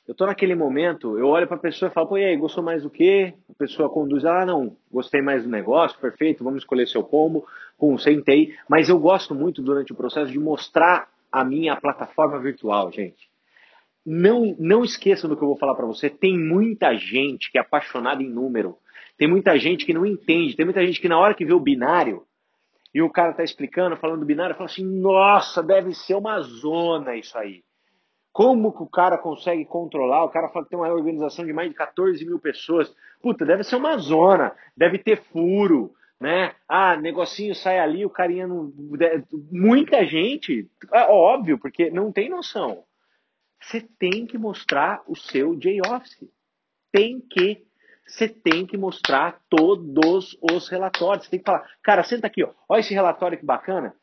eu 0.06 0.14
tô 0.14 0.26
naquele 0.26 0.54
momento, 0.54 1.18
eu 1.18 1.28
olho 1.28 1.46
pra 1.46 1.56
pessoa 1.56 1.90
e 1.90 1.92
falo, 1.92 2.08
pô, 2.08 2.18
e 2.18 2.24
aí, 2.24 2.36
gostou 2.36 2.62
mais 2.62 2.82
do 2.82 2.90
quê? 2.90 3.32
A 3.48 3.54
pessoa 3.54 3.88
conduz, 3.88 4.24
ah, 4.24 4.44
não, 4.44 4.76
gostei 4.92 5.22
mais 5.22 5.44
do 5.44 5.50
negócio, 5.50 5.98
perfeito, 5.98 6.44
vamos 6.44 6.60
escolher 6.60 6.86
seu 6.86 7.02
combo, 7.02 7.46
pum, 7.78 7.96
sentei. 7.96 8.54
Mas 8.68 8.88
eu 8.88 8.98
gosto 8.98 9.34
muito 9.34 9.62
durante 9.62 9.92
o 9.92 9.96
processo 9.96 10.30
de 10.30 10.38
mostrar 10.38 11.08
a 11.32 11.42
minha 11.42 11.74
plataforma 11.76 12.38
virtual, 12.38 12.92
gente. 12.92 13.28
Não, 14.04 14.54
não 14.58 14.84
esqueçam 14.84 15.30
do 15.30 15.36
que 15.36 15.42
eu 15.42 15.48
vou 15.48 15.56
falar 15.56 15.74
pra 15.74 15.86
você. 15.86 16.10
Tem 16.10 16.38
muita 16.38 16.94
gente 16.94 17.50
que 17.50 17.56
é 17.56 17.62
apaixonada 17.62 18.22
em 18.22 18.28
número. 18.28 18.76
Tem 19.16 19.26
muita 19.26 19.58
gente 19.58 19.86
que 19.86 19.94
não 19.94 20.04
entende. 20.04 20.54
Tem 20.54 20.66
muita 20.66 20.84
gente 20.84 21.00
que 21.00 21.08
na 21.08 21.18
hora 21.18 21.34
que 21.34 21.44
vê 21.46 21.54
o 21.54 21.60
binário, 21.60 22.22
e 22.94 23.02
o 23.02 23.10
cara 23.10 23.32
tá 23.32 23.42
explicando, 23.42 23.96
falando 23.96 24.20
do 24.20 24.26
binário, 24.26 24.54
fala 24.54 24.68
assim, 24.68 24.84
nossa, 24.84 25.62
deve 25.62 25.94
ser 25.94 26.14
uma 26.14 26.40
zona 26.40 27.16
isso 27.16 27.36
aí. 27.36 27.64
Como 28.34 28.72
que 28.72 28.82
o 28.82 28.86
cara 28.88 29.16
consegue 29.16 29.64
controlar? 29.64 30.24
O 30.24 30.28
cara 30.28 30.48
fala 30.48 30.64
que 30.64 30.70
tem 30.72 30.78
uma 30.78 30.92
organização 30.92 31.46
de 31.46 31.52
mais 31.52 31.68
de 31.68 31.74
14 31.76 32.26
mil 32.26 32.40
pessoas. 32.40 32.92
Puta, 33.22 33.46
deve 33.46 33.62
ser 33.62 33.76
uma 33.76 33.96
zona, 33.96 34.52
deve 34.76 34.98
ter 34.98 35.22
furo, 35.26 35.94
né? 36.20 36.52
Ah, 36.68 36.96
negocinho 36.96 37.54
sai 37.54 37.78
ali, 37.78 38.04
o 38.04 38.10
carinha 38.10 38.48
não. 38.48 38.72
Muita 39.52 40.04
gente, 40.04 40.68
é 40.92 41.04
óbvio, 41.04 41.60
porque 41.60 41.90
não 41.90 42.10
tem 42.10 42.28
noção. 42.28 42.82
Você 43.62 43.80
tem 43.80 44.26
que 44.26 44.36
mostrar 44.36 45.00
o 45.06 45.14
seu 45.14 45.54
J-Office. 45.54 46.28
Tem 46.90 47.20
que. 47.20 47.64
Você 48.04 48.28
tem 48.28 48.66
que 48.66 48.76
mostrar 48.76 49.40
todos 49.48 50.36
os 50.42 50.68
relatórios. 50.68 51.24
Você 51.24 51.30
tem 51.30 51.38
que 51.38 51.46
falar, 51.46 51.64
cara, 51.84 52.02
senta 52.02 52.26
aqui, 52.26 52.42
ó. 52.42 52.50
Olha 52.68 52.80
esse 52.80 52.92
relatório 52.92 53.38
que 53.38 53.46
bacana. 53.46 53.94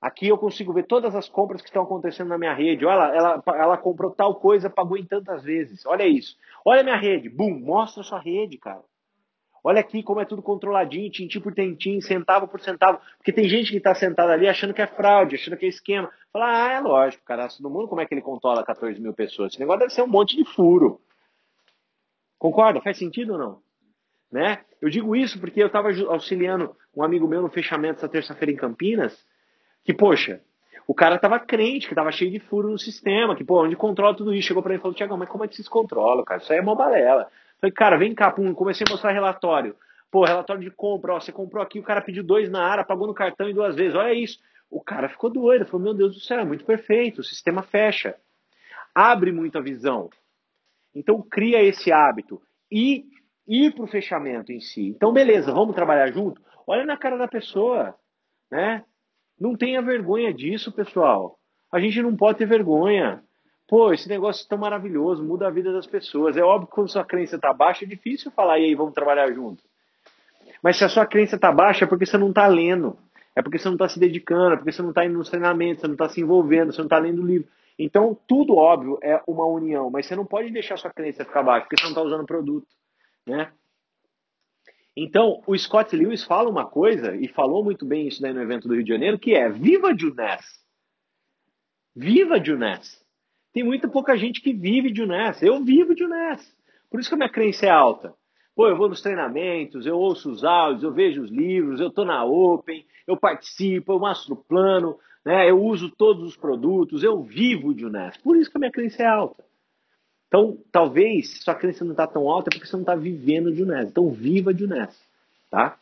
Aqui 0.00 0.28
eu 0.28 0.38
consigo 0.38 0.72
ver 0.72 0.84
todas 0.84 1.14
as 1.16 1.28
compras 1.28 1.60
que 1.60 1.68
estão 1.68 1.82
acontecendo 1.82 2.28
na 2.28 2.38
minha 2.38 2.54
rede. 2.54 2.86
Olha, 2.86 3.12
ela, 3.12 3.42
ela, 3.46 3.76
comprou 3.76 4.12
tal 4.12 4.36
coisa, 4.36 4.70
pagou 4.70 4.96
em 4.96 5.04
tantas 5.04 5.42
vezes. 5.42 5.84
Olha 5.86 6.06
isso. 6.06 6.36
Olha 6.64 6.82
a 6.82 6.84
minha 6.84 6.96
rede. 6.96 7.28
Bum, 7.28 7.58
mostra 7.58 8.02
a 8.02 8.04
sua 8.04 8.20
rede, 8.20 8.58
cara. 8.58 8.82
Olha 9.62 9.80
aqui 9.80 10.02
como 10.02 10.20
é 10.20 10.24
tudo 10.24 10.40
controladinho, 10.40 11.10
tintim 11.10 11.40
por 11.40 11.52
tintim, 11.52 12.00
centavo 12.00 12.46
por 12.46 12.60
centavo. 12.60 13.00
Porque 13.16 13.32
tem 13.32 13.48
gente 13.48 13.72
que 13.72 13.78
está 13.78 13.92
sentada 13.92 14.32
ali 14.32 14.48
achando 14.48 14.72
que 14.72 14.80
é 14.80 14.86
fraude, 14.86 15.34
achando 15.34 15.56
que 15.56 15.66
é 15.66 15.68
esquema. 15.68 16.10
Fala, 16.32 16.46
ah, 16.46 16.72
é 16.74 16.80
lógico, 16.80 17.24
cara, 17.24 17.48
todo 17.48 17.68
mundo, 17.68 17.88
como 17.88 18.00
é 18.00 18.06
que 18.06 18.14
ele 18.14 18.22
controla 18.22 18.64
14 18.64 19.00
mil 19.00 19.12
pessoas? 19.12 19.52
Esse 19.52 19.60
negócio 19.60 19.80
deve 19.80 19.92
ser 19.92 20.02
um 20.02 20.06
monte 20.06 20.36
de 20.36 20.44
furo. 20.44 21.00
Concorda? 22.38 22.80
Faz 22.80 22.98
sentido 22.98 23.32
ou 23.32 23.38
não? 23.38 23.62
Né? 24.30 24.64
Eu 24.80 24.88
digo 24.88 25.16
isso 25.16 25.40
porque 25.40 25.60
eu 25.60 25.66
estava 25.66 25.88
auxiliando 26.06 26.76
um 26.94 27.02
amigo 27.02 27.26
meu 27.26 27.42
no 27.42 27.50
fechamento 27.50 27.98
essa 27.98 28.08
terça-feira 28.08 28.52
em 28.52 28.56
Campinas, 28.56 29.26
que, 29.84 29.94
poxa, 29.94 30.40
o 30.86 30.94
cara 30.94 31.16
estava 31.16 31.38
crente, 31.38 31.86
que 31.86 31.92
estava 31.92 32.10
cheio 32.10 32.30
de 32.30 32.40
furo 32.40 32.70
no 32.70 32.78
sistema, 32.78 33.36
que, 33.36 33.44
pô, 33.44 33.64
onde 33.64 33.76
controla 33.76 34.16
tudo 34.16 34.34
isso? 34.34 34.48
Chegou 34.48 34.62
para 34.62 34.72
mim 34.72 34.78
e 34.78 34.80
falou, 34.80 34.94
Tiagão, 34.94 35.18
mas 35.18 35.28
como 35.28 35.44
é 35.44 35.48
que 35.48 35.54
vocês 35.54 35.68
controlam, 35.68 36.24
cara? 36.24 36.40
Isso 36.40 36.52
aí 36.52 36.58
é 36.58 36.62
uma 36.62 36.74
balela. 36.74 37.28
Falei, 37.60 37.72
cara, 37.72 37.96
vem 37.96 38.14
cá, 38.14 38.30
pum, 38.30 38.54
comecei 38.54 38.86
a 38.86 38.90
mostrar 38.90 39.12
relatório. 39.12 39.76
Pô, 40.10 40.24
relatório 40.24 40.62
de 40.62 40.70
compra, 40.70 41.14
ó, 41.14 41.20
você 41.20 41.30
comprou 41.30 41.62
aqui, 41.62 41.78
o 41.78 41.82
cara 41.82 42.00
pediu 42.00 42.24
dois 42.24 42.50
na 42.50 42.64
área, 42.64 42.84
pagou 42.84 43.06
no 43.06 43.14
cartão 43.14 43.48
em 43.48 43.54
duas 43.54 43.76
vezes, 43.76 43.94
olha 43.94 44.14
isso. 44.14 44.38
O 44.70 44.80
cara 44.82 45.08
ficou 45.08 45.30
doido, 45.30 45.66
falou, 45.66 45.82
meu 45.82 45.94
Deus 45.94 46.14
do 46.14 46.20
céu, 46.20 46.40
é 46.40 46.44
muito 46.44 46.64
perfeito, 46.64 47.20
o 47.20 47.24
sistema 47.24 47.62
fecha. 47.62 48.14
Abre 48.94 49.32
muito 49.32 49.58
a 49.58 49.60
visão. 49.60 50.08
Então 50.94 51.22
cria 51.22 51.62
esse 51.62 51.92
hábito. 51.92 52.40
E 52.70 53.04
ir 53.46 53.74
para 53.74 53.84
o 53.84 53.88
fechamento 53.88 54.52
em 54.52 54.60
si. 54.60 54.88
Então, 54.88 55.12
beleza, 55.12 55.52
vamos 55.52 55.74
trabalhar 55.74 56.10
junto? 56.12 56.40
Olha 56.66 56.84
na 56.84 56.98
cara 56.98 57.16
da 57.16 57.26
pessoa, 57.26 57.94
né? 58.50 58.84
Não 59.40 59.56
tenha 59.56 59.80
vergonha 59.82 60.32
disso, 60.32 60.72
pessoal. 60.72 61.38
A 61.72 61.78
gente 61.78 62.00
não 62.02 62.16
pode 62.16 62.38
ter 62.38 62.46
vergonha. 62.46 63.22
Pô, 63.68 63.92
esse 63.92 64.08
negócio 64.08 64.44
é 64.44 64.48
tão 64.48 64.58
maravilhoso, 64.58 65.22
muda 65.22 65.46
a 65.46 65.50
vida 65.50 65.72
das 65.72 65.86
pessoas. 65.86 66.36
É 66.36 66.42
óbvio 66.42 66.68
que 66.68 66.74
quando 66.74 66.90
sua 66.90 67.04
crença 67.04 67.36
está 67.36 67.52
baixa, 67.52 67.84
é 67.84 67.88
difícil 67.88 68.30
falar, 68.30 68.58
e 68.58 68.64
aí, 68.64 68.74
vamos 68.74 68.94
trabalhar 68.94 69.30
junto. 69.32 69.62
Mas 70.62 70.76
se 70.76 70.84
a 70.84 70.88
sua 70.88 71.06
crença 71.06 71.36
está 71.36 71.52
baixa, 71.52 71.84
é 71.84 71.88
porque 71.88 72.06
você 72.06 72.16
não 72.16 72.30
está 72.30 72.46
lendo. 72.46 72.96
É 73.36 73.42
porque 73.42 73.58
você 73.58 73.68
não 73.68 73.74
está 73.74 73.88
se 73.88 74.00
dedicando, 74.00 74.54
é 74.54 74.56
porque 74.56 74.72
você 74.72 74.82
não 74.82 74.88
está 74.88 75.04
indo 75.04 75.16
nos 75.16 75.30
treinamentos, 75.30 75.82
você 75.82 75.86
não 75.86 75.94
está 75.94 76.08
se 76.08 76.20
envolvendo, 76.20 76.72
você 76.72 76.78
não 76.78 76.86
está 76.86 76.98
lendo 76.98 77.24
livro. 77.24 77.48
Então, 77.78 78.16
tudo 78.26 78.56
óbvio 78.56 78.98
é 79.00 79.22
uma 79.26 79.46
união, 79.46 79.88
mas 79.90 80.06
você 80.06 80.16
não 80.16 80.26
pode 80.26 80.50
deixar 80.50 80.76
sua 80.76 80.90
crença 80.90 81.24
ficar 81.24 81.44
baixa, 81.44 81.66
porque 81.66 81.76
você 81.76 81.84
não 81.84 81.90
está 81.90 82.02
usando 82.02 82.26
produto. 82.26 82.66
Né? 83.24 83.52
Então, 85.00 85.40
o 85.46 85.56
Scott 85.56 85.94
Lewis 85.94 86.24
fala 86.24 86.50
uma 86.50 86.66
coisa, 86.66 87.14
e 87.14 87.28
falou 87.28 87.62
muito 87.62 87.86
bem 87.86 88.08
isso 88.08 88.20
daí 88.20 88.32
no 88.32 88.42
evento 88.42 88.66
do 88.66 88.74
Rio 88.74 88.82
de 88.82 88.90
Janeiro, 88.90 89.16
que 89.16 89.32
é 89.32 89.48
viva 89.48 89.96
Juness. 89.96 90.44
Viva 91.94 92.42
Juness. 92.44 93.00
Tem 93.52 93.62
muito 93.62 93.88
pouca 93.88 94.16
gente 94.16 94.40
que 94.40 94.52
vive 94.52 94.92
Juness. 94.92 95.40
Eu 95.40 95.64
vivo 95.64 95.96
Juness. 95.96 96.52
Por 96.90 96.98
isso 96.98 97.08
que 97.08 97.14
a 97.14 97.18
minha 97.18 97.28
crença 97.28 97.66
é 97.66 97.70
alta. 97.70 98.12
Pô, 98.56 98.66
eu 98.66 98.76
vou 98.76 98.88
nos 98.88 99.00
treinamentos, 99.00 99.86
eu 99.86 99.96
ouço 99.96 100.32
os 100.32 100.42
áudios, 100.42 100.82
eu 100.82 100.92
vejo 100.92 101.22
os 101.22 101.30
livros, 101.30 101.78
eu 101.78 101.88
estou 101.88 102.04
na 102.04 102.24
Open, 102.24 102.84
eu 103.06 103.16
participo, 103.16 103.92
eu 103.92 104.00
mostro 104.00 104.34
o 104.34 104.36
plano, 104.36 104.98
né? 105.24 105.48
eu 105.48 105.62
uso 105.62 105.92
todos 105.92 106.24
os 106.24 106.36
produtos, 106.36 107.04
eu 107.04 107.22
vivo 107.22 107.72
Juness. 107.72 108.16
Por 108.16 108.36
isso 108.36 108.50
que 108.50 108.56
a 108.56 108.60
minha 108.60 108.72
crença 108.72 109.04
é 109.04 109.06
alta. 109.06 109.44
Então, 110.28 110.58
talvez 110.70 111.42
sua 111.42 111.54
crença 111.54 111.84
não 111.84 111.92
está 111.92 112.06
tão 112.06 112.28
alta 112.30 112.50
porque 112.50 112.66
você 112.66 112.76
não 112.76 112.82
está 112.82 112.94
vivendo 112.94 113.52
de 113.52 113.62
UNES. 113.62 113.88
Então, 113.88 114.10
viva 114.10 114.52
de 114.54 114.64
UNES. 114.64 114.94
Tá? 115.50 115.78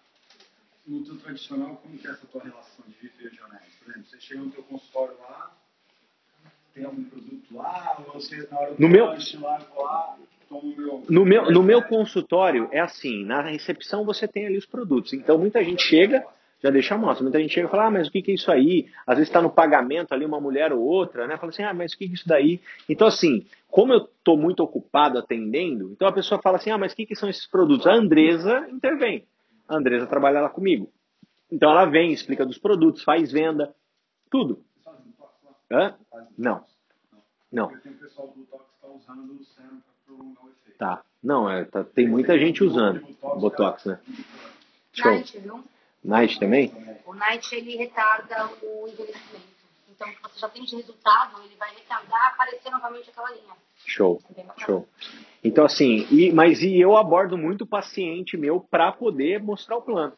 no 0.87 1.05
teu 1.05 1.17
tradicional, 1.17 1.81
como 1.83 1.99
que 1.99 2.07
é 2.07 2.11
essa 2.11 2.27
tua 2.29 2.41
relação 2.43 2.85
de 2.87 2.95
viver 2.95 3.31
de 3.31 3.43
honesto? 3.43 3.67
Por 3.83 3.91
exemplo, 3.91 4.09
você 4.09 4.21
chega 4.21 4.41
no 4.41 4.51
teu 4.53 4.63
consultório 4.63 5.15
lá, 5.21 5.53
tem 6.73 6.85
algum 6.85 7.03
produto 7.03 7.55
lá, 7.57 7.97
ou 8.07 8.13
você 8.13 8.47
na 8.49 8.59
hora 8.59 8.75
do 8.75 8.81
No 8.81 8.89
meu- 8.89 9.07
lanche 9.07 9.37
lá, 9.37 9.59
eu 9.59 9.75
vou 9.75 9.85
lá, 9.85 10.17
meu... 10.49 11.05
No 11.09 11.25
meu, 11.25 11.51
no 11.51 11.63
meu 11.65 11.83
consultório 11.83 12.69
é 12.71 12.79
assim, 12.79 13.25
na 13.25 13.41
recepção 13.43 14.05
você 14.05 14.29
tem 14.29 14.47
ali 14.47 14.57
os 14.57 14.67
produtos. 14.67 15.13
Então 15.13 15.37
muita 15.37 15.65
gente 15.65 15.83
chega, 15.83 16.25
já 16.63 16.71
deixa 16.71 16.95
a 16.95 16.99
amostra, 16.99 17.23
muita 17.23 17.39
gente 17.39 17.53
chega 17.53 17.69
e 17.69 17.71
fala, 17.71 17.87
ah, 17.87 17.91
mas 17.91 18.09
o 18.09 18.11
que, 18.11 18.23
que 18.23 18.31
é 18.31 18.35
isso 18.35 18.51
aí? 18.51 18.89
Às 19.07 19.17
vezes 19.17 19.29
está 19.29 19.43
no 19.43 19.51
pagamento 19.51 20.13
ali 20.13 20.25
uma 20.25 20.41
mulher 20.41 20.73
ou 20.73 20.81
outra, 20.81 21.27
né? 21.27 21.37
Fala 21.37 21.51
assim, 21.51 21.63
ah, 21.63 21.75
mas 21.75 21.93
o 21.93 21.99
que, 21.99 22.07
que 22.07 22.13
é 22.13 22.15
isso 22.15 22.29
daí? 22.29 22.61
Então 22.89 23.07
assim, 23.07 23.47
como 23.69 23.93
eu 23.93 23.99
estou 24.05 24.37
muito 24.37 24.61
ocupado 24.61 25.19
atendendo, 25.19 25.91
então 25.93 26.09
a 26.09 26.13
pessoa 26.13 26.41
fala 26.41 26.57
assim, 26.57 26.71
ah, 26.71 26.79
mas 26.79 26.93
o 26.93 26.97
que, 26.97 27.07
que 27.07 27.15
são 27.15 27.29
esses 27.29 27.47
produtos? 27.47 27.87
A 27.87 27.93
Andresa 27.93 28.67
intervém. 28.71 29.25
A 29.69 29.77
Andresa 29.77 30.07
trabalha 30.07 30.41
lá 30.41 30.49
comigo. 30.49 30.91
Então 31.51 31.71
ela 31.71 31.85
vem, 31.85 32.13
explica 32.13 32.45
dos 32.45 32.59
produtos, 32.59 33.05
faz 33.05 33.31
venda, 33.31 33.75
tudo. 34.31 34.65
Hã? 35.71 35.95
Não. 36.39 36.65
Não. 37.53 37.69
Porque 37.69 37.83
tem 37.89 37.93
o 37.93 37.99
pessoal 37.99 38.29
do 38.29 38.35
Botox 38.35 38.65
que 38.69 38.75
está 38.75 38.89
usando 38.89 39.33
o 39.33 39.45
serum 39.45 39.81
para 39.81 39.95
prolongar 40.07 40.45
o 40.45 40.49
efeito. 40.49 40.79
Tá. 40.79 41.03
Não, 41.23 41.51
é, 41.51 41.65
tá- 41.65 41.85
tem 41.85 42.09
muita 42.09 42.39
gente 42.39 42.63
usando 42.63 43.05
Botox, 43.21 43.85
né? 43.85 43.99
Show. 44.93 45.13
Night, 46.07 46.39
também? 46.39 46.73
O 47.07 47.15
Night, 47.15 47.55
ele 47.55 47.77
retarda 47.77 48.47
o 48.63 48.89
envelhecimento. 48.89 49.57
Então, 49.91 50.09
que 50.09 50.23
você 50.23 50.39
já 50.41 50.49
tem 50.49 50.63
de 50.65 50.77
resultado, 50.77 51.41
ele 51.43 51.55
vai 51.57 51.75
retardar 51.75 52.27
aparecer 52.35 52.71
novamente 52.71 53.09
aquela 53.11 53.31
linha. 53.31 53.55
Show, 53.87 54.21
show. 54.65 54.87
Então, 55.43 55.65
assim, 55.65 56.07
e, 56.11 56.33
mas 56.33 56.61
e 56.63 56.79
eu 56.79 56.97
abordo 56.97 57.39
muito 57.39 57.63
o 57.63 57.67
paciente 57.67 58.37
meu 58.37 58.61
para 58.61 58.93
poder 58.93 59.43
mostrar 59.43 59.77
o 59.77 59.83
plano. 59.83 60.13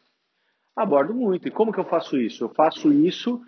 Abordo 0.75 1.13
muito. 1.13 1.47
E 1.47 1.51
como 1.51 1.71
que 1.71 1.79
eu 1.79 1.85
faço 1.85 2.17
isso? 2.17 2.43
Eu 2.43 2.49
faço 2.49 2.91
isso 2.91 3.41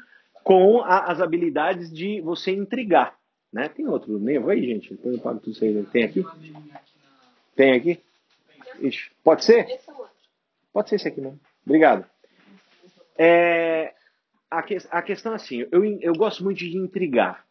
com 0.43 0.81
a- 0.81 1.11
as 1.11 1.19
habilidades 1.19 1.91
de 1.91 2.22
você 2.22 2.51
intrigar. 2.51 3.15
Né? 3.51 3.68
Tem 3.68 3.85
outro 3.88 4.18
nervo 4.19 4.49
aí, 4.49 4.63
gente? 4.65 4.91
Depois 4.91 5.15
eu 5.15 5.22
pago 5.22 5.39
tudo 5.39 5.51
isso 5.53 5.63
aí. 5.65 5.84
Tem 5.91 6.03
aqui? 6.05 6.26
Tem 7.55 7.73
aqui? 7.73 7.99
Ixi, 8.80 9.11
pode 9.23 9.43
ser? 9.43 9.69
É. 9.69 9.80
Pode 10.72 10.89
ser 10.89 10.95
esse 10.95 11.07
aqui 11.07 11.19
mesmo. 11.19 11.39
Obrigado. 11.65 12.05
É, 13.23 13.93
a, 14.49 14.64
que- 14.64 14.77
a 14.89 15.02
questão 15.03 15.34
é 15.34 15.35
assim, 15.35 15.68
eu, 15.72 15.85
eu 16.02 16.14
gosto 16.14 16.43
muito 16.43 16.57
de 16.57 16.76
intrigar, 16.76 17.45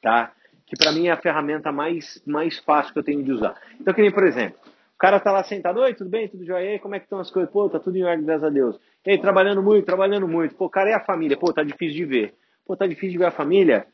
tá? 0.00 0.32
Que 0.64 0.76
pra 0.76 0.92
mim 0.92 1.08
é 1.08 1.10
a 1.10 1.16
ferramenta 1.16 1.72
mais, 1.72 2.22
mais 2.24 2.56
fácil 2.60 2.92
que 2.92 3.00
eu 3.00 3.02
tenho 3.02 3.24
de 3.24 3.32
usar. 3.32 3.60
Então, 3.80 3.92
que 3.92 4.00
nem, 4.00 4.12
por 4.12 4.24
exemplo, 4.24 4.58
o 4.94 4.98
cara 4.98 5.18
tá 5.18 5.32
lá 5.32 5.42
sentado, 5.42 5.80
oi, 5.80 5.92
tudo 5.92 6.08
bem, 6.08 6.28
tudo 6.28 6.44
jóia? 6.46 6.64
E 6.64 6.68
aí, 6.74 6.78
como 6.78 6.94
é 6.94 7.00
que 7.00 7.06
estão 7.06 7.18
as 7.18 7.32
coisas? 7.32 7.50
Pô, 7.52 7.68
tá 7.68 7.80
tudo 7.80 7.96
em 7.96 8.04
ordem, 8.04 8.24
graças 8.24 8.44
a 8.44 8.48
Deus. 8.48 8.78
E 9.04 9.10
aí, 9.10 9.18
trabalhando 9.20 9.60
muito, 9.60 9.84
trabalhando 9.84 10.28
muito. 10.28 10.54
Pô, 10.54 10.70
cara, 10.70 10.90
e 10.90 10.92
a 10.94 11.00
família? 11.00 11.36
Pô, 11.36 11.52
tá 11.52 11.64
difícil 11.64 11.96
de 11.96 12.04
ver. 12.04 12.34
Pô, 12.64 12.76
tá 12.76 12.86
difícil 12.86 13.10
de 13.10 13.18
ver 13.18 13.26
a 13.26 13.30
família? 13.32 13.84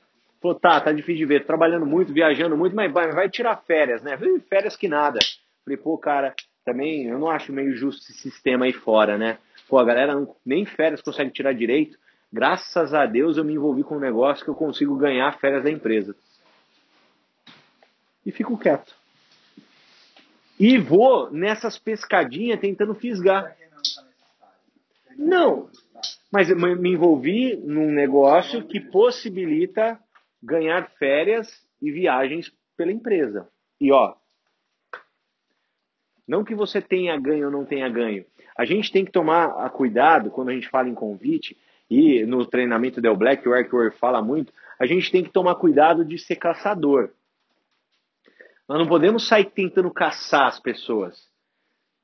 Pô, 0.43 0.55
tá, 0.55 0.78
tá 0.78 0.93
difícil 0.93 1.16
de 1.16 1.24
ver. 1.24 1.47
Trabalhando 1.47 1.86
muito, 1.86 2.12
viajando 2.12 2.55
muito, 2.55 2.76
mas 2.76 2.93
vai, 2.93 3.10
vai 3.12 3.30
tirar 3.30 3.56
férias, 3.66 4.02
né? 4.02 4.18
Férias 4.51 4.76
que 4.76 4.86
nada. 4.89 5.18
Falei, 5.64 5.78
pô, 5.78 5.97
cara, 5.97 6.35
também 6.66 7.06
eu 7.06 7.18
não 7.18 7.30
acho 7.30 7.51
meio 7.51 7.74
justo 7.74 8.02
esse 8.02 8.12
sistema 8.12 8.66
aí 8.66 8.72
fora, 8.74 9.16
né? 9.16 9.39
Pô, 9.69 9.78
a 9.78 9.85
galera 9.85 10.15
não- 10.15 10.35
nem 10.45 10.65
férias 10.65 11.03
consegue 11.03 11.31
tirar 11.31 11.53
direito. 11.53 11.99
Graças 12.32 12.95
a 12.95 13.07
Deus 13.07 13.36
eu 13.36 13.45
me 13.45 13.55
envolvi 13.55 13.82
com 13.82 13.97
um 13.97 14.01
negócio 14.01 14.45
que 14.45 14.51
eu 14.51 14.55
consigo 14.55 14.97
ganhar 14.97 15.39
férias 15.39 15.62
da 15.62 15.70
empresa. 15.70 16.16
E 18.24 18.32
fico 18.32 18.59
quieto. 18.59 18.95
E 20.59 20.78
vou 20.78 21.31
nessas 21.31 21.78
pescadinhas 21.78 22.61
tentando 22.61 22.95
fisgar. 22.95 23.57
Não 25.16 25.69
mas 26.31 26.49
me 26.51 26.90
envolvi 26.90 27.57
num 27.57 27.90
negócio 27.90 28.66
que 28.66 28.81
possibilita 28.81 29.99
ganhar 30.43 30.90
férias 30.93 31.49
e 31.81 31.90
viagens 31.90 32.53
pela 32.77 32.93
empresa. 32.93 33.49
E 33.81 33.90
ó, 33.90 34.15
não 36.27 36.45
que 36.45 36.55
você 36.55 36.81
tenha 36.82 37.19
ganho 37.19 37.47
ou 37.47 37.53
não 37.53 37.65
tenha 37.65 37.89
ganho. 37.89 38.24
A 38.59 38.64
gente 38.64 38.90
tem 38.90 39.05
que 39.05 39.12
tomar 39.12 39.70
cuidado 39.70 40.30
quando 40.30 40.48
a 40.48 40.52
gente 40.52 40.68
fala 40.68 40.89
em 40.89 40.94
convite 40.94 41.56
e 41.89 42.26
no 42.26 42.44
treinamento 42.44 43.01
Del 43.01 43.16
Black, 43.16 43.48
o 43.48 43.55
Eric 43.55 43.97
fala 43.98 44.20
muito, 44.20 44.52
a 44.78 44.85
gente 44.85 45.10
tem 45.10 45.22
que 45.22 45.30
tomar 45.30 45.55
cuidado 45.55 46.05
de 46.05 46.18
ser 46.18 46.36
caçador. 46.36 47.10
Nós 48.68 48.78
não 48.78 48.86
podemos 48.86 49.26
sair 49.26 49.47
tentando 49.47 49.90
caçar 49.90 50.48
as 50.48 50.60
pessoas. 50.60 51.16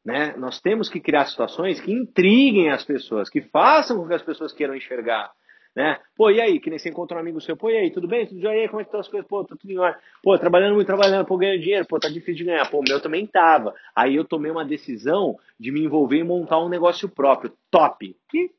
Né? 0.05 0.35
Nós 0.37 0.61
temos 0.61 0.89
que 0.89 1.01
criar 1.01 1.27
situações 1.27 1.81
que 1.81 1.93
intriguem 1.93 2.71
as 2.71 2.85
pessoas, 2.85 3.29
que 3.29 3.43
façam 3.43 3.99
com 3.99 4.07
que 4.07 4.15
as 4.15 4.23
pessoas 4.23 4.53
queiram 4.53 4.77
enxergar. 4.77 5.33
Né? 5.75 5.99
Pô, 6.17 6.31
e 6.31 6.41
aí? 6.41 6.61
Que 6.61 6.71
nem 6.71 6.79
você 6.79 6.89
encontra 6.89 7.17
um 7.17 7.21
amigo 7.21 7.41
seu, 7.41 7.57
pô, 7.57 7.69
e 7.69 7.77
aí, 7.77 7.91
tudo 7.91 8.07
bem? 8.07 8.27
Tudo 8.27 8.49
aí, 8.49 8.69
como 8.69 8.81
é 8.81 8.85
que 8.85 8.89
estão 8.89 9.01
as 9.01 9.09
coisas? 9.09 9.29
Pô, 9.29 9.45
tá 9.45 9.57
tudo 9.57 9.71
em 9.71 9.79
ordem. 9.79 10.01
Pô, 10.23 10.39
trabalhando 10.39 10.75
muito, 10.75 10.87
trabalhando, 10.87 11.27
pô, 11.27 11.37
ganhando 11.37 11.61
dinheiro, 11.61 11.85
pô, 11.87 11.99
tá 11.99 12.09
difícil 12.09 12.37
de 12.37 12.45
ganhar. 12.45 12.71
Pô, 12.71 12.81
meu 12.87 13.01
também 13.01 13.27
tava. 13.27 13.75
Aí 13.95 14.15
eu 14.15 14.25
tomei 14.25 14.53
uma 14.53 14.65
decisão 14.65 15.37
de 15.59 15.73
me 15.73 15.83
envolver 15.83 16.19
e 16.19 16.25
montar 16.25 16.61
um 16.61 16.69
negócio 16.69 17.09
próprio. 17.09 17.53
Top! 17.73 18.17
Que? 18.29 18.51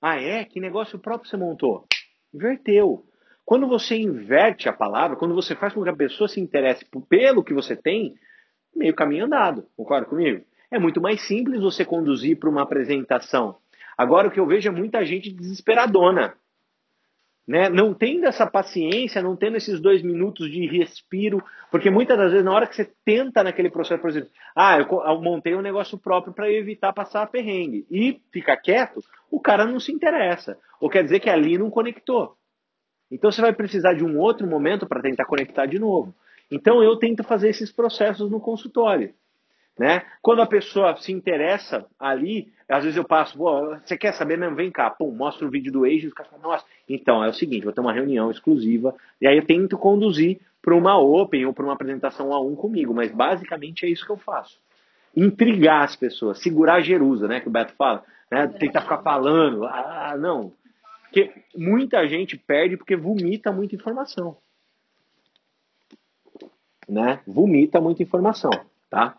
Ah, 0.00 0.20
é? 0.20 0.44
Que 0.44 0.60
negócio 0.60 0.98
próprio 0.98 1.28
você 1.28 1.36
montou? 1.36 1.86
Inverteu. 2.32 3.04
Quando 3.44 3.66
você 3.66 3.96
inverte 3.96 4.68
a 4.68 4.72
palavra, 4.72 5.16
quando 5.16 5.34
você 5.34 5.56
faz 5.56 5.74
com 5.74 5.82
que 5.82 5.88
a 5.88 5.96
pessoa 5.96 6.28
se 6.28 6.40
interesse 6.40 6.86
pelo 7.08 7.42
que 7.42 7.52
você 7.52 7.76
tem, 7.76 8.14
meio 8.74 8.94
caminho 8.94 9.24
andado, 9.24 9.66
concorda 9.76 10.06
comigo? 10.06 10.44
É 10.70 10.78
muito 10.78 11.00
mais 11.00 11.20
simples 11.26 11.60
você 11.60 11.84
conduzir 11.84 12.38
para 12.38 12.48
uma 12.48 12.62
apresentação. 12.62 13.56
Agora 13.96 14.28
o 14.28 14.30
que 14.30 14.40
eu 14.40 14.46
vejo 14.46 14.68
é 14.68 14.72
muita 14.72 15.04
gente 15.04 15.32
desesperadona. 15.32 16.34
Né? 17.46 17.68
Não 17.68 17.92
tendo 17.92 18.24
essa 18.24 18.46
paciência, 18.46 19.22
não 19.22 19.36
tendo 19.36 19.58
esses 19.58 19.78
dois 19.78 20.02
minutos 20.02 20.50
de 20.50 20.66
respiro, 20.66 21.44
porque 21.70 21.90
muitas 21.90 22.16
das 22.16 22.30
vezes, 22.30 22.44
na 22.44 22.52
hora 22.52 22.66
que 22.66 22.74
você 22.74 22.90
tenta 23.04 23.44
naquele 23.44 23.68
processo, 23.68 24.00
por 24.00 24.08
exemplo, 24.08 24.30
ah, 24.56 24.78
eu, 24.78 25.20
montei 25.20 25.54
um 25.54 25.60
negócio 25.60 25.98
próprio 25.98 26.32
para 26.32 26.50
evitar 26.50 26.94
passar 26.94 27.26
perrengue, 27.26 27.86
e 27.90 28.18
fica 28.32 28.56
quieto, 28.56 29.00
o 29.30 29.38
cara 29.38 29.66
não 29.66 29.78
se 29.78 29.92
interessa. 29.92 30.58
Ou 30.80 30.88
quer 30.88 31.04
dizer 31.04 31.20
que 31.20 31.28
ali 31.28 31.58
não 31.58 31.70
conectou. 31.70 32.34
Então 33.10 33.30
você 33.30 33.42
vai 33.42 33.52
precisar 33.52 33.92
de 33.92 34.04
um 34.04 34.18
outro 34.18 34.46
momento 34.46 34.86
para 34.86 35.02
tentar 35.02 35.26
conectar 35.26 35.66
de 35.66 35.78
novo. 35.78 36.14
Então 36.50 36.82
eu 36.82 36.96
tento 36.96 37.22
fazer 37.22 37.50
esses 37.50 37.70
processos 37.70 38.30
no 38.30 38.40
consultório. 38.40 39.14
Né? 39.78 40.04
Quando 40.22 40.40
a 40.40 40.46
pessoa 40.46 40.96
se 40.98 41.10
interessa 41.12 41.84
ali, 41.98 42.52
às 42.68 42.84
vezes 42.84 42.96
eu 42.96 43.04
passo, 43.04 43.36
você 43.36 43.96
quer 43.96 44.12
saber 44.14 44.38
mesmo? 44.38 44.54
Vem 44.54 44.70
cá, 44.70 44.88
pum, 44.88 45.10
mostra 45.10 45.46
o 45.46 45.50
vídeo 45.50 45.72
do 45.72 45.84
Age, 45.84 46.06
os 46.06 46.14
caras 46.14 46.30
falam, 46.30 46.48
nossa, 46.48 46.64
então 46.88 47.24
é 47.24 47.28
o 47.28 47.34
seguinte, 47.34 47.64
vou 47.64 47.72
ter 47.72 47.80
uma 47.80 47.92
reunião 47.92 48.30
exclusiva, 48.30 48.94
e 49.20 49.26
aí 49.26 49.36
eu 49.36 49.44
tento 49.44 49.76
conduzir 49.76 50.40
para 50.62 50.74
uma 50.74 50.98
Open 50.98 51.44
ou 51.44 51.52
para 51.52 51.64
uma 51.64 51.74
apresentação 51.74 52.32
a 52.32 52.40
um 52.40 52.54
comigo, 52.54 52.94
mas 52.94 53.10
basicamente 53.10 53.84
é 53.84 53.88
isso 53.88 54.06
que 54.06 54.12
eu 54.12 54.16
faço. 54.16 54.58
Intrigar 55.14 55.84
as 55.84 55.94
pessoas, 55.94 56.40
segurar 56.40 56.76
a 56.76 56.80
Jerusa, 56.80 57.28
né? 57.28 57.40
Que 57.40 57.48
o 57.48 57.50
Beto 57.50 57.74
fala, 57.74 58.02
né? 58.30 58.46
Tentar 58.46 58.80
ficar 58.80 59.02
falando, 59.02 59.64
ah, 59.66 60.16
não. 60.18 60.52
Porque 61.02 61.30
muita 61.54 62.08
gente 62.08 62.36
perde 62.36 62.76
porque 62.76 62.96
vomita 62.96 63.52
muita 63.52 63.74
informação. 63.74 64.36
Né? 66.88 67.20
Vomita 67.26 67.80
muita 67.80 68.02
informação, 68.02 68.50
tá? 68.90 69.16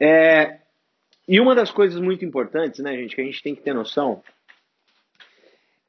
É, 0.00 0.60
e 1.26 1.40
uma 1.40 1.54
das 1.54 1.70
coisas 1.70 2.00
muito 2.00 2.24
importantes, 2.24 2.80
né, 2.80 2.96
gente, 2.96 3.14
que 3.14 3.20
a 3.20 3.24
gente 3.24 3.42
tem 3.42 3.54
que 3.54 3.62
ter 3.62 3.74
noção 3.74 4.22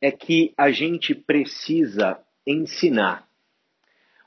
é 0.01 0.11
que 0.11 0.53
a 0.57 0.71
gente 0.71 1.13
precisa 1.13 2.19
ensinar. 2.45 3.27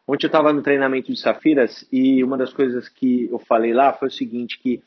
Ontem 0.07 0.27
eu 0.27 0.29
estava 0.29 0.53
no 0.53 0.63
treinamento 0.63 1.13
de 1.13 1.21
Safiras 1.21 1.87
e 1.93 2.23
uma 2.25 2.37
das 2.37 2.53
coisas 2.53 2.89
que 2.89 3.27
eu 3.31 3.39
falei 3.39 3.73
lá 3.73 3.93
foi 3.93 4.09
o 4.09 4.13
seguinte, 4.13 4.59
que 4.59 4.83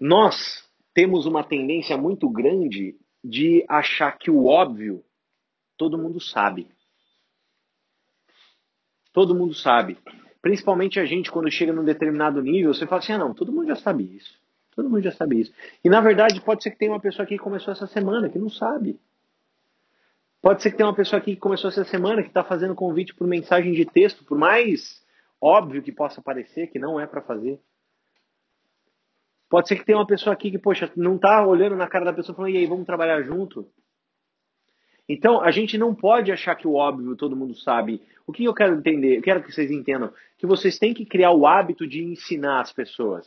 nós 0.00 0.66
temos 0.94 1.26
uma 1.26 1.44
tendência 1.44 1.96
muito 1.96 2.28
grande 2.28 2.96
de 3.22 3.64
achar 3.68 4.18
que 4.18 4.30
o 4.30 4.46
óbvio 4.46 5.04
todo 5.76 5.98
mundo 5.98 6.20
sabe. 6.20 6.68
Todo 9.12 9.34
mundo 9.34 9.54
sabe. 9.54 9.98
Principalmente 10.42 10.98
a 10.98 11.04
gente, 11.06 11.30
quando 11.30 11.48
chega 11.50 11.72
num 11.72 11.84
determinado 11.84 12.42
nível, 12.42 12.74
você 12.74 12.84
fala 12.86 13.00
assim: 13.00 13.12
ah, 13.12 13.18
não, 13.18 13.32
todo 13.32 13.52
mundo 13.52 13.68
já 13.68 13.76
sabe 13.76 14.16
isso. 14.16 14.34
Todo 14.74 14.90
mundo 14.90 15.02
já 15.02 15.12
sabe 15.12 15.40
isso. 15.40 15.52
E 15.84 15.88
na 15.88 16.00
verdade, 16.00 16.40
pode 16.40 16.62
ser 16.62 16.72
que 16.72 16.78
tenha 16.78 16.90
uma 16.90 17.00
pessoa 17.00 17.24
aqui 17.24 17.38
que 17.38 17.42
começou 17.42 17.72
essa 17.72 17.86
semana 17.86 18.28
que 18.28 18.38
não 18.38 18.50
sabe. 18.50 18.98
Pode 20.40 20.60
ser 20.60 20.72
que 20.72 20.76
tenha 20.76 20.88
uma 20.88 20.96
pessoa 20.96 21.20
aqui 21.20 21.34
que 21.36 21.40
começou 21.40 21.70
essa 21.70 21.84
semana 21.84 22.22
que 22.22 22.28
está 22.28 22.42
fazendo 22.42 22.74
convite 22.74 23.14
por 23.14 23.28
mensagem 23.28 23.72
de 23.72 23.84
texto, 23.84 24.24
por 24.24 24.36
mais 24.36 25.00
óbvio 25.40 25.82
que 25.82 25.92
possa 25.92 26.20
parecer, 26.20 26.66
que 26.66 26.80
não 26.80 26.98
é 26.98 27.06
para 27.06 27.22
fazer. 27.22 27.60
Pode 29.48 29.68
ser 29.68 29.76
que 29.76 29.84
tenha 29.84 29.98
uma 29.98 30.06
pessoa 30.06 30.32
aqui 30.34 30.50
que, 30.50 30.58
poxa, 30.58 30.90
não 30.96 31.14
está 31.14 31.46
olhando 31.46 31.76
na 31.76 31.86
cara 31.86 32.06
da 32.06 32.12
pessoa 32.12 32.34
falando, 32.34 32.54
e 32.54 32.56
aí, 32.56 32.66
vamos 32.66 32.86
trabalhar 32.86 33.22
junto? 33.22 33.68
Então, 35.08 35.40
a 35.40 35.50
gente 35.50 35.76
não 35.76 35.94
pode 35.94 36.30
achar 36.30 36.54
que 36.54 36.66
o 36.66 36.74
óbvio 36.74 37.16
todo 37.16 37.36
mundo 37.36 37.54
sabe. 37.54 38.00
O 38.26 38.32
que 38.32 38.44
eu 38.44 38.54
quero 38.54 38.74
entender, 38.74 39.18
eu 39.18 39.22
quero 39.22 39.42
que 39.42 39.52
vocês 39.52 39.70
entendam, 39.70 40.12
que 40.38 40.46
vocês 40.46 40.78
têm 40.78 40.94
que 40.94 41.04
criar 41.04 41.32
o 41.32 41.46
hábito 41.46 41.86
de 41.86 42.02
ensinar 42.02 42.60
as 42.60 42.72
pessoas. 42.72 43.26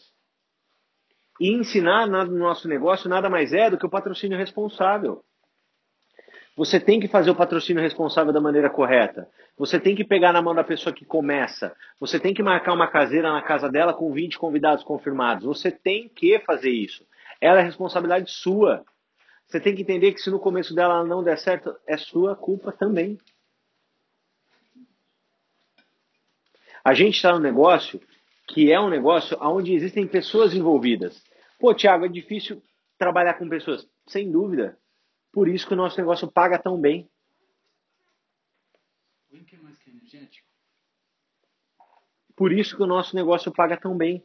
E 1.39 1.52
ensinar 1.52 2.07
no 2.07 2.26
nosso 2.26 2.68
negócio 2.68 3.10
nada 3.10 3.30
mais 3.30 3.52
é 3.52 3.69
do 3.69 3.77
que 3.77 3.85
o 3.85 3.89
patrocínio 3.89 4.38
responsável. 4.38 5.22
Você 6.56 6.80
tem 6.80 7.02
que 7.02 7.10
fazer 7.10 7.30
o 7.30 7.35
patrocínio 7.35 7.84
responsável 7.84 8.31
da 8.31 8.39
maneira 8.39 8.69
correta. 8.69 9.27
Você 9.57 9.77
tem 9.77 9.93
que 9.93 10.06
pegar 10.06 10.31
na 10.31 10.41
mão 10.41 10.56
da 10.56 10.64
pessoa 10.64 10.95
que 10.95 11.03
começa. 11.03 11.76
Você 11.99 12.18
tem 12.18 12.34
que 12.34 12.41
marcar 12.41 12.73
uma 12.73 12.88
caseira 12.88 13.31
na 13.31 13.41
casa 13.41 13.69
dela 13.69 13.93
com 13.93 14.14
20 14.14 14.39
convidados 14.39 14.81
confirmados. 14.81 15.43
Você 15.43 15.69
tem 15.69 16.07
que 16.07 16.39
fazer 16.39 16.69
isso. 16.69 17.06
Ela 17.41 17.60
é 17.60 17.64
responsabilidade 17.64 18.31
sua. 18.31 18.85
Você 19.47 19.59
tem 19.59 19.76
que 19.76 19.81
entender 19.81 20.11
que 20.13 20.22
se 20.22 20.30
no 20.30 20.39
começo 20.39 20.73
dela 20.73 21.03
não 21.03 21.23
der 21.23 21.38
certo, 21.38 21.76
é 21.88 21.97
sua 21.97 22.35
culpa 22.35 22.72
também. 22.72 23.17
A 26.84 26.93
gente 26.93 27.15
está 27.15 27.31
no 27.31 27.39
negócio 27.39 27.99
que 28.47 28.72
é 28.72 28.80
um 28.80 28.89
negócio 28.89 29.38
onde 29.41 29.73
existem 29.73 30.07
pessoas 30.07 30.53
envolvidas. 30.53 31.23
Pô, 31.59 31.73
Thiago, 31.73 32.05
é 32.05 32.09
difícil 32.09 32.61
trabalhar 32.97 33.35
com 33.35 33.49
pessoas. 33.49 33.88
Sem 34.07 34.31
dúvida. 34.31 34.77
Por 35.31 35.47
isso 35.47 35.67
que 35.67 35.73
o 35.73 35.77
nosso 35.77 35.97
negócio 35.97 36.31
paga 36.31 36.59
tão 36.59 36.80
bem. 36.80 37.09
O 39.31 39.43
que 39.43 39.55
é 39.55 39.59
mais 39.59 39.77
que 39.80 39.89
energético? 39.89 40.47
Por 42.35 42.51
isso 42.51 42.76
que 42.76 42.84
o 42.84 42.88
nosso 42.88 43.15
negócio 43.15 43.51
paga 43.51 43.77
tão 43.77 43.97
bem. 43.97 44.23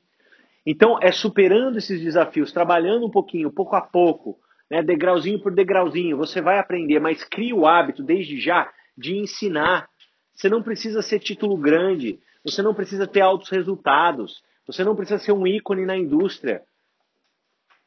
Então, 0.67 0.99
é 1.01 1.11
superando 1.11 1.79
esses 1.79 2.01
desafios, 2.01 2.53
trabalhando 2.53 3.07
um 3.07 3.11
pouquinho, 3.11 3.51
pouco 3.51 3.75
a 3.75 3.81
pouco, 3.81 4.39
né, 4.71 4.83
degrauzinho 4.83 5.41
por 5.41 5.53
degrauzinho, 5.53 6.17
você 6.17 6.41
vai 6.41 6.59
aprender, 6.59 7.01
mas 7.01 7.25
cria 7.25 7.55
o 7.55 7.67
hábito, 7.67 8.03
desde 8.03 8.41
já, 8.41 8.73
de 8.97 9.17
ensinar. 9.17 9.89
Você 10.33 10.49
não 10.49 10.63
precisa 10.63 11.03
ser 11.03 11.19
título 11.19 11.57
grande, 11.57 12.21
você 12.45 12.63
não 12.63 12.73
precisa 12.73 13.07
ter 13.07 13.21
altos 13.21 13.49
resultados, 13.51 14.43
você 14.67 14.85
não 14.85 14.95
precisa 14.95 15.19
ser 15.19 15.33
um 15.33 15.47
ícone 15.47 15.85
na 15.85 15.97
indústria. 15.97 16.63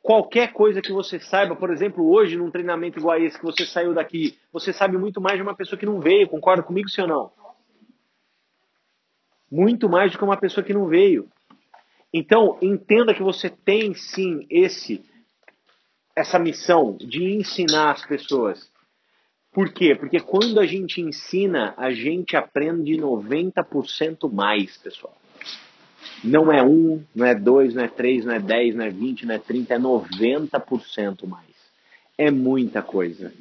Qualquer 0.01 0.51
coisa 0.51 0.81
que 0.81 0.91
você 0.91 1.17
saiba, 1.17 1.55
por 1.55 1.71
exemplo, 1.71 2.05
hoje 2.11 2.35
num 2.35 2.51
treinamento 2.51 2.99
igual 2.99 3.15
a 3.15 3.19
esse 3.19 3.39
que 3.39 3.45
você 3.45 3.65
saiu 3.65 3.93
daqui, 3.93 4.37
você 4.51 4.73
sabe 4.73 4.97
muito 4.97 5.21
mais 5.21 5.37
de 5.37 5.41
uma 5.41 5.55
pessoa 5.55 5.79
que 5.79 5.85
não 5.85 6.01
veio, 6.01 6.27
concorda 6.27 6.61
comigo, 6.61 6.89
ou 6.99 7.07
não? 7.07 7.31
Muito 9.49 9.87
mais 9.87 10.11
do 10.11 10.17
que 10.17 10.23
uma 10.23 10.35
pessoa 10.35 10.63
que 10.63 10.73
não 10.73 10.87
veio. 10.87 11.29
Então, 12.13 12.57
entenda 12.61 13.13
que 13.13 13.23
você 13.23 13.49
tem 13.49 13.93
sim 13.93 14.45
esse 14.49 15.01
essa 16.15 16.37
missão 16.37 16.95
de 16.99 17.23
ensinar 17.33 17.91
as 17.91 18.05
pessoas. 18.05 18.71
Por 19.51 19.71
quê? 19.71 19.95
Porque 19.95 20.19
quando 20.19 20.59
a 20.59 20.65
gente 20.65 21.01
ensina, 21.01 21.73
a 21.77 21.91
gente 21.91 22.35
aprende 22.35 22.93
90% 22.97 24.31
mais, 24.31 24.77
pessoal. 24.77 25.15
Não 26.23 26.51
é 26.51 26.63
um, 26.63 27.03
não 27.15 27.25
é 27.25 27.35
dois, 27.35 27.73
não 27.73 27.83
é 27.83 27.87
três, 27.87 28.25
não 28.25 28.33
é 28.33 28.39
dez, 28.39 28.75
não 28.75 28.85
é 28.85 28.89
vinte, 28.89 29.25
não 29.25 29.35
é 29.35 29.39
trinta, 29.39 29.75
é 29.75 29.79
90% 29.79 31.27
mais. 31.27 31.53
É 32.17 32.31
muita 32.31 32.81
coisa. 32.81 33.31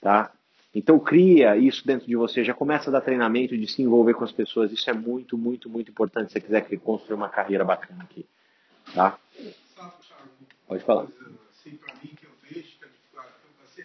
Tá? 0.00 0.32
Então 0.74 0.98
cria 0.98 1.56
isso 1.56 1.86
dentro 1.86 2.06
de 2.06 2.16
você, 2.16 2.44
já 2.44 2.52
começa 2.52 2.90
a 2.90 2.92
dar 2.92 3.00
treinamento 3.00 3.56
de 3.56 3.66
se 3.66 3.80
envolver 3.82 4.14
com 4.14 4.24
as 4.24 4.32
pessoas. 4.32 4.72
Isso 4.72 4.90
é 4.90 4.92
muito, 4.92 5.38
muito, 5.38 5.70
muito 5.70 5.90
importante 5.90 6.32
se 6.32 6.34
você 6.34 6.40
quiser 6.40 6.78
construir 6.80 7.16
uma 7.16 7.28
carreira 7.28 7.64
bacana 7.64 8.02
aqui. 8.02 8.26
Tá? 8.94 9.18
Pode 10.66 10.84
falar. 10.84 11.06
Assim, 11.66 11.76
para 11.78 11.94
mim, 11.96 12.14
que 12.14 12.24
eu 12.24 12.30
vejo 12.42 12.78
que 12.78 12.84
a 12.84 12.88
dificuldade 12.88 13.32
que 13.40 13.48
eu 13.48 13.54
passei, 13.60 13.84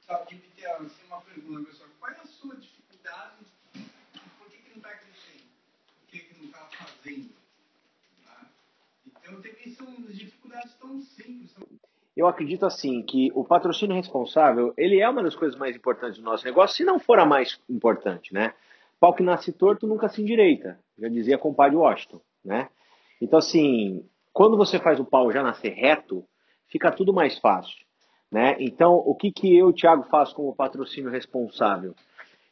sabe, 0.00 0.34
de 0.34 0.48
ter 0.48 0.66
assim, 0.66 1.06
uma 1.06 1.20
pergunta, 1.20 1.70
pessoal, 1.70 1.88
qual 2.00 2.10
é 2.10 2.16
a 2.16 2.26
sua 2.26 2.56
dificuldade? 2.56 3.36
Por 3.72 4.48
que, 4.50 4.56
que 4.56 4.70
não 4.70 4.76
está 4.78 4.88
crescendo? 4.88 5.44
Por 6.00 6.08
que, 6.08 6.18
que 6.18 6.38
não 6.40 6.46
está 6.46 6.58
fazendo? 6.58 7.30
Tá? 8.24 8.46
Então, 9.06 9.34
também 9.36 9.74
são 9.76 9.86
dificuldades 10.08 10.74
tão 10.74 11.00
simples. 11.02 11.52
Tão... 11.52 11.64
Eu 12.16 12.26
acredito 12.26 12.66
assim 12.66 13.00
que 13.04 13.30
o 13.32 13.44
patrocínio 13.44 13.94
responsável, 13.94 14.74
ele 14.76 14.98
é 14.98 15.08
uma 15.08 15.22
das 15.22 15.36
coisas 15.36 15.56
mais 15.56 15.76
importantes 15.76 16.18
do 16.18 16.24
nosso 16.24 16.44
negócio, 16.44 16.76
se 16.76 16.84
não 16.84 16.98
for 16.98 17.20
a 17.20 17.24
mais 17.24 17.60
importante, 17.70 18.34
né? 18.34 18.54
Pau 18.98 19.14
que 19.14 19.22
nasce 19.22 19.52
torto 19.52 19.86
nunca 19.86 20.08
se 20.08 20.20
endireita, 20.20 20.80
já 20.98 21.08
dizia 21.08 21.38
compadre 21.38 21.76
Washington, 21.76 22.20
né? 22.44 22.68
Então 23.20 23.38
assim, 23.38 24.04
quando 24.32 24.56
você 24.56 24.80
faz 24.80 24.98
o 24.98 25.04
pau 25.04 25.30
já 25.30 25.44
nascer 25.44 25.74
reto, 25.74 26.26
fica 26.68 26.90
tudo 26.90 27.12
mais 27.12 27.38
fácil. 27.38 27.84
Né? 28.30 28.56
Então, 28.58 28.94
o 28.96 29.14
que, 29.14 29.30
que 29.30 29.56
eu, 29.56 29.72
Thiago, 29.72 30.04
faço 30.04 30.34
como 30.34 30.54
patrocínio 30.54 31.10
responsável? 31.10 31.94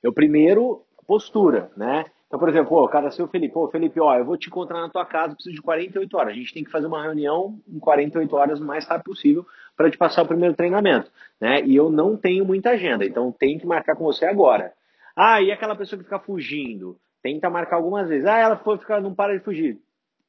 Eu 0.02 0.12
primeiro, 0.12 0.82
postura, 1.06 1.70
né? 1.76 2.04
Então, 2.32 2.40
por 2.40 2.48
exemplo, 2.48 2.78
o 2.78 2.88
cara 2.88 3.10
seu 3.10 3.28
Felipe, 3.28 3.52
pô, 3.52 3.68
Felipe, 3.68 4.00
ó, 4.00 4.16
eu 4.16 4.24
vou 4.24 4.38
te 4.38 4.48
encontrar 4.48 4.80
na 4.80 4.88
tua 4.88 5.04
casa, 5.04 5.34
preciso 5.34 5.54
de 5.54 5.60
48 5.60 6.16
horas. 6.16 6.32
A 6.32 6.36
gente 6.36 6.54
tem 6.54 6.64
que 6.64 6.70
fazer 6.70 6.86
uma 6.86 7.02
reunião 7.02 7.60
em 7.68 7.78
48 7.78 8.34
horas 8.34 8.58
o 8.58 8.64
mais 8.64 8.86
rápido 8.86 9.04
possível 9.04 9.46
para 9.76 9.90
te 9.90 9.98
passar 9.98 10.22
o 10.22 10.26
primeiro 10.26 10.54
treinamento, 10.54 11.10
né? 11.38 11.62
E 11.62 11.76
eu 11.76 11.90
não 11.90 12.16
tenho 12.16 12.44
muita 12.46 12.70
agenda, 12.70 13.04
então 13.04 13.30
tenho 13.30 13.60
que 13.60 13.66
marcar 13.66 13.96
com 13.96 14.04
você 14.04 14.24
agora. 14.24 14.72
Ah, 15.14 15.42
e 15.42 15.52
aquela 15.52 15.76
pessoa 15.76 15.98
que 15.98 16.04
fica 16.04 16.18
fugindo? 16.20 16.96
Tenta 17.22 17.50
marcar 17.50 17.76
algumas 17.76 18.08
vezes. 18.08 18.24
Ah, 18.24 18.38
ela 18.38 18.56
foi 18.56 18.78
ficar, 18.78 19.00
não 19.02 19.14
para 19.14 19.36
de 19.36 19.44
fugir. 19.44 19.78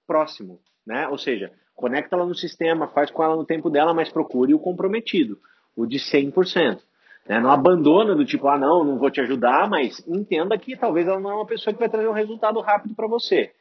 Próximo, 0.06 0.60
né? 0.86 1.08
Ou 1.08 1.18
seja, 1.18 1.54
Conecta 1.76 2.16
ela 2.16 2.26
no 2.26 2.36
sistema, 2.36 2.88
faz 2.88 3.10
com 3.10 3.24
ela 3.24 3.36
no 3.36 3.46
tempo 3.46 3.70
dela, 3.70 3.94
mas 3.94 4.10
procure 4.10 4.54
o 4.54 4.60
comprometido, 4.60 5.38
o 5.76 5.86
de 5.86 5.98
100%. 5.98 6.80
Né? 7.28 7.40
Não 7.40 7.52
abandona 7.52 8.16
do 8.16 8.26
tipo, 8.26 8.48
ah, 8.48 8.58
não, 8.58 8.84
não 8.84 8.98
vou 8.98 9.10
te 9.10 9.22
ajudar, 9.22 9.70
mas 9.70 10.06
entenda 10.08 10.58
que 10.58 10.78
talvez 10.78 11.08
ela 11.08 11.20
não 11.20 11.32
é 11.32 11.36
uma 11.36 11.46
pessoa 11.46 11.74
que 11.74 11.80
vai 11.80 11.90
trazer 11.90 12.08
um 12.08 12.14
resultado 12.14 12.60
rápido 12.60 12.94
para 12.96 13.08
você. 13.08 13.52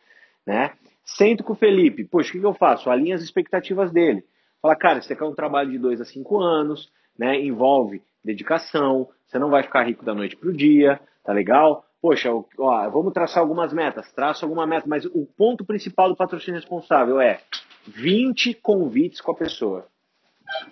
Né? 0.46 0.72
Sento 1.04 1.42
com 1.42 1.52
o 1.52 1.56
Felipe, 1.56 2.04
poxa, 2.04 2.30
o 2.30 2.32
que, 2.32 2.40
que 2.40 2.46
eu 2.46 2.54
faço? 2.54 2.90
Alinha 2.90 3.14
as 3.14 3.22
expectativas 3.22 3.90
dele. 3.92 4.24
Fala, 4.60 4.76
cara, 4.76 5.00
você 5.00 5.16
quer 5.16 5.24
um 5.24 5.34
trabalho 5.34 5.70
de 5.70 5.78
2 5.78 6.00
a 6.00 6.04
5 6.04 6.40
anos, 6.40 6.90
né? 7.18 7.40
envolve 7.40 8.02
dedicação, 8.24 9.08
você 9.26 9.38
não 9.38 9.50
vai 9.50 9.62
ficar 9.62 9.84
rico 9.84 10.04
da 10.04 10.14
noite 10.14 10.36
para 10.36 10.48
o 10.48 10.52
dia, 10.52 11.00
tá 11.24 11.32
legal? 11.32 11.84
Poxa, 12.00 12.30
ó, 12.58 12.90
vamos 12.90 13.12
traçar 13.12 13.42
algumas 13.42 13.72
metas, 13.72 14.12
traço 14.12 14.44
alguma 14.44 14.66
meta, 14.66 14.86
mas 14.88 15.04
o 15.04 15.26
ponto 15.36 15.64
principal 15.64 16.08
do 16.08 16.16
patrocínio 16.16 16.58
responsável 16.58 17.20
é 17.20 17.40
20 17.86 18.54
convites 18.54 19.20
com 19.20 19.32
a 19.32 19.36
pessoa 19.36 19.86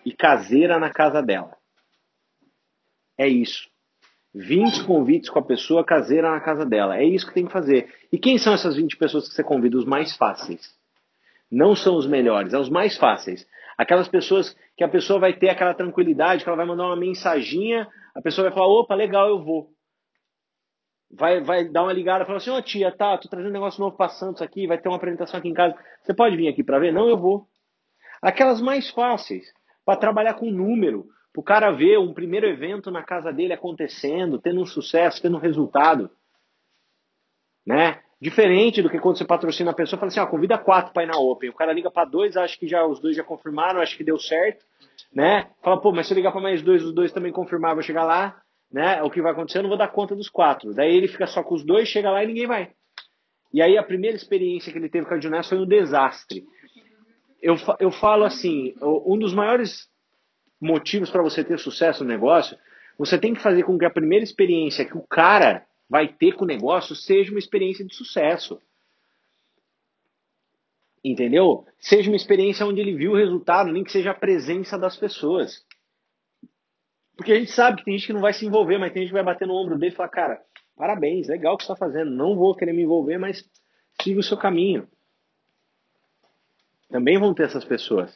e 0.04 0.12
caseira 0.12 0.78
na 0.78 0.90
casa 0.90 1.22
dela. 1.22 1.56
É 3.18 3.28
isso. 3.28 3.68
20 4.34 4.84
convites 4.84 5.28
com 5.28 5.38
a 5.38 5.44
pessoa 5.44 5.84
caseira 5.84 6.30
na 6.30 6.40
casa 6.40 6.64
dela. 6.64 6.96
É 6.96 7.04
isso 7.04 7.26
que 7.26 7.34
tem 7.34 7.46
que 7.46 7.52
fazer. 7.52 7.92
E 8.12 8.18
quem 8.18 8.38
são 8.38 8.54
essas 8.54 8.76
20 8.76 8.96
pessoas 8.96 9.28
que 9.28 9.34
você 9.34 9.42
convida? 9.42 9.76
Os 9.76 9.84
mais 9.84 10.16
fáceis. 10.16 10.74
Não 11.50 11.74
são 11.74 11.96
os 11.96 12.06
melhores, 12.06 12.52
são 12.52 12.60
os 12.60 12.70
mais 12.70 12.96
fáceis. 12.96 13.46
Aquelas 13.76 14.08
pessoas 14.08 14.56
que 14.76 14.84
a 14.84 14.88
pessoa 14.88 15.18
vai 15.18 15.32
ter 15.32 15.48
aquela 15.48 15.74
tranquilidade, 15.74 16.44
que 16.44 16.48
ela 16.48 16.56
vai 16.56 16.66
mandar 16.66 16.86
uma 16.86 16.96
mensaginha, 16.96 17.88
a 18.14 18.22
pessoa 18.22 18.48
vai 18.48 18.54
falar, 18.54 18.68
opa, 18.68 18.94
legal, 18.94 19.28
eu 19.28 19.42
vou 19.42 19.68
vai, 21.10 21.40
vai 21.40 21.64
dar 21.64 21.82
uma 21.82 21.92
ligada 21.92 22.22
e 22.22 22.26
falar 22.26 22.38
assim, 22.38 22.50
ô 22.50 22.56
oh, 22.56 22.62
tia, 22.62 22.92
tá, 22.92 23.18
tô 23.18 23.28
trazendo 23.28 23.50
um 23.50 23.54
negócio 23.54 23.80
novo 23.80 23.96
pra 23.96 24.08
Santos 24.08 24.40
aqui, 24.40 24.66
vai 24.66 24.78
ter 24.78 24.88
uma 24.88 24.96
apresentação 24.96 25.38
aqui 25.38 25.48
em 25.48 25.54
casa. 25.54 25.76
Você 26.02 26.14
pode 26.14 26.36
vir 26.36 26.48
aqui 26.48 26.62
para 26.62 26.78
ver? 26.78 26.92
Não, 26.92 27.08
eu 27.08 27.16
vou. 27.16 27.46
Aquelas 28.22 28.60
mais 28.60 28.90
fáceis, 28.90 29.52
para 29.84 29.98
trabalhar 29.98 30.34
com 30.34 30.50
número, 30.50 31.06
para 31.32 31.40
o 31.40 31.44
cara 31.44 31.70
ver 31.70 31.98
um 31.98 32.12
primeiro 32.12 32.46
evento 32.46 32.90
na 32.90 33.02
casa 33.02 33.32
dele 33.32 33.52
acontecendo, 33.52 34.38
tendo 34.38 34.60
um 34.60 34.66
sucesso, 34.66 35.22
tendo 35.22 35.36
um 35.36 35.40
resultado. 35.40 36.10
Né? 37.66 38.00
Diferente 38.20 38.82
do 38.82 38.90
que 38.90 38.98
quando 38.98 39.16
você 39.16 39.24
patrocina 39.24 39.70
a 39.70 39.74
pessoa, 39.74 39.98
fala 39.98 40.08
assim, 40.08 40.20
ah, 40.20 40.26
convida 40.26 40.58
quatro 40.58 40.92
para 40.92 41.04
ir 41.04 41.06
na 41.06 41.18
Open. 41.18 41.50
O 41.50 41.54
cara 41.54 41.72
liga 41.72 41.90
para 41.90 42.08
dois, 42.08 42.36
acha 42.36 42.58
que 42.58 42.68
já 42.68 42.84
os 42.84 43.00
dois 43.00 43.16
já 43.16 43.24
confirmaram, 43.24 43.80
acha 43.80 43.96
que 43.96 44.04
deu 44.04 44.18
certo, 44.18 44.64
né? 45.12 45.50
Fala, 45.62 45.80
pô, 45.80 45.90
mas 45.90 46.06
se 46.06 46.12
eu 46.12 46.16
ligar 46.16 46.32
para 46.32 46.40
mais 46.40 46.60
dois, 46.60 46.84
os 46.84 46.92
dois 46.92 47.12
também 47.12 47.32
confirmaram, 47.32 47.76
vou 47.76 47.82
chegar 47.82 48.04
lá, 48.04 48.42
né? 48.72 49.02
O 49.02 49.10
que 49.10 49.20
vai 49.20 49.32
acontecer, 49.32 49.58
eu 49.58 49.62
não 49.62 49.68
vou 49.68 49.78
dar 49.78 49.88
conta 49.88 50.14
dos 50.14 50.28
quatro. 50.28 50.72
Daí 50.72 50.94
ele 50.94 51.08
fica 51.08 51.26
só 51.26 51.42
com 51.42 51.54
os 51.54 51.64
dois, 51.64 51.88
chega 51.88 52.10
lá 52.10 52.22
e 52.22 52.26
ninguém 52.26 52.46
vai. 52.46 52.72
E 53.52 53.60
aí 53.60 53.76
a 53.76 53.82
primeira 53.82 54.16
experiência 54.16 54.72
que 54.72 54.78
ele 54.78 54.88
teve 54.88 55.06
com 55.06 55.14
a 55.14 55.18
Dionés 55.18 55.48
foi 55.48 55.58
um 55.58 55.66
desastre. 55.66 56.44
Eu, 57.42 57.56
eu 57.80 57.90
falo 57.90 58.24
assim, 58.24 58.74
um 58.80 59.18
dos 59.18 59.34
maiores 59.34 59.88
motivos 60.60 61.10
para 61.10 61.22
você 61.22 61.42
ter 61.42 61.58
sucesso 61.58 62.04
no 62.04 62.10
negócio, 62.10 62.56
você 62.98 63.18
tem 63.18 63.34
que 63.34 63.40
fazer 63.40 63.62
com 63.64 63.78
que 63.78 63.84
a 63.84 63.90
primeira 63.90 64.22
experiência 64.22 64.84
que 64.84 64.96
o 64.96 65.02
cara 65.02 65.66
vai 65.88 66.06
ter 66.06 66.32
com 66.32 66.44
o 66.44 66.46
negócio 66.46 66.94
seja 66.94 67.32
uma 67.32 67.38
experiência 67.38 67.84
de 67.84 67.94
sucesso. 67.94 68.60
Entendeu? 71.02 71.66
Seja 71.78 72.10
uma 72.10 72.16
experiência 72.16 72.66
onde 72.66 72.80
ele 72.80 72.94
viu 72.94 73.12
o 73.12 73.16
resultado, 73.16 73.72
nem 73.72 73.82
que 73.82 73.90
seja 73.90 74.10
a 74.10 74.14
presença 74.14 74.78
das 74.78 74.96
pessoas. 74.96 75.64
Porque 77.20 77.32
a 77.32 77.38
gente 77.38 77.52
sabe 77.52 77.76
que 77.76 77.84
tem 77.84 77.98
gente 77.98 78.06
que 78.06 78.12
não 78.14 78.22
vai 78.22 78.32
se 78.32 78.46
envolver, 78.46 78.78
mas 78.78 78.94
tem 78.94 79.02
gente 79.02 79.10
que 79.10 79.14
vai 79.14 79.22
bater 79.22 79.46
no 79.46 79.52
ombro 79.52 79.76
dele 79.76 79.92
e 79.92 79.94
falar, 79.94 80.08
cara, 80.08 80.40
parabéns, 80.74 81.28
legal 81.28 81.52
o 81.52 81.58
que 81.58 81.64
você 81.64 81.70
está 81.70 81.76
fazendo, 81.76 82.10
não 82.10 82.34
vou 82.34 82.54
querer 82.54 82.72
me 82.72 82.80
envolver, 82.80 83.18
mas 83.18 83.44
siga 84.00 84.20
o 84.20 84.22
seu 84.22 84.38
caminho. 84.38 84.88
Também 86.88 87.18
vão 87.18 87.34
ter 87.34 87.42
essas 87.42 87.62
pessoas. 87.62 88.10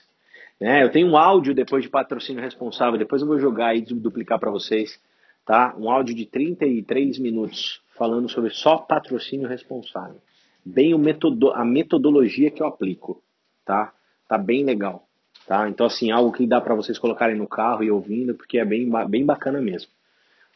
Né? 0.59 0.83
Eu 0.83 0.91
tenho 0.91 1.07
um 1.07 1.19
áudio 1.19 1.55
depois 1.55 1.83
de 1.85 1.91
patrocínio 1.91 2.41
responsável, 2.41 2.99
depois 2.99 3.21
eu 3.21 3.29
vou 3.29 3.39
jogar 3.39 3.77
e 3.77 3.83
duplicar 3.83 4.41
para 4.41 4.51
vocês, 4.51 4.99
tá? 5.45 5.77
Um 5.77 5.91
áudio 5.91 6.15
de 6.15 6.25
33 6.25 7.19
minutos 7.19 7.83
falando 7.99 8.27
sobre 8.31 8.49
só 8.49 8.79
patrocínio 8.79 9.47
responsável. 9.47 10.23
Bem 10.65 10.95
o 10.95 10.99
metodo, 10.99 11.51
a 11.51 11.63
metodologia 11.63 12.51
que 12.51 12.63
eu 12.63 12.67
aplico, 12.67 13.23
tá? 13.67 13.93
Tá 14.27 14.39
bem 14.39 14.65
legal. 14.65 15.07
Tá? 15.47 15.69
Então, 15.69 15.87
assim, 15.87 16.11
algo 16.11 16.33
que 16.33 16.47
dá 16.47 16.61
para 16.61 16.75
vocês 16.75 16.99
colocarem 16.99 17.37
no 17.37 17.47
carro 17.47 17.85
e 17.85 17.91
ouvindo, 17.91 18.35
porque 18.35 18.59
é 18.59 18.65
bem, 18.65 18.91
bem 19.09 19.25
bacana 19.25 19.61
mesmo. 19.61 19.91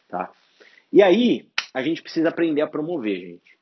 Tá? 0.07 0.31
E 0.91 1.03
aí, 1.03 1.47
a 1.73 1.83
gente 1.83 2.01
precisa 2.01 2.29
aprender 2.29 2.61
a 2.61 2.67
promover, 2.67 3.19
gente. 3.19 3.59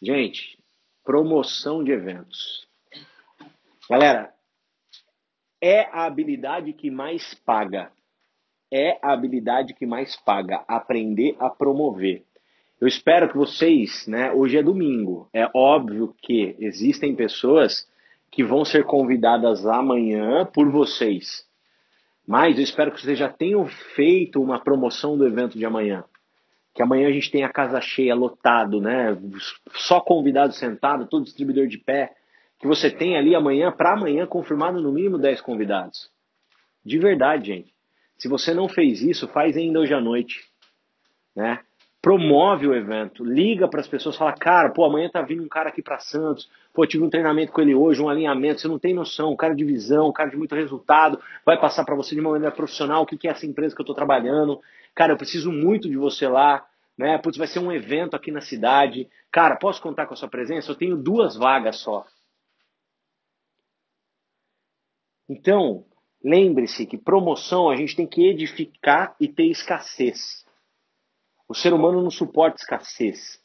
Gente, 0.00 0.58
promoção 1.04 1.82
de 1.82 1.90
eventos. 1.90 2.66
Galera, 3.88 4.32
é 5.60 5.82
a 5.86 6.06
habilidade 6.06 6.72
que 6.72 6.90
mais 6.90 7.34
paga. 7.34 7.90
É 8.72 8.98
a 9.02 9.12
habilidade 9.12 9.74
que 9.74 9.84
mais 9.84 10.14
paga. 10.16 10.64
Aprender 10.68 11.36
a 11.40 11.50
promover. 11.50 12.24
Eu 12.80 12.86
espero 12.86 13.28
que 13.28 13.36
vocês, 13.36 14.06
né? 14.06 14.32
Hoje 14.32 14.56
é 14.56 14.62
domingo. 14.62 15.28
É 15.34 15.50
óbvio 15.52 16.14
que 16.22 16.54
existem 16.60 17.14
pessoas 17.14 17.89
que 18.30 18.44
vão 18.44 18.64
ser 18.64 18.84
convidadas 18.84 19.66
amanhã 19.66 20.46
por 20.46 20.70
vocês. 20.70 21.44
Mas 22.26 22.56
eu 22.56 22.62
espero 22.62 22.92
que 22.92 23.00
vocês 23.00 23.18
já 23.18 23.28
tenham 23.28 23.66
feito 23.96 24.40
uma 24.40 24.60
promoção 24.60 25.18
do 25.18 25.26
evento 25.26 25.58
de 25.58 25.66
amanhã. 25.66 26.04
Que 26.72 26.82
amanhã 26.82 27.08
a 27.08 27.12
gente 27.12 27.30
tenha 27.30 27.46
a 27.46 27.52
casa 27.52 27.80
cheia, 27.80 28.14
lotado, 28.14 28.80
né? 28.80 29.18
Só 29.72 30.00
convidado 30.00 30.52
sentado, 30.52 31.08
todo 31.08 31.24
distribuidor 31.24 31.66
de 31.66 31.78
pé. 31.78 32.14
Que 32.60 32.68
você 32.68 32.88
tenha 32.90 33.18
ali 33.18 33.34
amanhã, 33.34 33.72
para 33.72 33.94
amanhã, 33.94 34.26
confirmado 34.26 34.80
no 34.80 34.92
mínimo 34.92 35.18
10 35.18 35.40
convidados. 35.40 36.10
De 36.84 36.98
verdade, 36.98 37.48
gente. 37.48 37.74
Se 38.16 38.28
você 38.28 38.54
não 38.54 38.68
fez 38.68 39.02
isso, 39.02 39.26
faz 39.28 39.56
ainda 39.56 39.80
hoje 39.80 39.94
à 39.94 40.00
noite. 40.00 40.44
Né? 41.34 41.58
Promove 42.02 42.66
o 42.66 42.74
evento, 42.74 43.22
liga 43.22 43.68
para 43.68 43.80
as 43.80 43.88
pessoas, 43.88 44.16
fala, 44.16 44.32
cara, 44.32 44.70
pô, 44.70 44.84
amanhã 44.84 45.10
tá 45.10 45.20
vindo 45.20 45.42
um 45.42 45.48
cara 45.48 45.68
aqui 45.68 45.82
para 45.82 45.98
Santos, 45.98 46.50
pô, 46.72 46.86
tive 46.86 47.04
um 47.04 47.10
treinamento 47.10 47.52
com 47.52 47.60
ele 47.60 47.74
hoje, 47.74 48.00
um 48.00 48.08
alinhamento, 48.08 48.60
você 48.60 48.68
não 48.68 48.78
tem 48.78 48.94
noção, 48.94 49.32
um 49.32 49.36
cara 49.36 49.54
de 49.54 49.64
visão, 49.64 50.08
um 50.08 50.12
cara 50.12 50.30
de 50.30 50.36
muito 50.36 50.54
resultado, 50.54 51.20
vai 51.44 51.60
passar 51.60 51.84
para 51.84 51.94
você 51.94 52.14
de 52.14 52.20
uma 52.20 52.30
maneira 52.30 52.54
profissional, 52.54 53.02
o 53.02 53.06
que, 53.06 53.18
que 53.18 53.28
é 53.28 53.30
essa 53.30 53.44
empresa 53.44 53.74
que 53.74 53.80
eu 53.80 53.84
estou 53.84 53.94
trabalhando, 53.94 54.60
cara, 54.94 55.12
eu 55.12 55.16
preciso 55.16 55.52
muito 55.52 55.88
de 55.90 55.96
você 55.96 56.26
lá, 56.26 56.66
né, 56.96 57.18
putz, 57.18 57.36
vai 57.36 57.46
ser 57.46 57.58
um 57.58 57.70
evento 57.70 58.16
aqui 58.16 58.30
na 58.30 58.40
cidade, 58.40 59.06
cara, 59.30 59.56
posso 59.56 59.82
contar 59.82 60.06
com 60.06 60.14
a 60.14 60.16
sua 60.16 60.28
presença? 60.28 60.70
Eu 60.70 60.76
tenho 60.76 60.96
duas 60.96 61.36
vagas 61.36 61.78
só. 61.78 62.04
Então, 65.28 65.84
lembre-se 66.22 66.84
que 66.86 66.98
promoção 66.98 67.70
a 67.70 67.76
gente 67.76 67.94
tem 67.94 68.06
que 68.06 68.26
edificar 68.26 69.14
e 69.20 69.28
ter 69.28 69.44
escassez. 69.44 70.44
O 71.50 71.54
ser 71.54 71.72
humano 71.74 72.00
não 72.00 72.12
suporta 72.12 72.58
escassez. 72.60 73.42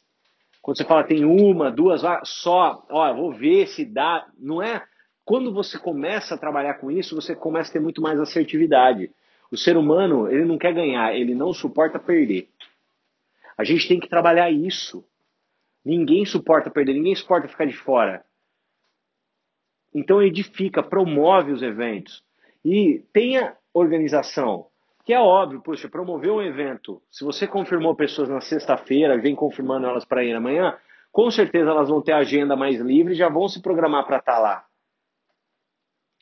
Quando 0.62 0.76
você 0.76 0.84
fala 0.84 1.02
tem 1.02 1.24
uma, 1.24 1.72
duas, 1.72 2.02
só, 2.22 2.86
ó, 2.88 3.12
vou 3.12 3.32
ver 3.32 3.66
se 3.66 3.84
dá. 3.84 4.24
Não 4.38 4.62
é. 4.62 4.86
Quando 5.24 5.52
você 5.52 5.76
começa 5.76 6.36
a 6.36 6.38
trabalhar 6.38 6.74
com 6.74 6.88
isso, 6.88 7.16
você 7.16 7.34
começa 7.34 7.70
a 7.70 7.72
ter 7.72 7.80
muito 7.80 8.00
mais 8.00 8.20
assertividade. 8.20 9.12
O 9.50 9.56
ser 9.56 9.76
humano, 9.76 10.28
ele 10.30 10.44
não 10.44 10.56
quer 10.56 10.72
ganhar, 10.72 11.16
ele 11.16 11.34
não 11.34 11.52
suporta 11.52 11.98
perder. 11.98 12.48
A 13.58 13.64
gente 13.64 13.88
tem 13.88 13.98
que 13.98 14.08
trabalhar 14.08 14.52
isso. 14.52 15.04
Ninguém 15.84 16.24
suporta 16.24 16.70
perder, 16.70 16.94
ninguém 16.94 17.16
suporta 17.16 17.48
ficar 17.48 17.64
de 17.64 17.76
fora. 17.76 18.24
Então 19.92 20.22
edifica, 20.22 20.80
promove 20.80 21.50
os 21.50 21.60
eventos 21.60 22.22
e 22.64 23.04
tenha 23.12 23.56
organização. 23.74 24.68
Que 25.06 25.14
é 25.14 25.20
óbvio, 25.20 25.62
poxa, 25.62 25.88
promover 25.88 26.32
um 26.32 26.42
evento, 26.42 27.00
se 27.08 27.24
você 27.24 27.46
confirmou 27.46 27.94
pessoas 27.94 28.28
na 28.28 28.40
sexta-feira, 28.40 29.16
vem 29.16 29.36
confirmando 29.36 29.86
elas 29.86 30.04
para 30.04 30.24
ir 30.24 30.34
amanhã, 30.34 30.76
com 31.12 31.30
certeza 31.30 31.70
elas 31.70 31.88
vão 31.88 32.02
ter 32.02 32.10
a 32.10 32.18
agenda 32.18 32.56
mais 32.56 32.80
livre 32.80 33.14
e 33.14 33.16
já 33.16 33.28
vão 33.28 33.48
se 33.48 33.62
programar 33.62 34.04
para 34.04 34.16
estar 34.16 34.34
tá 34.34 34.38
lá. 34.40 34.64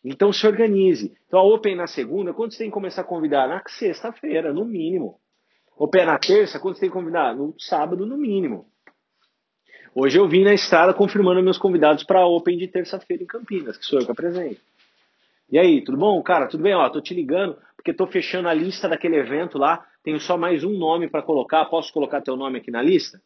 Então 0.04 0.30
se 0.34 0.46
organize. 0.46 1.16
Então 1.26 1.40
a 1.40 1.42
Open 1.42 1.74
na 1.74 1.86
segunda, 1.86 2.34
quando 2.34 2.52
você 2.52 2.58
tem 2.58 2.66
que 2.66 2.74
começar 2.74 3.00
a 3.00 3.04
convidar? 3.04 3.48
Na 3.48 3.62
sexta-feira, 3.66 4.52
no 4.52 4.66
mínimo. 4.66 5.18
Open 5.78 6.04
na 6.04 6.18
terça, 6.18 6.60
quando 6.60 6.74
você 6.74 6.82
tem 6.82 6.90
que 6.90 6.94
convidar? 6.94 7.34
No 7.34 7.54
sábado, 7.58 8.04
no 8.04 8.18
mínimo. 8.18 8.66
Hoje 9.94 10.18
eu 10.18 10.28
vim 10.28 10.44
na 10.44 10.52
estrada 10.52 10.92
confirmando 10.92 11.42
meus 11.42 11.56
convidados 11.56 12.04
para 12.04 12.18
a 12.18 12.26
Open 12.26 12.58
de 12.58 12.68
terça-feira 12.68 13.22
em 13.22 13.26
Campinas, 13.26 13.78
que 13.78 13.86
sou 13.86 13.98
eu 13.98 14.04
que 14.04 14.12
apresento. 14.12 14.60
E 15.54 15.58
aí, 15.58 15.84
tudo 15.84 15.96
bom? 15.96 16.20
Cara, 16.20 16.48
tudo 16.48 16.64
bem? 16.64 16.74
Ó, 16.74 16.90
tô 16.90 17.00
te 17.00 17.14
ligando 17.14 17.56
porque 17.76 17.94
tô 17.94 18.08
fechando 18.08 18.48
a 18.48 18.52
lista 18.52 18.88
daquele 18.88 19.14
evento 19.14 19.56
lá. 19.56 19.86
Tenho 20.02 20.18
só 20.18 20.36
mais 20.36 20.64
um 20.64 20.76
nome 20.76 21.08
para 21.08 21.22
colocar. 21.22 21.64
Posso 21.66 21.92
colocar 21.92 22.22
teu 22.22 22.34
nome 22.34 22.58
aqui 22.58 22.72
na 22.72 22.82
lista? 22.82 23.22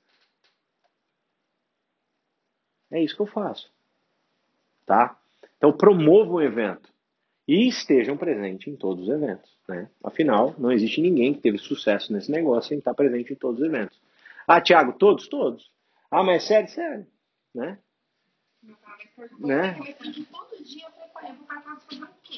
É 2.93 3.03
isso 3.03 3.17
que 3.17 3.23
eu 3.23 3.27
faço. 3.27 3.73
Tá? 4.85 5.19
Então 5.57 5.73
promova 5.73 6.31
o 6.33 6.43
evento 6.43 6.93
e 7.49 7.67
estejam 7.67 8.15
presentes 8.15 8.69
em 8.69 8.77
todos 8.77 9.05
os 9.05 9.11
eventos. 9.11 9.51
Né? 9.67 9.89
Afinal, 10.05 10.55
não 10.59 10.71
existe 10.71 11.01
ninguém 11.01 11.33
que 11.33 11.41
teve 11.41 11.57
sucesso 11.57 12.13
nesse 12.13 12.31
negócio 12.31 12.69
sem 12.69 12.77
estar 12.77 12.93
presente 12.93 13.33
em 13.33 13.37
todos 13.37 13.63
os 13.63 13.67
eventos. 13.67 13.99
Ah, 14.47 14.61
Thiago, 14.61 14.93
todos? 14.99 15.29
Todos. 15.29 15.73
Ah, 16.11 16.23
mas 16.23 16.43
é 16.43 16.47
sério? 16.47 16.69
Sério. 16.69 17.07
Né? 17.55 17.79
né? 19.39 19.73
Todo 20.31 20.63
dia 20.63 20.91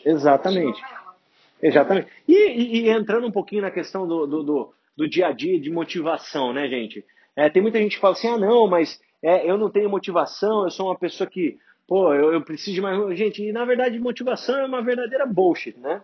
Exatamente. 0.04 0.82
Exatamente. 1.62 2.08
E, 2.26 2.34
e, 2.34 2.80
e, 2.80 2.90
entrando 2.90 3.26
um 3.26 3.32
pouquinho 3.32 3.62
na 3.62 3.70
questão 3.70 4.06
do, 4.06 4.26
do, 4.26 4.42
do, 4.42 4.74
do, 4.96 5.08
dia 5.08 5.28
a 5.28 5.32
dia 5.32 5.60
de 5.60 5.70
motivação, 5.70 6.52
né, 6.52 6.68
gente? 6.68 7.04
É, 7.36 7.50
tem 7.50 7.62
muita 7.62 7.78
gente 7.78 7.96
que 7.96 8.00
fala 8.00 8.14
assim, 8.14 8.28
ah, 8.28 8.38
não, 8.38 8.66
mas 8.66 9.00
é, 9.22 9.48
eu 9.48 9.58
não 9.58 9.70
tenho 9.70 9.90
motivação, 9.90 10.64
eu 10.64 10.70
sou 10.70 10.86
uma 10.86 10.98
pessoa 10.98 11.28
que, 11.28 11.58
pô, 11.86 12.14
eu, 12.14 12.32
eu 12.32 12.42
preciso 12.42 12.74
de 12.74 12.80
mais. 12.80 13.18
Gente, 13.18 13.42
e 13.42 13.52
na 13.52 13.64
verdade, 13.64 13.98
motivação 13.98 14.58
é 14.58 14.64
uma 14.64 14.82
verdadeira 14.82 15.26
bullshit, 15.26 15.78
né? 15.78 16.02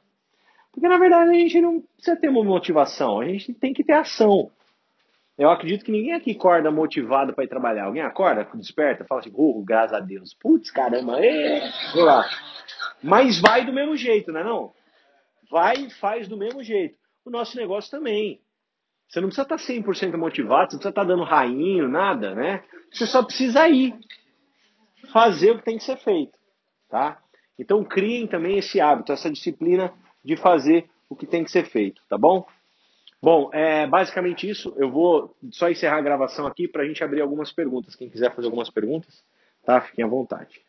Porque 0.73 0.89
na 0.89 0.99
verdade 0.99 1.31
a 1.31 1.33
gente 1.33 1.59
não 1.59 1.81
precisa 1.81 2.17
ter 2.17 2.29
uma 2.29 2.45
motivação, 2.45 3.21
a 3.21 3.25
gente 3.25 3.55
tem 3.55 3.73
que 3.73 3.83
ter 3.83 3.95
ação. 3.95 4.51
Eu 5.39 5.51
acredito 5.51 5.85
que 5.85 5.93
ninguém 5.93 6.15
aqui 6.15 6.33
acorda 6.33 6.71
motivado 6.71 7.35
para 7.35 7.45
ir 7.45 7.49
trabalhar. 7.49 7.85
Alguém 7.85 8.03
acorda, 8.03 8.47
desperta, 8.55 9.05
fala 9.05 9.21
assim, 9.21 9.33
oh, 9.35 9.63
graças 9.63 9.93
a 9.93 10.01
Deus. 10.01 10.35
Putz, 10.35 10.71
caramba, 10.71 11.19
é, 11.25 11.61
lá. 11.95 12.25
Mas 13.07 13.41
vai 13.41 13.65
do 13.65 13.73
mesmo 13.73 13.97
jeito, 13.97 14.33
não 14.33 14.41
é 14.41 14.45
não? 14.45 14.73
Vai 15.51 15.77
e 15.77 15.91
faz 15.91 16.29
do 16.29 16.37
mesmo 16.37 16.63
jeito. 16.63 16.97
O 17.25 17.31
nosso 17.31 17.57
negócio 17.57 17.91
também. 17.91 18.41
Você 19.09 19.21
não 19.21 19.29
precisa 19.29 19.43
estar 19.43 19.57
100% 19.57 20.17
motivado, 20.17 20.71
você 20.71 20.77
não 20.77 20.81
precisa 20.81 20.89
estar 20.89 21.05
dando 21.05 21.23
rainho, 21.23 21.89
nada, 21.89 22.35
né? 22.35 22.65
Você 22.93 23.07
só 23.07 23.23
precisa 23.23 23.69
ir. 23.69 23.97
Fazer 25.13 25.53
o 25.53 25.59
que 25.59 25.65
tem 25.65 25.79
que 25.79 25.85
ser 25.85 25.97
feito, 25.99 26.37
tá? 26.89 27.23
Então 27.57 27.85
criem 27.85 28.27
também 28.27 28.59
esse 28.59 28.81
hábito, 28.81 29.13
essa 29.13 29.31
disciplina 29.31 29.93
de 30.25 30.37
fazer 30.37 30.91
o 31.09 31.15
que 31.15 31.27
tem 31.27 31.45
que 31.45 31.51
ser 31.51 31.65
feito, 31.67 32.03
tá 32.09 32.19
bom? 32.19 32.45
Bom, 33.23 33.51
é 33.53 33.87
basicamente 33.87 34.49
isso. 34.49 34.75
Eu 34.77 34.91
vou 34.91 35.37
só 35.53 35.71
encerrar 35.71 35.99
a 35.99 36.03
gravação 36.03 36.47
aqui 36.47 36.67
para 36.67 36.83
a 36.83 36.87
gente 36.87 37.03
abrir 37.05 37.21
algumas 37.21 37.53
perguntas. 37.53 37.95
Quem 37.95 38.11
quiser 38.11 38.35
fazer 38.35 38.47
algumas 38.47 38.69
perguntas, 38.69 39.25
tá? 39.65 39.81
Fiquem 39.81 40.05
à 40.05 40.09
vontade. 40.09 40.66